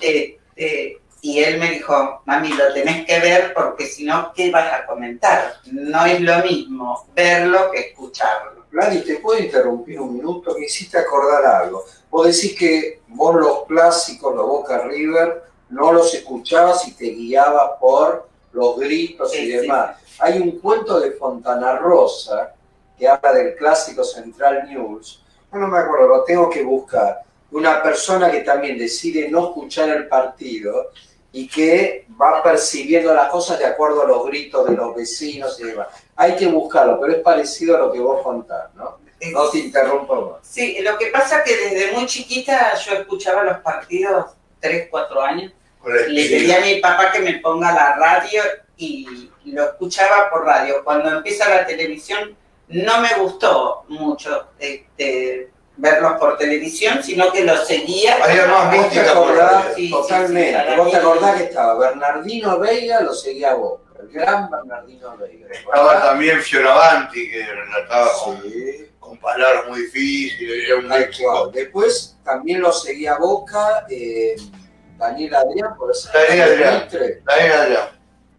Este, 0.00 1.00
y 1.22 1.40
él 1.40 1.58
me 1.58 1.70
dijo, 1.72 2.22
mami, 2.24 2.48
lo 2.50 2.72
tenés 2.72 3.04
que 3.06 3.18
ver 3.20 3.52
porque 3.54 3.86
si 3.86 4.04
no, 4.04 4.32
¿qué 4.34 4.50
vas 4.50 4.72
a 4.72 4.86
comentar? 4.86 5.54
No 5.70 6.04
es 6.06 6.20
lo 6.20 6.38
mismo 6.44 7.06
verlo 7.14 7.70
que 7.70 7.80
escucharlo. 7.80 8.59
Gladys, 8.70 9.04
¿te 9.04 9.16
puedo 9.16 9.40
interrumpir 9.40 10.00
un 10.00 10.14
minuto? 10.14 10.56
Me 10.58 10.66
hiciste 10.66 10.98
acordar 10.98 11.44
algo. 11.44 11.84
Vos 12.08 12.26
decís 12.26 12.56
que 12.56 13.02
vos 13.08 13.34
los 13.34 13.64
clásicos, 13.66 14.34
los 14.34 14.46
Boca 14.46 14.78
River, 14.84 15.42
no 15.70 15.92
los 15.92 16.14
escuchabas 16.14 16.86
y 16.86 16.92
te 16.92 17.06
guiabas 17.06 17.72
por 17.80 18.28
los 18.52 18.78
gritos 18.78 19.34
y 19.34 19.38
Sí, 19.38 19.48
demás. 19.48 19.96
Hay 20.18 20.38
un 20.40 20.58
cuento 20.58 21.00
de 21.00 21.12
Fontana 21.12 21.76
Rosa 21.76 22.54
que 22.98 23.08
habla 23.08 23.32
del 23.32 23.56
clásico 23.56 24.04
Central 24.04 24.68
News. 24.68 25.24
No, 25.52 25.58
no 25.58 25.68
me 25.68 25.78
acuerdo, 25.78 26.08
lo 26.08 26.24
tengo 26.24 26.50
que 26.50 26.62
buscar. 26.62 27.22
Una 27.52 27.82
persona 27.82 28.30
que 28.30 28.40
también 28.40 28.78
decide 28.78 29.28
no 29.28 29.48
escuchar 29.48 29.88
el 29.88 30.06
partido 30.06 30.90
y 31.32 31.48
que 31.48 32.06
va 32.20 32.42
percibiendo 32.42 33.14
las 33.14 33.28
cosas 33.30 33.58
de 33.58 33.66
acuerdo 33.66 34.02
a 34.02 34.06
los 34.06 34.26
gritos 34.26 34.68
de 34.68 34.76
los 34.76 34.94
vecinos 34.94 35.58
y 35.60 35.64
demás. 35.64 35.88
Hay 36.20 36.36
que 36.36 36.46
buscarlo, 36.46 37.00
pero 37.00 37.14
es 37.14 37.20
parecido 37.20 37.76
a 37.76 37.80
lo 37.80 37.90
que 37.92 37.98
vos 37.98 38.22
contás, 38.22 38.74
¿no? 38.74 38.98
No 39.32 39.48
te 39.48 39.58
interrumpo 39.58 40.32
más. 40.32 40.46
Sí, 40.46 40.76
lo 40.82 40.98
que 40.98 41.06
pasa 41.06 41.38
es 41.38 41.44
que 41.44 41.56
desde 41.56 41.92
muy 41.92 42.04
chiquita 42.06 42.74
yo 42.74 42.92
escuchaba 42.92 43.42
los 43.42 43.58
partidos, 43.60 44.26
3, 44.60 44.88
4 44.90 45.22
años, 45.22 45.52
le 46.08 46.28
pedí 46.28 46.52
a 46.52 46.60
mi 46.60 46.76
papá 46.76 47.10
que 47.10 47.20
me 47.20 47.38
ponga 47.38 47.72
la 47.72 47.96
radio 47.96 48.42
y 48.76 49.30
lo 49.46 49.64
escuchaba 49.64 50.28
por 50.30 50.44
radio. 50.44 50.84
Cuando 50.84 51.08
empieza 51.10 51.48
la 51.48 51.66
televisión 51.66 52.36
no 52.68 53.00
me 53.00 53.14
gustó 53.18 53.84
mucho 53.88 54.48
este, 54.58 55.50
verlos 55.76 56.12
por 56.20 56.36
televisión, 56.36 57.02
sino 57.02 57.32
que 57.32 57.44
los 57.44 57.66
seguía. 57.66 58.18
Había 58.22 58.46
más 58.46 58.64
¿Vos 58.66 58.70
te 58.74 58.78
mística 58.78 59.14
por 59.14 59.22
acordás? 59.24 59.52
radio. 59.52 59.74
Sí, 59.74 59.86
sí, 59.86 59.90
Totalmente. 59.90 60.60
sí, 60.68 60.76
¿Vos 60.76 60.90
te 60.90 60.96
acordás 60.98 61.36
que 61.36 61.44
estaba 61.44 61.74
Bernardino 61.78 62.58
Veiga, 62.58 63.00
lo 63.00 63.14
seguía 63.14 63.52
a 63.52 63.54
vos? 63.54 63.80
El 64.02 64.08
gran 64.08 64.50
Bernardino 64.50 65.16
Veiga. 65.16 65.46
¿te 65.48 65.54
Estaba 65.58 66.00
también 66.02 66.40
Fioravanti, 66.40 67.30
que 67.30 67.44
relataba 67.46 68.08
con, 68.24 68.42
Sí. 68.42 68.90
con 68.98 69.18
palabras 69.18 69.68
muy 69.68 69.82
difíciles, 69.82 70.68
era 70.68 70.76
un. 70.78 71.52
Después 71.52 72.16
también 72.24 72.60
lo 72.60 72.72
seguía 72.72 73.16
Boca, 73.18 73.86
eh, 73.90 74.36
Daniel 74.98 75.34
Adrián, 75.34 75.76
por 75.76 75.90
eso. 75.90 76.10
Daniel 76.12 76.42
Adrián. 76.52 76.82
Mitre, 76.84 77.22
Daniel 77.24 77.52
Adrián. 77.52 77.88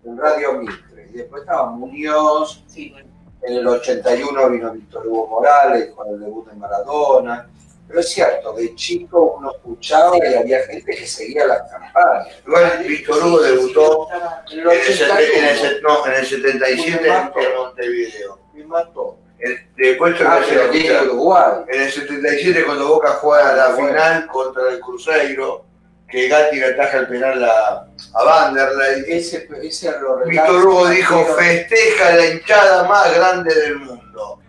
en 0.06 0.18
Radio 0.18 0.54
Mitre. 0.54 1.10
Y 1.14 1.18
después 1.18 1.42
estaba 1.42 1.72
Muñoz, 1.72 2.64
Sí, 2.68 2.94
en 3.44 3.54
el 3.54 3.68
81 3.68 4.50
vino 4.50 4.72
Víctor 4.72 5.06
Hugo 5.08 5.28
Morales 5.28 5.92
con 5.96 6.08
el 6.10 6.20
debut 6.20 6.48
de 6.50 6.56
Maradona. 6.56 7.50
Pero 7.92 8.00
es 8.00 8.10
cierto, 8.10 8.54
de 8.54 8.74
chico 8.76 9.36
uno 9.38 9.52
escuchaba 9.52 10.16
y 10.18 10.34
había 10.34 10.64
gente 10.64 10.96
que 10.96 11.06
seguía 11.06 11.46
las 11.46 11.70
campañas. 11.70 12.28
Igual 12.48 12.84
Víctor 12.88 13.24
Hugo 13.26 13.42
debutó 13.42 14.08
En 14.50 14.60
el 14.60 14.70
en 14.70 14.78
el, 14.78 14.84
sete- 14.84 15.38
en 15.38 15.46
el 15.46 15.58
81 15.58 15.62
set- 15.62 15.82
no, 15.82 16.06
en 16.08 16.14
el 16.14 16.26
77 16.26 17.02
Me 17.02 17.08
en 17.08 17.14
mató. 17.26 17.40
en 17.42 17.56
Montevideo. 17.58 18.40
me 18.54 18.64
mató. 18.66 19.18
El- 19.40 19.58
Después 19.76 20.18
te 20.18 20.24
voy 20.24 20.34
a 21.36 21.40
Ah. 21.40 21.66
En 21.68 21.82
el 21.82 21.92
77 21.92 22.64
cuando 22.64 22.88
Boca 22.88 23.10
juega 23.22 23.54
la 23.56 23.76
final 23.76 24.28
contra 24.28 24.70
el 24.70 24.80
Cruzeiro, 24.80 25.66
que 26.08 26.28
Gatti 26.30 26.58
le 26.58 26.66
ataja 26.68 26.98
el 27.00 27.08
penal 27.08 27.44
a, 27.44 27.88
a 28.14 28.24
Vanderlei. 28.24 29.04
Ese, 29.08 29.48
ese 29.64 29.92
Víctor 30.28 30.66
Hugo 30.66 30.88
dijo, 30.90 31.26
festeja 31.38 32.16
la 32.16 32.26
hinchada 32.28 32.84
más 32.88 33.14
grande 33.16 33.54
del 33.54 33.76
mundo. 33.80 34.40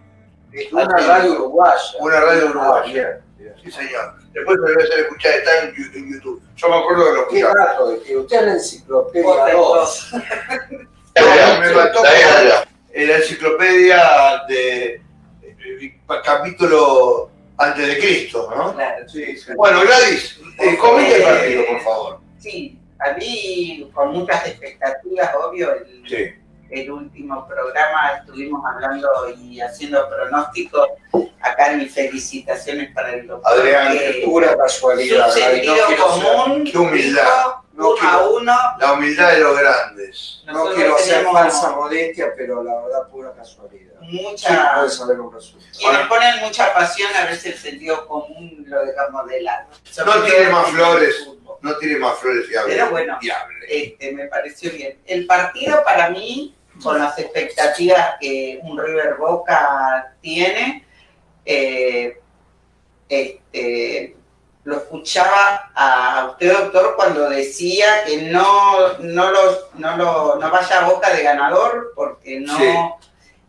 Una 0.73 0.85
radio 0.99 1.33
uruguaya. 1.33 1.81
Una 2.01 2.21
radio 2.21 2.43
Ah, 2.47 2.51
uruguaya. 2.51 3.21
Sí, 3.63 3.71
señor. 3.71 4.15
Después 4.33 4.59
me 4.59 4.73
voy 4.73 4.83
a 4.83 4.85
hacer 4.85 5.01
escuchar, 5.01 5.33
está 5.35 5.59
en 5.65 6.13
YouTube. 6.13 6.43
Yo 6.57 6.69
me 6.69 6.77
acuerdo 6.77 7.05
que 7.05 7.13
lo 7.13 7.29
Qué 7.29 7.39
escuchaba. 7.41 7.65
rato 7.67 7.91
de 7.91 8.03
que 8.03 8.17
usted 8.17 8.37
es 8.39 8.43
la 8.47 8.53
enciclopedia 8.55 9.27
Vos 9.27 9.45
te- 9.47 9.53
2. 9.53 10.13
Me 11.61 11.73
mató 11.75 12.03
en 12.95 13.09
la 13.09 13.17
enciclopedia 13.17 14.43
de, 14.49 15.03
de- 15.57 16.01
capítulo 16.25 17.31
antes 17.59 17.87
de 17.87 17.99
Cristo, 17.99 18.51
¿no? 18.55 18.75
Claro. 18.75 19.09
Sí, 19.09 19.37
sí. 19.37 19.53
Bueno, 19.57 19.81
Gladys, 19.83 20.41
eh, 20.59 20.77
comente 20.79 21.17
el 21.17 21.23
partido, 21.23 21.63
por 21.67 21.81
favor. 21.81 22.21
Sí, 22.39 22.79
a 22.99 23.13
mí 23.13 23.91
con 23.95 24.11
muchas 24.13 24.47
expectativas, 24.47 25.31
obvio, 25.37 25.73
el, 25.75 26.03
Sí. 26.09 26.35
El 26.73 26.91
último 26.91 27.47
programa 27.47 28.13
estuvimos 28.19 28.63
hablando 28.65 29.09
y 29.39 29.61
haciendo 29.61 30.09
pronósticos. 30.09 30.89
Acá 31.41 31.73
mis 31.73 31.93
felicitaciones 31.93 32.93
para 32.95 33.15
el 33.15 33.27
doctor. 33.27 33.53
Adrián, 33.59 33.93
que 33.99 34.23
Pura 34.25 34.53
su 34.53 34.59
casualidad. 34.59 35.29
Gaby, 35.29 35.41
sentido 35.41 35.75
no 35.77 35.87
quiero 35.87 36.15
ser- 36.15 36.25
común, 36.25 36.65
Qué 36.65 36.79
humildad. 36.79 37.23
dijo, 37.25 37.65
No 37.75 37.89
uno 37.91 37.97
a 37.97 37.99
quiero- 38.01 38.31
uno. 38.37 38.57
La 38.79 38.93
humildad 38.93 39.33
de 39.33 39.39
los 39.41 39.59
grandes. 39.59 40.43
No 40.47 40.65
quiero 40.73 40.99
ser 40.99 41.25
falsa 41.25 41.71
modestia, 41.73 42.33
pero 42.37 42.63
la 42.63 42.81
verdad, 42.83 43.09
pura 43.11 43.33
casualidad. 43.35 43.93
Sí, 44.01 44.21
mucha, 44.23 44.75
puede 44.77 44.91
saber 44.91 45.21
un 45.21 45.33
resultado. 45.33 45.71
quienes 45.79 46.07
ponen 46.07 46.41
mucha 46.41 46.73
pasión, 46.75 47.11
a 47.17 47.25
veces 47.27 47.47
el 47.47 47.59
sentido 47.59 48.07
común 48.07 48.65
lo 48.67 48.85
dejamos 48.85 49.27
de 49.29 49.43
lado. 49.43 49.67
No 50.07 50.23
tiene 50.23 50.49
más 50.49 50.67
flores. 50.71 51.29
No 51.61 51.77
tiene 51.79 51.99
más 51.99 52.19
flores 52.19 52.45
y 52.51 52.57
hable. 52.57 52.75
Pero 52.75 52.91
bueno. 52.91 53.19
Y 53.21 53.31
hable. 53.31 53.55
este, 53.69 54.13
me 54.13 54.27
pareció 54.27 54.71
bien. 54.73 54.99
El 55.07 55.27
partido 55.27 55.83
para 55.85 56.11
mí, 56.11 56.55
con 56.83 56.99
las 56.99 57.19
expectativas 57.19 58.15
que 58.21 58.61
un 58.63 58.79
River 58.79 59.15
Boca 59.19 60.15
tiene, 60.21 60.87
eh, 61.45 62.19
este, 63.09 64.17
lo 64.65 64.77
escuchaba 64.77 65.71
a 65.75 66.29
usted, 66.31 66.53
doctor, 66.53 66.95
cuando 66.97 67.29
decía 67.29 68.05
que 68.07 68.23
no, 68.23 68.99
no, 69.01 69.31
lo, 69.31 69.69
no, 69.75 69.97
lo- 69.97 70.37
no 70.37 70.51
vaya 70.51 70.81
a 70.81 70.89
Boca 70.89 71.11
de 71.15 71.23
ganador, 71.23 71.93
porque 71.97 72.41
no... 72.41 72.57
Sí. 72.57 72.75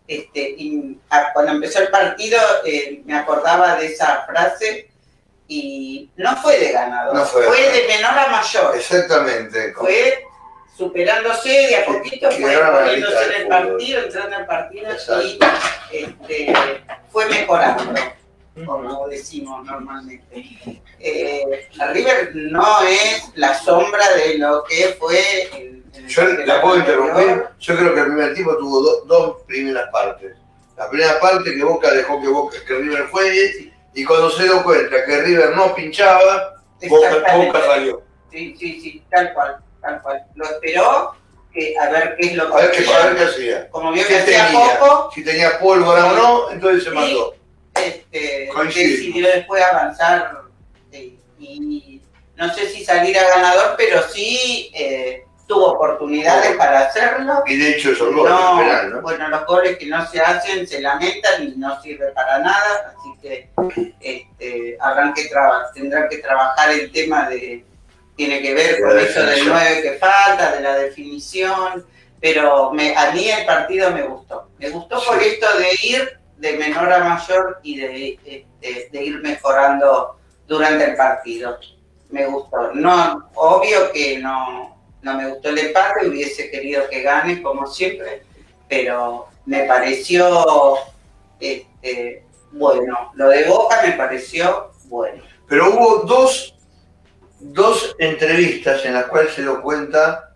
Este, 0.05 0.41
y 0.57 0.99
a- 1.09 1.31
cuando 1.31 1.53
empezó 1.53 1.79
el 1.79 1.87
partido 1.87 2.37
eh, 2.65 3.01
me 3.05 3.15
acordaba 3.17 3.75
de 3.77 3.85
esa 3.85 4.25
frase 4.25 4.89
y 5.47 6.09
no 6.17 6.35
fue 6.37 6.59
de 6.59 6.71
ganador, 6.73 7.15
No 7.15 7.23
fue 7.25 7.43
de 7.43 7.47
fue 7.47 7.57
de 7.71 7.87
menor 7.87 8.17
a 8.19 8.27
mayor 8.27 8.75
Exactamente. 8.75 9.73
fue 9.73 10.25
superándose 10.75 11.49
de 11.49 11.75
a 11.77 11.85
poquito, 11.85 12.31
fue 12.31 12.57
poniéndose 12.57 13.25
en 13.35 13.41
el 13.41 13.47
partido, 13.47 13.99
entrando 14.03 14.35
en 14.35 14.41
el 14.41 14.47
partido 14.47 14.89
y 15.23 15.39
este, 15.91 16.53
fue 17.11 17.25
mejorando, 17.27 17.93
como 18.65 19.07
decimos 19.07 19.65
normalmente. 19.65 20.81
Eh, 20.99 21.67
River 21.91 22.31
no 22.35 22.81
es 22.83 23.29
la 23.35 23.53
sombra 23.59 24.09
de 24.15 24.37
lo 24.37 24.63
que 24.63 24.95
fue 24.99 25.19
el, 25.57 25.83
el- 25.93 26.07
Yo 26.07 26.21
el 26.23 26.47
la 26.47 26.61
puedo 26.61 26.77
interrumpir. 26.77 27.43
Yo 27.59 27.75
creo 27.77 27.93
que 27.93 27.99
el 27.99 28.05
primer 28.07 28.33
tiempo 28.33 28.57
tuvo 28.57 28.81
do- 28.81 29.01
dos 29.05 29.41
primeras 29.45 29.89
partes. 29.91 30.35
La 30.77 30.89
primera 30.89 31.19
parte 31.19 31.53
que 31.53 31.63
Boca 31.63 31.91
dejó 31.91 32.19
que 32.21 32.27
Boca 32.29 32.57
que 32.65 32.73
River 32.73 33.07
juegue 33.11 33.73
y 33.93 34.03
cuando 34.05 34.29
se 34.31 34.43
dio 34.43 34.63
cuenta 34.63 35.05
que 35.05 35.21
River 35.21 35.55
no 35.55 35.75
pinchaba, 35.75 36.53
Boca. 36.89 37.35
Boca 37.37 37.61
salió. 37.65 38.01
Sí, 38.31 38.55
sí, 38.59 38.81
sí, 38.81 39.03
tal 39.11 39.33
cual, 39.33 39.57
tal 39.83 40.01
cual. 40.01 40.25
Lo 40.35 40.45
esperó 40.45 41.15
que, 41.53 41.75
a 41.77 41.89
ver 41.91 42.15
qué 42.19 42.27
es 42.29 42.35
lo 42.35 42.47
que 42.47 42.53
A 42.53 42.57
ver 42.57 42.71
qué, 42.71 42.77
hacía. 42.79 42.97
a 42.97 43.05
ver 43.05 43.15
qué 43.17 43.23
hacía. 43.25 43.69
Como 43.69 43.91
vio 43.91 44.01
¿Qué 44.07 44.13
que 44.13 44.19
hacía 44.21 44.47
tenía? 44.47 44.79
poco, 44.79 45.11
Si 45.13 45.23
tenía 45.23 45.59
pólvora 45.59 46.05
o 46.07 46.15
no, 46.15 46.51
entonces 46.51 46.83
se 46.85 46.89
mandó. 46.89 47.35
este, 47.75 48.49
decidió 48.65 49.27
después 49.27 49.63
avanzar 49.63 50.31
y 51.39 52.01
no 52.35 52.53
sé 52.53 52.67
si 52.69 52.83
salir 52.83 53.17
a 53.19 53.27
ganador, 53.29 53.75
pero 53.77 54.01
sí 54.09 54.71
eh, 54.73 55.23
tuvo 55.47 55.73
oportunidades 55.73 56.55
para 56.57 56.87
hacerlo. 56.87 57.43
Y 57.45 57.57
de 57.57 57.71
hecho 57.71 57.91
esos 57.91 58.13
goles, 58.13 58.33
No, 58.33 58.59
el 58.59 58.65
penal, 58.67 58.89
¿no? 58.91 59.01
Bueno, 59.01 59.27
los 59.29 59.45
goles 59.45 59.77
que 59.77 59.85
no 59.85 60.05
se 60.07 60.19
hacen 60.19 60.67
se 60.67 60.81
lamentan 60.81 61.43
y 61.43 61.47
no 61.57 61.79
sirve 61.81 62.07
para 62.13 62.39
nada, 62.39 62.95
así 62.97 63.09
que 63.21 63.49
este, 63.99 64.77
habrán 64.79 65.13
que 65.13 65.29
tendrán 65.75 66.09
que 66.09 66.17
trabajar 66.17 66.71
el 66.71 66.91
tema 66.91 67.29
de, 67.29 67.63
tiene 68.15 68.41
que 68.41 68.53
ver 68.53 68.81
con 68.81 68.97
eso 68.97 69.19
del 69.19 69.29
definición. 69.29 69.57
9 69.57 69.81
que 69.81 69.91
falta, 69.93 70.55
de 70.55 70.61
la 70.61 70.75
definición, 70.77 71.85
pero 72.19 72.71
me, 72.71 72.95
a 72.95 73.11
mí 73.11 73.29
el 73.29 73.45
partido 73.45 73.91
me 73.91 74.03
gustó. 74.03 74.49
Me 74.59 74.69
gustó 74.69 75.03
por 75.03 75.21
esto 75.21 75.47
de 75.57 75.87
ir 75.87 76.19
de 76.37 76.53
menor 76.53 76.91
a 76.91 77.03
mayor 77.03 77.59
y 77.63 77.79
de, 77.79 78.19
este, 78.25 78.89
de 78.91 79.03
ir 79.03 79.21
mejorando 79.21 80.17
durante 80.47 80.85
el 80.85 80.95
partido. 80.95 81.57
Me 82.09 82.25
gustó. 82.25 82.73
No, 82.73 83.29
obvio 83.35 83.91
que 83.91 84.19
no, 84.19 84.77
no 85.01 85.13
me 85.15 85.29
gustó 85.29 85.49
el 85.49 85.59
empate, 85.59 86.07
hubiese 86.07 86.49
querido 86.49 86.87
que 86.89 87.01
gane 87.01 87.41
como 87.41 87.67
siempre, 87.67 88.23
pero 88.69 89.27
me 89.45 89.63
pareció 89.63 90.77
este, 91.39 92.23
bueno. 92.51 93.11
Lo 93.15 93.29
de 93.29 93.43
Boca 93.45 93.81
me 93.85 93.93
pareció 93.93 94.71
bueno. 94.85 95.21
Pero 95.47 95.73
hubo 95.73 96.03
dos, 96.03 96.55
dos 97.51 97.95
entrevistas 97.99 98.85
en 98.85 98.93
las 98.93 99.05
cuales 99.05 99.33
se 99.33 99.41
dio 99.41 99.61
cuenta 99.61 100.33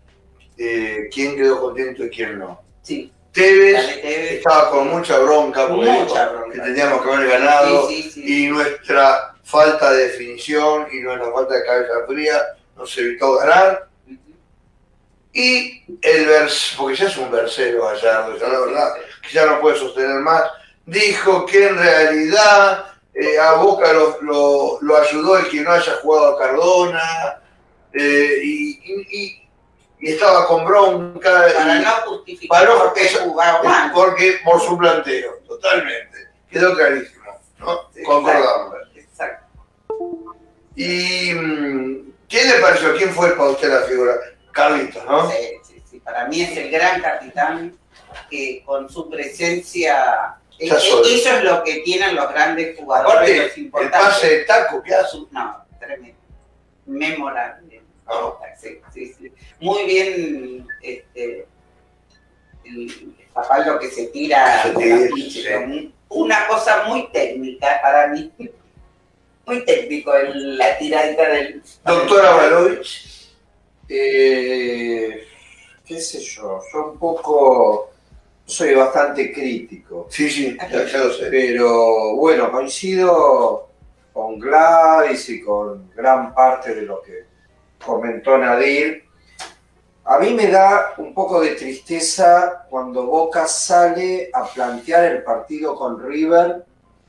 eh, 0.57 1.09
quién 1.13 1.35
quedó 1.35 1.59
contento 1.61 2.03
y 2.05 2.09
quién 2.09 2.39
no. 2.39 2.61
Sí, 2.81 3.11
Tevez 3.31 3.99
estaba 4.03 4.71
con 4.71 4.89
mucha 4.89 5.17
bronca 5.19 5.67
porque 5.67 5.89
Mucha 5.91 6.29
bronca. 6.29 6.53
que 6.53 6.59
teníamos 6.61 7.01
que 7.05 7.11
haber 7.13 7.27
ganado 7.29 7.87
Sí, 7.87 8.01
sí, 8.03 8.11
sí. 8.11 8.43
y 8.45 8.47
nuestra 8.47 9.35
falta 9.43 9.91
de 9.91 10.07
definición 10.07 10.87
y 10.91 10.99
nuestra 10.99 11.31
falta 11.31 11.53
de 11.55 11.65
cabeza 11.65 11.93
fría 12.07 12.41
nos 12.75 12.97
evitó 12.97 13.37
ganar. 13.37 13.87
Y 15.33 15.83
el 16.01 16.25
vers, 16.25 16.73
porque 16.77 16.95
ya 16.95 17.05
es 17.07 17.17
un 17.17 17.29
versero 17.29 17.93
ya 18.01 18.21
la 18.21 18.59
verdad, 18.59 18.93
que 19.21 19.29
ya 19.33 19.45
no 19.45 19.61
puede 19.61 19.77
sostener 19.77 20.19
más, 20.21 20.43
dijo 20.85 21.45
que 21.45 21.67
en 21.67 21.77
realidad 21.77 22.85
eh, 23.19 23.39
a 23.39 23.53
Boca 23.55 23.91
lo, 23.93 24.21
lo- 24.21 24.77
lo 24.81 24.97
ayudó 24.97 25.37
el 25.37 25.49
que 25.49 25.61
no 25.61 25.71
haya 25.71 25.93
jugado 26.01 26.35
a 26.35 26.39
Cardona 26.39 27.41
eh, 27.93 28.39
y, 28.43 28.79
y- 28.83 29.07
y- 29.09 29.49
y 29.99 30.11
estaba 30.11 30.45
con 30.47 30.63
bronca. 30.65 31.47
Para 31.55 31.75
y- 31.79 31.83
no 31.83 31.91
justificar 32.05 32.49
para 32.67 32.73
no- 32.73 32.79
por 32.83 32.93
qué 32.93 33.09
jugaba 33.23 33.91
porque 33.93 34.39
por 34.45 34.61
su 34.61 34.77
planteo, 34.77 35.33
totalmente. 35.47 36.27
Quedó 36.51 36.75
clarísimo, 36.75 37.25
¿no? 37.59 37.79
Concordamos. 38.05 38.75
Exacto. 38.95 39.45
¿Y 40.75 41.33
mm, 41.33 42.13
quién 42.29 42.47
le 42.49 42.59
pareció? 42.61 42.95
¿Quién 42.95 43.09
fue 43.11 43.31
para 43.35 43.49
usted 43.49 43.69
la 43.69 43.85
figura? 43.87 44.13
Carlitos, 44.51 45.03
¿no? 45.05 45.29
Sí, 45.29 45.37
sí, 45.67 45.83
sí. 45.89 45.99
Para 45.99 46.27
mí 46.27 46.41
es 46.41 46.55
el 46.57 46.69
gran 46.71 47.01
capitán 47.01 47.75
que 48.29 48.61
con 48.65 48.87
su 48.89 49.09
presencia. 49.09 50.35
Ya 50.59 50.79
solo. 50.79 51.05
eso 51.05 51.29
es 51.37 51.43
lo 51.43 51.63
que 51.63 51.75
tienen 51.81 52.15
los 52.15 52.29
grandes 52.29 52.77
jugadores, 52.77 53.15
Aparte, 53.39 53.69
los 53.71 53.83
el 53.83 53.89
pase 53.91 54.27
de 54.29 54.43
taco 54.45 54.81
que 54.81 54.95
hace. 54.95 55.17
No, 55.31 55.65
tremendo. 55.79 56.17
Memorable. 56.85 57.81
¿no? 58.07 58.37
Sí, 58.59 58.79
sí, 58.93 59.13
sí. 59.19 59.31
Muy 59.59 59.85
bien 59.85 60.67
este, 60.81 61.45
el 62.63 63.15
zapallo 63.33 63.77
que 63.79 63.89
se 63.91 64.07
tira. 64.07 64.71
Con 64.73 65.93
Una 66.09 66.47
cosa 66.47 66.85
muy 66.87 67.07
técnica 67.11 67.79
para 67.81 68.07
mí. 68.07 68.31
Muy 69.45 69.63
técnico 69.65 70.13
el- 70.15 70.57
la 70.57 70.77
tiradita 70.77 71.27
del. 71.29 71.61
Doctora 71.85 72.31
Valovich, 72.31 73.29
Eh, 73.89 75.25
qué 75.85 76.01
sé 76.01 76.19
yo, 76.19 76.61
yo 76.73 76.91
un 76.91 76.97
poco 76.99 77.89
soy 78.47 78.73
bastante 78.75 79.31
crítico, 79.33 80.07
sí, 80.09 80.29
sí, 80.29 80.57
ya, 80.71 80.85
ya 80.85 80.97
lo 80.99 81.11
sé. 81.13 81.27
pero 81.29 82.15
bueno, 82.15 82.49
coincido 82.51 83.67
con 84.13 84.39
Gladys 84.39 85.29
y 85.29 85.41
con 85.41 85.91
gran 85.95 86.33
parte 86.33 86.73
de 86.73 86.81
lo 86.83 87.01
que 87.01 87.25
comentó 87.85 88.37
Nadir. 88.37 89.03
A 90.05 90.17
mí 90.19 90.33
me 90.33 90.47
da 90.47 90.93
un 90.97 91.13
poco 91.13 91.41
de 91.41 91.51
tristeza 91.55 92.65
cuando 92.69 93.05
Boca 93.05 93.45
sale 93.47 94.29
a 94.33 94.45
plantear 94.45 95.03
el 95.03 95.23
partido 95.23 95.75
con 95.75 96.01
River 96.01 96.63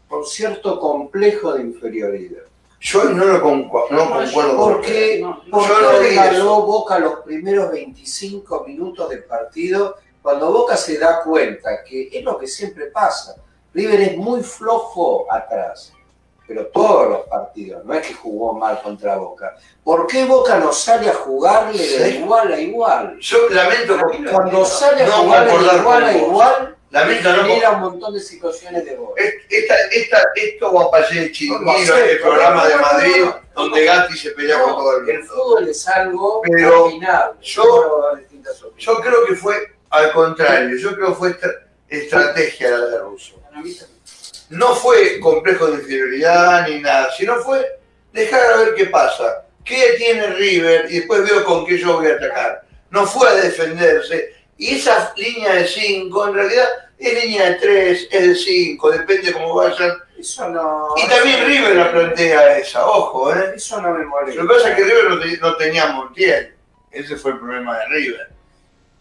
con 0.09 0.24
cierto 0.27 0.81
complejo 0.81 1.52
de 1.55 1.62
inferioridad. 1.62 2.43
Yo 2.81 3.05
no 3.05 3.24
lo 3.24 3.43
concu- 3.44 3.90
no 3.90 4.10
concuerdo 4.10 4.56
con 4.56 4.73
Porque, 4.74 5.20
No, 5.23 5.40
¿por 5.51 5.69
yo 5.69 6.01
qué 6.01 6.39
no. 6.39 6.62
Boca 6.62 6.98
los 6.98 7.20
primeros 7.20 7.70
25 7.70 8.65
minutos 8.66 9.09
del 9.10 9.24
partido 9.24 9.97
cuando 10.29 10.53
Boca 10.53 10.77
se 10.77 10.99
da 10.99 11.23
cuenta 11.23 11.83
que 11.83 12.11
es 12.13 12.23
lo 12.23 12.37
que 12.37 12.47
siempre 12.47 12.89
pasa? 12.89 13.37
River 13.73 13.99
es 14.03 14.17
muy 14.19 14.43
flojo 14.43 15.27
atrás, 15.33 15.91
pero 16.47 16.67
todos 16.67 17.09
los 17.09 17.21
partidos, 17.29 17.83
no 17.87 17.95
es 17.95 18.07
que 18.07 18.13
jugó 18.13 18.53
mal 18.53 18.79
contra 18.83 19.17
Boca. 19.17 19.57
¿Por 19.83 20.07
qué 20.07 20.27
Boca 20.27 20.59
no 20.59 20.71
sale 20.71 21.09
a 21.09 21.15
jugarle 21.15 21.79
de 21.79 22.11
Sí. 22.13 22.19
igual 22.19 22.53
a 22.53 22.61
igual? 22.61 23.19
Yo 23.21 23.49
lamento, 23.49 23.97
Cuando 24.31 24.67
sale 24.67 25.05
a 25.05 25.07
No 25.07 25.13
jugarle 25.23 25.51
de 25.51 25.77
igual 25.79 26.05
a 26.05 26.13
igual, 26.13 26.77
lamento 26.91 27.33
no 27.35 27.43
genera 27.45 27.71
un 27.71 27.81
montón 27.81 28.13
de 28.13 28.21
situaciones 28.21 28.85
de 28.85 28.99
Esta, 29.49 29.75
esta, 29.93 30.19
esto 30.37 30.75
va 30.75 30.83
a 30.85 30.91
pasar 30.91 31.13
el 31.17 31.23
No 31.23 31.25
lo 31.25 31.33
chiquillo, 31.33 31.97
el 31.97 32.21
programa 32.21 32.67
de 32.69 32.75
no, 32.75 32.81
no, 32.83 32.87
no, 32.87 32.93
Madrid, 32.93 33.25
no. 33.25 33.37
donde 33.55 33.85
Gatti 33.87 34.15
se 34.19 34.31
pelea 34.33 34.61
con 34.63 34.73
todo 34.75 34.99
el 34.99 35.09
el 35.09 35.19
mundo. 35.21 35.33
fútbol 35.35 35.69
es 35.69 35.89
algo 35.89 36.43
Pero 36.43 36.85
opinable, 36.85 37.39
yo- 37.41 37.65
no. 37.65 38.29
Yo 38.77 38.97
creo 39.01 39.25
que 39.27 39.35
fue 39.35 39.78
al 39.90 40.12
contrario, 40.12 40.77
yo 40.78 40.94
creo 40.94 41.09
que 41.09 41.15
fue 41.15 41.31
estra- 41.31 41.66
estrategia 41.89 42.70
la 42.70 42.86
de 42.86 42.98
Russo. 42.98 43.40
No 44.51 44.74
fue 44.74 45.20
complejo 45.20 45.66
de 45.66 45.74
inferioridad 45.74 46.66
ni 46.69 46.81
nada, 46.81 47.10
sino 47.16 47.36
fue 47.36 47.66
dejar 48.12 48.40
a 48.52 48.56
ver 48.59 48.74
qué 48.74 48.86
pasa, 48.86 49.44
qué 49.65 49.94
tiene 49.98 50.27
River 50.28 50.86
y 50.90 50.98
después 51.01 51.23
veo 51.28 51.44
con 51.44 51.66
qué 51.66 51.78
yo 51.78 51.94
voy 51.98 52.06
a 52.10 52.15
atacar. 52.15 52.62
No 52.90 53.06
fue 53.06 53.28
a 53.28 53.35
defenderse. 53.35 54.35
Y 54.56 54.77
esa 54.77 55.12
línea 55.16 55.55
de 55.55 55.66
5 55.66 56.28
en 56.28 56.35
realidad 56.35 56.69
es 56.98 57.24
línea 57.24 57.51
de 57.51 57.55
3, 57.56 58.09
es 58.10 58.23
de 58.28 58.35
5, 58.35 58.90
depende 58.90 59.32
cómo 59.32 59.55
vayan. 59.55 59.93
Eso 60.19 60.48
no. 60.48 60.94
Y 60.97 61.06
también 61.09 61.47
River 61.47 61.77
la 61.77 61.93
plantea 61.93 62.59
esa, 62.59 62.85
ojo, 62.86 63.32
¿eh? 63.32 63.52
Eso 63.55 63.81
no 63.81 63.93
me 63.94 64.05
molesta. 64.05 64.43
Lo 64.43 64.48
que 64.48 64.55
pasa 64.55 64.70
es 64.70 64.77
que 64.77 64.85
River 64.85 65.05
no, 65.10 65.19
te- 65.20 65.36
no 65.39 65.56
tenía 65.56 65.86
Montiel. 65.89 66.55
Ese 66.90 67.16
fue 67.16 67.32
el 67.32 67.39
problema 67.39 67.78
de 67.78 67.86
River. 67.89 68.28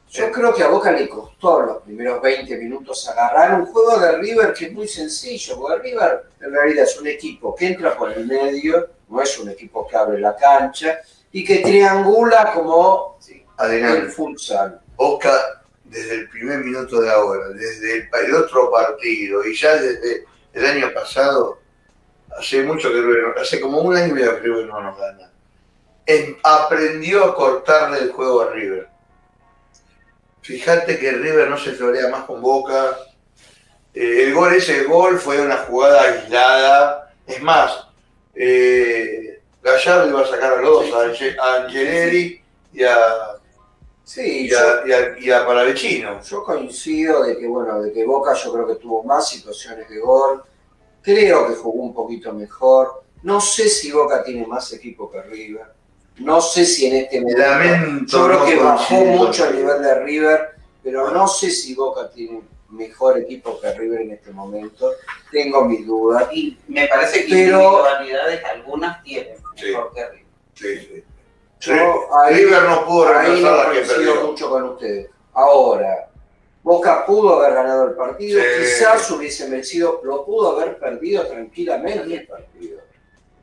Yo 0.10 0.32
creo 0.32 0.54
que 0.54 0.64
a 0.64 0.68
Boca 0.70 0.92
le 0.92 1.08
costó 1.10 1.62
los 1.62 1.84
primeros 1.84 2.22
20 2.22 2.58
minutos 2.58 3.08
agarrar 3.10 3.60
un 3.60 3.66
juego 3.68 4.00
de 4.00 4.18
River 4.18 4.54
que 4.54 4.66
es 4.66 4.72
muy 4.72 4.88
sencillo, 4.88 5.60
porque 5.60 5.90
River 5.90 6.24
en 6.40 6.52
realidad 6.54 6.84
es 6.86 7.00
un 7.00 7.08
equipo 7.08 7.54
que 7.54 7.68
entra 7.68 7.96
por 7.98 8.12
el 8.14 8.26
medio, 8.26 8.88
no 9.10 9.22
es 9.22 9.38
un 9.38 9.50
equipo 9.50 9.86
que 9.88 9.98
abre 9.98 10.20
la 10.20 10.36
cancha 10.36 11.00
y 11.32 11.44
que 11.44 11.58
triangula 11.60 12.54
como 12.54 13.20
el 13.28 13.44
Adelante. 13.58 14.08
futsal. 14.12 14.80
Boca, 14.96 15.64
desde 15.84 16.16
el 16.16 16.30
primer 16.30 16.60
minuto 16.60 17.02
de 17.02 17.12
ahora, 17.12 17.50
desde 17.50 17.98
el, 17.98 18.10
el 18.26 18.36
otro 18.36 18.72
partido 18.72 19.46
y 19.46 19.56
ya 19.56 19.76
desde 19.76 20.26
el 20.54 20.66
año 20.66 20.94
pasado, 20.94 21.60
hace 22.40 22.64
mucho 22.64 22.90
que 22.90 22.96
River, 23.02 23.36
hace 23.40 23.60
como 23.60 23.82
un 23.82 23.96
año 23.96 24.08
y 24.08 24.14
medio 24.14 24.36
que 24.36 24.42
River 24.42 24.66
no 24.68 24.82
nos 24.82 24.98
gana, 24.98 25.32
em- 26.06 26.38
aprendió 26.44 27.26
a 27.26 27.36
cortarle 27.36 28.00
el 28.00 28.12
juego 28.14 28.42
a 28.42 28.52
River. 28.52 28.88
Fíjate 30.52 30.98
que 30.98 31.11
River 31.11 31.49
no 31.49 31.57
se 31.57 31.74
florea 31.74 32.07
más 32.07 32.24
con 32.24 32.41
Boca. 32.41 32.98
Eh, 33.94 34.24
el 34.24 34.34
gol, 34.34 34.53
ese 34.53 34.84
gol 34.86 35.19
fue 35.19 35.41
una 35.41 35.57
jugada 35.57 36.03
aislada. 36.03 37.14
Es 37.28 37.41
más, 37.41 37.86
eh, 38.34 39.41
Gallardo 39.61 40.07
iba 40.07 40.22
a 40.22 40.26
sacar 40.26 40.53
a 40.53 40.61
los 40.61 40.69
dos, 40.90 40.94
a 40.94 41.07
Ange- 41.07 41.38
a 41.38 41.56
Angeleri 41.65 42.41
y 42.74 42.84
a, 42.86 42.95
Sí, 44.06 44.45
y 44.45 44.49
yo, 44.49 44.57
a, 44.57 44.88
y 44.88 44.91
a- 44.94 45.19
y 45.19 45.32
a 45.32 45.45
Palavecino. 45.45 46.22
yo 46.24 46.44
coincido 46.45 47.24
de 47.24 47.38
que 47.38 47.45
bueno, 47.45 47.82
de 47.82 47.91
que 47.91 48.06
Boca 48.06 48.34
yo 48.36 48.53
creo 48.53 48.65
que 48.68 48.76
tuvo 48.76 49.03
más 49.03 49.28
situaciones 49.28 49.90
de 49.90 49.99
gol, 49.99 50.44
creo 51.02 51.45
que 51.49 51.56
jugó 51.56 51.84
un 51.84 51.94
poquito 51.94 52.32
mejor. 52.32 53.03
No 53.24 53.41
sé 53.41 53.68
si 53.68 53.91
Boca 53.91 54.24
tiene 54.24 54.48
más 54.48 54.72
equipo 54.72 55.11
que 55.11 55.22
River. 55.24 55.65
No 56.19 56.41
sé 56.41 56.65
si 56.65 56.88
en 56.88 56.95
este 56.98 57.22
momento. 57.22 57.41
Lamento 57.41 58.18
Yo 58.18 58.26
creo 58.27 58.39
no 58.39 58.45
que 58.45 58.56
bajó 58.56 58.95
mucho 59.06 59.45
el 59.45 59.56
nivel 59.57 59.81
de 59.81 59.95
River, 60.03 60.49
pero 60.84 61.11
no 61.11 61.27
sé 61.27 61.49
si 61.52 61.76
Boca 61.76 62.10
tiene 62.10 62.41
mejor 62.69 63.18
equipo 63.19 63.60
que 63.60 63.72
River 63.73 64.02
en 64.02 64.11
este 64.11 64.31
momento. 64.31 64.91
Tengo 65.31 65.65
mis 65.65 65.85
dudas. 65.85 66.27
Y 66.31 66.57
me 66.68 66.88
parece 66.88 67.26
que 67.26 67.34
Pero- 67.34 67.60
individualidades 67.61 68.44
algunas 68.45 69.03
tienen 69.03 69.35
Sí. 69.56 69.68
mejor 69.68 69.94
que 69.94 70.10
River. 70.10 70.26
Sí, 70.53 70.77
sí. 70.80 71.03
Yo 71.60 72.15
ahí, 72.23 72.35
River 72.35 72.64
no 72.64 72.85
pudo 72.85 73.07
ahí 73.10 73.27
reemplazar 73.27 73.68
no 73.68 73.73
la 73.73 73.80
que 73.80 73.85
perdió. 73.88 74.26
mucho 74.27 74.49
con 74.49 74.64
ustedes. 74.64 75.10
Ahora, 75.34 76.10
Boca 76.64 77.06
pudo 77.06 77.39
haber 77.39 77.53
ganado 77.53 77.85
el 77.88 77.95
partido, 77.95 78.41
Sí. 78.41 78.48
quizás 78.60 79.10
hubiese 79.11 79.49
vencido, 79.49 80.02
lo 80.03 80.26
pudo 80.26 80.52
haber 80.60 80.77
perdido 80.77 81.26
tranquilamente 81.26 82.14
el 82.14 82.27
partido. 82.27 82.80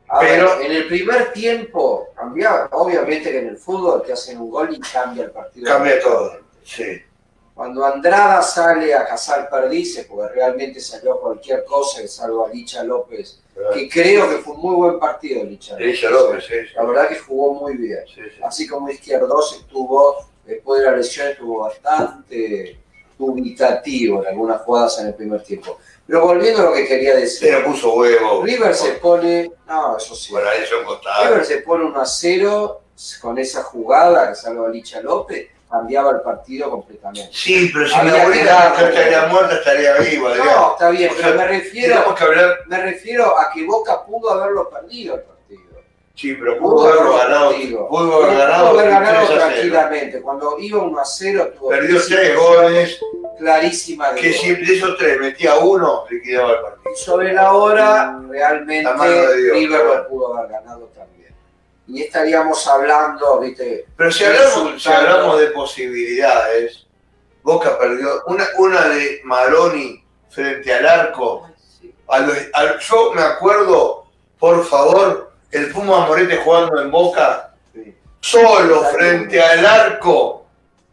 A 0.08 0.20
Pero- 0.20 0.58
ver, 0.58 0.66
en 0.66 0.72
el 0.72 0.86
primer 0.86 1.32
tiempo, 1.32 2.08
cambiaba, 2.14 2.68
obviamente 2.72 3.30
que 3.30 3.38
en 3.38 3.48
el 3.48 3.56
fútbol 3.56 4.02
te 4.04 4.12
hacen 4.12 4.38
un 4.40 4.50
gol 4.50 4.72
y 4.74 4.78
cambia 4.80 5.24
el 5.24 5.30
partido. 5.30 5.66
Cambia 5.66 6.00
todo. 6.00 6.38
Sí. 6.62 7.02
Cuando 7.54 7.84
Andrada 7.86 8.42
sale 8.42 8.92
a 8.94 9.06
cazar 9.06 9.48
perdices, 9.48 10.06
porque 10.06 10.34
realmente 10.34 10.80
salió 10.80 11.20
cualquier 11.20 11.64
cosa, 11.64 12.06
salvo 12.08 12.46
a 12.46 12.48
Licha 12.50 12.82
López, 12.82 13.40
que 13.72 13.88
creo 13.88 14.28
que 14.28 14.38
fue 14.38 14.54
un 14.54 14.60
muy 14.60 14.74
buen 14.74 14.98
partido 14.98 15.44
Licha 15.44 15.72
López. 15.74 15.86
Licha 15.86 16.10
López, 16.10 16.44
sí, 16.44 16.54
sí. 16.68 16.74
La 16.74 16.82
verdad 16.84 17.08
que 17.08 17.18
jugó 17.18 17.54
muy 17.54 17.76
bien. 17.76 18.00
Sí, 18.12 18.20
sí. 18.34 18.42
Así 18.42 18.66
como 18.66 18.90
Izquierdos 18.90 19.56
estuvo, 19.60 20.16
después 20.44 20.80
de 20.80 20.86
la 20.90 20.96
lesión, 20.96 21.28
estuvo 21.28 21.60
bastante 21.60 22.76
dubitativo 23.16 24.22
en 24.22 24.28
algunas 24.28 24.60
jugadas 24.62 24.98
en 25.00 25.06
el 25.08 25.14
primer 25.14 25.42
tiempo. 25.42 25.78
Pero 26.06 26.20
volviendo 26.20 26.60
a 26.60 26.64
lo 26.66 26.72
que 26.74 26.86
quería 26.86 27.16
decir, 27.16 27.50
le 27.52 27.60
puso 27.60 27.94
huevo. 27.94 28.42
River 28.42 28.74
se 28.74 28.92
pone, 28.92 29.50
no, 29.66 29.96
eso 29.96 30.14
sí. 30.14 30.34
River 30.34 31.44
se 31.44 31.58
pone 31.58 31.84
1 31.84 32.00
a 32.00 32.04
0 32.06 32.80
con 33.20 33.38
esa 33.38 33.62
jugada 33.62 34.28
que 34.28 34.34
salva 34.34 34.68
Licha 34.68 35.00
López, 35.00 35.48
cambiaba 35.68 36.10
el 36.12 36.20
partido 36.20 36.70
completamente. 36.70 37.30
Sí, 37.32 37.70
pero 37.72 37.88
si 37.88 37.94
Había 37.94 38.12
mi 38.12 38.20
abuelita 38.20 38.74
no 38.78 38.86
estaría 38.86 39.26
muerta, 39.26 39.54
estaría 39.56 39.94
viva. 39.96 40.28
No, 40.28 40.34
digamos. 40.34 40.72
está 40.72 40.90
bien, 40.90 41.10
O 41.10 41.14
pero 41.16 41.28
sea, 41.28 41.36
me 41.36 41.46
refiero, 41.48 42.14
que 42.14 42.24
hablar. 42.24 42.58
me 42.66 42.82
refiero 42.82 43.38
a 43.38 43.50
que 43.52 43.64
Boca 43.64 44.04
pudo 44.04 44.30
haberlo 44.30 44.68
perdido. 44.70 45.22
Sí, 46.16 46.34
pero 46.34 46.58
pudo 46.58 46.86
haberlo 46.88 47.16
ganado. 47.16 47.52
Pudo 47.88 48.22
haber 48.24 48.38
ganado. 48.38 48.70
Pudo 48.70 48.78
haber 48.80 48.90
ganado 48.92 49.26
3 49.26 49.30
a 49.30 49.34
0. 49.34 49.40
tranquilamente. 49.40 50.22
Cuando 50.22 50.56
iba 50.60 50.82
1 50.82 51.00
a 51.00 51.04
0, 51.04 51.52
tuvo 51.58 51.68
Perdió 51.70 51.88
tres 51.96 52.06
tres 52.06 52.28
situaciones 52.28 53.00
goles. 53.00 53.00
clarísimas 53.38 54.14
de 54.14 54.20
Que 54.20 54.28
gol. 54.30 54.38
si 54.38 54.54
de 54.54 54.74
esos 54.76 54.96
tres 54.96 55.18
metía 55.20 55.56
uno, 55.56 56.04
liquidaba 56.08 56.52
el 56.52 56.60
partido. 56.60 56.94
Sobre 56.96 57.32
la 57.32 57.52
hora, 57.52 58.20
realmente 58.28 58.88
River 59.52 59.84
lo 59.86 60.08
pudo 60.08 60.36
haber 60.36 60.52
ganado 60.52 60.88
también. 60.94 61.34
Y 61.88 62.02
estaríamos 62.02 62.66
hablando, 62.68 63.40
viste, 63.40 63.84
Pero 63.96 64.12
si 64.12 64.24
hablamos, 64.24 64.82
si 64.82 64.88
hablamos 64.92 65.40
de 65.40 65.46
posibilidades, 65.48 66.86
Boca 67.42 67.76
perdió 67.78 68.22
una, 68.28 68.46
una 68.58 68.88
de 68.88 69.20
Maroni 69.24 70.02
frente 70.30 70.72
al 70.72 70.86
arco. 70.86 71.46
A 72.08 72.20
los- 72.20 72.38
al- 72.54 72.78
yo 72.78 73.12
me 73.12 73.20
acuerdo, 73.22 74.06
por 74.38 74.64
favor, 74.64 75.32
el 75.54 75.70
Puma 75.72 76.06
Morete 76.06 76.36
jugando 76.38 76.80
en 76.80 76.90
Boca, 76.90 77.54
Sí. 77.72 77.94
solo 78.20 78.82
frente 78.84 79.40
al 79.40 79.64
arco, 79.64 80.46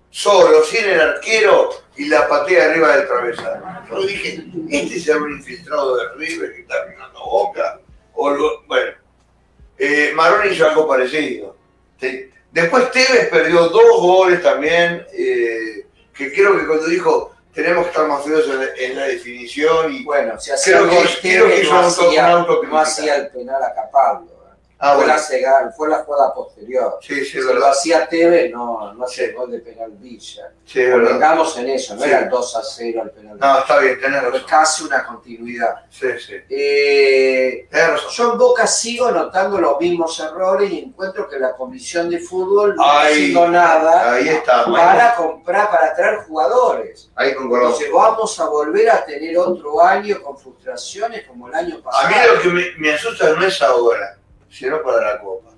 solo, 0.10 0.64
sin 0.64 0.86
el 0.86 1.00
arquero 1.02 1.70
y 1.98 2.06
la 2.08 2.28
patea 2.28 2.66
arriba 2.72 2.96
del 2.98 3.08
travesaño. 3.08 3.86
Yo 3.90 4.02
dije, 4.04 4.44
este 4.70 5.00
será 5.00 5.18
un 5.20 5.32
infiltrado 5.32 5.98
de 5.98 6.10
River 6.16 6.54
que 6.54 6.62
está 6.62 6.76
arruinando 6.76 7.20
Boca. 7.20 7.80
O 8.14 8.30
lo- 8.30 8.64
bueno, 8.68 8.92
eh, 9.78 10.12
Maroni 10.16 10.52
hizo 10.52 10.68
algo 10.68 10.88
parecido. 10.88 11.56
Sí. 12.00 12.30
Después 12.52 12.92
Tevez 12.92 13.30
perdió 13.30 13.70
dos 13.70 14.00
goles 14.02 14.42
también, 14.44 15.06
eh, 15.14 15.86
que 16.14 16.32
creo 16.34 16.58
que 16.60 16.68
cuando 16.68 16.86
dijo 16.88 17.32
tenemos 17.54 17.84
que 17.86 17.90
estar 17.92 18.08
más 18.08 18.24
feos 18.24 18.46
en, 18.48 18.60
la- 18.60 18.76
en 18.78 18.96
la 18.96 19.04
definición 19.08 19.92
y 19.94 20.04
bueno, 20.06 20.40
se 20.40 20.54
hacía 20.54 20.78
Creo 20.78 20.90
que- 20.90 21.20
creo 21.22 21.48
que 21.48 21.62
hizo 21.62 21.74
no, 21.74 21.80
un 21.80 21.86
auto- 21.86 22.08
hacía, 22.08 22.30
no 22.70 22.78
hacía 22.80 23.16
el 23.16 23.28
penal 23.30 23.62
a. 23.64 23.74
Ah, 24.84 24.96
fue, 24.96 25.04
bueno. 25.04 25.14
la 25.14 25.20
cega- 25.20 25.74
fue 25.78 25.90
la 25.90 25.98
jugada 26.04 26.34
posterior. 26.34 26.98
Sí, 27.02 27.16
sí, 27.24 27.26
si 27.26 27.38
es 27.38 27.46
lo 27.46 27.66
hacía 27.68 28.08
Tevez, 28.08 28.52
no, 28.52 28.94
no 28.94 29.06
hacía 29.06 29.28
Sí. 29.28 29.34
gol 29.34 29.52
de 29.52 29.60
penal 29.60 29.92
Villa. 29.92 30.52
Sí, 30.66 30.80
es 30.82 31.58
en 31.58 31.70
eso, 31.70 31.96
no 31.96 32.02
Sí. 32.02 32.10
era 32.10 32.20
el 32.20 32.30
2 32.30 32.56
a 32.56 32.64
0 32.64 33.02
el 33.04 33.12
penal 33.12 33.38
No, 33.40 33.60
está 33.60 33.78
bien, 33.80 34.00
tenés 34.02 34.22
Fue 34.22 34.30
razón. 34.32 34.46
casi 34.50 34.84
una 34.84 35.06
continuidad. 35.06 35.76
Sí, 35.90 36.08
sí. 36.26 36.34
Eh, 36.50 37.68
Tenés 37.70 37.90
razón. 37.92 38.10
yo 38.12 38.32
en 38.32 38.38
Boca 38.38 38.66
sigo 38.68 39.12
notando 39.12 39.60
los 39.60 39.80
mismos 39.80 40.20
errores 40.20 40.72
y 40.72 40.80
encuentro 40.80 41.30
que 41.30 41.38
la 41.38 41.54
comisión 41.56 42.10
de 42.10 42.20
fútbol 42.20 42.76
no 42.76 42.84
Ahí, 42.84 43.14
haciendo 43.14 43.48
nada 43.50 44.14
ahí 44.14 44.28
está. 44.30 44.66
para 44.66 45.16
comprar, 45.16 45.70
para 45.70 45.94
traer 45.94 46.20
jugadores. 46.28 47.10
Ahí 47.16 47.34
concordamos. 47.36 47.74
Entonces 47.82 47.94
vamos 47.94 48.40
a 48.40 48.46
volver 48.48 48.90
a 48.90 49.06
tener 49.06 49.38
otro 49.38 49.84
año 49.84 50.22
con 50.22 50.38
frustraciones 50.38 51.28
como 51.28 51.48
el 51.50 51.56
año 51.56 51.82
pasado. 51.82 52.08
A 52.08 52.10
mí 52.10 52.16
lo 52.36 52.42
que 52.42 52.48
me, 52.50 52.66
me 52.78 52.94
asusta 52.94 53.30
no 53.32 53.46
es 53.46 53.62
ahora, 53.62 54.18
sino 54.52 54.82
para 54.84 55.14
la 55.14 55.22
Copa. 55.22 55.50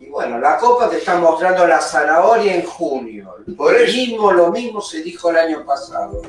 Y 0.00 0.10
bueno, 0.10 0.38
la 0.38 0.58
Copa 0.58 0.90
te 0.90 0.98
está 0.98 1.16
mostrando 1.16 1.66
la 1.66 1.80
zanahoria 1.80 2.56
en 2.56 2.64
junio. 2.66 3.36
Por 3.56 3.72
Lo 3.72 3.78
eso. 3.78 3.92
mismo, 3.96 4.32
lo 4.32 4.50
mismo 4.50 4.80
se 4.82 5.02
dijo 5.02 5.30
el 5.30 5.36
año 5.38 5.64
pasado. 5.64 6.20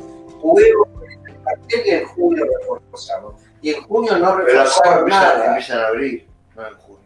Con 0.41 0.55
este 0.61 1.39
cartel 1.43 1.81
y 1.85 1.89
en 1.89 2.05
junio 2.05 2.45
reforzamos. 2.61 3.33
Y 3.61 3.73
en 3.73 3.81
junio 3.83 4.17
no 4.17 4.39
empieza, 4.39 5.01
nada. 5.07 5.47
empieza 5.47 5.73
en 5.73 5.79
abril, 5.79 6.27
no 6.55 6.67
en 6.67 6.73
junio. 6.75 7.01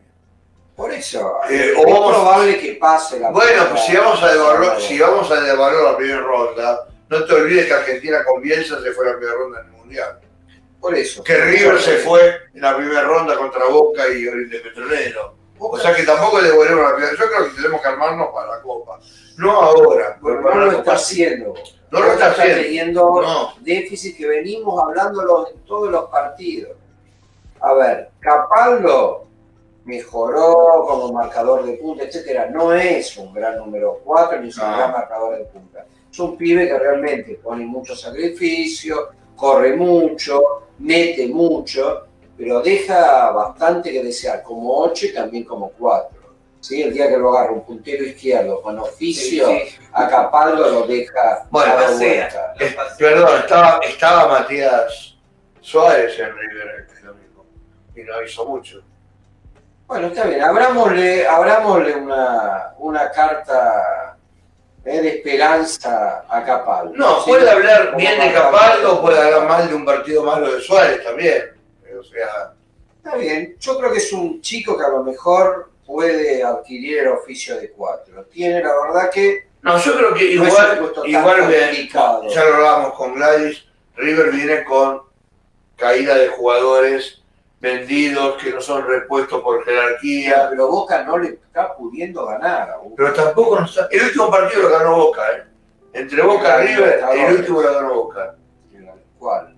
Por 0.76 0.94
eso, 0.94 1.38
Eh, 1.50 1.74
es 1.78 1.86
vamos- 1.86 2.14
probable 2.16 2.60
que 2.60 2.74
pase 2.74 3.20
la 3.20 3.32
Bueno, 3.32 3.64
pues 3.70 3.82
si 3.86 3.96
vamos 3.98 4.22
a 4.22 4.28
devaluar, 4.32 4.60
devaluar 4.60 4.82
si 4.82 5.00
vamos 5.00 5.32
a 5.32 5.42
devaluar 5.42 5.92
la 5.92 5.98
primera 5.98 6.22
ronda, 6.22 6.88
no 7.10 7.26
te 7.26 7.34
olvides 7.34 7.66
que 7.66 7.74
Argentina 7.74 8.24
con 8.26 8.42
Bielsa 8.42 8.82
se 8.82 8.92
fue 8.92 9.08
a 9.08 9.12
la 9.12 9.18
primera 9.18 9.38
ronda 9.38 9.62
en 9.62 9.66
el 9.68 9.72
Mundial. 9.74 10.20
Por 10.80 10.96
eso. 10.96 11.24
Que 11.24 11.36
River 11.38 11.80
se 11.80 11.98
fue 11.98 12.22
en 12.54 12.62
la 12.62 12.76
primera 12.78 13.02
ronda 13.04 13.36
contra 13.38 13.66
Boca 13.68 14.04
y 14.08 14.28
Oriente 14.28 14.60
Petrolero. 14.60 15.36
O 15.60 15.78
sea 15.78 15.94
que 15.94 16.04
tampoco 16.04 16.40
le 16.40 16.52
volvemos 16.52 16.86
a 16.86 16.90
la 16.92 16.96
primera. 16.96 17.14
Yo 17.18 17.26
creo 17.30 17.50
que 17.50 17.56
tenemos 17.56 17.82
que 17.82 17.88
armarnos 17.90 18.30
para 18.34 18.56
la 18.56 18.62
Copa. 18.62 19.00
No 19.38 19.52
ahora, 19.52 20.18
pero 20.24 20.42
no 20.42 20.56
lo 20.66 20.72
está 20.72 20.94
haciendo. 20.94 21.54
No 21.92 22.00
lo 22.00 22.12
está 22.14 22.28
haciendo. 22.32 22.62
teniendo 22.64 23.22
No. 23.22 23.54
déficit 23.62 24.16
que 24.18 24.28
venimos 24.28 24.82
hablándolo 24.82 25.50
en 25.50 25.60
todos 25.66 25.92
los 25.92 26.10
partidos. 26.10 26.72
A 27.62 27.74
ver, 27.74 28.10
Capaldo 28.22 29.26
mejoró 29.86 30.86
como 30.88 31.12
marcador 31.12 31.66
de 31.66 31.74
punta, 31.74 32.04
etcétera. 32.04 32.48
No 32.50 32.74
es 32.74 33.18
un 33.18 33.34
gran 33.34 33.58
número 33.58 34.00
4 34.06 34.40
ni 34.40 34.50
es 34.50 34.58
un 34.58 34.70
No. 34.70 34.78
gran 34.78 34.92
marcador 34.92 35.38
de 35.38 35.46
punta. 35.46 35.86
Es 36.12 36.20
un 36.20 36.38
pibe 36.38 36.68
que 36.68 36.78
realmente 36.80 37.40
pone 37.44 37.66
mucho 37.66 37.96
sacrificio, 37.96 39.10
corre 39.40 39.74
mucho, 39.76 40.42
mete 40.80 41.28
mucho, 41.28 42.08
pero 42.38 42.62
deja 42.62 43.32
bastante 43.32 43.92
que 43.92 44.04
desear, 44.04 44.44
como 44.44 44.78
8 44.82 45.06
y 45.08 45.14
también 45.14 45.44
como 45.46 45.70
4. 45.72 46.20
¿Sí? 46.60 46.82
El 46.82 46.94
día 46.94 47.08
que 47.08 47.16
lo 47.18 47.30
agarra 47.32 47.54
un 47.54 47.64
puntero 47.64 48.04
izquierdo 48.04 48.62
con 48.62 48.78
oficio, 48.80 49.48
Capaldo 49.94 50.70
lo 50.70 50.86
deja 50.86 51.48
Bueno, 51.50 51.74
dado 51.74 51.94
pasea. 51.94 52.30
vuelta. 52.30 52.54
Eh, 52.60 52.76
Perdón, 52.98 53.40
estaba, 53.40 53.80
estaba 53.88 54.28
Matías 54.40 55.16
Suárez 55.62 56.20
en 56.20 56.36
River 56.36 56.88
el 56.98 57.06
domingo 57.06 57.46
y 57.96 58.02
no 58.02 58.22
hizo 58.22 58.46
mucho. 58.46 58.82
Bueno, 59.88 60.08
está 60.08 60.26
bien, 60.26 60.42
abrámosle, 60.42 61.26
abrámosle 61.26 61.96
una, 61.96 62.74
una 62.78 63.10
carta 63.10 64.18
eh, 64.86 65.02
de 65.02 65.10
esperanza 65.10 66.26
a 66.28 66.44
Capaldo. 66.44 66.94
No, 66.96 67.24
¿sí? 67.24 67.30
puede 67.30 67.50
hablar 67.50 67.96
bien 67.96 68.20
de. 68.20 68.34
Capaldo, 68.34 69.02
puede 69.02 69.20
hablar 69.20 69.48
mal 69.48 69.68
de 69.68 69.76
un 69.76 69.86
partido 69.86 70.24
malo 70.24 70.54
de 70.54 70.62
Suárez 70.62 71.04
también. 71.04 71.44
O 72.00 72.04
sea, 72.04 72.54
Está 73.04 73.16
bien, 73.16 73.56
yo 73.60 73.78
creo 73.80 73.92
que 73.92 73.98
es 73.98 74.12
un 74.12 74.42
chico 74.42 74.78
que 74.78 74.84
a 74.84 74.90
lo 74.90 75.04
mejor 75.04 75.72
puede 75.86 76.44
adquirir 76.44 77.00
el 77.00 77.08
oficio 77.08 77.60
de 77.60 77.72
cuatro. 77.72 78.26
Tiene 78.26 78.62
la 78.62 78.74
verdad 78.86 79.10
que 79.10 79.48
no, 79.62 79.78
yo 79.78 79.96
creo 79.96 80.14
que 80.14 80.36
No 80.36 80.46
igual, 80.46 80.92
igual 81.06 81.48
bien, 81.48 81.90
ya 81.92 82.44
lo 82.46 82.56
hablábamos 82.56 82.94
con 82.94 83.16
Gladys, 83.16 83.66
River 83.96 84.32
viene 84.32 84.64
con 84.64 85.02
caída 85.76 86.16
de 86.16 86.28
jugadores 86.28 87.19
vendidos 87.62 88.42
que 88.42 88.52
no 88.52 88.62
son 88.62 88.88
repuestos 88.88 89.42
por 89.42 89.64
jerarquía, 89.66 90.48
pero 90.50 90.68
Boca 90.68 91.04
no 91.04 91.18
le 91.18 91.30
está 91.30 91.76
pudiendo 91.76 92.26
ganar. 92.26 92.70
aún. 92.72 92.94
pero 92.96 93.14
tampoco 93.14 93.60
nos 93.60 93.70
está- 93.72 93.88
El 93.92 94.04
último 94.06 94.32
partido 94.32 94.62
lo 94.64 94.70
ganó 94.70 94.96
Boca, 94.96 95.22
¿eh? 95.34 95.44
Entre 95.94 96.22
Boca 96.22 96.64
y 96.64 96.68
River, 96.68 97.04
el 97.16 97.36
último 97.36 97.62
lo 97.62 97.74
ganó 97.74 97.94
Boca. 97.96 98.36
¿Cuál? 99.18 99.56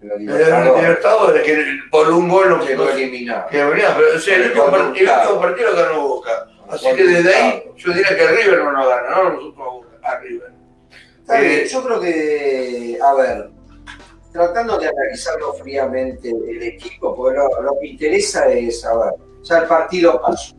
La 0.00 0.14
El 0.14 0.20
Libertadores. 0.20 0.82
Libertadores, 0.82 1.42
que 1.42 1.64
por 1.90 2.08
un 2.10 2.28
gol 2.28 2.48
no 2.50 2.60
Quedó 2.64 2.90
eliminado. 2.90 3.48
que 3.50 3.64
venía, 3.64 3.94
pero 3.96 4.16
o 4.16 4.18
sea, 4.18 4.36
el, 4.36 4.42
último, 4.46 4.66
par- 4.70 4.80
el 4.80 4.86
último 5.08 5.40
partido 5.40 5.70
lo 5.72 5.76
ganó 5.76 6.08
Boca. 6.08 6.46
Así 6.70 6.86
que 6.94 7.04
desde 7.04 7.34
ahí 7.34 7.62
yo 7.76 7.92
diría 7.92 8.16
que 8.16 8.26
River 8.26 8.64
no 8.64 8.70
lo 8.72 8.88
gana, 8.88 9.10
no 9.10 9.30
nosotros 9.30 9.58
a 9.66 9.70
Boca, 9.70 9.88
a 10.02 10.18
River. 10.20 10.52
Eh, 11.30 11.66
yo 11.70 11.82
creo 11.84 12.00
que, 12.00 12.98
a 13.02 13.14
ver, 13.14 13.50
tratando 14.34 14.78
de 14.78 14.88
analizarlo 14.88 15.54
fríamente 15.54 16.28
el 16.28 16.60
equipo, 16.60 17.14
porque 17.14 17.38
lo, 17.38 17.62
lo 17.62 17.78
que 17.78 17.86
interesa 17.86 18.48
es, 18.48 18.84
a 18.84 18.96
ver, 18.96 19.12
ya 19.44 19.58
el 19.58 19.68
partido 19.68 20.20
pasó. 20.20 20.56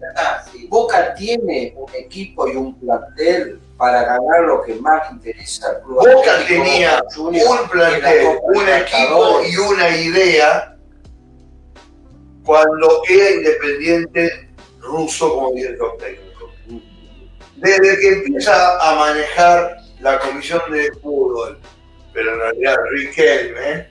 Boca 0.69 1.13
tiene 1.13 1.73
un 1.75 1.93
equipo 1.93 2.47
y 2.47 2.55
un 2.55 2.79
plantel 2.79 3.59
para 3.77 4.03
ganar 4.03 4.43
lo 4.45 4.63
que 4.63 4.75
más 4.75 5.11
interesa 5.11 5.71
al 5.71 5.81
club. 5.81 5.97
Boca 5.97 6.45
tenía 6.47 7.03
un 7.17 7.69
plantel, 7.69 8.39
un 8.43 8.69
equipo 8.69 9.41
y 9.43 9.57
una 9.57 9.89
idea 9.97 10.77
cuando 12.45 13.01
era 13.09 13.31
independiente 13.31 14.49
ruso 14.79 15.35
como 15.35 15.51
director 15.51 15.97
técnico. 15.97 16.49
Desde 17.57 17.99
que 17.99 18.07
empieza 18.13 18.79
a 18.79 18.95
manejar 18.95 19.79
la 19.99 20.17
comisión 20.19 20.61
de 20.71 20.93
fútbol, 21.01 21.59
pero 22.15 22.33
en 22.33 22.39
realidad 22.39 22.75
Riquelme, 22.91 23.87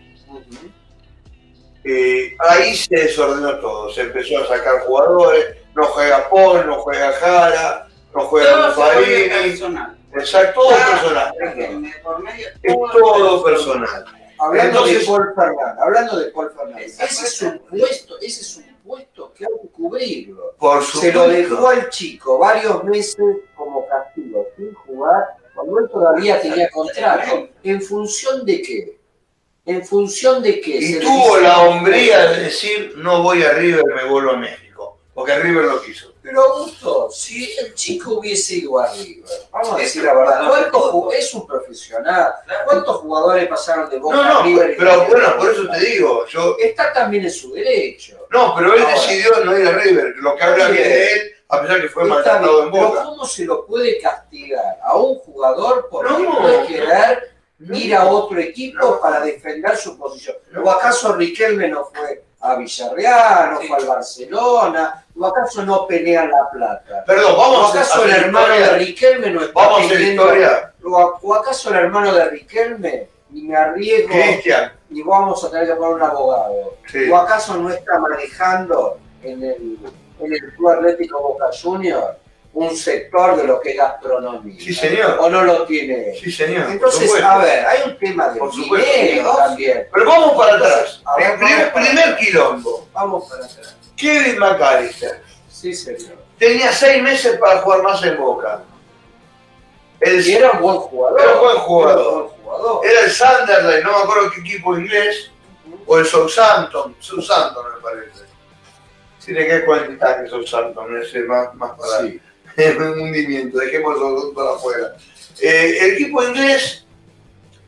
eh, 1.85 2.35
ahí 2.39 2.75
se 2.75 2.97
desordenó 2.97 3.59
todo. 3.61 3.93
Se 3.93 4.01
empezó 4.03 4.39
a 4.39 4.47
sacar 4.49 4.81
jugadores, 4.81 5.57
no 5.75 5.85
juega 5.85 6.29
Paul, 6.31 6.67
no 6.67 6.79
juega 6.81 7.13
Jara, 7.13 7.89
no 8.15 8.21
juega 8.23 8.75
personal. 8.75 9.99
Exacto, 10.15 10.61
todo 10.61 10.71
Ah, 10.73 10.87
personal. 10.91 11.35
Riquelme, 11.41 11.95
por 12.03 12.23
medio- 12.23 12.49
Es 12.63 12.75
todo 12.93 13.45
personal. 13.45 14.05
Hablando 14.39 14.71
Entonces- 14.79 15.01
de 15.01 15.07
Paul 15.07 15.35
Fernández, 15.35 15.79
hablando 15.81 16.17
de 16.19 16.31
Paul 16.31 16.51
Fernández, 16.57 17.01
ese 17.01 17.27
es 17.27 17.43
un 17.43 17.59
puesto, 17.61 18.19
ese 18.19 18.41
es 18.41 18.57
un 18.57 18.65
puesto 18.85 19.33
que 19.33 19.45
hay 19.45 19.53
que 19.63 19.69
cubrirlo. 19.69 20.55
Por 20.59 20.83
Se 20.85 21.13
lo 21.13 21.29
dejó 21.29 21.69
al 21.69 21.89
chico 21.91 22.39
varios 22.39 22.83
meses 22.85 23.19
como 23.55 23.87
castigo, 23.89 24.47
sin 24.57 24.73
jugar, 24.75 25.25
cuando 25.55 25.79
él 25.79 25.89
todavía 25.91 26.41
tenía 26.41 26.69
contrato. 26.71 27.49
¿En 27.63 27.81
función 27.83 28.45
de 28.45 28.63
qué? 28.63 28.99
¿En 29.67 29.85
función 29.87 30.43
de 30.43 30.61
qué? 30.61 30.77
Y 30.77 30.93
Se 30.95 31.01
tuvo 31.01 31.39
la 31.39 31.61
hombría 31.63 32.27
de 32.33 32.43
decir, 32.45 32.95
no 32.97 33.23
voy 33.23 33.43
a 33.43 33.53
River, 33.53 33.85
me 33.95 34.05
vuelvo 34.05 34.33
a 34.33 34.37
México. 34.37 34.99
Porque 35.15 35.39
River 35.39 35.65
lo 35.67 35.81
quiso. 35.81 36.13
Pero 36.23 36.43
Augusto, 36.43 37.09
si 37.11 37.53
el 37.59 37.73
chico 37.75 38.19
hubiese 38.19 38.57
ido 38.57 38.79
a 38.81 38.93
River, 38.93 39.25
vamos 39.53 39.75
a 39.75 39.77
decir 39.77 40.03
la 40.03 40.13
verdad, 40.15 40.49
¿cuántos 40.49 40.83
ju- 40.93 41.13
es 41.13 41.33
un 41.35 41.47
profesional? 41.47 42.33
¿Cuántos 42.65 42.97
jugadores 42.97 43.47
pasaron 43.47 43.89
de 43.91 43.99
Boca 43.99 44.17
No, 44.17 44.23
a 44.23 44.29
no, 44.35 44.43
River? 44.43 44.71
y 44.73 44.77
pero 44.77 45.07
bueno, 45.07 45.37
por 45.37 45.53
eso 45.53 45.69
te 45.71 45.79
digo, 45.81 46.27
yo... 46.27 46.57
Está 46.59 46.93
también 46.93 47.25
en 47.25 47.31
su 47.31 47.53
derecho. 47.53 48.27
No, 48.31 48.55
pero 48.57 48.75
él 48.75 48.81
Ahora. 48.83 48.95
decidió 48.95 49.45
no 49.45 49.57
ir 49.57 49.69
a 49.69 49.73
River, 49.79 50.15
lo 50.17 50.35
que 50.35 50.43
habla 50.43 50.69
bien 50.71 50.83
de 50.83 51.13
él, 51.13 51.34
a 51.55 51.63
pesar 51.63 51.81
que 51.81 51.89
fue 51.89 52.03
Está 52.05 52.15
maltratado 52.15 52.53
bien, 52.55 52.67
en 52.67 52.73
pero 52.73 52.89
Boca. 52.89 53.03
¿cómo 53.05 53.25
se 53.27 53.45
lo 53.45 53.67
puede 53.67 54.01
castigar 54.01 54.79
a 54.83 54.97
un 54.97 55.15
jugador 55.21 55.89
por 55.89 56.11
No. 56.11 56.19
no 56.19 56.67
querer 56.67 57.31
ir 57.73 57.95
a 57.97 58.05
otro 58.07 58.39
equipo 58.39 59.01
para 59.01 59.21
defender 59.21 59.77
su 59.77 59.97
posición? 59.99 60.37
¿O 60.63 60.71
acaso 60.71 61.15
Riquelme 61.15 61.69
no 61.69 61.85
fue 61.87 62.25
a 62.41 62.57
Villarreal, 62.57 63.53
no 63.53 63.61
fue 63.63 63.77
al 63.77 63.87
Barcelona? 63.87 65.05
¿O 65.19 65.27
acaso 65.27 65.65
no 65.65 65.87
pelean 65.87 66.31
la 66.31 66.51
plata? 66.51 67.05
Perdón, 67.07 67.35
vamos 67.37 67.59
¿O 67.59 67.67
a 67.67 67.71
acaso 67.71 68.05
el 68.05 68.11
hacer 68.11 68.25
hermano 68.25 68.55
historia. 68.55 68.73
de 68.73 68.79
Riquelme 68.79 69.31
no 69.31 69.41
está 69.43 69.53
Vamos 69.55 69.81
a 69.81 69.85
hacer 69.85 69.97
pidiendo- 69.99 70.23
historia. 70.25 70.73
¿O, 70.85 70.99
a- 70.99 71.19
o 71.23 71.35
acaso 71.35 71.71
el 71.71 71.77
hermano 71.77 72.13
de 72.15 72.25
Riquelme 72.31 73.09
ni 73.31 73.43
me 73.43 73.57
arriesgo 73.57 74.13
Cristian. 74.13 74.73
y 74.91 75.03
vamos 75.03 75.43
a 75.45 75.51
tener 75.51 75.67
que 75.69 75.75
poner 75.75 75.95
un 75.95 76.03
abogado? 76.03 76.77
Sí. 76.91 77.11
¿O 77.11 77.17
acaso 77.17 77.57
no 77.57 77.71
está 77.71 77.99
manejando 77.99 78.99
en 79.23 79.43
el, 79.43 79.79
en 80.21 80.33
el 80.33 80.55
Club 80.55 80.69
Atlético 80.71 81.21
Boca 81.21 81.47
Juniors 81.61 82.17
un 82.53 82.77
sector 82.77 83.37
de 83.37 83.45
lo 83.45 83.61
que 83.61 83.71
es 83.73 83.77
gastronomía? 83.77 84.61
Sí, 84.61 84.73
señor. 84.73 85.19
¿O 85.21 85.29
no 85.29 85.43
lo 85.43 85.65
tiene? 85.67 86.15
Sí, 86.15 86.31
señor. 86.31 86.71
Entonces, 86.71 87.13
a 87.21 87.39
ver, 87.39 87.67
hay 87.67 87.91
un 87.91 87.99
tema 87.99 88.29
de 88.29 88.41
dinero 88.41 89.37
también. 89.37 89.89
Pero 89.93 90.07
vamos 90.07 90.33
para 90.37 90.57
atrás. 90.57 91.03
Ver, 91.19 91.33
El 91.33 91.39
primer, 91.39 91.73
para 91.73 91.85
primer 91.87 92.05
atrás. 92.11 92.21
quilombo. 92.21 92.89
Vamos 92.93 93.29
para 93.29 93.45
atrás. 93.45 93.77
Kevin 93.97 94.39
McAllister. 94.39 95.23
Sí, 95.49 95.75
señor. 95.75 96.17
Tenía 96.39 96.73
seis 96.73 97.03
meses 97.03 97.39
para 97.39 97.61
jugar 97.61 97.83
más 97.83 98.03
en 98.05 98.17
Boca. 98.19 98.63
El, 100.01 100.25
Y 100.27 100.35
era 100.35 100.53
un 100.53 100.61
buen 100.61 100.77
jugador. 100.77 101.21
Era 101.21 101.35
un 101.35 101.41
buen 101.41 101.57
jugador. 101.59 101.99
Era 102.01 102.09
un 102.09 102.15
buen 102.19 102.29
jugador. 102.45 102.87
Era 102.87 103.01
el 103.01 103.11
Sunderland, 103.11 103.85
no 103.85 103.91
me 103.99 104.05
acuerdo 104.05 104.31
qué 104.33 104.41
equipo 104.41 104.77
inglés, 104.77 105.31
o 105.87 105.99
el 105.99 106.07
Southampton, 106.07 106.95
Southampton 107.01 107.65
me 107.75 107.81
parece. 107.81 108.25
Tiene 109.25 109.47
que 109.47 109.65
cuenta 109.65 110.23
que 110.23 110.29
Southampton, 110.29 111.01
ese 111.03 111.21
más, 111.21 111.55
más 111.55 111.73
para 111.79 112.03
Sí. 112.03 112.21
el 112.57 112.81
hundimiento, 112.81 113.59
dejemos 113.59 113.99
los 113.99 114.35
para 114.35 114.51
afuera. 114.53 114.95
Eh, 115.41 115.79
el 115.81 115.93
equipo 115.95 116.23
inglés 116.23 116.87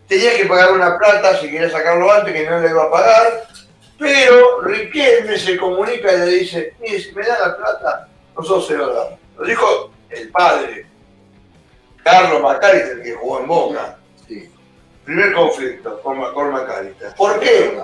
tenía 0.06 0.36
que 0.36 0.46
pagar 0.46 0.72
una 0.72 0.98
plata 0.98 1.38
si 1.40 1.50
quería 1.50 1.70
sacarlo 1.70 2.12
antes, 2.12 2.32
que 2.32 2.48
no 2.48 2.60
le 2.60 2.70
iba 2.70 2.84
a 2.84 2.90
pagar, 2.90 3.48
pero 3.98 4.60
Riquelme 4.62 5.38
se 5.38 5.56
comunica 5.56 6.12
y 6.12 6.18
le 6.18 6.26
dice, 6.26 6.74
mire, 6.80 7.00
si 7.00 7.12
me 7.12 7.26
da 7.26 7.48
la 7.48 7.56
plata, 7.56 8.08
nosotros 8.36 8.66
se 8.66 8.76
lo 8.76 8.92
damos. 8.92 9.18
Lo 9.38 9.46
dijo 9.46 9.90
el 10.10 10.28
padre, 10.30 10.86
Carlos 12.04 12.40
McAllister, 12.40 13.02
que 13.02 13.14
jugó 13.14 13.40
en 13.40 13.46
Boca. 13.48 13.98
Sí. 14.28 14.50
Primer 15.04 15.32
conflicto 15.32 16.00
con, 16.02 16.32
con 16.32 16.52
McAllister. 16.52 17.14
¿Por 17.16 17.40
qué? 17.40 17.76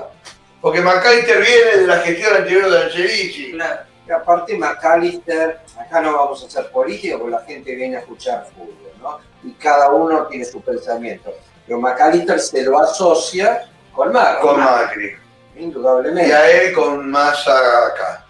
Porque 0.62 0.80
McAllister 0.80 1.42
viene 1.42 1.76
de 1.82 1.86
la 1.88 1.98
gestión 1.98 2.36
anterior 2.36 2.70
de 2.70 2.84
Angelici. 2.84 3.52
Claro. 3.52 3.82
Y 4.06 4.10
aparte 4.12 4.56
McAllister, 4.56 5.60
acá 5.78 6.00
no 6.00 6.16
vamos 6.16 6.42
a 6.42 6.46
hacer 6.46 6.70
política 6.70 7.18
porque 7.18 7.32
la 7.32 7.42
gente 7.42 7.74
viene 7.74 7.96
a 7.96 8.00
escuchar 8.00 8.46
fútbol, 8.54 8.92
¿no? 9.00 9.18
Y 9.42 9.52
cada 9.54 9.90
uno 9.90 10.26
tiene 10.28 10.44
su 10.44 10.62
pensamiento. 10.62 11.34
Pero 11.66 11.80
McAllister 11.80 12.38
se 12.38 12.62
lo 12.62 12.78
asocia 12.78 13.68
con 13.92 14.12
Macri. 14.12 14.40
Con 14.40 14.60
Macri. 14.60 15.16
Indudablemente. 15.56 16.28
Y 16.28 16.32
a 16.32 16.50
él 16.50 16.72
con 16.72 17.10
Massa 17.10 17.58
acá. 17.88 18.26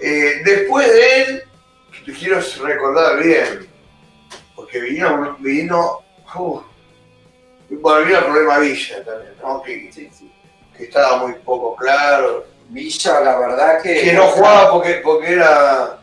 Eh, 0.00 0.42
después 0.44 0.88
de 0.92 1.22
él, 1.22 1.42
te 2.04 2.12
quiero 2.12 2.40
recordar 2.62 3.22
bien, 3.22 3.68
porque 4.56 4.80
vino, 4.80 5.36
vino, 5.40 6.00
uh, 6.36 6.60
bueno, 7.68 8.06
vino 8.06 8.18
el 8.18 8.24
problema 8.24 8.58
Villa 8.58 9.04
también, 9.04 9.34
¿no? 9.42 9.62
que, 9.62 9.90
que 10.80 10.86
estaba 10.86 11.18
muy 11.18 11.34
poco 11.34 11.76
claro, 11.76 12.44
Villa, 12.68 13.20
la 13.20 13.38
verdad 13.38 13.82
que. 13.82 14.00
que 14.02 14.12
no 14.12 14.26
jugaba 14.28 14.70
porque, 14.72 14.94
porque 15.04 15.32
era 15.34 15.98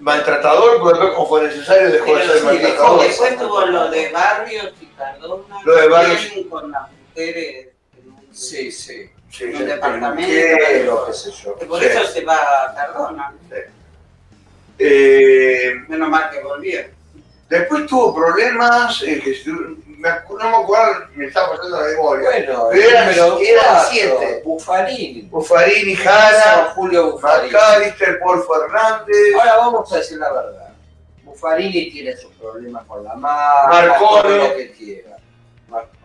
maltratador, 0.00 0.76
pero 0.78 0.90
después 0.90 1.12
como 1.14 1.28
fue 1.28 1.42
necesario 1.44 1.90
dejó 1.90 2.04
de 2.06 2.12
Pero 2.20 2.26
ser 2.28 2.38
sí, 2.38 2.44
maltratador. 2.44 3.00
después 3.02 3.38
tuvo 3.38 3.66
lo 3.66 3.90
de 3.90 4.08
Barrios 4.10 4.72
y 4.80 4.86
Cardona. 4.86 5.56
Lo 5.64 5.74
de 5.76 5.88
Barrios. 5.88 6.32
Con 6.50 6.70
las 6.70 6.82
mujeres 6.90 7.68
en 7.96 8.12
un, 8.12 8.34
Sí, 8.34 8.70
sí. 8.70 9.10
Sí, 9.30 9.44
en 9.44 9.50
un 9.52 9.56
sí, 9.58 9.64
departamento. 9.64 10.32
Pero, 10.68 11.06
qué 11.06 11.12
sé 11.14 11.30
yo. 11.32 11.54
por 11.56 11.80
Sí. 11.80 11.86
eso 11.86 12.04
se 12.06 12.24
va 12.24 12.36
a 12.36 12.74
Cardona. 12.74 13.34
Eh, 14.78 15.72
Menos 15.88 16.08
mal 16.10 16.30
que 16.30 16.40
volvió. 16.40 16.80
después 17.48 17.86
tuvo 17.86 18.14
problemas, 18.14 19.02
eh, 19.02 19.20
que 19.24 19.32
no 20.38 20.50
me 20.50 20.56
acuerdo, 20.56 21.06
me 21.14 21.26
está 21.26 21.48
pasando 21.50 21.80
la 21.80 21.88
memoria. 21.88 22.30
Bueno, 22.30 22.68
Pero 22.70 22.90
eran- 22.90 23.06
número 23.06 23.38
eran 23.40 23.64
cuatro, 23.64 23.88
siete. 23.90 24.42
Buffarini. 24.44 25.22
Buffarini, 25.22 25.94
Jara, 25.96 26.72
Julio 26.74 27.12
Buffarini. 27.12 27.52
McAllister, 27.52 28.20
Paul 28.20 28.44
Fernández, 28.46 29.16
Ahora 29.38 29.56
vamos 29.56 29.92
a 29.92 29.96
decir 29.96 30.18
la 30.18 30.32
verdad. 30.32 30.68
Buffarini 31.24 31.90
tiene 31.90 32.16
sus 32.16 32.32
problemas 32.32 32.84
con 32.86 33.04
la 33.04 33.14
marca, 33.14 33.68
Marconi. 33.98 34.36
lo 34.38 34.54
que 34.56 34.72
quiera. 34.72 35.16
Marconi. 35.68 35.98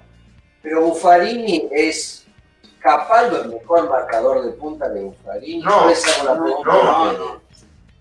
Pero 0.62 0.82
Buffarini 0.82 1.70
es 1.72 2.26
Capaldo 2.80 3.44
el 3.44 3.50
mejor 3.50 3.88
marcador 3.90 4.44
de 4.44 4.52
punta 4.54 4.90
de 4.90 5.02
Buffarini. 5.02 5.60
No, 5.62 5.86
no, 6.24 6.64
no, 6.64 7.14
no. 7.14 7.41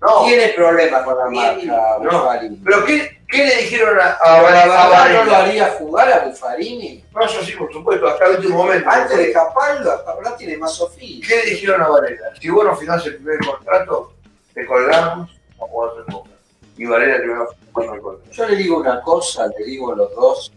No. 0.00 0.24
Tiene 0.24 0.48
problemas 0.48 1.02
con 1.02 1.18
la 1.18 1.26
marca 1.26 1.98
No. 2.00 2.10
Buffarini. 2.10 2.56
Pero 2.64 2.84
¿qué, 2.86 3.18
qué 3.28 3.46
le 3.46 3.56
dijeron 3.56 3.98
a, 4.00 4.16
a, 4.22 5.04
a 5.04 5.08
no 5.10 5.24
lo 5.24 5.36
haría 5.36 5.70
jugar 5.72 6.12
a 6.12 6.24
Buffarini. 6.26 7.04
No, 7.14 7.24
eso 7.24 7.42
sí, 7.44 7.52
por 7.52 7.72
supuesto, 7.72 8.06
hasta 8.08 8.26
el 8.26 8.36
último 8.36 8.58
momento. 8.58 8.88
Antes 8.88 9.18
de 9.18 9.32
Capaldo, 9.32 9.92
hasta 9.92 10.10
ahora 10.10 10.36
tiene 10.36 10.56
más 10.56 10.80
oficio. 10.80 11.24
¿Qué 11.28 11.44
le 11.44 11.50
dijeron 11.50 11.82
a 11.82 11.88
Varela? 11.88 12.32
Si 12.40 12.48
vos 12.48 12.64
no 12.64 12.76
firmás 12.76 13.04
el 13.06 13.16
primer 13.16 13.38
contrato, 13.44 14.14
te 14.54 14.66
colgamos 14.66 15.30
o 15.58 15.66
jugás 15.66 15.92
en 15.98 16.14
Boca. 16.14 16.30
Y 16.76 16.86
Varela 16.86 17.18
te 17.20 17.28
va 17.28 17.38
a 17.42 17.94
el 17.94 18.00
contrato. 18.00 18.22
Yo 18.32 18.48
le 18.48 18.56
digo 18.56 18.78
una 18.78 19.02
cosa, 19.02 19.46
le 19.58 19.64
digo 19.64 19.92
a 19.92 19.96
los 19.96 20.14
dos. 20.14 20.52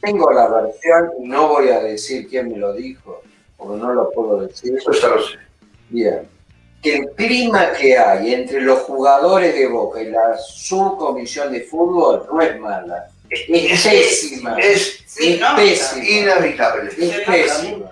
Tengo 0.00 0.32
la 0.32 0.48
versión 0.48 1.10
y 1.20 1.28
no 1.28 1.48
voy 1.48 1.68
a 1.68 1.80
decir 1.80 2.28
quién 2.28 2.48
me 2.50 2.56
lo 2.56 2.72
dijo, 2.72 3.22
porque 3.56 3.80
no 3.80 3.92
lo 3.92 4.10
puedo 4.10 4.40
decir. 4.40 4.76
Eso 4.76 4.90
ya 4.92 5.08
lo 5.08 5.22
sé. 5.22 5.38
Bien. 5.90 6.28
Que 6.82 6.96
el 6.96 7.10
clima 7.10 7.72
que 7.72 7.96
hay 7.96 8.34
entre 8.34 8.60
los 8.60 8.80
jugadores 8.80 9.54
de 9.54 9.68
Boca 9.68 10.02
y 10.02 10.10
la 10.10 10.36
subcomisión 10.36 11.52
de 11.52 11.60
fútbol 11.62 12.26
no 12.30 12.40
es 12.42 12.58
mala. 12.58 13.08
Es 13.30 13.46
pésima. 13.46 14.56
Es 14.58 15.04
Es 15.06 15.36
pésima. 15.54 15.56
Es 15.60 15.80
Se 16.94 17.06
nota 17.08 17.24
pésima. 17.26 17.90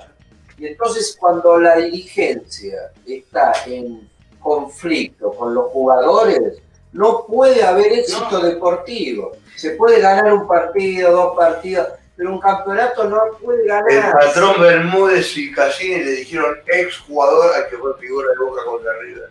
Y 0.59 0.67
entonces 0.67 1.17
cuando 1.19 1.59
la 1.59 1.77
dirigencia 1.77 2.93
está 3.07 3.53
en 3.67 4.11
conflicto 4.41 5.33
con 5.33 5.55
los 5.55 5.69
jugadores, 5.69 6.59
no 6.93 7.25
puede 7.27 7.63
haber 7.63 7.93
éxito 7.93 8.41
deportivo. 8.41 9.33
Se 9.57 9.71
puede 9.71 10.01
ganar 10.01 10.33
un 10.33 10.47
partido, 10.47 11.13
dos 11.13 11.37
partidos, 11.37 11.89
pero 12.21 12.33
un 12.35 12.39
campeonato 12.41 13.05
no 13.05 13.19
puede 13.43 13.63
El 13.63 13.69
ganar. 13.69 14.13
patrón 14.13 14.61
Bermúdez 14.61 15.35
y 15.39 15.51
Cassini 15.55 16.05
le 16.05 16.11
dijeron 16.17 16.55
ex 16.67 16.99
jugador 16.99 17.55
al 17.55 17.67
que 17.71 17.79
fue 17.79 17.97
figura 17.99 18.29
de 18.29 18.45
Boca 18.45 18.63
contra 18.67 18.93
River. 18.99 19.31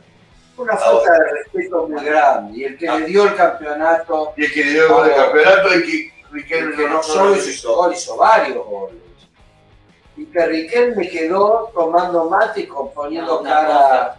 Una 0.58 0.76
falta 0.76 1.14
de 1.14 1.32
respeto 1.34 1.88
muy 1.88 2.04
grande. 2.04 2.58
Y 2.58 2.64
el 2.64 2.78
que 2.80 2.88
le 2.90 3.02
dio 3.06 3.26
el 3.26 3.36
campeonato, 3.36 4.34
Y 4.36 4.46
el 4.46 4.52
que 4.54 4.66
le 4.66 4.72
dio 4.72 4.82
el 4.86 4.90
gol 4.92 5.04
de 5.06 5.12
Vamos. 5.12 5.26
campeonato 5.26 5.76
y 5.76 5.84
que 5.86 6.08
el 6.08 6.32
Riquelme 6.32 6.76
que 6.76 6.90
no 6.90 7.04
solo 7.04 7.36
hizo 7.36 7.76
gol, 7.76 7.94
hizo 7.94 8.18
varios 8.18 8.66
goles. 8.66 8.98
Y 10.18 10.26
que 10.26 10.46
Riquelme 10.48 11.10
quedó 11.10 11.72
tomando 11.76 12.28
mate 12.28 12.62
y 12.62 12.66
componiendo 12.68 13.44
cara. 13.44 14.18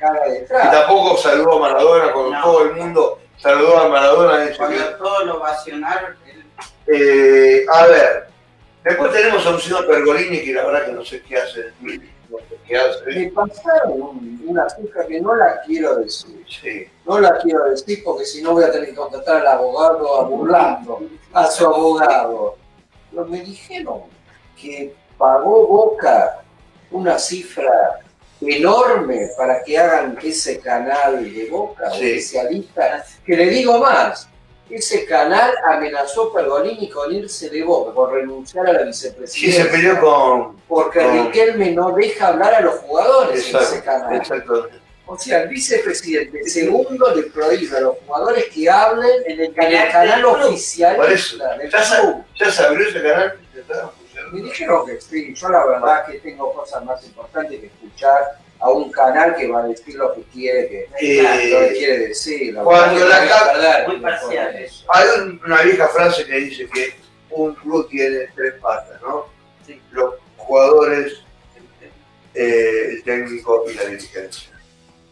Cara 0.00 0.20
de 0.28 0.46
Y 0.48 0.70
tampoco 0.70 1.18
saludó 1.18 1.56
a 1.56 1.60
Maradona 1.60 2.06
No. 2.06 2.42
todo 2.42 2.62
el 2.64 2.72
mundo 2.72 3.18
saludó 3.36 3.78
a 3.80 3.88
Maradona. 3.90 4.46
Cuando 4.56 4.94
todos 4.96 5.26
lo 5.26 5.36
ovacionaron, 5.36 6.16
él 6.26 6.43
Eh, 6.86 7.64
a 7.72 7.86
ver, 7.86 8.26
después 8.84 9.12
tenemos 9.12 9.46
a 9.46 9.50
un 9.50 9.60
señor 9.60 9.86
Pergolini 9.86 10.42
que 10.44 10.52
la 10.52 10.64
verdad 10.66 10.86
que 10.86 10.92
no 10.92 11.04
sé 11.04 11.22
qué 11.22 11.36
hace. 11.36 11.72
No 11.80 12.38
sé 12.38 12.56
qué 12.66 12.76
hace. 12.76 13.04
Me 13.06 13.28
pasaron 13.30 13.92
un- 14.02 14.42
una 14.46 14.68
cifra 14.68 15.06
que 15.06 15.20
no 15.20 15.34
la 15.34 15.60
quiero 15.62 15.96
decir. 15.96 16.44
Sí. 16.48 16.86
No 17.06 17.18
la 17.20 17.38
quiero 17.38 17.64
decir 17.70 18.02
porque 18.04 18.24
si 18.24 18.42
no 18.42 18.52
voy 18.52 18.64
a 18.64 18.72
tener 18.72 18.88
que 18.90 18.94
contratar 18.94 19.36
al 19.38 19.46
abogado 19.46 20.20
a 20.20 20.24
burlando 20.24 21.00
a 21.32 21.46
su 21.50 21.64
abogado. 21.66 22.56
Pero 23.10 23.24
me 23.26 23.40
dijeron 23.40 24.02
que 24.60 24.94
pagó 25.16 25.66
Boca 25.66 26.40
una 26.90 27.18
cifra 27.18 28.00
enorme 28.40 29.28
para 29.38 29.62
que 29.62 29.78
hagan 29.78 30.18
ese 30.22 30.58
canal 30.60 31.22
de 31.32 31.48
Boca, 31.50 31.90
Sí. 31.92 32.12
oficialista. 32.12 33.04
Que 33.24 33.36
le 33.36 33.46
digo 33.46 33.78
más, 33.78 34.28
ese 34.76 35.04
canal 35.06 35.54
amenazó 35.66 36.32
Pergolini 36.32 36.88
con 36.90 37.12
irse 37.14 37.48
de 37.50 37.62
Boca, 37.62 37.94
con 37.94 38.12
renunciar 38.12 38.66
a 38.66 38.72
la 38.72 38.80
Sí, 38.80 38.86
vicepresidencia. 38.86 39.64
se 39.64 39.70
peleó 39.70 40.00
con. 40.00 40.56
Porque 40.68 41.00
con- 41.00 41.26
Riquelme 41.26 41.70
no 41.72 41.92
deja 41.92 42.28
hablar 42.28 42.54
a 42.54 42.60
los 42.60 42.74
jugadores 42.80 43.48
en 43.48 43.56
ese 43.56 43.76
Exacto, 43.76 43.84
canal. 43.84 44.16
exacto. 44.16 44.68
O 45.06 45.18
sea, 45.18 45.42
el 45.42 45.48
vicepresidente 45.50 46.44
segundo 46.48 47.14
le 47.14 47.24
prohíbe 47.24 47.76
a 47.76 47.80
los 47.80 47.96
jugadores 48.06 48.46
que 48.46 48.70
hablen 48.70 49.22
en 49.26 49.40
el, 49.40 49.54
canal, 49.54 50.24
oficial 50.24 50.96
Por 50.96 51.12
eso, 51.12 51.36
ya, 51.36 52.24
ya 52.38 52.50
se 52.50 52.62
abrió 52.64 52.88
ese 52.88 53.02
canal. 53.02 53.38
Me 54.32 54.40
dijeron 54.40 54.86
que 54.86 55.00
sí, 55.00 55.34
yo 55.34 55.48
la 55.50 55.66
verdad 55.66 56.06
que 56.06 56.18
tengo 56.20 56.52
cosas 56.54 56.82
más 56.84 57.04
importantes 57.04 57.60
que 57.60 57.66
escuchar 57.66 58.38
a 58.64 58.70
un 58.70 58.90
canal 58.90 59.36
que 59.36 59.46
va 59.46 59.62
a 59.64 59.68
decir 59.68 59.94
lo 59.96 60.14
que 60.14 60.22
quiere, 60.32 60.68
que, 60.68 60.88
Eh, 61.00 61.50
lo 61.52 61.68
que 61.68 61.72
quiere 61.74 61.98
decir. 62.08 62.54
La 62.54 62.62
cuando 62.62 62.94
que 63.02 63.08
la 63.10 63.16
no 63.20 63.20
voy 63.20 63.28
a 63.28 63.38
cap- 63.38 63.52
perder 63.52 63.88
muy 63.88 63.96
parcial. 64.00 64.56
eso. 64.56 64.84
Hay 64.88 65.06
un- 65.18 65.40
una 65.44 65.62
vieja 65.62 65.88
frase 65.88 66.24
que 66.24 66.34
dice 66.36 66.66
que 66.72 66.94
un 67.30 67.54
club 67.56 67.88
tiene 67.90 68.28
tres 68.34 68.54
patas, 68.62 69.00
¿no? 69.02 69.26
Sí. 69.66 69.80
Los 69.92 70.14
jugadores, 70.38 71.12
eh, 72.34 72.88
el 72.92 73.02
técnico 73.04 73.64
y 73.70 73.74
la 73.74 73.84
dirigencia. 73.84 74.50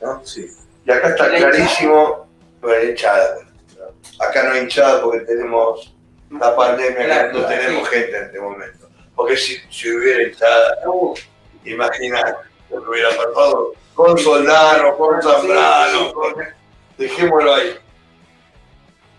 ¿no? 0.00 0.24
Sí. 0.24 0.46
Y 0.86 0.90
acá 0.90 1.10
está 1.10 1.28
¿La 1.28 1.36
clarísimo 1.38 2.28
lo 2.62 2.68
la 2.68 2.82
hinchada. 2.84 3.38
Acá 4.18 4.42
no 4.44 4.52
hay 4.54 4.62
hinchada 4.62 5.02
porque 5.02 5.20
tenemos 5.26 5.94
la 6.30 6.56
pandemia, 6.56 7.04
Claro, 7.04 7.32
no 7.38 7.46
tenemos 7.46 7.88
sí. 7.88 7.94
gente 7.96 8.16
en 8.16 8.24
este 8.24 8.40
momento. 8.40 8.88
Porque 9.14 9.36
si, 9.36 9.58
si 9.70 9.92
hubiera 9.94 10.22
hinchada, 10.22 10.78
Uh, 10.88 11.14
lo 12.80 12.90
hubiera 12.90 13.10
pasado 13.10 13.74
con 13.94 14.18
Soldano, 14.18 14.96
con 14.96 15.22
Zambrano, 15.22 16.12
con... 16.12 16.34
dejémoslo 16.98 17.54
ahí. 17.54 17.76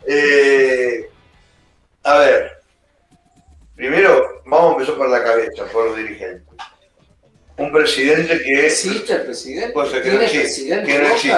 Eh, 0.07 1.09
a 2.03 2.17
ver, 2.19 2.51
primero 3.75 4.41
vamos 4.45 4.69
a 4.69 4.73
empezar 4.73 4.95
por 4.95 5.09
la 5.09 5.23
cabeza, 5.23 5.65
por 5.71 5.85
los 5.87 5.97
dirigentes. 5.97 6.43
Un 7.57 7.71
presidente 7.71 8.41
que 8.41 8.65
¿Existe 8.65 9.13
el 9.13 9.21
presidente? 9.23 9.73
Puede 9.73 9.91
ser 9.91 10.03
que 10.03 10.11
no 10.11 10.19
¿Tiene 10.19 10.25
existe, 10.25 10.75
presidente 10.75 10.91
que 10.91 10.99
no 10.99 11.07
existe, 11.07 11.37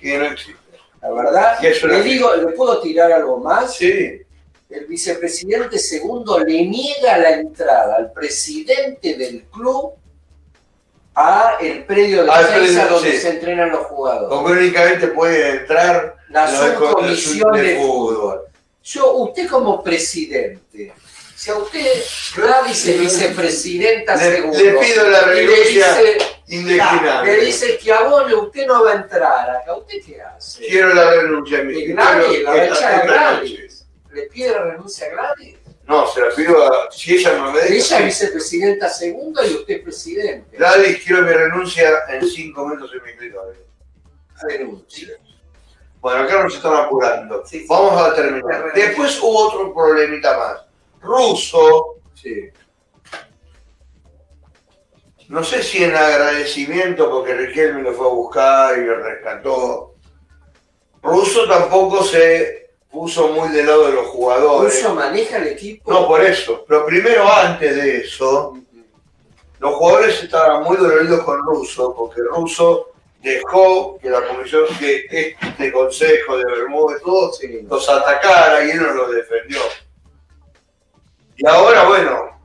que 0.00 0.18
no 0.18 0.24
existe. 0.26 0.68
La 1.00 1.10
verdad, 1.12 1.64
es 1.64 1.82
le 1.84 2.02
digo, 2.02 2.36
¿le 2.36 2.48
puedo 2.48 2.80
tirar 2.80 3.10
algo 3.12 3.38
más? 3.38 3.76
Sí, 3.76 4.20
el 4.68 4.86
vicepresidente 4.86 5.78
segundo 5.78 6.38
le 6.40 6.66
niega 6.66 7.16
la 7.16 7.30
entrada 7.30 7.96
al 7.96 8.12
presidente 8.12 9.14
del 9.14 9.44
club 9.44 9.94
a 11.20 11.56
el 11.60 11.84
predio 11.84 12.22
de 12.24 12.30
prensa 12.30 12.54
predio, 12.54 12.88
donde 12.88 13.10
sí. 13.12 13.18
se 13.18 13.28
entrenan 13.30 13.70
los 13.70 13.86
jugadores. 13.86 14.28
porque 14.30 14.52
únicamente 14.52 15.06
puede 15.08 15.50
entrar 15.50 16.16
La 16.28 16.46
subcomisión 16.48 17.52
de 17.54 17.62
de 17.62 17.76
fútbol. 17.78 18.42
Yo, 18.84 19.12
usted 19.16 19.48
como 19.48 19.82
presidente, 19.82 20.92
si 21.34 21.50
a 21.50 21.56
usted 21.56 21.84
Gladys 22.36 22.86
es 22.86 23.00
vicepresidenta 23.00 24.16
Le- 24.16 24.36
segundo, 24.36 24.58
le 24.58 24.72
pido 24.72 25.08
la 25.10 25.20
renuncia 25.22 25.94
dice, 25.98 26.18
indeclinable. 26.48 27.36
le 27.36 27.44
dice 27.44 27.78
que 27.78 27.92
abone, 27.92 28.34
usted 28.34 28.66
no 28.66 28.84
va 28.84 28.92
a 28.92 28.94
entrar 28.94 29.50
acá, 29.50 29.76
¿usted 29.76 29.98
qué 30.06 30.20
hace? 30.22 30.66
Quiero 30.66 30.94
la 30.94 31.10
renuncia, 31.10 31.62
mi 31.64 31.78
Y 31.78 31.86
Gladys, 31.92 32.42
la 32.42 32.50
va 32.50 32.62
a 32.62 32.98
a 32.98 33.02
Gladys. 33.04 33.84
¿Le 34.12 34.22
pide 34.22 34.50
la 34.52 34.64
renuncia 34.64 35.06
a 35.06 35.10
Gladys? 35.10 35.56
No, 35.88 36.06
se 36.06 36.20
la 36.20 36.28
pido 36.36 36.62
a. 36.70 36.90
Si 36.92 37.14
ella 37.14 37.32
me 37.50 37.60
Ella 37.60 37.98
es 37.98 38.04
vicepresidenta 38.04 38.90
segunda 38.90 39.44
y 39.46 39.54
usted 39.54 39.82
presidente. 39.82 40.56
Gladys, 40.58 41.02
quiero 41.02 41.22
mi 41.22 41.32
renuncia 41.32 41.90
en 42.10 42.28
cinco 42.28 42.66
minutos 42.68 42.90
en 42.94 43.02
mi 43.04 43.10
escritorio. 43.10 43.66
Renuncia. 44.46 45.08
Bueno, 46.00 46.20
acá 46.24 46.44
nos 46.44 46.54
están 46.54 46.74
apurando. 46.76 47.44
Sí, 47.46 47.60
sí. 47.60 47.66
Vamos 47.68 48.00
a 48.00 48.14
terminar. 48.14 48.70
Después 48.74 49.18
hubo 49.22 49.46
otro 49.48 49.72
problemita 49.72 50.36
más. 50.36 50.66
Russo, 51.00 51.96
Sí. 52.14 52.50
no 55.28 55.42
sé 55.44 55.62
si 55.62 55.84
en 55.84 55.94
agradecimiento 55.94 57.08
porque 57.10 57.32
Riquelme 57.34 57.82
lo 57.82 57.94
fue 57.94 58.06
a 58.06 58.10
buscar 58.10 58.78
y 58.78 58.84
lo 58.84 58.96
rescató. 59.02 59.94
Russo 61.02 61.48
tampoco 61.48 62.02
se 62.02 62.67
puso 62.98 63.28
muy 63.28 63.50
del 63.50 63.66
lado 63.66 63.86
de 63.86 63.92
los 63.92 64.06
jugadores. 64.08 64.74
¿Russo 64.82 64.92
maneja 64.92 65.36
el 65.36 65.46
equipo? 65.46 65.92
No, 65.92 66.08
por 66.08 66.20
eso. 66.20 66.64
Pero 66.66 66.84
primero, 66.84 67.32
antes 67.32 67.76
de 67.76 67.98
eso, 67.98 68.58
los 69.60 69.74
jugadores 69.74 70.20
estaban 70.20 70.64
muy 70.64 70.76
doloridos 70.76 71.22
con 71.22 71.38
Russo, 71.46 71.94
porque 71.96 72.20
Russo 72.22 72.90
dejó 73.22 73.98
que 73.98 74.10
la 74.10 74.26
comisión, 74.26 74.64
que 74.80 75.06
este 75.40 75.72
consejo 75.72 76.38
de 76.38 76.44
Bermúdez, 76.44 77.00
todos 77.02 77.38
Sí. 77.38 77.60
los 77.70 77.88
atacara 77.88 78.64
y 78.64 78.70
él 78.70 78.82
no 78.82 78.92
los 78.92 79.12
defendió. 79.14 79.60
Y 81.36 81.46
ahora, 81.46 81.84
bueno, 81.84 82.40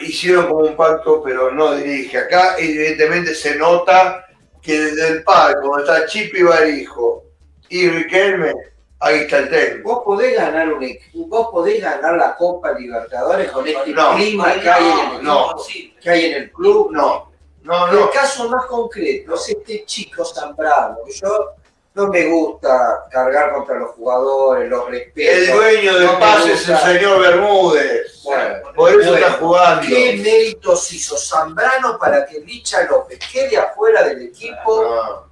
hicieron 0.00 0.46
como 0.46 0.60
un 0.60 0.74
pacto, 0.74 1.22
pero 1.22 1.50
no 1.50 1.74
dirige. 1.74 2.16
Acá, 2.16 2.56
evidentemente, 2.56 3.34
se 3.34 3.56
nota 3.56 4.24
que 4.62 4.80
desde 4.80 5.08
el 5.08 5.22
palco, 5.22 5.68
donde 5.68 5.82
está 5.82 6.06
Chipi 6.06 6.42
Barijo 6.42 7.24
y 7.68 7.90
Riquelme, 7.90 8.54
ahí 9.00 9.20
está 9.20 9.38
el 9.38 9.48
técnico. 9.50 9.88
Vos 9.94 10.02
podés 10.04 10.36
ganar 10.36 10.72
un 10.72 10.82
equipo, 10.82 11.26
vos 11.28 11.48
podés 11.50 11.80
ganar 11.82 12.16
la 12.16 12.34
Copa 12.36 12.72
Libertadores 12.72 13.50
con 13.50 13.66
este 13.66 13.90
No. 13.90 14.14
clima 14.14 14.52
que 14.60 14.70
hay 14.70 14.84
en 14.90 15.14
el 15.16 15.22
no. 15.24 15.54
que 16.02 16.10
hay 16.10 16.24
en 16.26 16.42
el 16.42 16.52
club. 16.52 16.90
No, 16.92 17.30
no, 17.62 17.88
El 17.88 17.94
no. 18.00 18.10
caso 18.10 18.48
más 18.48 18.66
concreto 18.66 19.34
es 19.34 19.48
este 19.50 19.84
chico 19.84 20.24
Zambrano, 20.24 20.96
que 21.06 21.12
yo 21.12 21.50
no 21.94 22.06
me 22.08 22.26
gusta 22.26 23.06
cargar 23.10 23.52
contra 23.54 23.74
los 23.76 23.90
jugadores, 23.90 24.70
los 24.70 24.88
respeto. 24.88 25.32
El 25.32 25.52
dueño 25.52 25.98
del 25.98 26.10
pase 26.18 26.52
es 26.52 26.68
el 26.68 26.76
señor 26.78 27.20
Bermúdez. 27.20 28.22
Bueno, 28.22 28.54
Por 28.76 28.90
eso 28.90 29.10
bueno. 29.10 29.16
está 29.26 29.32
jugando. 29.38 29.86
¿Qué 29.88 30.16
méritos 30.22 30.92
hizo 30.92 31.16
Zambrano 31.16 31.98
para 31.98 32.24
que 32.24 32.38
Licha 32.40 32.84
López 32.84 33.18
quede 33.32 33.56
afuera 33.56 34.04
del 34.04 34.22
equipo? 34.28 35.27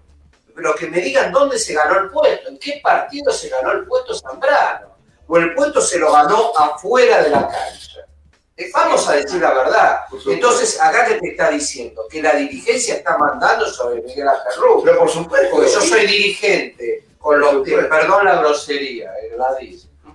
Pero 0.57 0.75
que 0.75 0.89
me 0.89 1.01
digan 1.03 1.31
dónde 1.31 1.59
se 1.59 1.75
ganó 1.75 2.01
el 2.01 2.11
puesto, 2.11 2.49
en 2.49 2.59
qué 2.59 2.81
partido 2.83 3.31
se 3.31 3.51
ganó 3.51 3.73
el 3.73 3.87
puesto 3.87 4.15
Zambrano. 4.15 4.97
O 5.29 5.37
el 5.37 5.55
puesto 5.55 5.83
se 5.83 5.99
lo 5.99 6.11
ganó 6.11 6.51
afuera 6.57 7.23
de 7.23 7.31
la 7.31 7.47
cancha. 7.47 8.07
Vamos 8.73 9.07
a 9.07 9.17
decir 9.17 9.39
la 9.41 9.53
verdad. 9.53 10.01
Entonces, 10.27 10.81
acá 10.81 11.05
que 11.05 11.17
te 11.17 11.29
está 11.29 11.51
diciendo 11.51 12.07
que 12.09 12.23
la 12.23 12.35
dirigencia 12.35 12.95
está 12.95 13.19
mandando 13.19 13.67
sobre 13.67 14.01
Miguel 14.01 14.29
Ángel 14.29 14.53
Rubio. 14.59 14.85
Pero 14.85 14.99
por 15.01 15.11
supuesto. 15.11 15.49
Porque 15.51 15.71
yo 15.71 15.81
soy 15.83 16.07
dirigente, 16.07 17.05
con 17.19 17.39
los 17.39 17.69
perdón 17.69 18.25
la 18.25 18.37
grosería, 18.37 19.13
eh, 19.23 19.37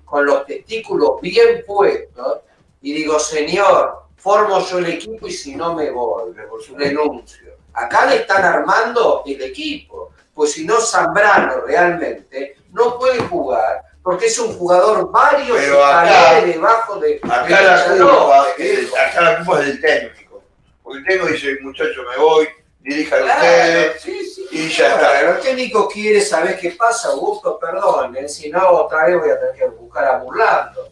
con 0.04 0.26
los 0.26 0.46
testículos 0.48 1.22
bien 1.22 1.64
puestos, 1.68 2.40
y 2.82 2.94
digo, 2.94 3.20
señor, 3.20 4.06
formo 4.16 4.60
yo 4.66 4.80
el 4.80 4.88
equipo 4.88 5.28
y 5.28 5.32
si 5.32 5.56
no 5.56 5.76
me 5.76 5.92
voy, 5.92 6.34
renuncio. 6.76 7.52
Acá 7.74 8.08
le 8.08 8.18
están 8.18 8.44
armando 8.44 9.22
el 9.26 9.42
equipo, 9.42 10.14
pues 10.34 10.54
si 10.54 10.66
no 10.66 10.80
Zambrano 10.82 11.62
realmente 11.68 12.56
no 12.72 12.98
puede 12.98 13.20
jugar, 13.20 13.82
porque 14.04 14.28
es 14.28 14.40
un 14.40 14.58
jugador 14.58 15.12
varios 15.12 15.58
escalones 15.60 16.46
debajo 16.56 17.00
de 17.00 17.20
Acá 17.24 17.44
de 17.44 17.64
la 17.68 17.84
culpa, 17.86 18.38
López, 18.48 18.80
es- 18.80 18.94
acá 18.98 19.22
la 19.22 19.38
culpa 19.38 19.60
es 19.60 19.66
del 19.68 19.82
técnico. 19.82 20.44
Porque 20.84 21.00
el 21.00 21.06
técnico 21.06 21.28
dice, 21.28 21.58
muchacho, 21.62 22.02
me 22.10 22.18
voy, 22.24 22.50
dirijan 22.80 23.22
Claro, 23.22 23.40
ustedes. 23.42 24.02
sí, 24.02 24.26
sí, 24.26 24.48
y 24.52 24.70
ya 24.70 24.88
está. 24.88 25.00
Claro, 25.00 25.32
el 25.36 25.40
técnico 25.42 25.88
quiere 25.88 26.22
saber 26.22 26.58
qué 26.60 26.72
pasa, 26.72 27.10
Augusto, 27.10 27.60
perdón, 27.60 28.18
si 28.28 28.50
no 28.50 28.68
otra 28.70 29.06
vez 29.06 29.20
voy 29.20 29.30
a 29.30 29.40
tener 29.40 29.56
que 29.56 29.68
buscar 29.68 30.06
a 30.06 30.18
Burlando. 30.18 30.91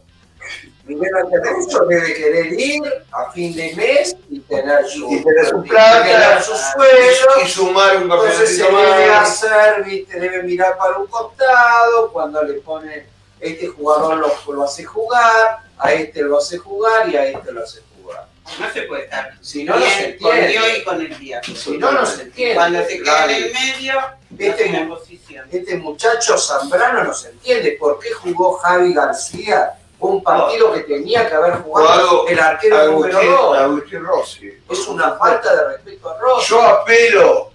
Miguel 0.84 1.10
Ángel 1.22 1.40
Russo 1.44 1.84
debe 1.86 2.14
querer 2.14 2.52
ir 2.58 2.82
a 3.12 3.30
fin 3.32 3.54
de 3.54 3.74
mes 3.76 4.16
y 4.28 4.40
tener 4.40 4.86
su, 4.88 5.08
Y 5.12 5.22
tener 5.22 5.46
su 5.46 5.64
y 5.64 5.68
plata, 5.68 6.02
tener 6.04 6.42
su 6.42 6.52
sueldo. 6.56 7.44
Y 7.44 7.48
sumar 7.48 7.96
un 7.98 8.02
Entonces 8.04 8.56
se 8.56 8.62
debe 8.64 9.10
hacer, 9.10 9.84
viste, 9.84 10.18
debe 10.18 10.42
mirar 10.42 10.76
para 10.78 10.98
un 10.98 11.06
costado, 11.06 12.10
cuando 12.12 12.42
le 12.42 12.54
pone, 12.54 13.06
este 13.40 13.68
jugador 13.68 14.16
lo, 14.18 14.52
lo 14.54 14.64
hace 14.64 14.84
jugar, 14.84 15.58
a 15.78 15.92
este 15.92 16.22
lo 16.22 16.38
hace 16.38 16.58
jugar 16.58 17.08
y 17.08 17.16
a 17.16 17.24
este 17.26 17.52
lo 17.52 17.62
hace 17.62 17.80
jugar. 17.96 18.26
No 18.58 18.72
se 18.72 18.82
puede 18.82 19.04
estar 19.04 19.30
Si 19.40 19.62
no, 19.64 19.74
no 19.74 19.78
bien 19.78 19.90
se 19.92 20.16
con 20.18 20.32
entiende. 20.36 20.48
Dios 20.48 20.78
y 20.78 20.84
con 20.84 21.00
el 21.00 21.18
día. 21.18 21.40
Si 21.44 21.78
no, 21.78 21.92
no 21.92 22.04
se 22.04 22.22
entiende. 22.22 22.54
Cuando 22.56 22.84
se 22.84 22.98
queda 23.02 23.24
en 23.26 23.30
el 23.44 23.52
medio, 23.52 23.94
Este 24.36 24.48
no 24.48 24.54
tiene 24.56 24.84
mu- 24.84 24.96
posición. 24.96 25.48
Este 25.52 25.76
muchacho 25.76 26.36
Zambrano 26.36 27.04
no 27.04 27.14
se 27.14 27.28
entiende 27.30 27.76
por 27.78 27.98
qué 28.00 28.10
jugó 28.12 28.54
Javi 28.54 28.92
García 28.92 29.74
un 30.00 30.22
partido 30.22 30.72
que 30.72 30.80
tenía 30.80 31.28
que 31.28 31.34
haber 31.34 31.54
jugado 31.56 32.26
el 32.26 32.38
arquero 32.40 32.86
número 32.92 33.18
Agustín, 33.18 33.30
2. 33.32 33.58
Agustín 33.58 34.04
Rossi. 34.04 34.52
Es 34.70 34.88
una 34.88 35.12
falta 35.12 35.54
de 35.54 35.68
respeto 35.76 36.10
a 36.10 36.18
Rossi. 36.18 36.50
Yo 36.50 36.62
apelo 36.62 37.50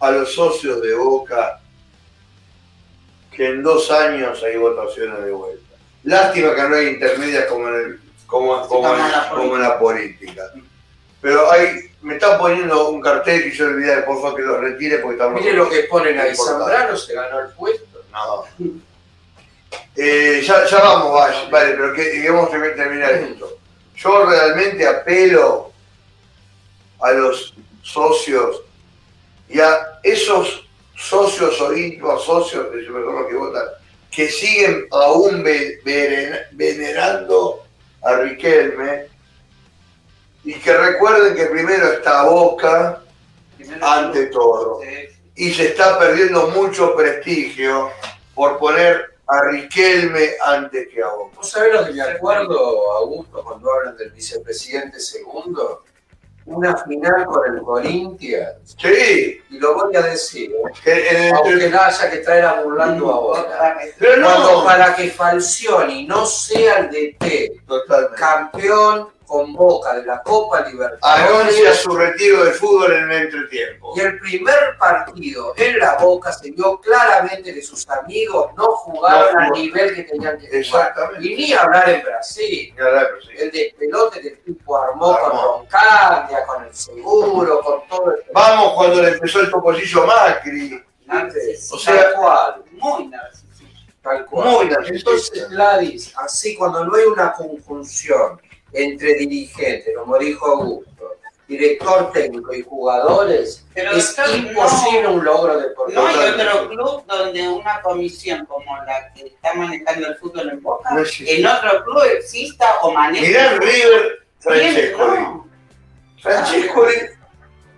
a 0.00 0.10
los 0.10 0.34
socios 0.34 0.80
de 0.80 0.94
Boca 0.94 1.60
que 3.32 3.46
en 3.46 3.62
dos 3.62 3.90
años 3.90 4.42
hay 4.42 4.56
votaciones 4.56 5.24
de 5.24 5.30
vuelta. 5.30 5.74
Lástima 6.04 6.54
que 6.54 6.62
no 6.62 6.74
hay 6.76 6.86
intermedias 6.88 7.44
como 7.46 7.68
en, 7.68 7.74
el- 7.74 8.00
como, 8.26 8.66
como 8.68 8.94
en- 8.94 9.02
como 9.30 9.56
en 9.56 9.62
la 9.62 9.78
política. 9.78 10.42
Pero 11.20 11.50
hay, 11.50 11.90
me 12.00 12.14
están 12.14 12.38
poniendo 12.38 12.88
un 12.88 13.00
cartel 13.02 13.46
y 13.46 13.52
yo 13.52 13.66
olvidé, 13.66 14.02
por 14.02 14.16
favor 14.22 14.36
que 14.36 14.42
lo 14.42 14.58
retire 14.58 14.98
porque 14.98 15.16
estamos... 15.16 15.40
Mire 15.40 15.52
lo 15.52 15.68
que 15.68 15.80
ponen 15.84 16.18
ahí. 16.18 16.34
Zambrano 16.34 16.96
se 16.96 17.12
ganó 17.14 17.40
el 17.40 17.48
puesto. 17.50 18.00
No. 18.10 18.44
Eh, 19.96 20.42
ya, 20.46 20.64
ya 20.66 20.78
vamos, 20.78 21.12
vale, 21.50 21.72
pero 21.72 21.92
que 21.94 22.10
digamos 22.10 22.48
que 22.50 22.58
terminar 22.70 23.12
esto. 23.12 23.58
Yo 23.96 24.24
realmente 24.24 24.86
apelo 24.86 25.72
a 27.00 27.12
los 27.12 27.54
socios 27.82 28.62
y 29.48 29.60
a 29.60 29.98
esos 30.02 30.66
socios 30.96 31.60
o 31.60 31.74
íntimos 31.74 32.24
socios, 32.24 32.66
que 32.70 33.34
votan, 33.34 33.64
que 34.10 34.28
siguen 34.28 34.86
aún 34.90 35.42
venerando 36.52 37.64
a 38.02 38.16
Riquelme 38.16 39.06
y 40.44 40.54
que 40.54 40.76
recuerden 40.76 41.34
que 41.34 41.46
primero 41.46 41.92
está 41.92 42.24
Boca 42.24 43.02
ante 43.80 44.26
todo. 44.26 44.80
Y 45.34 45.52
se 45.52 45.68
está 45.68 45.98
perdiendo 45.98 46.48
mucho 46.48 46.94
prestigio 46.94 47.90
por 48.34 48.58
poner 48.58 49.16
a 49.30 49.42
Riquelme 49.50 50.30
antes 50.44 50.88
que 50.88 51.02
a 51.02 51.08
Boca. 51.08 51.36
¿Vos 51.36 51.50
sabés 51.50 51.72
lo 51.74 51.86
que 51.86 51.92
me 51.92 52.02
acuerdo, 52.02 52.92
Augusto, 52.98 53.42
cuando 53.44 53.72
hablan 53.72 53.96
del 53.96 54.10
vicepresidente 54.10 54.98
segundo? 55.00 55.84
Una 56.46 56.76
final 56.78 57.26
con 57.26 57.54
el 57.54 57.62
Corinthians. 57.62 58.74
Sí. 58.80 59.40
Y 59.50 59.58
lo 59.58 59.74
voy 59.74 59.94
a 59.94 60.00
decir, 60.02 60.50
¿eh? 60.84 61.06
En 61.10 61.24
el- 61.26 61.34
aunque 61.34 61.70
la 61.70 61.86
haya 61.86 62.10
que 62.10 62.16
traer 62.18 62.44
a 62.44 62.62
burlando 62.62 63.08
ahora. 63.10 63.78
Pero 63.98 64.16
no. 64.16 64.26
Cuando 64.26 64.64
para 64.64 64.96
que 64.96 65.10
Falcioni 65.10 66.06
no 66.06 66.26
sea 66.26 66.78
el 66.78 66.90
DT, 66.90 67.62
Totalmente. 67.68 68.16
campeón 68.16 69.08
con 69.30 69.52
Boca 69.52 69.94
de 69.94 70.04
la 70.04 70.20
Copa 70.24 70.58
Anuncia 70.58 70.72
Libertadores, 70.72 71.76
su 71.76 71.96
retiro 71.96 72.42
del 72.44 72.52
fútbol 72.54 72.92
en 72.92 73.12
el 73.12 73.22
entretiempo. 73.22 73.92
y 73.94 74.00
el 74.00 74.18
primer 74.18 74.76
partido 74.76 75.54
en 75.56 75.78
la 75.78 75.94
Boca 75.98 76.32
se 76.32 76.50
vio 76.50 76.80
claramente 76.80 77.54
que 77.54 77.62
sus 77.62 77.88
amigos 77.90 78.50
no 78.56 78.72
jugaron 78.72 79.32
No, 79.34 79.40
al 79.40 79.50
nivel 79.52 79.94
que 79.94 80.02
tenían 80.02 80.36
que 80.36 80.64
jugar. 80.64 80.92
Y 81.20 81.36
ni 81.36 81.52
hablar 81.52 81.88
en 81.90 82.02
Brasil. 82.02 82.74
Claro, 82.76 83.08
sí. 83.22 83.28
El 83.38 83.52
despelote 83.52 84.20
que 84.20 84.28
el 84.30 84.40
tipo 84.42 84.76
armó, 84.76 85.12
Armó. 85.14 85.30
con 85.30 85.60
Roncandia, 85.60 86.44
con 86.46 86.64
el 86.64 86.74
seguro, 86.74 87.60
con 87.60 87.86
todo 87.88 88.10
el... 88.10 88.24
Vamos 88.32 88.72
cuando 88.74 89.00
le 89.00 89.08
empezó 89.10 89.40
el 89.42 89.50
topollillo 89.50 90.06
Macri. 90.06 90.84
Antes, 91.06 91.72
O 91.72 91.78
sea, 91.78 92.14
cual, 92.14 92.64
Muy 92.72 93.06
narcisista. 93.06 93.39
Tal 94.02 94.26
cual. 94.26 94.48
Muy. 94.48 94.74
Entonces, 94.88 95.48
Gladys, 95.50 96.12
así 96.18 96.56
cuando 96.56 96.84
no 96.84 96.94
hay 96.94 97.04
una 97.04 97.32
conjunción 97.32 98.40
entre 98.72 99.14
dirigentes, 99.14 99.94
como 99.96 100.16
dijo 100.18 100.46
Augusto, 100.46 101.16
director 101.48 102.12
técnico 102.12 102.54
y 102.54 102.62
jugadores, 102.62 103.66
Pero 103.74 103.90
es 103.92 104.16
imposible 104.36 105.02
no. 105.02 105.14
un 105.14 105.24
logro 105.24 105.58
deportivo. 105.58 106.00
No 106.00 106.06
hay 106.06 106.16
otro 106.30 106.68
club 106.68 107.04
donde 107.08 107.48
una 107.48 107.82
comisión 107.82 108.46
como 108.46 108.76
la 108.84 109.12
que 109.12 109.26
está 109.26 109.54
manejando 109.54 110.06
el 110.08 110.16
fútbol 110.16 110.48
en 110.50 110.62
Boca, 110.62 110.90
No 110.94 111.02
en 111.18 111.46
otro 111.46 111.84
club 111.84 112.02
exista 112.16 112.66
o 112.82 112.92
maneje. 112.92 113.26
Mirá 113.26 113.52
en 113.54 113.60
River, 113.60 114.26
Francesco. 114.38 115.04
no. 115.06 115.48
Francesco 116.22 116.86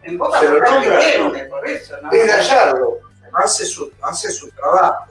En 0.03 0.19
Boca 0.19 0.41
Se 0.41 0.49
lo 0.49 0.59
no 0.59 0.71
nombra. 0.71 0.97
Riquelme, 0.99 1.45
por 1.45 1.67
eso, 1.67 1.97
¿no? 2.03 2.13
es 2.13 2.27
Gallardo. 2.27 2.99
Hace 3.33 3.65
su, 3.65 3.91
hace 4.03 4.31
su 4.31 4.51
trabajo. 4.51 5.07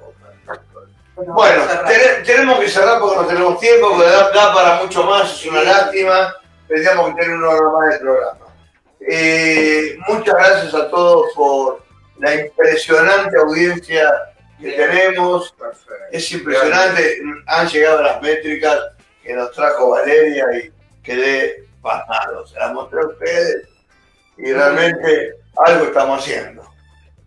Bueno, 1.27 1.64
ten- 1.88 2.23
tenemos 2.23 2.60
que 2.60 2.69
cerrar 2.69 2.99
porque 2.99 3.15
no 3.18 3.26
tenemos 3.27 3.60
tiempo, 3.60 3.89
porque 3.89 4.06
da, 4.10 4.30
da 4.31 4.53
para 4.53 4.76
mucho 4.84 5.03
más, 5.03 5.31
es 5.34 5.45
una 5.45 5.64
lástima. 5.64 6.35
Tendríamos 6.68 7.10
que 7.15 7.22
tener 7.22 7.38
una 7.38 7.49
hora 7.49 7.69
más 7.80 7.93
de 7.93 7.99
programa. 7.99 8.38
Eh, 9.02 9.98
muchas 10.07 10.35
gracias 10.35 10.73
a 10.73 10.89
todos 10.89 11.31
por 11.35 11.84
la 12.19 12.35
impresionante 12.35 13.38
audiencia 13.38 14.11
que 14.60 14.72
tenemos. 14.72 15.53
Es 16.11 16.31
impresionante, 16.31 17.19
han 17.48 17.68
llegado 17.68 18.02
las 18.03 18.22
métricas 18.22 18.80
que 19.23 19.34
nos 19.34 19.52
trajo 19.52 19.89
Valeria 19.91 20.45
y 20.57 20.72
quedé 21.03 21.65
pasmado. 21.81 22.45
Se 22.48 22.57
las 22.60 22.72
mostré 22.73 23.02
a 23.02 23.07
ustedes 23.07 23.68
y 24.38 24.53
realmente 24.53 25.35
algo 25.65 25.85
estamos 25.85 26.19
haciendo. 26.19 26.64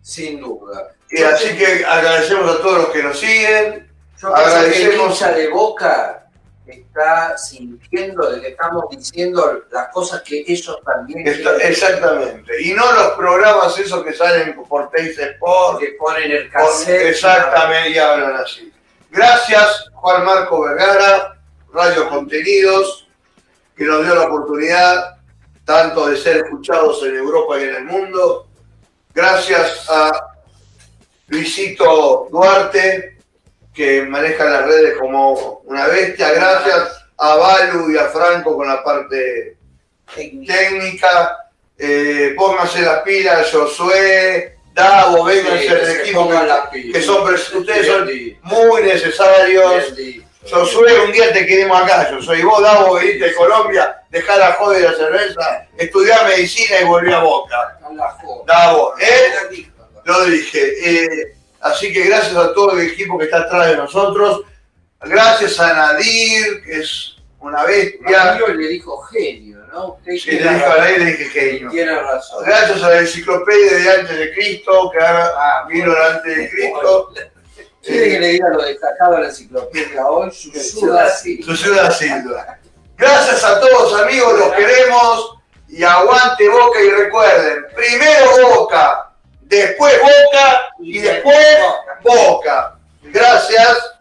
Sin 0.01 0.39
duda. 0.39 0.91
Y 1.09 1.21
así 1.23 1.55
que 1.57 1.85
agradecemos 1.85 2.49
a 2.55 2.61
todos 2.61 2.77
los 2.79 2.89
que 2.89 3.03
nos 3.03 3.19
siguen. 3.19 3.84
Yo 4.21 4.31
creo 4.31 4.35
que 4.35 4.41
el 4.41 4.57
Agradecemos. 4.57 5.19
de 5.35 5.47
Boca 5.49 6.21
está 6.65 7.37
sintiendo 7.37 8.31
de 8.31 8.41
que 8.41 8.47
estamos 8.49 8.85
diciendo 8.89 9.63
las 9.71 9.89
cosas 9.89 10.21
que 10.23 10.43
ellos 10.47 10.79
también 10.83 11.27
Está- 11.27 11.57
exactamente. 11.57 12.59
Y 12.61 12.73
no 12.73 12.91
los 12.91 13.11
programas 13.11 13.77
esos 13.77 14.03
que 14.03 14.13
salen 14.13 14.55
por 14.67 14.89
Teis 14.89 15.17
Sport. 15.19 15.79
que 15.79 15.95
ponen 15.99 16.31
el 16.31 16.49
cassette. 16.49 17.09
exactamente, 17.09 17.89
y 17.91 17.97
hablan 17.99 18.35
así. 18.37 18.71
Gracias, 19.11 19.89
Juan 19.93 20.25
Marco 20.25 20.61
Vergara, 20.61 21.37
Radio 21.71 22.09
Contenidos, 22.09 23.07
que 23.77 23.83
nos 23.83 24.03
dio 24.03 24.15
la 24.15 24.23
oportunidad 24.23 25.17
tanto 25.65 26.07
de 26.07 26.17
ser 26.17 26.37
escuchados 26.37 27.03
en 27.03 27.15
Europa 27.15 27.59
y 27.59 27.63
en 27.63 27.75
el 27.75 27.83
mundo. 27.85 28.47
Gracias 29.13 29.87
a 29.89 30.11
Luisito 31.27 32.27
Duarte, 32.31 33.14
que 33.75 34.03
maneja 34.03 34.45
las 34.45 34.65
redes 34.65 34.97
como 34.97 35.61
una 35.65 35.87
bestia. 35.87 36.31
Gracias 36.31 37.05
a 37.17 37.35
Balu 37.35 37.91
y 37.91 37.97
a 37.97 38.05
Franco 38.05 38.55
con 38.55 38.67
la 38.67 38.83
parte 38.83 39.57
técnica. 40.15 41.37
Eh, 41.77 42.33
pónganse 42.37 42.81
las 42.81 43.01
pilas, 43.01 43.51
Josué, 43.51 44.57
Davo, 44.73 45.25
vénganse 45.25 45.59
Sí, 45.59 45.67
del 45.67 45.85
se 45.85 46.01
equipo 46.01 46.29
que, 46.71 47.01
son, 47.01 47.33
ustedes 47.33 47.87
son 47.87 48.09
muy 48.43 48.83
necesarios. 48.83 49.93
Josué, 50.49 50.99
un 51.01 51.11
día 51.11 51.33
te 51.33 51.45
queremos 51.45 51.81
acá, 51.81 52.09
Josué. 52.13 52.39
Y 52.39 52.43
vos, 52.43 52.61
Davo, 52.61 52.93
veniste 52.93 53.25
de 53.25 53.33
Colombia, 53.35 54.03
dejá 54.09 54.37
la 54.37 54.53
joda 54.53 54.79
y 54.79 54.83
la 54.83 54.93
cerveza, 54.93 55.67
estudiá 55.77 56.23
medicina 56.23 56.79
y 56.81 56.85
volví 56.85 57.11
a 57.11 57.19
Boca. 57.19 57.77
Davo, 58.47 58.93
¿eh? 58.99 59.67
Lo 60.05 60.25
dije. 60.25 60.73
Eh, 60.85 61.34
así 61.65 61.91
que 61.93 62.03
gracias 62.03 62.35
a 62.35 62.53
todo 62.53 62.71
el 62.71 62.87
equipo 62.87 63.17
que 63.17 63.25
está 63.25 63.41
atrás 63.41 63.67
de 63.67 63.77
nosotros. 63.77 64.41
Gracias 65.01 65.59
a 65.59 65.73
Nadir, 65.73 66.63
que 66.63 66.79
es 66.79 67.15
una 67.39 67.63
bestia. 67.63 68.23
Mario 68.23 68.47
le 68.53 68.67
dijo 68.69 68.97
genio, 69.03 69.59
¿no? 69.71 69.93
Usted 69.93 70.13
Sí, 70.13 70.31
le 70.31 70.37
dije 70.53 70.65
a. 70.65 70.77
Nadir, 70.77 70.99
le 70.99 71.05
dije 71.05 71.25
genio. 71.25 71.69
Tiene 71.69 72.01
razón. 72.01 72.43
Gracias 72.45 72.81
a 72.81 72.89
la 72.89 72.99
enciclopedia 73.01 73.73
de 73.77 73.91
antes 73.99 74.17
de 74.17 74.33
Cristo, 74.33 74.89
que 74.91 75.05
ahora 75.05 75.31
Ah, 75.37 75.65
vino 75.69 75.91
el 75.91 76.01
antes 76.15 76.35
de 76.37 76.49
Cristo. 76.49 77.13
¿Quiere 77.83 78.09
que 78.09 78.19
le 78.19 78.27
diga 78.29 78.49
lo 78.49 78.63
destacado 78.63 79.13
de 79.15 79.21
la 79.21 79.27
enciclopedia 79.27 80.07
hoy? 80.07 80.31
Su 80.31 80.51
ciudad. 80.51 81.13
Su 81.45 81.55
ciudad 81.55 81.91
Silva. 81.91 82.57
Gracias 82.97 83.43
a 83.43 83.59
todos 83.59 84.01
amigos, 84.01 84.39
los 84.39 84.53
queremos 84.53 85.37
y 85.67 85.83
aguante 85.83 86.47
Boca 86.49 86.81
y 86.81 86.89
recuerden, 86.89 87.65
primero 87.75 88.55
Boca, 88.55 89.04
después 89.55 89.99
Boca 89.99 90.69
y 90.79 90.99
después 90.99 91.57
Boca. 92.03 92.75
Gracias. 93.03 93.94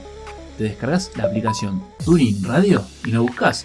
te 0.58 0.64
descargas 0.64 1.12
la 1.16 1.26
aplicación 1.26 1.84
Tuning 2.04 2.44
Radio 2.44 2.84
y 3.06 3.12
nos 3.12 3.28
buscas. 3.28 3.64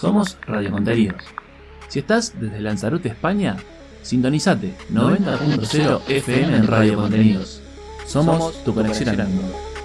Somos 0.00 0.36
Radio 0.44 0.72
Contenidos. 0.72 1.22
Si 1.86 2.00
estás 2.00 2.34
desde 2.40 2.58
Lanzarote, 2.60 3.10
España, 3.10 3.56
sintonizate 4.02 4.74
90.0 4.92 6.00
FM 6.08 6.56
en 6.56 6.66
Radio 6.66 6.96
Contenidos. 6.96 7.62
Somos 8.06 8.64
tu 8.64 8.74
conexión 8.74 9.20
al 9.20 9.28
mundo. 9.28 9.75